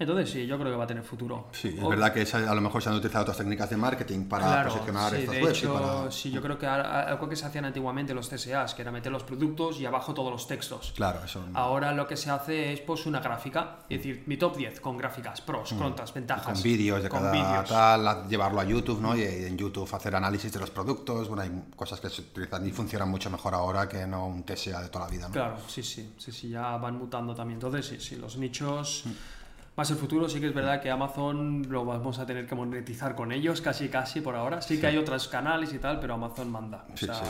Entonces 0.00 0.30
sí, 0.30 0.46
yo 0.46 0.58
creo 0.58 0.70
que 0.72 0.76
va 0.78 0.84
a 0.84 0.86
tener 0.86 1.04
futuro. 1.04 1.48
Sí, 1.52 1.74
es 1.76 1.84
O- 1.84 1.90
verdad 1.90 2.10
que 2.12 2.22
a 2.34 2.54
lo 2.54 2.60
mejor 2.62 2.82
se 2.82 2.88
han 2.88 2.94
utilizado 2.96 3.22
otras 3.22 3.36
técnicas 3.36 3.68
de 3.68 3.76
marketing 3.76 4.24
para 4.24 4.46
Claro, 4.46 4.70
posicionar 4.72 5.10
sí, 5.10 5.16
estas 5.18 5.34
de 5.34 5.42
webs 5.44 5.58
hecho, 5.58 5.74
para... 5.74 6.10
sí, 6.10 6.30
yo 6.30 6.40
creo 6.40 6.58
que 6.58 6.66
algo 6.66 7.28
que 7.28 7.36
se 7.36 7.44
hacían 7.44 7.66
antiguamente 7.66 8.14
los 8.14 8.30
CSAs, 8.30 8.74
que 8.74 8.80
era 8.80 8.90
meter 8.90 9.12
los 9.12 9.24
productos 9.24 9.78
y 9.78 9.84
abajo 9.84 10.14
todos 10.14 10.32
los 10.32 10.46
textos. 10.48 10.94
Claro, 10.96 11.22
eso... 11.22 11.44
Ahora 11.52 11.92
lo 11.92 12.06
que 12.08 12.16
se 12.16 12.30
hace 12.30 12.72
es 12.72 12.80
pues 12.80 13.04
una 13.04 13.20
gráfica, 13.20 13.80
es 13.90 13.98
decir, 13.98 14.24
mi 14.26 14.38
top 14.38 14.56
10 14.56 14.80
con 14.80 14.96
gráficas, 14.96 15.42
pros, 15.42 15.74
contras, 15.74 16.14
ventajas. 16.14 16.48
Mm. 16.48 16.52
con 16.54 16.62
vídeos 16.62 17.02
de 17.02 17.08
con 17.10 17.20
cada 17.20 17.64
tal, 17.64 18.26
llevarlo 18.28 18.58
a 18.60 18.64
YouTube, 18.64 19.02
¿no? 19.02 19.14
Y 19.14 19.22
en 19.22 19.58
YouTube 19.58 19.86
hacer 19.94 20.16
análisis 20.16 20.50
de 20.50 20.60
los 20.60 20.70
productos, 20.70 21.28
bueno, 21.28 21.42
hay 21.42 21.50
cosas 21.76 22.00
que 22.00 22.08
se 22.08 22.22
utilizan 22.22 22.66
y 22.66 22.70
funcionan 22.72 23.10
mucho 23.10 23.28
mejor 23.28 23.54
ahora 23.54 23.86
que 23.86 24.06
no 24.06 24.26
un 24.28 24.44
TSA 24.44 24.80
de 24.80 24.88
toda 24.88 25.04
la 25.04 25.10
vida, 25.10 25.26
¿no? 25.28 25.34
Claro, 25.34 25.56
sí, 25.68 25.82
sí, 25.82 26.14
sí, 26.16 26.32
sí, 26.32 26.48
ya 26.48 26.78
van 26.78 26.96
mutando 26.96 27.34
también. 27.34 27.56
Entonces, 27.56 27.86
sí, 27.86 28.00
sí, 28.00 28.16
los 28.16 28.38
nichos 28.38 29.02
Mm. 29.04 29.10
Más 29.80 29.90
el 29.90 29.96
futuro, 29.96 30.28
sí 30.28 30.40
que 30.40 30.46
es 30.48 30.52
verdad 30.54 30.82
que 30.82 30.90
Amazon 30.90 31.62
lo 31.70 31.86
vamos 31.86 32.18
a 32.18 32.26
tener 32.26 32.46
que 32.46 32.54
monetizar 32.54 33.14
con 33.14 33.32
ellos, 33.32 33.62
casi 33.62 33.88
casi 33.88 34.20
por 34.20 34.36
ahora. 34.36 34.60
Sí, 34.60 34.78
que 34.78 34.86
hay 34.86 34.98
otros 34.98 35.26
canales 35.28 35.72
y 35.72 35.78
tal, 35.78 35.98
pero 36.00 36.12
Amazon 36.14 36.50
manda. 36.50 36.84
O 36.92 36.96
Sí, 36.98 37.06
sea, 37.06 37.14
sí. 37.14 37.22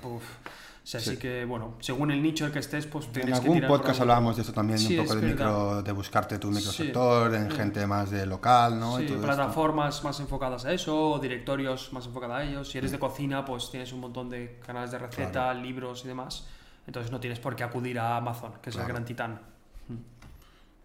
puf. 0.00 0.22
O 0.22 0.90
sea, 0.90 1.00
sí. 1.00 1.10
Sí. 1.10 1.16
que, 1.18 1.44
bueno, 1.44 1.74
según 1.80 2.10
el 2.10 2.22
nicho 2.22 2.44
en 2.44 2.48
el 2.48 2.52
que 2.54 2.60
estés, 2.60 2.86
pues 2.86 3.08
tienes 3.12 3.24
En 3.26 3.32
que 3.34 3.38
algún 3.40 3.54
tirar 3.56 3.68
por 3.68 3.80
podcast 3.80 4.00
hablábamos 4.00 4.36
de 4.36 4.40
esto 4.40 4.54
también, 4.54 4.78
Sí, 4.78 4.96
un 4.98 5.04
poco 5.04 5.16
de 5.20 5.26
micro, 5.28 5.82
de 5.82 5.92
buscarte 5.92 6.38
tu 6.38 6.48
Sí. 6.50 6.54
microsector, 6.56 7.34
en 7.34 7.50
gente 7.50 7.86
más 7.86 8.10
de 8.10 8.24
local, 8.24 8.80
¿no? 8.80 8.98
Y 8.98 9.06
Sí, 9.06 9.12
esto. 9.12 9.26
plataformas 9.26 10.02
más 10.02 10.18
enfocadas 10.20 10.64
a 10.64 10.72
eso, 10.72 11.10
o 11.10 11.18
directorios 11.18 11.92
más 11.92 12.06
enfocados 12.06 12.36
a 12.36 12.42
ellos. 12.44 12.70
Si 12.70 12.78
eres 12.78 12.90
de 12.90 12.98
cocina, 12.98 13.44
pues 13.44 13.70
tienes 13.70 13.92
un 13.92 14.00
montón 14.00 14.30
de 14.30 14.58
canales 14.66 14.90
de 14.92 14.98
receta, 14.98 15.52
libros 15.52 16.06
y 16.06 16.08
demás. 16.08 16.46
Entonces 16.86 17.12
no 17.12 17.20
tienes 17.20 17.38
por 17.38 17.54
qué 17.54 17.64
acudir 17.64 17.98
a 17.98 18.16
Amazon, 18.16 18.52
que 18.62 18.70
es 18.70 18.76
el 18.76 18.86
gran 18.86 19.04
titán. 19.04 19.38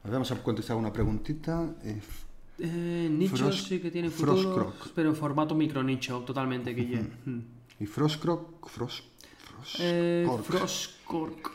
Vamos 0.04 0.32
a 0.32 0.36
contestar 0.43 0.76
una 0.78 0.91
preguntita. 0.91 1.76
Eh, 1.84 1.99
Eh, 2.60 3.10
nichos 3.10 3.39
Frost- 3.39 3.68
sí 3.68 3.80
que 3.80 3.89
tienen 3.89 4.12
futuro, 4.12 4.54
Croc. 4.54 4.91
pero 4.93 5.10
en 5.10 5.16
formato 5.16 5.56
micronicho, 5.56 6.20
totalmente, 6.20 6.72
Guille. 6.74 7.01
Mm. 7.26 7.39
y 7.80 7.86
Frostcroc, 7.88 8.70
Frost, 8.70 9.04
Frost, 9.43 9.76
Eh, 9.80 10.28
Cork. 11.06 11.51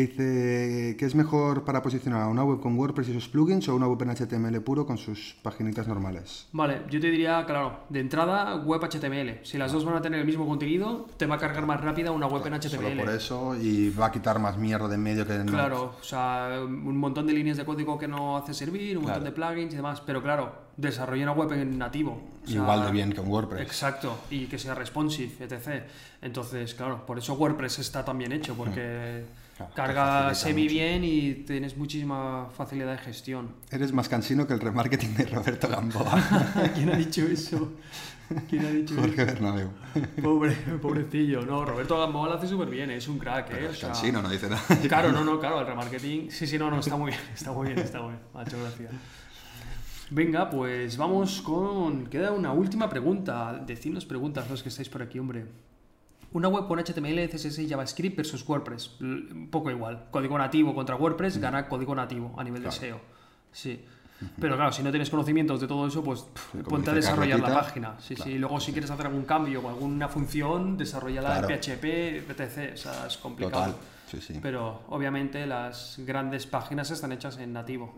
Dice, 0.00 0.94
¿qué 0.98 1.06
es 1.06 1.14
mejor 1.14 1.64
para 1.64 1.80
posicionar 1.82 2.28
una 2.28 2.44
web 2.44 2.60
con 2.60 2.78
WordPress 2.78 3.08
y 3.08 3.14
sus 3.14 3.28
plugins 3.28 3.66
o 3.68 3.74
una 3.74 3.88
web 3.88 4.02
en 4.02 4.10
HTML 4.14 4.60
puro 4.60 4.84
con 4.84 4.98
sus 4.98 5.36
paginitas 5.42 5.88
normales? 5.88 6.48
Vale, 6.52 6.82
yo 6.90 7.00
te 7.00 7.10
diría, 7.10 7.44
claro, 7.46 7.80
de 7.88 8.00
entrada 8.00 8.56
web 8.56 8.82
HTML. 8.82 9.40
Si 9.42 9.56
las 9.56 9.72
dos 9.72 9.86
van 9.86 9.96
a 9.96 10.02
tener 10.02 10.20
el 10.20 10.26
mismo 10.26 10.46
contenido, 10.46 11.06
te 11.16 11.24
va 11.24 11.36
a 11.36 11.38
cargar 11.38 11.64
más 11.64 11.80
rápida 11.80 12.10
una 12.10 12.26
web 12.26 12.46
en 12.46 12.60
Solo 12.62 12.88
HTML. 12.88 13.00
por 13.00 13.10
eso 13.10 13.56
y 13.56 13.88
va 13.88 14.06
a 14.06 14.12
quitar 14.12 14.38
más 14.38 14.58
mierda 14.58 14.86
de 14.86 14.96
en 14.96 15.02
medio 15.02 15.26
que 15.26 15.38
no. 15.38 15.46
Claro, 15.46 15.94
o 15.98 16.04
sea, 16.04 16.60
un 16.62 16.98
montón 16.98 17.26
de 17.26 17.32
líneas 17.32 17.56
de 17.56 17.64
código 17.64 17.98
que 17.98 18.06
no 18.06 18.36
hace 18.36 18.52
servir, 18.52 18.98
un 18.98 19.04
montón 19.04 19.24
de 19.24 19.32
plugins 19.32 19.72
y 19.72 19.76
demás. 19.76 20.02
Pero 20.04 20.22
claro, 20.22 20.52
desarrolla 20.76 21.22
una 21.22 21.32
web 21.32 21.52
en 21.52 21.78
nativo. 21.78 22.20
o 22.44 22.46
sea, 22.46 22.56
Igual 22.56 22.84
de 22.84 22.92
bien 22.92 23.12
que 23.14 23.20
un 23.20 23.28
WordPress. 23.28 23.62
Exacto, 23.62 24.18
y 24.30 24.44
que 24.46 24.58
sea 24.58 24.74
responsive, 24.74 25.32
etc. 25.42 25.84
Entonces, 26.20 26.74
claro, 26.74 27.06
por 27.06 27.16
eso 27.18 27.32
WordPress 27.34 27.78
está 27.78 28.04
tan 28.04 28.18
bien 28.18 28.32
hecho, 28.32 28.54
porque 28.54 29.24
Claro, 29.56 29.72
carga 29.74 30.34
semi 30.34 30.64
mucho. 30.64 30.74
bien 30.74 31.02
y 31.02 31.32
tienes 31.46 31.76
muchísima 31.78 32.50
facilidad 32.54 32.92
de 32.92 32.98
gestión. 32.98 33.54
Eres 33.70 33.92
más 33.92 34.08
cansino 34.08 34.46
que 34.46 34.52
el 34.52 34.60
remarketing 34.60 35.14
de 35.14 35.24
Roberto 35.26 35.66
Gamboa. 35.68 36.70
¿Quién 36.74 36.90
ha 36.90 36.96
dicho 36.96 37.22
eso? 37.22 37.72
¿Quién 38.50 38.66
ha 38.66 38.70
dicho 38.70 38.94
eso? 39.02 39.70
Pobre, 40.22 40.52
pobrecillo. 40.82 41.40
No, 41.46 41.64
Roberto 41.64 41.98
Gamboa 41.98 42.28
lo 42.28 42.34
hace 42.34 42.48
súper 42.48 42.68
bien, 42.68 42.90
es 42.90 43.08
un 43.08 43.18
crack, 43.18 43.50
¿eh? 43.52 43.66
O 43.68 43.70
es 43.70 43.78
sea, 43.78 43.88
cansino, 43.90 44.20
no 44.20 44.28
dice 44.28 44.50
nada. 44.50 44.62
Claro, 44.88 45.10
no, 45.10 45.24
no, 45.24 45.40
claro, 45.40 45.60
el 45.60 45.66
remarketing. 45.66 46.30
Sí, 46.30 46.46
sí, 46.46 46.58
no, 46.58 46.70
no, 46.70 46.80
está 46.80 46.96
muy 46.96 47.12
bien, 47.12 47.22
está 47.34 47.52
muy 47.52 47.68
bien, 47.68 47.78
está 47.78 48.00
muy 48.00 48.10
bien. 48.10 48.20
Me 48.34 48.40
ha 48.40 48.42
hecho 48.42 48.60
gracia. 48.60 48.90
Venga, 50.10 50.50
pues 50.50 50.96
vamos 50.96 51.40
con. 51.40 52.06
Queda 52.06 52.30
una 52.30 52.52
última 52.52 52.88
pregunta. 52.88 53.62
Decidnos 53.66 54.04
preguntas 54.04 54.48
los 54.50 54.62
que 54.62 54.68
estáis 54.68 54.88
por 54.88 55.02
aquí, 55.02 55.18
hombre. 55.18 55.46
Una 56.32 56.48
web 56.48 56.66
con 56.66 56.78
HTML, 56.78 57.28
CSS 57.30 57.58
y 57.60 57.68
JavaScript 57.68 58.16
versus 58.16 58.46
WordPress. 58.46 59.00
Un 59.00 59.48
poco 59.50 59.70
igual. 59.70 60.06
Código 60.10 60.36
nativo 60.36 60.74
contra 60.74 60.96
WordPress 60.96 61.38
gana 61.38 61.68
código 61.68 61.94
nativo 61.94 62.34
a 62.38 62.44
nivel 62.44 62.62
de 62.62 62.68
Claro. 62.68 62.80
SEO. 62.80 63.00
Sí. 63.52 63.84
Pero 64.40 64.56
claro, 64.56 64.72
si 64.72 64.82
no 64.82 64.90
tienes 64.90 65.10
conocimientos 65.10 65.60
de 65.60 65.66
todo 65.66 65.86
eso, 65.86 66.02
pues 66.02 66.22
pff, 66.22 66.62
ponte 66.68 66.90
a 66.90 66.94
desarrollar 66.94 67.38
la 67.38 67.44
Carlotita, 67.48 67.66
página. 67.68 67.94
Sí, 68.00 68.14
claro. 68.14 68.30
sí. 68.30 68.36
Y 68.36 68.38
luego 68.38 68.60
si 68.60 68.72
quieres 68.72 68.90
hacer 68.90 69.06
algún 69.06 69.24
cambio 69.24 69.60
o 69.60 69.68
alguna 69.68 70.08
función, 70.08 70.76
desarrollala 70.78 71.38
Claro. 71.40 71.48
en 71.50 71.60
PHP, 71.60 71.84
etc. 72.30 72.72
O 72.74 72.76
sea, 72.78 73.06
es 73.06 73.16
complicado. 73.18 73.64
Total. 73.72 73.76
Sí, 74.10 74.20
sí. 74.20 74.38
Pero 74.40 74.82
obviamente 74.88 75.44
las 75.46 75.96
grandes 75.98 76.46
páginas 76.46 76.90
están 76.90 77.12
hechas 77.12 77.36
en 77.38 77.52
nativo. 77.52 77.94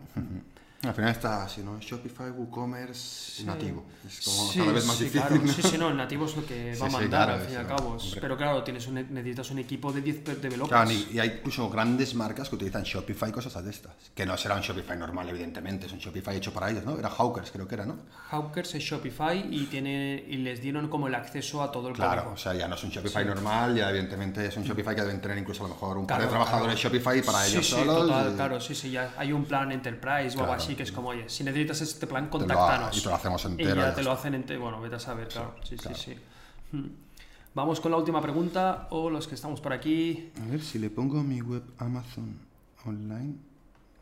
Al 0.85 0.95
final 0.95 1.11
está 1.11 1.43
así, 1.43 1.61
¿no? 1.63 1.81
Shopify, 1.81 2.31
WooCommerce, 2.31 3.43
nativo. 3.45 3.85
Es 4.07 4.21
como 4.25 4.53
Sí, 4.53 4.59
cada 4.61 4.73
vez 4.73 4.87
más 4.87 4.97
sí, 4.97 5.05
difícil. 5.05 5.27
claro. 5.27 5.43
¿no? 5.45 5.53
Sí, 5.53 5.63
sí, 5.63 5.77
no, 5.79 5.89
el 5.89 5.97
nativo 5.97 6.25
es 6.27 6.37
lo 6.37 6.47
que 6.47 6.77
va 6.81 6.87
a 6.87 6.91
mandar 6.91 7.09
claro, 7.27 7.33
al 7.33 7.41
fin 7.41 7.55
y 7.55 7.57
al 7.57 7.67
cabo. 7.67 7.89
hombre. 7.97 8.21
Pero 8.21 8.37
claro, 8.37 8.63
tienes 8.63 8.87
un, 8.87 8.95
necesitas 8.95 9.51
un 9.51 9.59
equipo 9.59 9.93
de 9.93 10.03
10 10.03 10.25
developers. 10.41 10.69
Claro, 10.69 10.91
y, 10.93 11.19
hay 11.19 11.39
incluso 11.39 11.69
grandes 11.69 12.15
marcas 12.15 12.49
que 12.49 12.55
utilizan 12.55 12.85
Shopify 12.85 13.29
y 13.31 13.33
cosas 13.33 13.65
de 13.65 13.71
estas. 13.71 13.93
Que 14.15 14.25
no 14.25 14.37
será 14.37 14.55
un 14.55 14.61
Shopify 14.61 14.97
normal, 14.97 15.29
evidentemente. 15.29 15.87
Es 15.87 15.93
un 15.93 15.99
Shopify 15.99 16.37
hecho 16.37 16.53
para 16.53 16.71
ellos, 16.71 16.85
¿no? 16.85 16.97
Era 16.97 17.11
Hawkers, 17.11 17.51
creo 17.51 17.67
que 17.67 17.75
era, 17.75 17.85
¿no? 17.85 17.97
Hawkers 18.31 18.77
es 18.77 18.85
Shopify 18.85 19.49
y, 19.51 19.65
tiene, 19.67 20.25
y 20.29 20.37
les 20.37 20.63
dieron 20.63 20.87
como 20.89 21.09
el 21.09 21.15
acceso 21.17 21.61
a 21.61 21.73
todo 21.73 21.89
el 21.89 21.95
Claro, 21.95 22.21
código. 22.23 22.35
o 22.35 22.37
sea, 22.37 22.55
ya 22.55 22.69
no 22.69 22.77
es 22.77 22.85
un 22.85 22.91
Shopify 22.91 23.25
normal, 23.25 23.75
ya 23.75 23.91
evidentemente 23.91 24.47
es 24.47 24.57
un 24.57 24.63
Shopify 24.63 24.95
que 24.95 25.03
deben 25.03 25.21
tener 25.21 25.39
incluso 25.39 25.65
a 25.65 25.69
lo 25.69 25.75
mejor 25.75 25.99
un 25.99 26.07
par 26.07 26.21
de 26.21 26.29
trabajadores. 26.29 26.79
Shopify 26.79 27.21
para 27.21 27.45
ellos 27.49 27.67
solos. 27.67 28.07
Total, 28.07 28.31
y- 28.33 28.37
claro, 28.37 28.61
sí, 28.61 28.77
sí, 28.77 28.93
ya 28.93 29.13
hay 29.19 29.33
un 29.33 29.45
plan 29.45 29.73
Enterprise 29.73 30.37
o 30.39 30.43
algo. 30.43 30.68
Así 30.69 30.77
que 30.77 30.83
es 30.83 30.93
como, 30.93 31.09
oye, 31.09 31.29
si 31.29 31.45
necesitas 31.45 31.81
este 31.81 32.07
plan, 32.07 32.29
contáctanos. 32.29 32.97
y 32.97 33.01
te 33.01 33.09
lo 33.09 33.15
hacemos 33.15 33.43
Y 33.45 33.49
entero, 33.49 33.75
ya 33.77 33.89
ya 33.89 33.95
te 33.95 34.03
lo 34.03 34.13
hacen 34.13 34.35
entero. 34.35 34.61
Bueno, 34.61 34.81
vete 34.81 34.97
a 34.97 35.01
saber, 35.01 35.29
claro. 35.29 35.55
Sí, 35.65 35.77
claro. 35.77 35.97
sí, 35.97 36.15
sí. 36.15 36.77
Hmm. 36.77 36.89
Vamos 37.55 37.81
con 37.81 37.91
la 37.91 37.97
última 37.97 38.21
pregunta, 38.21 38.87
o 38.91 39.09
los 39.09 39.27
que 39.27 39.35
estamos 39.35 39.61
por 39.61 39.73
aquí. 39.73 40.31
A 40.47 40.51
ver, 40.51 40.61
si 40.61 40.79
le 40.79 40.91
pongo 40.91 41.23
mi 41.23 41.41
web 41.41 41.63
Amazon 41.79 42.39
online. 42.85 43.35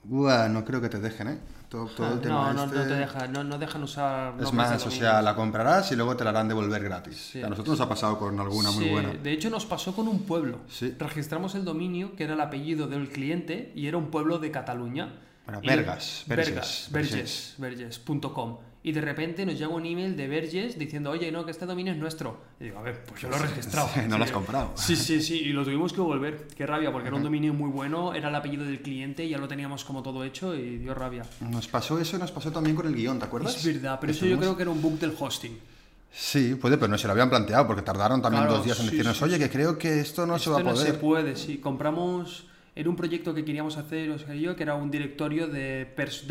Buah, 0.02 0.48
no 0.48 0.64
creo 0.64 0.80
que 0.80 0.88
te 0.88 0.98
dejen, 1.00 1.28
¿eh? 1.28 1.38
Todo, 1.68 1.86
todo 1.86 2.14
el 2.14 2.20
tema 2.20 2.52
no, 2.52 2.54
no, 2.54 2.64
este- 2.64 2.76
no 2.76 2.82
te 2.84 2.94
dejan, 2.94 3.32
no, 3.32 3.44
no 3.44 3.58
dejan 3.58 3.82
usar. 3.82 4.34
Es 4.40 4.52
más, 4.52 4.70
de 4.82 4.88
o 4.88 4.90
sea, 4.90 5.20
la 5.22 5.34
comprarás 5.34 5.90
y 5.90 5.96
luego 5.96 6.16
te 6.16 6.22
la 6.22 6.30
harán 6.30 6.48
devolver 6.48 6.82
gratis. 6.82 7.30
Sí. 7.32 7.42
A 7.42 7.48
nosotros 7.48 7.78
nos 7.78 7.86
ha 7.86 7.88
pasado 7.88 8.18
con 8.18 8.38
alguna 8.38 8.70
muy 8.70 8.84
Sí, 8.84 8.90
buena. 8.90 9.12
De 9.14 9.32
hecho, 9.32 9.50
nos 9.50 9.66
pasó 9.66 9.94
con 9.94 10.06
un 10.06 10.20
pueblo. 10.20 10.60
Sí. 10.68 10.94
Registramos 10.98 11.54
el 11.54 11.64
dominio, 11.64 12.14
que 12.14 12.24
era 12.24 12.34
el 12.34 12.40
apellido 12.40 12.86
del 12.86 13.08
cliente, 13.08 13.72
y 13.74 13.86
era 13.86 13.96
un 13.96 14.10
pueblo 14.10 14.38
de 14.38 14.50
Cataluña. 14.50 15.14
Y- 15.62 15.66
Vergas, 15.66 16.24
Vergas, 16.26 16.88
Verges, 16.90 17.54
Verges, 17.58 17.90
Verges.com. 18.04 18.58
Y 18.82 18.92
de 18.92 19.00
repente 19.00 19.44
nos 19.44 19.58
llega 19.58 19.68
un 19.68 19.84
email 19.84 20.16
de 20.16 20.28
Verges 20.28 20.78
diciendo, 20.78 21.10
oye, 21.10 21.32
no, 21.32 21.44
que 21.44 21.50
este 21.50 21.66
dominio 21.66 21.92
es 21.92 21.98
nuestro. 21.98 22.38
Y 22.60 22.64
digo, 22.64 22.78
a 22.78 22.82
ver, 22.82 23.02
pues 23.04 23.20
yo 23.20 23.28
lo 23.28 23.34
he 23.34 23.40
registrado. 23.40 23.88
Sí, 23.92 24.00
no 24.08 24.16
lo 24.16 24.22
has 24.22 24.30
comprado. 24.30 24.72
Sí, 24.76 24.94
sí, 24.94 25.20
sí, 25.20 25.40
y 25.40 25.52
lo 25.52 25.64
tuvimos 25.64 25.92
que 25.92 25.98
devolver. 25.98 26.46
Qué 26.56 26.66
rabia, 26.66 26.92
porque 26.92 27.08
era 27.08 27.16
un 27.16 27.24
dominio 27.24 27.52
muy 27.52 27.68
bueno, 27.68 28.14
era 28.14 28.28
el 28.28 28.34
apellido 28.36 28.64
del 28.64 28.80
cliente, 28.82 29.28
ya 29.28 29.38
lo 29.38 29.48
teníamos 29.48 29.84
como 29.84 30.04
todo 30.04 30.22
hecho 30.22 30.54
y 30.54 30.78
dio 30.78 30.94
rabia. 30.94 31.24
Nos 31.40 31.66
pasó 31.66 31.98
eso 31.98 32.16
y 32.16 32.20
nos 32.20 32.30
pasó 32.30 32.52
también 32.52 32.76
con 32.76 32.86
el 32.86 32.94
guion, 32.94 33.18
¿te 33.18 33.24
acuerdas? 33.24 33.56
Es 33.56 33.64
verdad, 33.64 33.98
pero 34.00 34.12
eso 34.12 34.24
yo 34.24 34.38
creo 34.38 34.56
que 34.56 34.62
era 34.62 34.70
un 34.70 34.80
bug 34.80 34.98
del 35.00 35.14
hosting. 35.18 35.58
Sí, 36.12 36.54
puede, 36.54 36.76
pero 36.78 36.88
no 36.88 36.96
se 36.96 37.08
lo 37.08 37.12
habían 37.12 37.28
planteado 37.28 37.66
porque 37.66 37.82
tardaron 37.82 38.22
también 38.22 38.44
Claro, 38.44 38.56
dos 38.58 38.64
días 38.64 38.78
en 38.78 38.84
sí, 38.86 38.90
decirnos, 38.92 39.20
oye, 39.20 39.38
que 39.38 39.50
creo 39.50 39.76
que 39.76 40.00
esto 40.00 40.26
no 40.26 40.38
se 40.38 40.48
va 40.48 40.60
a 40.60 40.62
poder. 40.62 40.76
no 40.76 40.92
se 40.92 40.94
puede, 40.94 41.34
sí. 41.36 41.58
Compramos. 41.58 42.46
Era 42.76 42.88
un 42.90 42.94
proyecto 42.96 43.34
que 43.34 43.44
queríamos 43.44 43.76
hacer, 43.78 44.10
Oscar 44.10 44.36
y 44.36 44.42
yo, 44.42 44.54
que 44.54 44.62
era 44.62 44.74
un 44.76 44.90
directorio 44.90 45.48
de, 45.48 45.86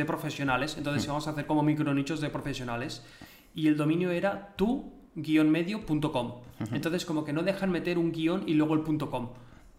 profesionales. 0.06 0.78
Entonces 0.78 1.04
Mm. 1.04 1.06
íbamos 1.08 1.28
a 1.28 1.32
hacer 1.32 1.46
como 1.48 1.64
micronichos 1.64 2.22
de 2.22 2.30
profesionales. 2.30 3.04
Y 3.56 3.68
el 3.68 3.76
dominio 3.76 4.12
era 4.12 4.54
tu-medio.com. 4.56 6.34
Entonces, 6.72 7.06
como 7.06 7.24
que 7.26 7.34
no 7.34 7.44
dejan 7.44 7.72
meter 7.72 7.98
un 7.98 8.12
guion 8.12 8.44
y 8.48 8.54
luego 8.54 8.74
el 8.76 8.82
punto 8.82 9.10
.com. 9.10 9.30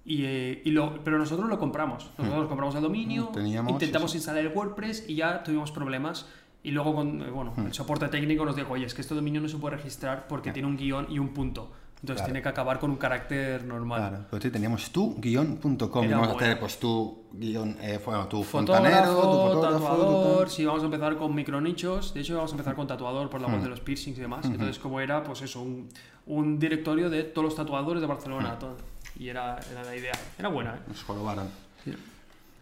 Y, 0.04 0.24
eh, 0.24 0.62
y 0.64 0.70
lo, 0.70 1.02
pero 1.02 1.18
nosotros 1.18 1.48
lo 1.48 1.58
compramos. 1.58 2.10
Nosotros 2.18 2.48
compramos 2.48 2.74
el 2.76 2.82
dominio, 2.82 3.30
Mm, 3.30 3.34
Teníamos, 3.34 3.72
intentamos 3.72 4.10
sí, 4.12 4.18
instalar 4.18 4.44
el 4.44 4.52
WordPress 4.52 5.04
y 5.08 5.16
ya 5.16 5.42
tuvimos 5.42 5.72
problemas. 5.72 6.26
Y 6.62 6.70
luego, 6.72 6.94
con, 6.94 7.22
eh, 7.22 7.30
bueno, 7.30 7.52
Mm. 7.56 7.66
el 7.66 7.74
soporte 7.74 8.08
técnico 8.08 8.44
nos 8.44 8.56
dijo, 8.56 8.72
oye, 8.72 8.86
es 8.86 8.94
que 8.94 9.00
este 9.02 9.14
dominio 9.14 9.40
no 9.40 9.48
se 9.48 9.56
puede 9.56 9.76
registrar 9.76 10.26
porque 10.28 10.52
tiene 10.52 10.68
un 10.68 10.76
guion 10.76 11.06
y 11.10 11.18
un 11.18 11.28
punto. 11.34 11.72
Entonces 12.00 12.16
Claro. 12.16 12.24
tiene 12.26 12.42
que 12.42 12.48
acabar 12.50 12.78
con 12.78 12.90
un 12.90 12.96
carácter 12.96 13.64
normal. 13.64 13.98
Claro, 14.10 14.24
pero 14.30 14.42
sí, 14.42 14.50
teníamos 14.50 14.90
tu 14.90 15.14
guión.com 15.18 16.04
y 16.04 16.08
vamos 16.08 16.28
a 16.28 16.32
hacer 16.32 16.60
pues 16.60 16.78
tu 16.78 17.24
guion, 17.32 17.76
eh, 17.80 17.98
bueno, 18.04 18.28
tu 18.28 18.42
fontanero, 18.44 19.06
tu 19.06 19.12
fotógrafo, 19.22 19.54
tu 19.54 19.62
tatuador, 19.78 20.38
tal. 20.40 20.50
sí, 20.50 20.64
vamos 20.66 20.82
a 20.82 20.84
empezar 20.84 21.16
con 21.16 21.34
micronichos. 21.34 22.12
De 22.14 22.20
hecho, 22.20 22.36
vamos 22.36 22.52
a 22.52 22.54
empezar 22.54 22.74
con 22.76 22.86
tatuador 22.86 23.30
por 23.30 23.40
la 23.40 23.48
voz 23.48 23.62
de 23.62 23.68
los 23.70 23.80
piercings 23.80 24.18
y 24.18 24.20
demás. 24.20 24.44
Entonces, 24.44 24.78
como 24.78 25.00
era, 25.00 25.24
pues 25.24 25.40
eso, 25.42 25.62
un, 25.62 25.88
un 26.26 26.58
directorio 26.58 27.08
de 27.10 27.24
todos 27.24 27.44
los 27.46 27.54
tatuadores 27.56 28.00
de 28.02 28.06
Barcelona. 28.06 28.58
todo. 28.58 28.76
Y 29.18 29.28
era, 29.28 29.58
era 29.72 29.82
la 29.82 29.96
idea. 29.96 30.12
Era 30.38 30.48
buena, 30.50 30.74
¿eh? 30.74 30.80
Nos 30.88 31.02
jorobaron. 31.02 31.48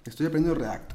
Estoy 0.05 0.27
aprendiendo 0.27 0.59
React. 0.61 0.93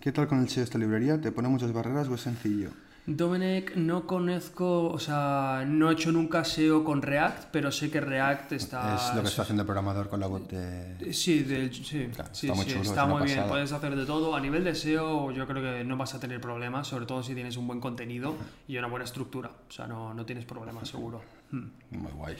¿Qué 0.00 0.10
tal 0.12 0.26
con 0.26 0.40
el 0.40 0.48
SEO 0.48 0.62
de 0.62 0.64
esta 0.64 0.78
librería? 0.78 1.20
¿Te 1.20 1.30
pone 1.30 1.48
muchas 1.48 1.72
barreras 1.72 2.08
o 2.08 2.14
es 2.14 2.22
sencillo? 2.22 2.70
Domenech, 3.06 3.74
no 3.76 4.06
conozco, 4.06 4.88
o 4.88 4.98
sea, 4.98 5.64
no 5.66 5.90
he 5.90 5.94
hecho 5.94 6.12
nunca 6.12 6.44
SEO 6.44 6.84
con 6.84 7.02
React, 7.02 7.46
pero 7.50 7.72
sé 7.72 7.90
que 7.90 8.00
React 8.00 8.52
está... 8.52 8.94
es 8.94 9.14
lo 9.16 9.22
que 9.22 9.28
está 9.28 9.42
haciendo 9.42 9.62
el 9.62 9.66
programador 9.66 10.08
con 10.08 10.20
la 10.20 10.28
web 10.28 10.46
de... 10.46 11.12
Sí, 11.12 11.42
del- 11.42 11.74
sí, 11.74 12.08
Claro, 12.14 12.30
sí, 12.32 12.46
está 12.46 12.54
muy 12.56 12.64
sí, 12.66 12.70
chulo, 12.72 12.82
está 12.84 13.02
es 13.02 13.08
muy 13.08 13.22
bien. 13.24 13.44
Puedes 13.48 13.72
hacer 13.72 13.96
de 13.96 14.06
todo. 14.06 14.36
A 14.36 14.40
nivel 14.40 14.62
de 14.62 14.74
SEO, 14.74 15.32
yo 15.32 15.46
creo 15.46 15.62
que 15.62 15.82
no 15.84 15.96
vas 15.96 16.14
a 16.14 16.20
tener 16.20 16.40
problemas, 16.40 16.86
sobre 16.86 17.06
todo 17.06 17.22
si 17.22 17.34
tienes 17.34 17.56
un 17.56 17.66
buen 17.66 17.80
contenido 17.80 18.36
y 18.68 18.76
una 18.76 18.86
buena 18.86 19.04
estructura. 19.06 19.50
O 19.68 19.72
sea, 19.72 19.86
no, 19.88 20.14
no 20.14 20.24
tienes 20.24 20.44
problemas, 20.44 20.88
seguro. 20.88 21.20
Hmm. 21.50 21.68
Muy 21.90 22.12
guay. 22.12 22.36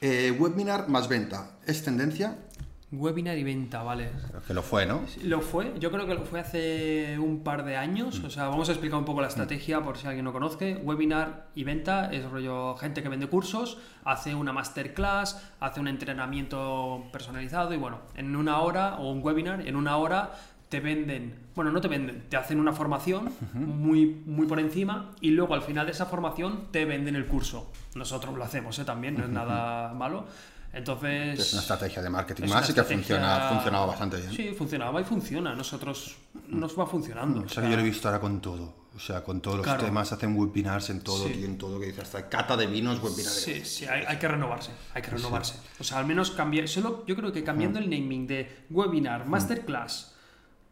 Eh, 0.00 0.34
webinar 0.38 0.88
más 0.88 1.08
venta. 1.08 1.52
¿Es 1.66 1.84
tendencia? 1.84 2.38
Webinar 2.90 3.36
y 3.36 3.44
venta, 3.44 3.82
vale. 3.82 4.10
Creo 4.28 4.42
que 4.42 4.54
lo 4.54 4.62
fue, 4.62 4.86
¿no? 4.86 5.02
Lo 5.22 5.42
fue, 5.42 5.74
yo 5.78 5.90
creo 5.90 6.06
que 6.06 6.14
lo 6.14 6.24
fue 6.24 6.40
hace 6.40 7.18
un 7.18 7.44
par 7.44 7.64
de 7.66 7.76
años. 7.76 8.20
O 8.24 8.30
sea, 8.30 8.48
vamos 8.48 8.70
a 8.70 8.72
explicar 8.72 8.98
un 8.98 9.04
poco 9.04 9.20
la 9.20 9.28
estrategia 9.28 9.82
por 9.82 9.98
si 9.98 10.06
alguien 10.06 10.24
no 10.24 10.32
conoce. 10.32 10.76
Webinar 10.76 11.48
y 11.54 11.64
venta 11.64 12.10
es 12.10 12.24
rollo 12.30 12.76
gente 12.76 13.02
que 13.02 13.10
vende 13.10 13.26
cursos, 13.26 13.76
hace 14.04 14.34
una 14.34 14.54
masterclass, 14.54 15.42
hace 15.60 15.80
un 15.80 15.88
entrenamiento 15.88 17.04
personalizado 17.12 17.74
y 17.74 17.76
bueno, 17.76 17.98
en 18.14 18.34
una 18.34 18.60
hora 18.60 18.96
o 18.96 19.12
un 19.12 19.22
webinar, 19.22 19.66
en 19.66 19.76
una 19.76 19.98
hora 19.98 20.32
te 20.70 20.80
venden, 20.80 21.34
bueno, 21.54 21.70
no 21.72 21.80
te 21.80 21.88
venden, 21.88 22.24
te 22.28 22.36
hacen 22.36 22.60
una 22.60 22.72
formación 22.72 23.30
muy, 23.54 24.22
muy 24.26 24.46
por 24.46 24.60
encima 24.60 25.12
y 25.20 25.30
luego 25.30 25.54
al 25.54 25.62
final 25.62 25.86
de 25.86 25.92
esa 25.92 26.06
formación 26.06 26.68
te 26.70 26.84
venden 26.84 27.16
el 27.16 27.26
curso. 27.26 27.70
Nosotros 27.94 28.36
lo 28.36 28.44
hacemos 28.44 28.78
¿eh? 28.78 28.84
también, 28.84 29.16
no 29.16 29.24
es 29.24 29.30
nada 29.30 29.94
malo. 29.94 30.26
Entonces... 30.72 31.38
Es 31.40 31.52
una 31.54 31.62
estrategia 31.62 32.02
de 32.02 32.10
marketing 32.10 32.44
Es 32.44 32.50
más 32.50 32.70
y 32.70 32.74
que 32.74 32.82
funciona, 32.84 33.48
ha 33.48 33.54
funcionado 33.54 33.86
bastante 33.86 34.18
bien. 34.18 34.32
Sí, 34.32 34.54
funcionaba 34.56 35.00
y 35.00 35.04
funciona. 35.04 35.54
Nosotros 35.54 36.16
nos 36.48 36.78
va 36.78 36.86
funcionando. 36.86 37.40
O 37.42 37.48
sea, 37.48 37.62
que 37.62 37.70
yo 37.70 37.76
lo 37.76 37.82
he 37.82 37.84
visto 37.84 38.08
ahora 38.08 38.20
con 38.20 38.40
todo. 38.40 38.86
O 38.94 39.00
sea, 39.00 39.22
con 39.22 39.40
todos 39.40 39.58
los 39.58 39.64
Claro. 39.64 39.84
temas, 39.84 40.10
hacen 40.12 40.34
webinars 40.36 40.90
en 40.90 41.00
todo, 41.02 41.28
Sí. 41.28 41.44
en 41.44 41.56
todo, 41.56 41.78
que 41.78 41.86
dice 41.86 42.02
hasta 42.02 42.28
cata 42.28 42.56
de 42.56 42.66
vinos, 42.66 43.00
webinars. 43.02 43.42
Sí, 43.42 43.64
sí, 43.64 43.86
hay, 43.86 44.02
hay 44.06 44.16
que 44.18 44.26
renovarse, 44.26 44.72
hay 44.92 45.02
que 45.02 45.10
renovarse. 45.10 45.54
O 45.78 45.84
sea, 45.84 45.98
al 45.98 46.06
menos 46.06 46.32
cambiar, 46.32 46.66
solo 46.68 47.04
yo 47.06 47.14
creo 47.14 47.32
que 47.32 47.44
cambiando 47.44 47.78
el 47.78 47.88
naming 47.88 48.26
de 48.26 48.64
webinar, 48.70 49.24
masterclass, 49.26 50.14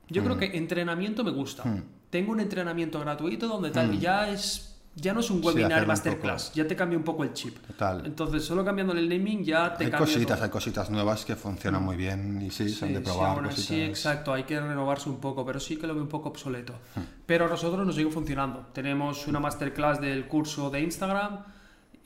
yo 0.09 0.25
creo 0.25 0.37
que 0.37 0.57
entrenamiento 0.57 1.23
me 1.25 1.31
gusta. 1.31 1.63
Tengo 2.11 2.33
un 2.33 2.41
entrenamiento 2.41 2.99
gratuito 3.01 3.47
donde 3.49 3.71
tal, 3.71 3.95
y 3.95 3.99
ya 3.99 4.29
es 4.29 4.76
ya 4.97 5.13
no 5.13 5.21
es 5.21 5.31
un 5.31 5.41
Sí, 5.41 5.47
webinar 5.47 5.83
un 5.83 5.89
masterclass, 5.89 6.53
ya 6.55 6.67
te 6.67 6.75
cambia 6.75 6.97
un 6.99 7.05
poco 7.05 7.23
el 7.23 7.33
chip. 7.35 7.57
Total. 7.67 8.03
Entonces, 8.07 8.45
solo 8.45 8.65
cambiándole 8.65 9.01
el 9.01 9.09
naming 9.09 9.45
ya 9.45 9.75
te 9.77 9.85
Hay 9.85 9.91
cambia 9.91 10.07
cositas, 10.13 10.37
todo. 10.39 10.45
hay 10.45 10.51
cositas 10.51 10.91
nuevas 10.91 11.25
que 11.25 11.37
funcionan 11.37 11.83
muy 11.85 11.97
bien 11.97 12.41
y 12.43 12.51
sí, 12.51 12.69
se 12.71 12.87
han 12.87 12.93
de 12.95 12.99
Sí, 13.01 13.05
probar. 13.05 13.53
sí, 13.53 13.81
exacto, 13.83 14.33
hay 14.33 14.45
que 14.45 14.59
renovarse 14.59 15.09
un 15.09 15.21
poco, 15.21 15.45
pero 15.45 15.61
sí 15.61 15.77
que 15.77 15.87
lo 15.87 15.95
veo 15.95 16.03
un 16.03 16.09
poco 16.09 16.31
obsoleto. 16.31 16.73
Hmm. 16.95 17.01
Pero 17.27 17.45
a 17.45 17.49
nosotros 17.49 17.87
nos 17.87 17.95
sigue 17.95 18.11
funcionando. 18.11 18.67
Tenemos 18.73 19.27
una 19.29 19.39
masterclass 19.39 20.01
del 20.01 20.27
curso 20.27 20.71
de 20.71 20.81
Instagram 20.81 21.41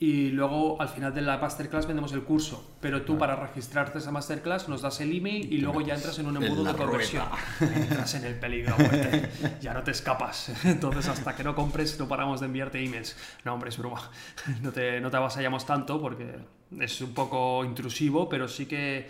y 0.01 0.31
luego 0.31 0.81
al 0.81 0.89
final 0.89 1.13
de 1.13 1.21
la 1.21 1.37
masterclass 1.37 1.85
vendemos 1.85 2.11
el 2.13 2.23
curso. 2.23 2.73
Pero 2.81 3.03
tú 3.03 3.19
para 3.19 3.35
registrarte 3.35 3.99
a 3.99 4.01
esa 4.01 4.09
masterclass 4.09 4.67
nos 4.67 4.81
das 4.81 4.99
el 4.99 5.15
email 5.15 5.53
y, 5.53 5.59
luego 5.59 5.79
ya 5.81 5.93
entras 5.93 6.17
en 6.17 6.25
un 6.25 6.43
embudo 6.43 6.63
de 6.63 6.73
conversión. 6.73 7.27
Entras 7.61 8.15
en 8.15 8.25
el 8.25 8.33
peligro, 8.33 8.75
muerte. 8.79 9.29
ya 9.61 9.75
no 9.75 9.83
te 9.83 9.91
escapas. 9.91 10.53
Entonces 10.65 11.07
hasta 11.07 11.35
que 11.35 11.43
no 11.43 11.53
compres 11.53 11.99
no 11.99 12.07
paramos 12.07 12.39
de 12.39 12.47
enviarte 12.47 12.83
emails. 12.83 13.15
No, 13.45 13.53
hombre, 13.53 13.69
es 13.69 13.77
broma. 13.77 14.09
No 14.63 14.71
te, 14.71 14.99
no 15.01 15.11
te 15.11 15.17
avasallamos 15.17 15.67
tanto 15.67 16.01
porque 16.01 16.35
es 16.79 17.01
un 17.01 17.13
poco 17.13 17.63
intrusivo, 17.63 18.27
pero 18.27 18.47
sí 18.47 18.65
que 18.65 19.07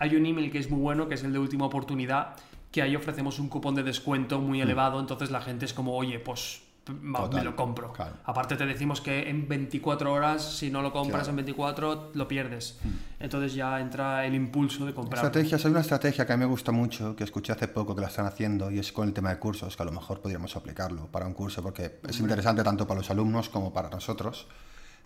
hay 0.00 0.16
un 0.16 0.26
email 0.26 0.50
que 0.50 0.58
es 0.58 0.68
muy 0.68 0.80
bueno, 0.80 1.06
que 1.06 1.14
es 1.14 1.22
el 1.22 1.32
de 1.32 1.38
última 1.38 1.66
oportunidad, 1.66 2.34
que 2.72 2.82
ahí 2.82 2.96
ofrecemos 2.96 3.38
un 3.38 3.48
cupón 3.48 3.76
de 3.76 3.84
descuento 3.84 4.40
muy 4.40 4.60
elevado, 4.60 4.98
entonces 4.98 5.30
la 5.30 5.40
gente 5.40 5.66
es 5.66 5.72
como, 5.72 5.94
oye, 5.94 6.18
pues 6.18 6.62
me 7.00 7.16
Total, 7.16 7.44
lo 7.44 7.54
compro. 7.54 7.92
claro. 7.92 8.16
Aparte 8.24 8.56
te 8.56 8.66
decimos 8.66 9.00
que 9.00 9.28
en 9.30 9.46
24 9.46 10.12
horas, 10.12 10.56
si 10.56 10.70
no 10.70 10.82
lo 10.82 10.92
compras 10.92 11.22
Claro. 11.24 11.30
en 11.30 11.36
24, 11.36 12.10
lo 12.14 12.26
pierdes. 12.28 12.78
Entonces 13.20 13.54
ya 13.54 13.80
entra 13.80 14.26
el 14.26 14.34
impulso 14.34 14.84
de 14.84 14.92
comprar. 14.92 15.24
Estrategias, 15.24 15.64
hay 15.64 15.70
una 15.70 15.80
estrategia 15.80 16.26
que 16.26 16.32
a 16.32 16.36
mí 16.36 16.40
me 16.40 16.46
gusta 16.50 16.72
mucho, 16.72 17.14
que 17.14 17.22
escuché 17.24 17.52
hace 17.52 17.68
poco 17.68 17.94
que 17.94 18.00
la 18.00 18.08
están 18.08 18.26
haciendo, 18.26 18.70
y 18.70 18.78
es 18.80 18.90
con 18.92 19.06
el 19.06 19.14
tema 19.14 19.30
de 19.30 19.38
cursos, 19.38 19.76
que 19.76 19.82
a 19.82 19.86
lo 19.86 19.92
mejor 19.92 20.20
podríamos 20.20 20.56
aplicarlo 20.56 21.06
para 21.06 21.26
un 21.26 21.34
curso, 21.34 21.62
porque 21.62 22.00
es 22.08 22.18
interesante 22.18 22.62
tanto 22.64 22.86
para 22.86 22.98
los 22.98 23.10
alumnos 23.10 23.48
como 23.48 23.72
para 23.72 23.88
nosotros. 23.88 24.48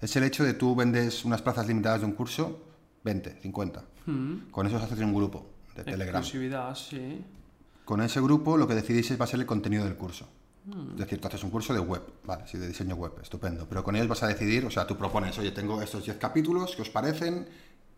Es 0.01 0.17
el 0.17 0.25
hecho 0.25 0.45
de 0.45 0.55
tú 0.55 0.75
vendes 0.75 1.25
unas 1.25 1.43
plazas 1.43 1.67
limitadas 1.67 2.01
de 2.01 2.07
un 2.07 2.13
curso, 2.13 2.63
20, 3.05 3.39
50. 3.43 3.83
Con 4.51 4.67
eso 4.67 4.79
se 4.79 4.85
hace 4.87 5.05
un 5.05 5.15
grupo 5.15 5.47
de 5.75 5.85
Telegram. 5.85 6.21
Exclusividad, 6.23 6.75
sí. 6.75 7.23
Con 7.85 8.01
ese 8.01 8.21
grupo 8.21 8.57
lo 8.57 8.67
que 8.67 8.75
decidís 8.75 9.11
es 9.11 9.21
va 9.21 9.25
a 9.25 9.29
ser 9.29 9.41
el 9.41 9.47
contenido 9.47 9.85
del 9.85 9.97
curso. 9.97 10.27
Es 10.93 10.97
decir, 10.99 11.21
tú 11.21 11.29
haces 11.29 11.45
un 11.45 11.51
curso 11.51 11.73
de 11.73 11.79
web, 11.81 12.03
vale, 12.25 12.45
sí, 12.47 12.59
de 12.59 12.67
diseño 12.67 12.97
web, 12.97 13.13
estupendo. 13.23 13.67
Pero 13.69 13.85
con 13.85 13.95
ellos 13.95 14.09
vas 14.09 14.23
a 14.25 14.27
decidir, 14.27 14.65
o 14.67 14.71
sea, 14.71 14.87
tú 14.87 14.97
propones, 14.97 15.39
oye, 15.39 15.53
tengo 15.53 15.81
estos 15.81 16.05
10 16.05 16.17
capítulos, 16.19 16.75
¿qué 16.75 16.83
os 16.83 16.91
parecen? 16.91 17.49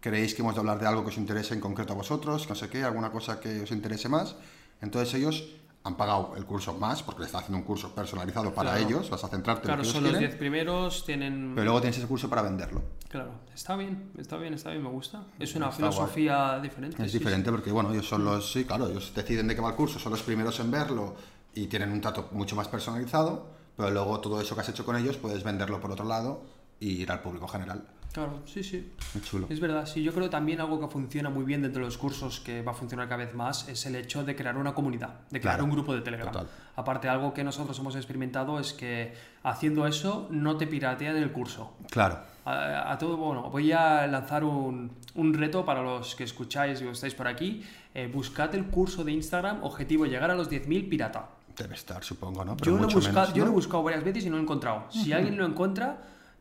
¿Creéis 0.01 0.35
que 0.35 0.43
hemos 0.43 0.55
de 0.55 0.61
hablar 0.61 0.79
de 0.79 0.87
algo 0.87 1.03
que 1.03 1.09
os 1.09 1.17
interese 1.19 1.55
en 1.55 1.61
concreto 1.61 1.95
a 1.95 1.97
vosotros? 1.97 2.49
No 2.49 2.55
sé 2.55 2.69
qué, 2.69 2.85
alguna 2.85 3.11
cosa 3.11 3.41
que 3.41 3.63
os 3.63 3.71
interese 3.71 4.09
más. 4.09 4.37
Entonces 4.83 5.13
ellos 5.15 5.49
han 5.85 5.97
pagado 5.97 6.35
el 6.37 6.45
curso 6.45 6.75
más, 6.75 7.03
porque 7.03 7.21
le 7.21 7.27
estás 7.27 7.43
haciendo 7.43 7.59
un 7.59 7.65
curso 7.65 7.95
personalizado 7.95 8.53
para 8.53 8.73
Claro. 8.73 8.87
ellos, 8.87 9.09
vas 9.11 9.25
a 9.25 9.29
centrarte 9.29 9.63
Claro, 9.63 9.81
en 9.83 9.87
lo 9.89 9.93
que 9.93 9.97
son 9.97 10.03
ellos 10.05 10.13
los 10.13 10.19
quieren, 10.19 10.31
10 10.31 10.39
primeros, 10.39 11.07
tienen... 11.07 11.53
pero 11.55 11.65
luego 11.65 11.81
tienes 11.81 11.97
ese 11.99 12.07
curso 12.07 12.29
para 12.29 12.43
venderlo. 12.43 12.83
Claro, 13.09 13.31
está 13.55 13.75
bien, 13.77 14.11
está 14.19 14.37
bien, 14.37 14.53
está 14.55 14.71
bien, 14.71 14.83
me 14.83 14.91
gusta. 14.91 15.23
Es 15.39 15.55
una 15.55 15.71
Está 15.71 15.87
guay. 15.87 15.93
filosofía 15.93 16.61
diferente. 16.61 17.03
Es 17.03 17.11
sí, 17.13 17.19
diferente 17.19 17.51
porque, 17.51 17.73
bueno, 17.73 17.91
ellos 17.93 18.07
son 18.07 18.25
los, 18.25 18.53
sí, 18.53 18.65
claro, 18.67 18.89
ellos 18.89 19.13
deciden 19.15 19.49
de 19.49 19.55
qué 19.55 19.63
va 19.63 19.71
el 19.71 19.77
curso, 19.77 19.99
son 19.99 20.13
los 20.13 20.23
primeros 20.23 20.61
en 20.61 20.71
verlo 20.71 21.15
y 21.55 21.67
tienen 21.67 21.91
un 21.93 22.01
trato 22.01 22.29
mucho 22.33 22.55
más 22.57 22.69
personalizado, 22.69 23.47
pero 23.77 23.91
luego 23.91 24.21
todo 24.21 24.41
eso 24.41 24.55
que 24.55 24.61
has 24.63 24.69
hecho 24.69 24.85
con 24.85 24.97
ellos 24.97 25.17
puedes 25.17 25.43
venderlo 25.45 25.81
por 25.81 25.91
otro 25.91 26.05
lado 26.05 26.43
y 26.81 27.03
ir 27.03 27.11
al 27.11 27.21
público 27.21 27.49
general. 27.49 27.85
Claro, 28.13 28.41
sí, 28.47 28.65
sí. 28.65 28.91
Muy 29.15 29.23
chulo. 29.23 29.47
Es 29.51 29.61
verdad, 29.61 29.85
sí, 29.87 30.03
yo 30.03 30.13
creo 30.13 30.25
que 30.25 30.31
también 30.31 30.61
algo 30.61 30.81
que 30.81 30.89
funciona 30.89 31.29
muy 31.29 31.45
bien 31.45 31.61
dentro 31.63 31.81
de 31.83 31.87
los 31.87 31.99
cursos, 31.99 32.41
que 32.41 32.63
va 32.63 32.73
a 32.73 32.75
funcionar 32.75 33.07
cada 33.07 33.23
vez 33.23 33.35
más, 33.35 33.69
es 33.69 33.85
el 33.87 33.95
hecho 33.97 34.25
de 34.25 34.35
crear 34.35 34.57
una 34.57 34.75
comunidad, 34.75 35.21
de 35.31 35.41
crear 35.41 35.57
Claro, 35.57 35.65
un 35.65 35.71
grupo 35.71 35.95
de 35.95 36.01
Telegram. 36.01 36.33
total. 36.33 36.49
Aparte, 36.75 37.09
algo 37.09 37.35
que 37.35 37.45
nosotros 37.45 37.79
hemos 37.79 37.95
experimentado 37.97 38.59
es 38.59 38.73
que 38.73 39.13
haciendo 39.43 39.87
eso 39.87 40.27
no 40.31 40.57
te 40.57 40.67
piratean 40.67 41.17
el 41.17 41.31
curso. 41.33 41.75
Claro, 41.91 42.19
A, 42.47 42.91
a 42.93 42.99
todo, 42.99 43.17
bueno, 43.19 43.51
voy 43.51 43.73
a 43.73 44.07
lanzar 44.07 44.43
un, 44.43 44.91
un 45.15 45.35
reto 45.35 45.65
para 45.67 45.83
los 45.83 46.15
que 46.15 46.25
escucháis 46.25 46.81
y 46.81 46.87
os 46.87 46.93
estáis 46.93 47.15
por 47.15 47.29
aquí. 47.29 47.63
Eh, 47.95 48.11
buscad 48.13 48.55
el 48.55 48.65
curso 48.67 49.05
de 49.05 49.13
Instagram, 49.13 49.63
objetivo 49.63 50.07
llegar 50.07 50.31
a 50.31 50.35
los 50.35 50.51
10.000 50.51 50.89
pirata. 50.89 51.29
Debe 51.63 51.75
estar, 51.75 52.03
supongo, 52.05 52.45
¿no? 52.45 52.57
Pero 52.57 52.73
Yo 52.73 52.77
lo, 52.77 52.79
he 52.79 52.87
mucho 52.87 52.97
buscado, 52.97 53.21
menos, 53.21 53.35
yo 53.35 53.45
lo 53.45 53.51
he 53.51 53.55
buscado 53.55 53.83
varias 53.83 54.05
veces 54.05 54.25
y 54.25 54.27
no 54.27 54.37
lo 54.37 54.41
he 54.41 54.43
encontrado. 54.43 54.87
Si 54.91 55.13
alguien 55.13 55.37
lo 55.37 55.47
encuentra, 55.47 55.99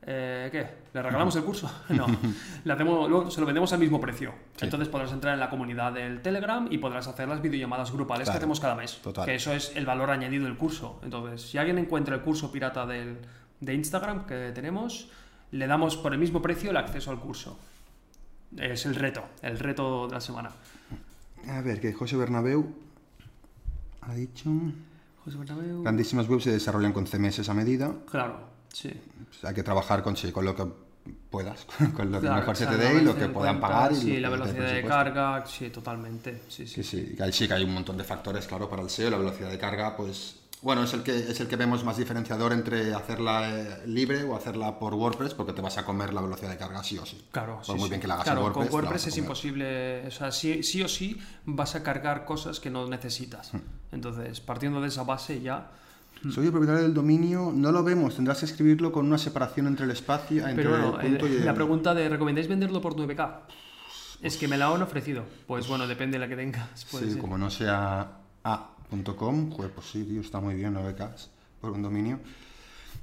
eh, 0.10 0.50
¿qué? 0.52 0.68
¿Le 0.94 1.02
regalamos 1.02 1.36
el 1.36 1.44
curso? 1.44 1.70
No. 1.90 2.08
Le 2.64 2.74
hacemos, 2.74 3.10
luego 3.10 3.30
se 3.30 3.40
lo 3.42 3.46
vendemos 3.46 3.74
al 3.74 3.80
mismo 3.80 4.00
precio. 4.00 4.34
Sí. 4.56 4.66
Entonces 4.66 4.88
podrás 4.88 5.12
entrar 5.12 5.34
en 5.34 5.40
la 5.40 5.50
comunidad 5.50 5.92
del 5.92 6.22
Telegram 6.22 6.68
y 6.72 6.78
podrás 6.78 7.08
hacer 7.08 7.28
las 7.28 7.42
videollamadas 7.42 7.92
grupales 7.92 8.30
que 8.30 8.38
hacemos 8.38 8.60
cada 8.60 8.76
mes. 8.76 9.00
total. 9.02 9.26
Que 9.26 9.36
eso 9.36 9.54
es 9.54 9.76
el 9.76 9.86
valor 9.86 10.10
añadido 10.12 10.46
del 10.46 10.58
curso. 10.58 11.00
Entonces, 11.04 11.42
si 11.42 11.58
alguien 11.58 11.78
encuentra 11.78 12.16
el 12.16 12.22
curso 12.22 12.52
pirata 12.52 12.86
del, 12.86 13.18
de 13.60 13.74
Instagram 13.74 14.26
que 14.26 14.52
tenemos, 14.54 15.10
le 15.52 15.68
damos 15.68 15.98
por 15.98 16.14
el 16.14 16.20
mismo 16.20 16.42
precio 16.42 16.72
el 16.72 16.78
acceso 16.78 17.12
al 17.12 17.20
curso. 17.20 17.60
Es 18.56 18.86
el 18.86 18.96
reto, 18.96 19.24
el 19.42 19.60
reto 19.60 20.08
de 20.08 20.14
la 20.14 20.22
semana. 20.22 20.52
A 21.50 21.62
ver, 21.62 21.82
que 21.82 21.92
José 21.94 22.16
Bernabeu 22.16 22.74
ha 24.02 24.14
dicho... 24.14 24.50
José 25.28 25.38
Bernabéu. 25.40 25.84
Grandísimas 25.84 26.30
webs 26.30 26.44
se 26.46 26.52
desarrollan 26.52 26.94
con 26.94 27.06
CMS 27.06 27.50
a 27.50 27.54
medida. 27.54 27.94
Claro, 28.10 28.40
sí. 28.72 28.90
Pues 29.28 29.44
hay 29.44 29.54
que 29.54 29.62
trabajar 29.62 30.02
con, 30.02 30.16
sí, 30.16 30.32
con 30.32 30.46
lo 30.46 30.56
que 30.56 30.66
puedas, 31.30 31.66
con 31.96 32.10
lo 32.12 32.22
que 32.22 32.28
Claro, 32.28 32.40
mejor 32.40 32.56
se 32.56 32.66
te 32.66 32.78
dé 32.78 33.02
y 33.02 33.02
lo 33.02 33.14
que 33.14 33.28
puedan 33.28 33.60
cuenta, 33.60 33.76
pagar. 33.76 33.92
Y 33.92 33.96
Sí, 33.96 34.20
la 34.22 34.30
que 34.30 34.36
velocidad 34.38 34.74
de 34.74 34.84
carga, 34.84 35.46
sí, 35.46 35.70
totalmente. 35.70 36.44
Sí, 36.48 36.66
sí. 36.66 36.82
Sí, 36.82 36.84
sí, 36.84 37.16
que 37.18 37.32
sí 37.34 37.46
que 37.46 37.54
hay 37.56 37.64
un 37.66 37.74
montón 37.74 37.98
de 37.98 38.06
factores, 38.06 38.48
claro, 38.48 38.70
para 38.70 38.82
el 38.84 38.90
SEO. 38.90 39.10
La 39.10 39.18
velocidad 39.18 39.50
de 39.50 39.58
carga, 39.58 39.98
pues, 39.98 40.38
bueno, 40.62 40.84
es 40.84 40.94
el 40.94 41.04
que, 41.04 41.16
es 41.18 41.40
el 41.40 41.48
que 41.48 41.56
vemos 41.56 41.84
más 41.84 41.98
diferenciador 41.98 42.52
entre 42.52 42.94
hacerla 42.94 43.50
eh, 43.50 43.84
libre 43.88 44.24
o 44.24 44.36
hacerla 44.36 44.80
por 44.80 44.94
WordPress, 44.96 45.34
porque 45.36 45.54
te 45.54 45.62
vas 45.62 45.78
a 45.78 45.86
comer 45.86 46.14
la 46.14 46.22
velocidad 46.22 46.50
de 46.50 46.58
carga 46.58 46.84
sí 46.84 46.98
o 46.98 47.06
sí. 47.06 47.24
Claro, 47.32 47.58
Por 47.58 47.66
sí, 47.66 47.72
muy 47.74 47.82
sí. 47.84 47.90
bien 47.90 48.02
que 48.02 48.08
la 48.08 48.16
hagas 48.16 48.26
Claro, 48.26 48.40
en 48.40 48.44
WordPress. 48.46 48.70
con 48.70 48.76
WordPress 48.80 49.08
es 49.08 49.18
imposible, 49.18 50.08
o 50.08 50.12
sea, 50.12 50.32
sí, 50.32 50.64
sí 50.64 50.82
o 50.82 50.88
sí 50.88 51.20
vas 51.46 51.76
a 51.76 51.84
cargar 51.84 52.26
cosas 52.26 52.60
que 52.60 52.70
no 52.72 52.88
necesitas. 52.88 53.54
Hmm. 53.54 53.60
Entonces, 53.92 54.42
partiendo 54.42 54.82
de 54.82 54.88
esa 54.88 55.04
base 55.04 55.42
ya... 55.42 55.70
Soy 56.34 56.46
el 56.48 56.52
propietario 56.52 56.82
del 56.82 56.96
dominio, 56.96 57.52
no 57.54 57.72
lo 57.72 57.84
vemos, 57.84 58.16
tendrás 58.16 58.40
que 58.40 58.46
escribirlo 58.46 58.92
con 58.92 59.06
una 59.06 59.20
separación 59.20 59.68
entre 59.68 59.86
el 59.86 59.92
espacio, 59.92 60.48
entre 60.48 60.64
Pero 60.64 60.72
bueno, 60.72 61.00
el 61.02 61.08
punto 61.12 61.26
el- 61.28 61.34
y 61.34 61.36
el... 61.38 61.46
la 61.46 61.54
pregunta 61.54 61.94
de 61.94 62.10
¿recomendáis 62.10 62.48
venderlo 62.48 62.82
por 62.82 62.96
9K? 62.96 63.42
Es 64.24 64.36
que 64.38 64.48
me 64.48 64.58
la 64.58 64.68
han 64.74 64.82
ofrecido. 64.82 65.26
Pues 65.46 65.68
bueno, 65.68 65.86
depende 65.86 66.18
de 66.18 66.26
la 66.26 66.28
que 66.28 66.36
tengas. 66.36 66.86
puede 66.90 67.06
Sí, 67.06 67.12
ser. 67.12 67.22
como 67.22 67.38
no 67.38 67.52
sea 67.52 68.08
a.com, 68.92 69.52
joder, 69.52 69.72
pues 69.72 69.88
sí, 69.92 70.04
tío, 70.04 70.22
está 70.22 70.40
muy 70.40 70.56
bien, 70.56 70.74
9K 70.76 71.10
por 71.62 71.72
un 71.72 71.82
dominio. 71.82 72.20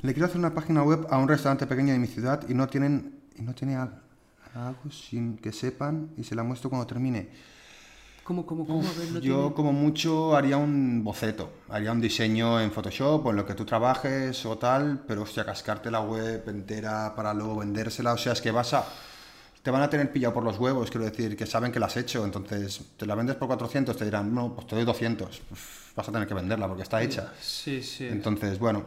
Le 0.02 0.12
quiero 0.12 0.26
hacer 0.26 0.38
una 0.38 0.54
página 0.54 0.82
web 0.82 1.06
a 1.10 1.18
un 1.18 1.28
restaurante 1.28 1.66
pequeño 1.66 1.92
de 1.92 1.98
mi 1.98 2.06
ciudad 2.06 2.42
y 2.48 2.54
no 2.54 2.68
tienen 2.68 3.20
y 3.36 3.42
no 3.42 3.54
tiene 3.54 3.76
al- 3.76 4.00
algo 4.54 4.90
sin 4.90 5.36
que 5.38 5.52
sepan 5.52 6.10
y 6.16 6.24
se 6.24 6.34
la 6.34 6.42
muestro 6.44 6.70
cuando 6.70 6.86
termine. 6.86 7.28
¿Cómo, 8.22 8.46
cómo, 8.46 8.66
cómo? 8.66 8.80
A 8.80 8.92
ver, 8.98 9.12
no 9.12 9.18
Yo 9.20 9.36
tiene- 9.40 9.54
como 9.54 9.72
mucho 9.72 10.34
haría 10.36 10.56
un 10.56 11.02
boceto, 11.04 11.52
haría 11.68 11.92
un 11.92 12.00
diseño 12.00 12.60
en 12.60 12.70
Photoshop 12.70 13.26
o 13.26 13.30
en 13.30 13.36
lo 13.36 13.44
que 13.46 13.54
tú 13.54 13.64
trabajes 13.66 14.46
o 14.46 14.56
tal, 14.56 15.04
pero 15.06 15.22
hostia, 15.22 15.44
cascarte 15.44 15.90
la 15.90 16.00
web 16.00 16.48
entera 16.48 17.14
para 17.14 17.34
luego 17.34 17.56
vendérsela, 17.58 18.12
o 18.14 18.18
sea, 18.18 18.32
es 18.32 18.40
que 18.40 18.50
vas 18.50 18.72
a... 18.74 18.84
Te 19.64 19.70
van 19.70 19.80
a 19.82 19.88
tener 19.88 20.12
pillado 20.12 20.34
por 20.34 20.44
los 20.44 20.58
huevos, 20.58 20.90
quiero 20.90 21.06
decir, 21.06 21.36
que 21.36 21.46
saben 21.46 21.72
que 21.72 21.80
la 21.80 21.86
has 21.86 21.96
hecho, 21.96 22.22
entonces 22.24 22.82
te 22.98 23.06
la 23.06 23.14
vendes 23.14 23.34
por 23.36 23.48
400, 23.48 23.96
te 23.96 24.04
dirán, 24.04 24.32
no, 24.34 24.54
pues 24.54 24.66
te 24.66 24.76
doy 24.76 24.84
200, 24.84 25.42
Uf, 25.50 25.96
vas 25.96 26.06
a 26.06 26.12
tener 26.12 26.28
que 26.28 26.34
venderla 26.34 26.68
porque 26.68 26.82
está 26.82 27.02
hecha. 27.02 27.32
Sí, 27.40 27.82
sí. 27.82 28.06
Entonces, 28.06 28.58
bueno, 28.58 28.84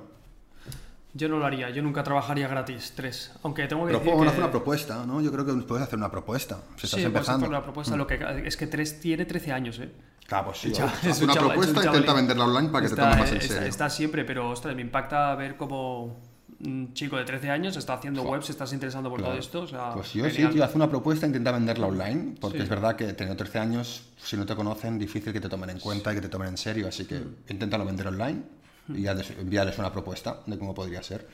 Yo 1.13 1.27
no 1.29 1.39
lo 1.39 1.47
haría. 1.47 1.71
Yo 1.71 1.81
nunca 1.81 2.03
trabajaría 2.03 2.47
gratis. 2.47 2.93
Tres. 2.95 3.31
Aunque 3.41 3.65
tengo 3.67 3.83
que 3.83 3.87
pero 3.87 3.99
decir 3.99 4.11
puedo 4.13 4.21
que... 4.23 4.29
hacer 4.29 4.39
una 4.43 4.51
propuesta, 4.51 5.03
¿no? 5.03 5.19
Yo 5.19 5.31
creo 5.31 5.43
que 5.47 5.53
puedes 5.63 5.83
hacer 5.83 5.97
una 5.97 6.11
propuesta, 6.11 6.59
si 6.75 6.85
estás 6.85 6.99
Sí, 6.99 7.05
empezando. 7.07 7.37
hacer 7.47 7.49
una 7.49 7.63
propuesta. 7.63 7.95
Lo 7.97 8.05
que 8.05 8.19
es 8.45 8.55
que 8.55 8.67
tres 8.67 8.99
tiene 8.99 9.25
13 9.25 9.51
años, 9.51 9.79
¿eh? 9.79 9.89
Claro, 10.27 10.47
pues 10.47 10.59
sí, 10.59 10.71
haz 10.79 11.21
una 11.23 11.33
propuesta, 11.33 11.73
chavalín. 11.81 11.87
intenta 12.01 12.13
venderla 12.13 12.45
online 12.45 12.69
para 12.69 12.81
que 12.83 12.89
te 12.89 12.93
Está- 12.93 13.09
tome 13.09 13.21
más 13.23 13.31
en 13.31 13.37
está- 13.37 13.53
serio. 13.55 13.67
Está 13.69 13.89
siempre, 13.89 14.25
pero 14.25 14.49
ostras, 14.51 14.75
me 14.75 14.81
impacta 14.83 15.33
ver 15.33 15.57
cómo 15.57 16.19
un 16.65 16.93
chico 16.93 17.17
de 17.17 17.23
13 17.25 17.49
años 17.51 17.77
está 17.77 17.93
haciendo 17.93 18.23
webs, 18.23 18.49
estás 18.49 18.73
interesando 18.73 19.09
por 19.09 19.19
Claro. 19.19 19.33
todo 19.33 19.39
esto. 19.39 19.61
O 19.61 19.67
sea, 19.67 19.93
Pues 19.93 20.13
yo 20.13 20.25
genial. 20.25 20.49
sí, 20.51 20.55
tío, 20.55 20.63
haz 20.63 20.73
una 20.75 20.89
propuesta, 20.89 21.25
intenta 21.27 21.51
venderla 21.51 21.87
online, 21.87 22.35
porque 22.39 22.57
Sí. 22.57 22.63
es 22.63 22.69
verdad 22.69 22.95
que 22.95 23.13
teniendo 23.13 23.37
13 23.37 23.59
años, 23.59 24.03
si 24.17 24.35
no 24.37 24.45
te 24.45 24.55
conocen, 24.55 24.97
difícil 24.97 25.31
que 25.33 25.39
te 25.41 25.49
tomen 25.49 25.69
en 25.69 25.79
cuenta 25.79 26.11
y 26.11 26.15
que 26.15 26.21
te 26.21 26.29
tomen 26.29 26.49
en 26.49 26.57
serio, 26.57 26.87
así 26.87 27.03
Mm. 27.03 27.07
que 27.07 27.21
inténtalo 27.53 27.85
vender 27.85 28.07
online 28.07 28.41
y 28.89 29.01
ya 29.03 29.11
envíales 29.39 29.77
una 29.77 29.91
propuesta 29.91 30.41
de 30.45 30.57
cómo 30.57 30.73
podría 30.73 31.03
ser. 31.03 31.27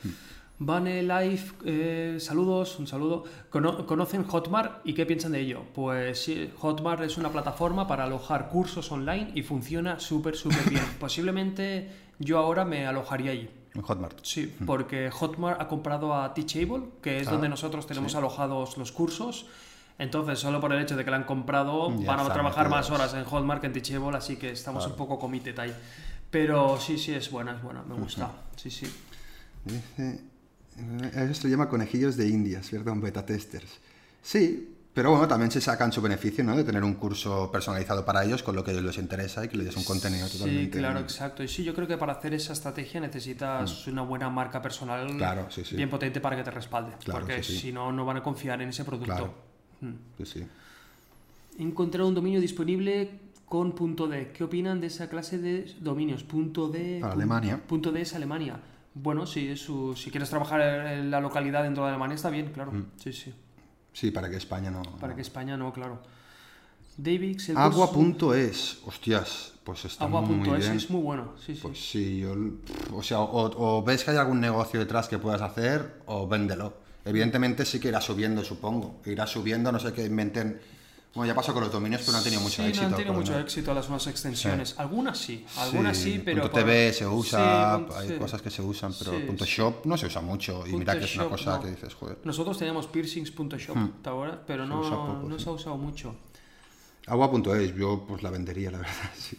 Vane 0.58 1.02
Life, 1.02 1.54
eh, 1.64 2.16
saludos, 2.20 2.78
un 2.78 2.86
saludo. 2.86 3.24
Cono- 3.50 3.86
¿Conocen 3.86 4.22
Hotmart 4.24 4.86
y 4.86 4.92
qué 4.94 5.04
piensan 5.04 5.32
de 5.32 5.40
ello? 5.40 5.62
Pues 5.74 6.22
sí, 6.22 6.48
Hotmart 6.58 7.02
es 7.02 7.16
una 7.16 7.30
plataforma 7.30 7.88
para 7.88 8.04
alojar 8.04 8.50
cursos 8.50 8.92
online 8.92 9.32
y 9.34 9.42
funciona 9.42 9.98
súper, 9.98 10.36
súper 10.36 10.68
bien. 10.70 10.82
Posiblemente 11.00 11.88
yo 12.20 12.38
ahora 12.38 12.64
me 12.64 12.86
alojaría 12.86 13.32
allí. 13.32 13.48
En 13.74 13.82
Hotmart. 13.82 14.18
Sí, 14.22 14.54
porque 14.66 15.10
Hotmart 15.10 15.60
ha 15.60 15.66
comprado 15.68 16.14
a 16.14 16.32
Teachable, 16.32 16.84
que 17.02 17.18
es 17.20 17.28
Ah, 17.28 17.32
donde 17.32 17.48
nosotros 17.48 17.86
tenemos 17.86 18.14
alojados 18.14 18.76
los 18.78 18.92
cursos. 18.92 19.46
Entonces, 19.98 20.38
solo 20.38 20.60
por 20.60 20.72
el 20.72 20.80
hecho 20.82 20.96
de 20.96 21.04
que 21.04 21.10
la 21.10 21.16
han 21.18 21.24
comprado, 21.24 21.96
Ya 21.98 22.06
van 22.06 22.20
a 22.20 22.32
trabajar 22.32 22.68
más 22.68 22.90
horas 22.90 23.14
en 23.14 23.24
Hotmart 23.24 23.60
que 23.60 23.66
en 23.68 23.72
Teachable, 23.72 24.16
así 24.16 24.36
que 24.36 24.50
estamos 24.50 24.86
un 24.86 24.94
poco 24.94 25.18
committed 25.18 25.58
ahí. 25.58 25.74
Pero 26.30 26.78
sí, 26.80 26.98
sí, 26.98 27.12
es 27.12 27.30
buena, 27.30 27.52
es 27.56 27.62
buena, 27.62 27.82
me 27.82 27.94
gusta. 27.94 28.30
Sí, 28.56 28.70
sí. 28.70 28.86
Dice, 29.64 30.20
Eh, 30.76 31.28
Esto 31.30 31.42
se 31.42 31.48
llama 31.50 31.68
conejillos 31.68 32.16
de 32.16 32.26
indias, 32.28 32.68
perdón, 32.68 33.00
beta 33.00 33.24
testers. 33.24 33.78
Sí, 34.22 34.74
pero 34.94 35.10
bueno, 35.10 35.26
también 35.28 35.50
se 35.50 35.60
sacan 35.60 35.90
su 35.92 36.00
beneficio, 36.00 36.44
¿no? 36.44 36.56
De 36.56 36.62
tener 36.64 36.84
un 36.84 36.94
curso 36.94 37.50
personalizado 37.50 38.04
para 38.04 38.24
ellos 38.24 38.42
con 38.44 38.54
lo 38.54 38.62
que 38.62 38.70
a 38.70 38.74
ellos 38.74 38.84
les 38.86 38.98
interesa 38.98 39.44
y 39.44 39.48
que 39.48 39.56
les 39.56 39.66
des 39.66 39.76
un 39.76 39.84
contenido 39.84 40.26
Sí, 40.28 40.38
totalmente... 40.38 40.78
claro, 40.78 41.00
exacto. 41.00 41.42
Y 41.42 41.48
sí, 41.48 41.64
yo 41.64 41.74
creo 41.74 41.88
que 41.88 41.98
para 41.98 42.12
hacer 42.12 42.32
esa 42.32 42.52
estrategia 42.52 43.00
necesitas 43.00 43.86
una 43.88 44.02
buena 44.02 44.30
marca 44.30 44.62
personal 44.62 45.12
Mm. 45.12 45.16
Claro, 45.18 45.46
sí, 45.50 45.64
sí. 45.64 45.74
bien 45.76 45.90
potente 45.90 46.20
para 46.20 46.36
que 46.36 46.44
te 46.44 46.50
respalde. 46.52 46.92
Claro, 47.04 47.20
porque 47.20 47.42
sí, 47.42 47.52
sí. 47.54 47.58
si 47.58 47.72
no, 47.72 47.90
no 47.92 48.04
van 48.04 48.18
a 48.18 48.22
confiar 48.22 48.62
en 48.62 48.68
ese 48.68 48.84
producto. 48.84 49.06
Claro. 49.12 49.34
Mm. 49.80 49.92
Sí, 50.18 50.26
sí. 50.26 50.46
Encontrar 51.58 52.04
un 52.04 52.14
dominio 52.14 52.40
disponible 52.40 53.10
con 53.46 53.72
punto 53.72 54.06
.d. 54.08 54.32
¿Qué 54.32 54.42
opinan 54.44 54.80
de 54.80 54.86
esa 54.88 55.08
clase 55.08 55.38
de 55.38 55.72
dominios? 55.80 56.24
Punto 56.24 56.68
.d. 56.68 56.98
Para 57.00 57.12
pun- 57.14 57.16
Alemania. 57.18 57.60
Punto 57.66 57.92
.d 57.92 58.00
es 58.00 58.14
Alemania. 58.14 58.58
Bueno, 58.94 59.26
sí, 59.26 59.48
es 59.48 59.60
su- 59.60 59.94
si 59.96 60.10
quieres 60.10 60.30
trabajar 60.30 60.60
en 60.92 61.10
la 61.10 61.20
localidad 61.20 61.62
dentro 61.64 61.84
de 61.84 61.90
Alemania 61.90 62.14
está 62.14 62.30
bien, 62.30 62.52
claro. 62.52 62.72
Mm. 62.72 62.86
Sí, 62.96 63.12
sí. 63.12 63.34
Sí, 63.94 64.10
para 64.10 64.28
que 64.28 64.36
España 64.36 64.70
no... 64.70 64.82
Para 64.82 65.12
no. 65.12 65.16
que 65.16 65.22
España 65.22 65.56
no, 65.56 65.72
claro. 65.72 66.02
Davix, 66.98 67.48
el 67.48 67.56
Agua.es, 67.56 68.78
hostias, 68.84 69.52
pues 69.64 69.84
está 69.86 70.06
muy 70.06 70.18
Agua.es 70.18 70.64
bien. 70.64 70.76
es 70.76 70.90
muy 70.90 71.00
bueno. 71.00 71.32
Sí, 71.44 71.54
sí. 71.54 71.60
Pues 71.62 71.90
sí, 71.90 72.18
yo, 72.20 72.36
o 72.92 73.02
sea, 73.02 73.20
o, 73.20 73.78
o 73.78 73.82
ves 73.82 74.04
que 74.04 74.10
hay 74.10 74.16
algún 74.18 74.40
negocio 74.40 74.78
detrás 74.78 75.08
que 75.08 75.18
puedas 75.18 75.40
hacer 75.40 76.02
o 76.06 76.28
véndelo. 76.28 76.74
Evidentemente 77.04 77.64
sí 77.64 77.80
que 77.80 77.88
irá 77.88 78.00
subiendo, 78.00 78.44
supongo. 78.44 79.00
Irá 79.06 79.26
subiendo, 79.26 79.72
no 79.72 79.78
sé 79.80 79.92
qué 79.92 80.04
inventen. 80.06 80.60
Bueno, 81.14 81.28
ya 81.32 81.34
pasó 81.36 81.52
con 81.54 81.62
los 81.62 81.70
dominios, 81.72 82.00
pero 82.00 82.12
no 82.12 82.18
han 82.18 82.24
tenido 82.24 82.42
mucho 82.42 82.62
sí, 82.62 82.68
éxito. 82.68 82.82
no 82.82 82.88
han 82.88 82.96
tenido 82.96 83.14
mucho 83.14 83.38
éxito 83.38 83.72
las 83.72 83.88
nuevas 83.88 84.06
extensiones. 84.08 84.74
Algunas 84.78 85.16
sí, 85.16 85.46
algunas 85.58 85.96
sí, 85.96 86.20
pero... 86.24 86.42
punto 86.42 86.58
.tv 86.58 86.92
se 86.92 87.06
usa, 87.06 87.76
Sí, 87.76 87.82
punto- 87.84 87.96
hay 87.98 88.08
sí. 88.08 88.14
cosas 88.14 88.42
que 88.42 88.50
se 88.50 88.62
usan, 88.62 88.92
pero 88.98 89.12
Sí, 89.12 89.18
punto 89.24 89.44
sí. 89.44 89.52
.shop 89.52 89.86
no 89.86 89.96
se 89.96 90.06
usa 90.06 90.20
mucho. 90.20 90.66
Y 90.66 90.72
mira 90.72 90.92
Punto 90.94 90.98
que 90.98 91.04
es 91.12 91.16
una 91.16 91.28
cosa 91.28 91.56
no. 91.56 91.62
que 91.62 91.70
dices, 91.70 91.94
joder. 91.94 92.18
Nosotros 92.24 92.58
teníamos 92.58 92.88
piercings.shop, 92.88 94.02
¿te 94.02 94.08
acuerdas? 94.10 94.38
Pero 94.44 94.64
Se 94.64 94.68
no, 94.68 94.80
poco, 94.82 95.28
no 95.28 95.38
sí. 95.38 95.44
se 95.44 95.50
ha 95.50 95.52
usado 95.52 95.76
mucho. 95.76 96.16
Agua.es, 97.06 97.76
yo 97.76 98.04
pues 98.08 98.22
la 98.22 98.30
vendería, 98.30 98.70
la 98.70 98.78
verdad. 98.78 98.92
Sí. 99.16 99.38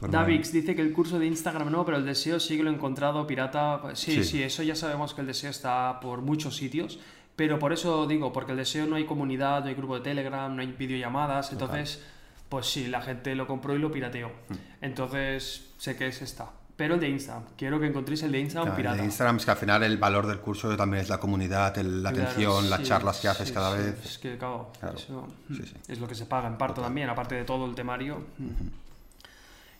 Davix 0.00 0.52
dice 0.52 0.74
que 0.74 0.82
el 0.82 0.92
curso 0.92 1.18
de 1.18 1.24
Instagram 1.26 1.70
no, 1.70 1.82
pero 1.86 1.96
el 1.96 2.04
deseo 2.04 2.38
sí 2.38 2.58
que 2.58 2.62
lo 2.62 2.70
he 2.70 2.74
encontrado 2.74 3.26
pirata. 3.26 3.80
Sí, 3.94 4.16
sí, 4.16 4.24
Sí. 4.24 4.42
eso 4.42 4.62
ya 4.62 4.76
sabemos 4.76 5.14
que 5.14 5.22
el 5.22 5.26
deseo 5.26 5.48
está 5.50 5.98
por 6.00 6.20
muchos 6.20 6.56
sitios, 6.56 6.98
pero 7.36 7.58
por 7.58 7.72
eso 7.72 8.06
digo, 8.06 8.32
porque 8.32 8.52
el 8.52 8.58
deseo 8.58 8.86
no 8.86 8.96
hay 8.96 9.04
comunidad, 9.06 9.62
no 9.62 9.66
hay 9.68 9.74
grupo 9.74 9.94
de 9.96 10.00
Telegram, 10.02 10.54
no 10.54 10.62
hay 10.62 10.68
videollamadas, 10.72 11.52
entonces, 11.52 12.02
pues 12.48 12.66
sí, 12.66 12.86
la 12.88 13.00
gente 13.02 13.34
lo 13.34 13.46
compró 13.46 13.74
y 13.74 13.78
lo 13.78 13.90
pirateó. 13.90 14.28
Hmm. 14.48 14.54
Entonces, 14.82 15.72
sé 15.78 15.96
que 15.96 16.06
es 16.06 16.22
esta. 16.22 16.50
Pero 16.76 16.94
el 16.94 17.00
de 17.00 17.08
Instagram, 17.08 17.44
quiero 17.56 17.78
que 17.78 17.86
encontréis 17.86 18.24
el 18.24 18.32
de 18.32 18.40
Instagram 18.40 18.64
Claro, 18.66 18.76
el 18.76 18.82
pirata. 18.82 18.96
de 18.98 19.04
Instagram 19.04 19.36
es 19.36 19.44
que 19.44 19.50
al 19.52 19.56
final 19.56 19.82
el 19.84 19.96
valor 19.96 20.26
del 20.26 20.40
curso 20.40 20.76
también 20.76 21.02
es 21.04 21.08
la 21.08 21.18
comunidad, 21.18 21.78
el- 21.78 22.02
la 22.02 22.10
Claro, 22.10 22.28
atención, 22.30 22.68
las 22.68 22.80
sí, 22.80 22.86
charlas 22.86 23.20
que 23.20 23.28
haces 23.28 23.48
sí, 23.48 23.54
cada 23.54 23.76
sí, 23.76 23.82
vez. 23.84 24.04
Es 24.04 24.18
que, 24.18 24.36
claro, 24.36 24.72
eso, 24.96 25.28
es 25.86 26.00
lo 26.00 26.08
que 26.08 26.16
se 26.16 26.26
paga 26.26 26.48
en 26.48 26.58
parte 26.58 26.80
también, 26.80 27.08
aparte 27.08 27.36
de 27.36 27.44
todo 27.44 27.64
el 27.66 27.76
temario. 27.76 28.24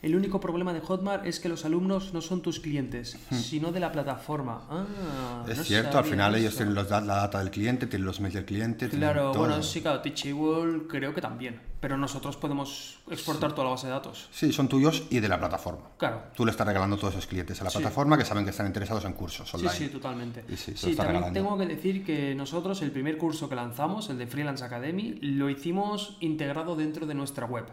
El 0.05 0.15
único 0.15 0.39
problema 0.39 0.71
de 0.71 0.81
Hotmart 0.81 1.25
es 1.25 1.39
que 1.39 1.49
los 1.49 1.65
alumnos 1.65 2.13
no 2.13 2.21
son 2.21 2.43
tus 2.43 2.59
clientes, 2.59 3.17
sino 3.31 3.71
de 3.71 3.79
la 3.79 3.91
plataforma. 3.91 4.61
Ah, 4.69 5.43
Es 5.49 5.57
no 5.57 5.63
cierto, 5.63 5.97
al 5.97 6.05
final 6.05 6.35
ellos 6.35 6.55
tienen 6.55 6.75
los 6.75 6.87
la 6.91 7.01
data 7.01 7.39
del 7.39 7.49
cliente, 7.49 7.87
tienen 7.87 8.05
los 8.05 8.19
mails 8.19 8.35
del 8.35 8.45
cliente. 8.45 8.87
Claro, 8.87 9.31
todo. 9.31 9.39
bueno, 9.47 9.63
sí, 9.63 9.81
claro, 9.81 10.01
Teachable 10.01 10.83
creo 10.87 11.11
que 11.11 11.21
también, 11.21 11.59
pero 11.79 11.97
nosotros 11.97 12.37
podemos 12.37 12.99
exportar 13.09 13.53
toda 13.53 13.63
la 13.63 13.71
base 13.71 13.87
de 13.87 13.93
datos. 13.93 14.29
Sí, 14.31 14.53
son 14.53 14.67
tuyos 14.67 15.07
y 15.09 15.21
de 15.21 15.27
la 15.27 15.39
plataforma. 15.39 15.85
Claro. 15.97 16.21
Tú 16.35 16.45
le 16.45 16.51
estás 16.51 16.67
regalando 16.67 16.97
todos 16.97 17.15
esos 17.15 17.25
clientes 17.25 17.59
a 17.61 17.63
la 17.63 17.71
Sí. 17.71 17.79
plataforma 17.79 18.15
que 18.15 18.25
saben 18.25 18.43
que 18.43 18.51
están 18.51 18.67
interesados 18.67 19.05
en 19.05 19.13
cursos 19.13 19.49
Sí, 19.49 19.57
online. 19.57 19.73
sí, 19.73 19.87
totalmente. 19.87 20.45
Y 20.47 20.55
sí, 20.55 20.73
sí, 20.75 20.95
también 20.95 21.15
regalando. 21.23 21.33
tengo 21.39 21.57
que 21.57 21.65
decir 21.65 22.05
que 22.05 22.35
nosotros 22.35 22.79
el 22.83 22.91
primer 22.91 23.17
curso 23.17 23.49
que 23.49 23.55
lanzamos, 23.55 24.07
el 24.11 24.19
de 24.19 24.27
Freelance 24.27 24.63
Academy, 24.63 25.15
lo 25.21 25.49
hicimos 25.49 26.17
integrado 26.19 26.75
dentro 26.75 27.07
de 27.07 27.15
nuestra 27.15 27.47
web. 27.47 27.65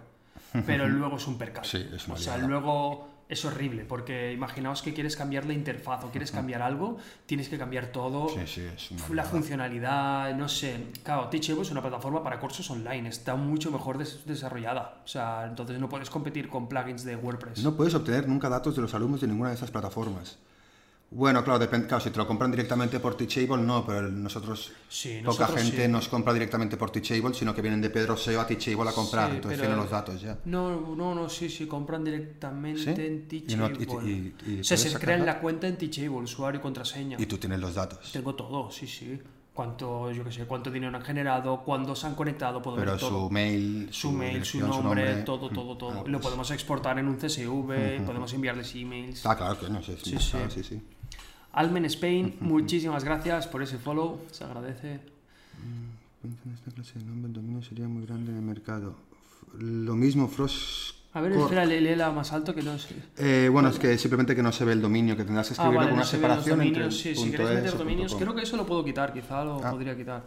Pero 0.66 0.88
luego 0.88 1.16
es 1.16 1.26
un 1.26 1.38
percal. 1.38 1.64
Sí, 1.64 1.88
es 1.94 2.08
O 2.08 2.16
sea, 2.16 2.38
luego 2.38 3.08
es 3.28 3.44
horrible, 3.46 3.86
porque 3.86 4.32
imaginaos 4.32 4.82
que 4.82 4.92
quieres 4.92 5.16
cambiar 5.16 5.46
la 5.46 5.54
interfaz 5.54 6.04
o 6.04 6.10
quieres 6.10 6.30
cambiar 6.32 6.60
algo, 6.60 6.98
tienes 7.24 7.48
que 7.48 7.56
cambiar 7.56 7.86
todo. 7.86 8.28
Sí, 8.28 8.40
sí, 8.46 8.60
es 8.74 8.90
una 8.90 9.14
La 9.14 9.24
funcionalidad, 9.24 10.34
no 10.36 10.48
sé. 10.48 10.88
Claro, 11.02 11.28
Teachable 11.28 11.62
es 11.62 11.70
una 11.70 11.80
plataforma 11.80 12.22
para 12.22 12.38
cursos 12.38 12.70
online, 12.70 13.08
está 13.08 13.34
mucho 13.34 13.70
mejor 13.70 13.96
des- 13.96 14.26
desarrollada. 14.26 15.00
O 15.04 15.08
sea, 15.08 15.46
entonces 15.46 15.78
no 15.80 15.88
puedes 15.88 16.10
competir 16.10 16.48
con 16.50 16.68
plugins 16.68 17.04
de 17.04 17.16
WordPress. 17.16 17.62
No 17.64 17.74
puedes 17.74 17.94
obtener 17.94 18.28
nunca 18.28 18.50
datos 18.50 18.76
de 18.76 18.82
los 18.82 18.92
alumnos 18.92 19.20
de 19.22 19.28
ninguna 19.28 19.48
de 19.48 19.54
esas 19.54 19.70
plataformas. 19.70 20.38
Bueno, 21.14 21.44
claro, 21.44 21.58
depende, 21.58 21.86
claro, 21.86 22.02
si 22.02 22.10
te 22.10 22.16
lo 22.16 22.26
compran 22.26 22.50
directamente 22.50 22.98
por 22.98 23.14
Teachable, 23.16 23.62
no, 23.62 23.84
pero 23.84 24.02
nosotros, 24.08 24.72
Sí, 24.88 25.18
poca 25.24 25.44
nosotros 25.44 25.62
gente 25.62 25.84
sí. 25.84 25.90
nos 25.92 26.08
compra 26.08 26.32
directamente 26.32 26.78
por 26.78 26.90
Teachable, 26.90 27.34
sino 27.34 27.54
que 27.54 27.60
vienen 27.60 27.82
de 27.82 27.90
Pedro 27.90 28.16
SEO 28.16 28.40
a 28.40 28.46
Teachable 28.46 28.88
a 28.88 28.92
comprar, 28.94 29.28
Sí, 29.30 29.36
entonces 29.36 29.60
tienen 29.60 29.76
los 29.76 29.90
datos 29.90 30.20
ya. 30.22 30.38
No, 30.46 30.94
no, 30.96 31.14
no, 31.14 31.28
sí, 31.28 31.50
sí, 31.50 31.66
compran 31.66 32.02
directamente 32.02 33.06
en 33.06 33.26
Y 33.30 33.40
Teachable. 33.40 33.86
no- 33.86 34.02
y- 34.08 34.10
y- 34.10 34.52
y 34.56 34.60
o 34.60 34.64
sea, 34.64 34.76
puedes 34.78 34.92
se 34.92 34.98
crean 34.98 35.20
datos. 35.20 35.34
la 35.34 35.40
cuenta 35.40 35.68
en 35.68 35.76
Teachable, 35.76 36.10
usuario 36.22 36.60
y 36.60 36.62
contraseña. 36.62 37.16
Y 37.20 37.26
tú 37.26 37.36
tienes 37.36 37.60
los 37.60 37.74
datos. 37.74 38.10
Tengo 38.12 38.34
todo, 38.34 38.70
sí, 38.70 38.86
sí. 38.86 39.20
Cuánto, 39.52 40.10
yo 40.10 40.24
qué 40.24 40.32
sé, 40.32 40.46
cuánto 40.46 40.70
dinero 40.70 40.96
han 40.96 41.02
generado, 41.04 41.62
cuándo 41.62 41.94
se 41.94 42.06
han 42.06 42.14
conectado, 42.14 42.62
puedo 42.62 42.78
Pero 42.78 42.92
ver 42.92 43.00
todo. 43.00 43.24
su 43.26 43.30
mail, 43.30 43.88
Su 43.90 44.10
mail, 44.10 44.42
su 44.46 44.60
nombre, 44.66 45.16
todo, 45.24 45.50
Mm. 45.50 45.54
todo, 45.54 45.76
todo. 45.76 46.00
Ah, 46.00 46.04
Lo 46.08 46.20
podemos 46.22 46.50
exportar 46.52 46.98
en 46.98 47.06
un 47.06 47.18
CSV, 47.18 48.00
podemos 48.06 48.32
enviarles 48.32 48.74
emails. 48.76 49.26
Ah, 49.26 49.36
claro 49.36 49.58
que 49.60 49.68
no 49.68 49.82
sé. 49.82 49.98
Sí, 50.02 50.12
Sí, 50.12 50.18
sí. 50.18 50.38
sí, 50.48 50.62
sí. 50.64 50.82
Almen 51.52 51.84
Spain, 51.86 52.36
muchísimas 52.40 53.04
gracias 53.04 53.46
por 53.46 53.62
ese 53.62 53.78
follow, 53.78 54.20
se 54.30 54.44
agradece. 54.44 55.00
En 56.24 56.52
esta 56.54 56.70
clase 56.70 56.98
de 56.98 57.04
nombre 57.04 57.28
el 57.28 57.34
dominio 57.34 57.62
sería 57.62 57.88
muy 57.88 58.06
grande 58.06 58.30
en 58.30 58.38
el 58.38 58.42
mercado. 58.44 58.94
Lo 59.58 59.94
mismo, 59.94 60.28
Frost. 60.28 60.96
A 61.14 61.20
ver, 61.20 61.32
espera, 61.32 61.66
lee- 61.66 61.80
léela 61.80 62.10
más 62.10 62.32
alto 62.32 62.54
que 62.54 62.62
no 62.62 62.78
sé. 62.78 62.94
Eh, 63.18 63.50
bueno, 63.52 63.68
es 63.68 63.78
que 63.78 63.98
simplemente 63.98 64.34
que 64.34 64.42
no 64.42 64.50
se 64.50 64.64
ve 64.64 64.72
el 64.72 64.80
dominio, 64.80 65.14
que 65.14 65.24
tendrás 65.24 65.48
que 65.48 65.52
Ah, 65.52 65.56
escribirlo 65.56 65.78
vale, 65.80 65.90
con 65.90 65.96
no 65.98 66.02
una 66.02 66.10
se 66.10 66.16
ven 66.16 66.22
los 66.30 66.38
separación 66.44 66.60
entre 66.66 66.82
dominios. 66.84 67.00
Sí, 67.02 67.14
si 67.14 67.20
punto 67.22 67.30
queréis 67.36 67.50
es 67.58 67.64
meter 67.64 67.78
dominios, 67.78 68.14
creo 68.14 68.34
que 68.34 68.42
eso 68.42 68.56
lo 68.56 68.64
puedo 68.66 68.82
quitar, 68.84 69.12
quizá 69.12 69.44
lo 69.44 69.62
Ah. 69.62 69.70
podría 69.70 69.94
quitar. 69.94 70.22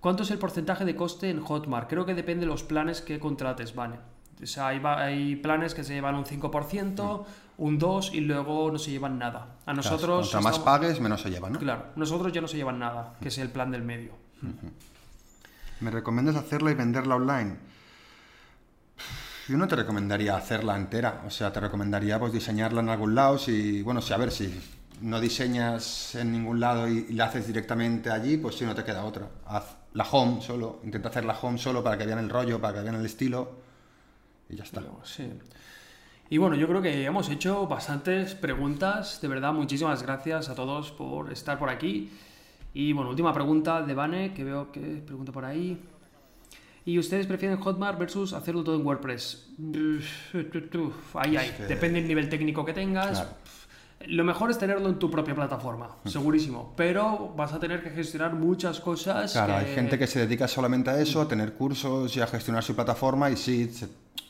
¿Cuánto 0.00 0.24
es 0.24 0.30
el 0.32 0.38
porcentaje 0.38 0.84
de 0.84 0.96
coste 0.96 1.30
en 1.30 1.40
Hotmart? 1.40 1.88
Creo 1.88 2.04
que 2.04 2.14
depende 2.14 2.40
de 2.40 2.46
los 2.46 2.64
planes 2.64 3.02
que 3.02 3.20
contrates, 3.20 3.74
vale. 3.74 3.96
O 4.42 4.46
sea, 4.46 4.68
hay, 4.68 5.36
planes 5.36 5.74
que 5.74 5.84
se 5.84 5.94
llevan 5.94 6.16
un 6.16 6.24
5%, 6.24 7.24
un 7.58 7.80
2% 7.80 8.12
y 8.12 8.20
luego 8.20 8.70
no 8.70 8.78
se 8.78 8.90
llevan 8.90 9.18
nada. 9.18 9.56
A. 9.60 9.72
Claro, 9.72 9.76
nosotros... 9.76 10.26
Contra 10.26 10.40
más 10.40 10.56
estamos- 10.56 10.78
pagues, 10.80 11.00
menos 11.00 11.20
se 11.20 11.30
lleva, 11.30 11.50
¿no? 11.50 11.58
Claro, 11.58 11.86
nosotros 11.96 12.32
ya 12.32 12.40
no 12.40 12.48
se 12.48 12.56
llevan 12.56 12.78
nada, 12.78 13.14
que 13.20 13.28
es 13.28 13.38
el 13.38 13.50
plan 13.50 13.70
del 13.70 13.82
medio. 13.82 14.12
¿Me 15.80 15.90
recomiendas 15.90 16.36
hacerla 16.36 16.70
y 16.70 16.74
venderla 16.74 17.16
online? 17.16 17.56
Yo 19.48 19.56
no 19.56 19.68
te 19.68 19.76
recomendaría 19.76 20.36
hacerla 20.36 20.76
entera, 20.76 21.22
o 21.24 21.30
sea, 21.30 21.52
te 21.52 21.60
recomendaría 21.60 22.18
pues 22.18 22.32
diseñarla 22.32 22.80
en 22.80 22.88
algún 22.88 23.14
lado, 23.14 23.38
si, 23.38 23.80
bueno, 23.82 24.02
si 24.02 24.12
a 24.12 24.16
ver, 24.16 24.32
si 24.32 24.52
no 25.00 25.20
diseñas 25.20 26.14
en 26.16 26.32
ningún 26.32 26.58
lado 26.58 26.88
y, 26.88 27.12
la 27.12 27.26
haces 27.26 27.46
directamente 27.46 28.10
allí, 28.10 28.38
pues 28.38 28.56
si 28.56 28.64
no 28.64 28.74
te 28.74 28.82
queda 28.82 29.04
otra. 29.04 29.28
Haz 29.46 29.76
la 29.92 30.04
home 30.04 30.42
solo, 30.42 30.80
intenta 30.84 31.10
hacer 31.10 31.24
la 31.24 31.38
home 31.38 31.58
solo 31.58 31.82
para 31.84 31.96
que 31.96 32.06
vean 32.06 32.18
el 32.18 32.28
rollo, 32.28 32.60
para 32.60 32.78
que 32.78 32.80
vean 32.82 32.96
el 32.96 33.06
estilo 33.06 33.56
y 34.48 34.56
ya 34.56 34.64
está. 34.64 34.82
Sí. 35.04 35.30
Y 36.28 36.38
bueno, 36.38 36.56
yo 36.56 36.66
creo 36.66 36.82
que 36.82 37.04
hemos 37.04 37.28
hecho 37.30 37.66
bastantes 37.66 38.34
preguntas. 38.34 39.20
De 39.20 39.28
verdad, 39.28 39.52
muchísimas 39.52 40.02
gracias 40.02 40.48
a 40.48 40.54
todos 40.54 40.90
por 40.90 41.32
estar 41.32 41.58
por 41.58 41.68
aquí. 41.70 42.10
Y 42.74 42.92
bueno, 42.92 43.10
última 43.10 43.32
pregunta 43.32 43.82
de 43.82 43.94
Vane, 43.94 44.34
que 44.34 44.44
veo 44.44 44.72
que 44.72 44.80
pregunta 45.06 45.32
por 45.32 45.44
ahí. 45.44 45.80
¿Y 46.84 46.98
ustedes 46.98 47.26
prefieren 47.26 47.58
Hotmart 47.58 47.98
versus 47.98 48.32
hacerlo 48.32 48.62
todo 48.62 48.76
en 48.76 48.84
WordPress? 48.86 49.50
Ahí, 51.14 51.36
ahí. 51.36 51.48
Es 51.48 51.52
que- 51.52 51.64
Depende 51.66 52.00
del 52.00 52.08
nivel 52.08 52.28
técnico 52.28 52.64
que 52.64 52.72
tengas. 52.72 53.10
Claro. 53.20 53.30
Lo 54.08 54.24
mejor 54.24 54.50
es 54.50 54.58
tenerlo 54.58 54.88
en 54.90 54.98
tu 54.98 55.10
propia 55.10 55.34
plataforma, 55.34 55.96
segurísimo. 56.04 56.74
Pero 56.76 57.32
vas 57.36 57.52
a 57.52 57.58
tener 57.60 57.82
que 57.82 57.90
gestionar 57.90 58.34
muchas 58.34 58.78
cosas. 58.80 59.32
Claro, 59.32 59.56
hay 59.56 59.74
gente 59.74 59.98
que 59.98 60.06
se 60.06 60.20
dedica 60.20 60.46
solamente 60.46 60.90
a 60.90 61.00
eso, 61.00 61.20
a 61.22 61.28
tener 61.28 61.54
cursos 61.54 62.14
y 62.16 62.20
a 62.20 62.26
gestionar 62.26 62.62
su 62.62 62.74
plataforma 62.74 63.30
y 63.30 63.36
sí, 63.36 63.70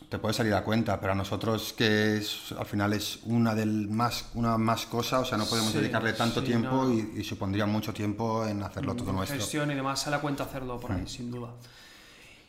te 0.09 0.19
puede 0.19 0.35
salir 0.35 0.55
a 0.55 0.63
cuenta, 0.63 1.01
pero 1.01 1.13
a 1.13 1.17
nosotros 1.17 1.73
que 1.77 2.19
es, 2.19 2.53
al 2.59 2.67
final 2.67 2.93
es 2.93 3.19
una 3.25 3.55
del 3.55 3.89
más 3.89 4.27
una 4.35 4.57
más 4.57 4.87
cosa, 4.87 5.19
o 5.21 5.25
sea, 5.25 5.37
no 5.37 5.47
podemos 5.47 5.73
Sí, 5.73 5.79
dedicarle 5.79 6.13
tanto 6.13 6.41
sí, 6.41 6.47
tiempo 6.47 6.85
no. 6.85 6.93
y, 6.93 7.13
y 7.17 7.25
supondría 7.25 7.67
mucho 7.67 7.93
tiempo 7.93 8.47
en 8.47 8.63
hacerlo 8.63 8.95
todo 8.95 9.13
nuestro. 9.13 9.39
gestión 9.39 9.71
y 9.71 9.75
demás, 9.75 10.01
sale 10.03 10.17
a 10.17 10.21
cuenta 10.21 10.45
hacerlo 10.45 10.79
por 10.79 10.93
ahí, 10.93 11.03
Mm. 11.03 11.09
sin 11.09 11.31
duda. 11.31 11.51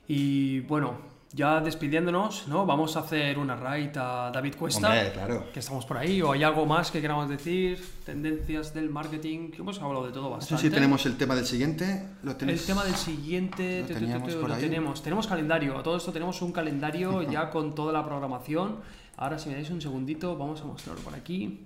Y 0.08 0.60
bueno, 0.62 0.98
ya 1.34 1.60
despidiéndonos, 1.60 2.48
¿no? 2.48 2.66
Vamos 2.66 2.96
a 2.96 3.02
hacer 3.02 3.38
una 3.38 3.56
raid 3.56 3.96
a 3.98 4.32
David 4.34 4.56
Cuesta, 4.58 4.88
Hombre, 4.88 5.12
claro. 5.14 5.46
que 5.54 5.60
estamos 5.60 5.86
por 5.86 5.98
ahí, 5.98 6.22
o 6.22 6.32
hay 6.32 6.44
algo 6.44 6.66
más 6.66 6.90
que 6.90 7.02
queramos 7.02 7.28
decir, 7.30 7.84
tendencias 8.06 8.74
del 8.74 8.90
marketing, 8.90 9.52
que 9.52 9.58
hemos 9.62 9.80
hablado 9.82 10.06
de 10.06 10.12
todo 10.14 10.24
No 10.24 10.30
bastante. 10.32 10.62
sé 10.62 10.70
si 10.70 10.74
tenemos 10.74 11.06
el 11.06 11.18
tema 11.18 11.36
del 11.36 11.46
siguiente. 11.46 12.08
¿Lo 12.24 12.32
El 12.32 12.62
tema 12.66 12.84
del 12.86 12.96
siguiente, 12.96 13.82
¿Lo 13.82 13.88
te- 13.88 13.94
te- 13.94 14.00
te- 14.00 14.36
lo 14.48 14.56
tenemos. 14.56 15.04
Tenemos 15.04 15.28
calendario, 15.28 15.78
a 15.78 15.84
todo 15.84 15.98
esto 15.98 16.12
tenemos 16.14 16.42
un 16.42 16.52
calendario 16.52 17.22
ya 17.24 17.50
con 17.50 17.76
toda 17.76 17.92
la 17.94 18.04
programación. 18.06 18.78
Ahora, 19.18 19.38
si 19.38 19.50
me 19.50 19.56
dais 19.56 19.70
un 19.70 19.82
segundito, 19.82 20.38
vamos 20.38 20.62
a 20.62 20.66
mostrarlo 20.66 21.02
por 21.04 21.14
aquí. 21.14 21.62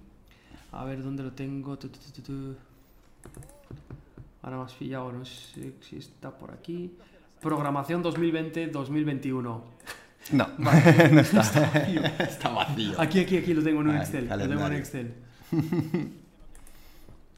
A 0.71 0.85
ver 0.85 1.03
dónde 1.03 1.21
lo 1.23 1.31
tengo. 1.33 1.77
Ahora 4.41 4.63
has 4.63 4.73
pillado, 4.73 5.11
no 5.11 5.23
sé 5.23 5.73
si 5.81 5.97
está 5.97 6.31
por 6.31 6.51
aquí. 6.51 6.91
Programación 7.41 8.03
2020-2021. 8.03 9.61
No, 10.33 10.47
no 10.57 10.71
está. 11.19 11.41
está 12.19 12.49
vacío. 12.49 12.93
Aquí, 12.99 13.19
aquí, 13.21 13.37
aquí 13.37 13.53
lo 13.53 13.63
tengo 13.63 13.81
en 13.81 13.87
un 13.89 13.97
Excel. 13.97 14.27
Lo 14.29 14.37
tengo 14.37 14.43
en 14.53 14.59
calendario. 14.59 14.77
Excel. 14.77 15.13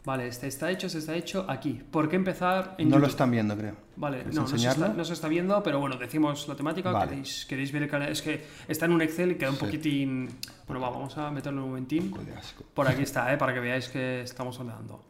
Vale, 0.06 0.28
este 0.28 0.48
está 0.48 0.70
hecho, 0.70 0.88
este 0.88 1.00
está 1.00 1.16
hecho 1.16 1.46
aquí. 1.48 1.82
¿Por 1.90 2.10
qué 2.10 2.18
empezar 2.18 2.76
en 2.78 2.90
No 2.90 3.00
lo 3.00 3.08
están 3.08 3.32
viendo, 3.32 3.56
creo. 3.56 3.78
Vale, 3.96 4.18
¿Quieres 4.18 4.36
no, 4.36 4.42
no 4.42 4.48
se, 4.50 4.58
está, 4.58 4.70
enseñarlo? 4.72 4.98
no 4.98 5.06
se 5.06 5.14
está 5.14 5.30
viendo, 5.30 5.64
pero 5.64 5.80
bueno, 5.80 5.96
decimos 5.96 6.46
la 6.50 6.56
temática. 6.56 6.92
Vale. 6.92 7.10
¿Queréis, 7.12 7.46
queréis 7.46 7.72
ver 7.72 7.84
el 7.84 7.90
canal? 7.90 8.10
Es 8.10 8.22
que 8.22 8.44
está 8.68 8.86
en 8.86 8.92
un 8.92 9.02
Excel 9.02 9.32
y 9.32 9.36
queda 9.36 9.52
un 9.52 9.56
Sí. 9.56 9.64
poquitín. 9.66 10.28
Bueno, 10.68 10.82
va, 10.82 10.90
vamos 10.90 11.18
a 11.18 11.32
meterlo 11.32 11.64
un 11.64 11.70
momentín. 11.70 12.04
Un 12.04 12.10
poco 12.12 12.24
de 12.26 12.34
asco. 12.34 12.66
Por 12.74 12.86
aquí 12.86 13.04
está, 13.04 13.34
¿eh? 13.34 13.38
para 13.38 13.54
que 13.54 13.62
veáis 13.62 13.88
que 13.88 14.24
estamos 14.24 14.60
hablando. 14.60 15.06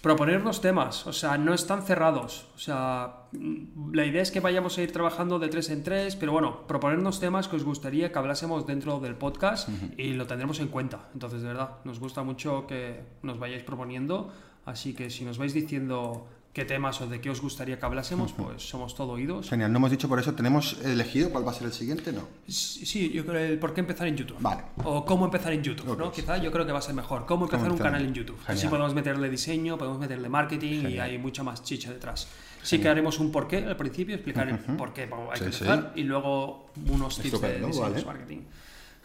Proponer 0.00 0.40
los 0.40 0.62
temas, 0.62 1.06
o 1.06 1.12
sea, 1.12 1.36
no 1.36 1.52
están 1.52 1.82
cerrados. 1.82 2.48
O 2.54 2.58
sea, 2.58 3.26
mm, 3.32 3.92
la 3.92 4.06
idea 4.06 4.22
es 4.22 4.30
que 4.30 4.40
vayamos 4.40 4.78
a 4.78 4.82
ir 4.82 4.92
trabajando 4.92 5.38
de 5.38 5.48
tres 5.48 5.68
en 5.68 5.82
tres, 5.82 6.16
pero 6.16 6.32
bueno, 6.32 6.66
proponernos 6.66 7.20
temas 7.20 7.48
que 7.48 7.56
os 7.56 7.64
gustaría 7.64 8.10
que 8.10 8.18
hablásemos 8.18 8.66
dentro 8.66 8.98
del 9.00 9.14
podcast 9.14 9.68
y 9.98 10.14
lo 10.14 10.26
tendremos 10.26 10.58
en 10.60 10.68
cuenta. 10.68 11.10
Entonces, 11.12 11.42
de 11.42 11.48
verdad, 11.48 11.78
nos 11.84 12.00
gusta 12.00 12.22
mucho 12.22 12.66
que 12.66 13.02
nos 13.22 13.38
vayáis 13.38 13.62
proponiendo. 13.62 14.32
Así 14.64 14.94
que 14.94 15.10
si 15.10 15.24
nos 15.24 15.36
vais 15.36 15.52
diciendo 15.52 16.28
qué 16.52 16.64
temas 16.64 17.00
o 17.00 17.06
de 17.06 17.20
qué 17.20 17.30
os 17.30 17.40
gustaría 17.40 17.78
que 17.78 17.86
hablásemos, 17.86 18.32
pues 18.32 18.68
somos 18.68 18.94
todo 18.96 19.12
oídos. 19.12 19.48
Genial, 19.48 19.70
no 19.72 19.78
hemos 19.78 19.90
dicho 19.92 20.08
por 20.08 20.18
eso, 20.18 20.34
¿tenemos 20.34 20.78
elegido 20.84 21.30
cuál 21.30 21.46
va 21.46 21.52
a 21.52 21.54
ser 21.54 21.66
el 21.68 21.72
siguiente? 21.72 22.12
No. 22.12 22.22
Sí, 22.48 22.84
sí, 22.86 23.10
yo 23.12 23.24
creo 23.24 23.40
el 23.52 23.58
por 23.58 23.72
qué 23.72 23.80
empezar 23.80 24.08
en 24.08 24.16
YouTube. 24.16 24.36
Vale. 24.40 24.62
O 24.84 25.04
cómo 25.04 25.26
empezar 25.26 25.52
en 25.52 25.62
YouTube, 25.62 25.96
¿no? 25.96 26.06
Ok. 26.08 26.14
Quizá 26.14 26.38
yo 26.38 26.50
creo 26.50 26.66
que 26.66 26.72
va 26.72 26.80
a 26.80 26.82
ser 26.82 26.94
mejor. 26.94 27.24
Cómo 27.26 27.44
empezar 27.44 27.66
un 27.66 27.72
empezar? 27.72 27.92
canal 27.92 28.06
en 28.06 28.14
YouTube. 28.14 28.38
Así 28.46 28.66
podemos 28.66 28.94
meterle 28.94 29.28
diseño, 29.30 29.78
podemos 29.78 30.00
meterle 30.00 30.28
marketing 30.28 30.72
y 30.72 30.80
Genial. 30.82 31.10
hay 31.10 31.18
mucha 31.18 31.42
más 31.44 31.62
chicha 31.62 31.92
detrás. 31.92 32.26
Sí 32.62 32.78
que 32.78 32.88
haremos 32.88 33.18
un 33.20 33.30
porqué 33.30 33.58
al 33.64 33.76
principio, 33.76 34.14
explicar 34.16 34.48
el 34.48 34.58
por 34.76 34.92
qué 34.92 35.02
hay 35.02 35.08
que 35.08 35.38
Sí, 35.38 35.44
empezar 35.64 35.92
y 35.94 36.02
luego 36.02 36.66
unos 36.88 37.14
tips 37.16 37.26
Estupendo, 37.34 37.60
de 37.60 37.66
diseño 37.68 37.88
vale. 37.90 38.04
marketing. 38.04 38.38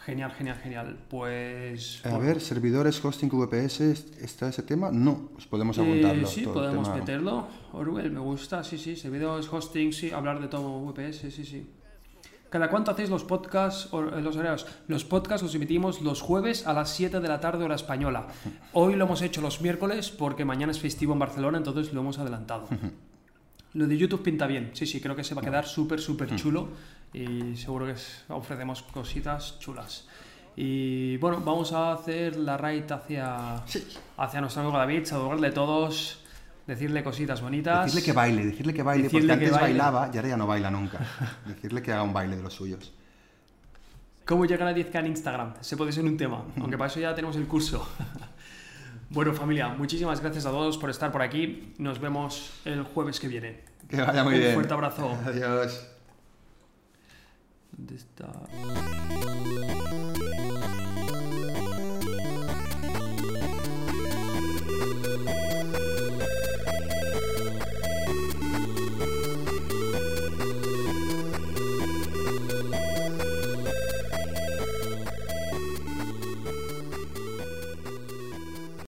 Genial, 0.06 0.30
genial, 0.30 0.56
genial. 0.62 0.96
Pues... 1.10 2.00
A 2.04 2.10
bueno, 2.10 2.24
ver, 2.26 2.40
servidores, 2.40 3.04
hosting, 3.04 3.28
VPS, 3.28 3.80
¿está 4.22 4.48
ese 4.48 4.62
tema? 4.62 4.92
No, 4.92 5.30
pues 5.34 5.48
podemos 5.48 5.76
eh, 5.78 5.80
apuntarlo. 5.80 6.28
sí, 6.28 6.44
todo 6.44 6.60
el 6.60 6.66
podemos 6.66 6.86
tema. 6.86 7.00
meterlo. 7.00 7.48
Orwell, 7.72 8.12
me 8.12 8.20
gusta, 8.20 8.62
sí, 8.62 8.78
sí. 8.78 8.94
Servidores, 8.94 9.52
hosting, 9.52 9.92
sí. 9.92 10.12
Hablar 10.12 10.40
de 10.40 10.46
todo 10.46 10.80
VPS, 10.80 11.34
sí, 11.34 11.44
sí. 11.44 11.66
¿Cada 12.50 12.70
cuánto 12.70 12.92
hacéis 12.92 13.10
los 13.10 13.24
podcasts, 13.24 13.92
o, 13.92 14.04
eh, 14.04 14.22
los 14.22 14.36
horarios? 14.36 14.68
Los 14.86 15.04
podcasts 15.04 15.42
los 15.42 15.56
emitimos 15.56 16.00
los 16.00 16.22
jueves 16.22 16.68
a 16.68 16.72
las 16.72 16.90
7 16.90 17.18
de 17.18 17.26
la 17.26 17.40
tarde 17.40 17.64
hora 17.64 17.74
española. 17.74 18.28
Hoy 18.74 18.94
lo 18.94 19.06
hemos 19.06 19.22
hecho 19.22 19.40
los 19.40 19.60
miércoles 19.60 20.10
porque 20.10 20.44
mañana 20.44 20.70
es 20.70 20.78
festivo 20.78 21.14
en 21.14 21.18
Barcelona, 21.18 21.58
entonces 21.58 21.92
lo 21.92 22.02
hemos 22.02 22.20
adelantado. 22.20 22.68
Lo 23.76 23.86
de 23.86 23.98
YouTube 23.98 24.22
pinta 24.22 24.46
bien, 24.46 24.70
sí, 24.72 24.86
sí, 24.86 25.00
creo 25.00 25.14
que 25.14 25.22
se 25.22 25.34
va 25.34 25.42
a 25.42 25.44
quedar 25.44 25.66
súper, 25.66 26.00
súper 26.00 26.34
chulo 26.34 26.68
y 27.12 27.54
seguro 27.56 27.86
que 27.86 27.94
ofrecemos 28.30 28.82
cositas 28.82 29.58
chulas. 29.58 30.08
Y 30.56 31.18
bueno, 31.18 31.42
vamos 31.44 31.72
a 31.74 31.92
hacer 31.92 32.36
la 32.36 32.56
raid 32.56 32.90
hacia, 32.90 33.62
Sí. 33.66 33.86
hacia 34.16 34.40
nuestro 34.40 34.62
amigo 34.62 34.78
David, 34.78 35.04
saludarle 35.04 35.48
a 35.48 35.52
todos, 35.54 36.22
decirle 36.66 37.04
cositas 37.04 37.42
bonitas. 37.42 37.84
Decirle 37.84 38.06
que 38.06 38.12
baile, 38.12 38.46
decirle 38.46 38.72
que 38.72 38.82
baile, 38.82 39.02
Decirle 39.04 39.34
porque 39.34 39.44
que 39.44 39.46
antes 39.46 39.60
baile. 39.60 39.78
bailaba 39.78 40.10
y 40.10 40.16
ahora 40.16 40.28
ya 40.30 40.36
no 40.38 40.46
baila 40.46 40.70
nunca. 40.70 40.98
decirle 41.46 41.82
que 41.82 41.92
haga 41.92 42.02
un 42.02 42.14
baile 42.14 42.36
de 42.36 42.42
los 42.42 42.54
suyos. 42.54 42.94
¿Cómo 44.24 44.46
llegar 44.46 44.68
a 44.68 44.72
10k 44.74 45.00
en 45.00 45.06
Instagram? 45.08 45.52
Se 45.60 45.76
puede 45.76 45.92
ser 45.92 46.04
un 46.04 46.16
tema, 46.16 46.44
aunque 46.58 46.78
para 46.78 46.90
eso 46.90 46.98
ya 46.98 47.14
tenemos 47.14 47.36
el 47.36 47.46
curso. 47.46 47.86
bueno, 49.10 49.34
familia, 49.34 49.68
muchísimas 49.68 50.22
gracias 50.22 50.46
a 50.46 50.50
todos 50.50 50.78
por 50.78 50.88
estar 50.88 51.12
por 51.12 51.20
aquí. 51.20 51.74
Nos 51.76 52.00
vemos 52.00 52.52
el 52.64 52.82
jueves 52.82 53.20
que 53.20 53.28
viene. 53.28 53.65
Que 53.88 54.00
vaya 54.00 54.24
muy 54.24 54.34
Un 54.34 54.40
bien. 54.40 54.54
fuerte 54.54 54.74
abrazo. 54.74 55.18
Adiós. 55.26 55.86
¿Dónde 57.72 57.94
está? 57.96 58.32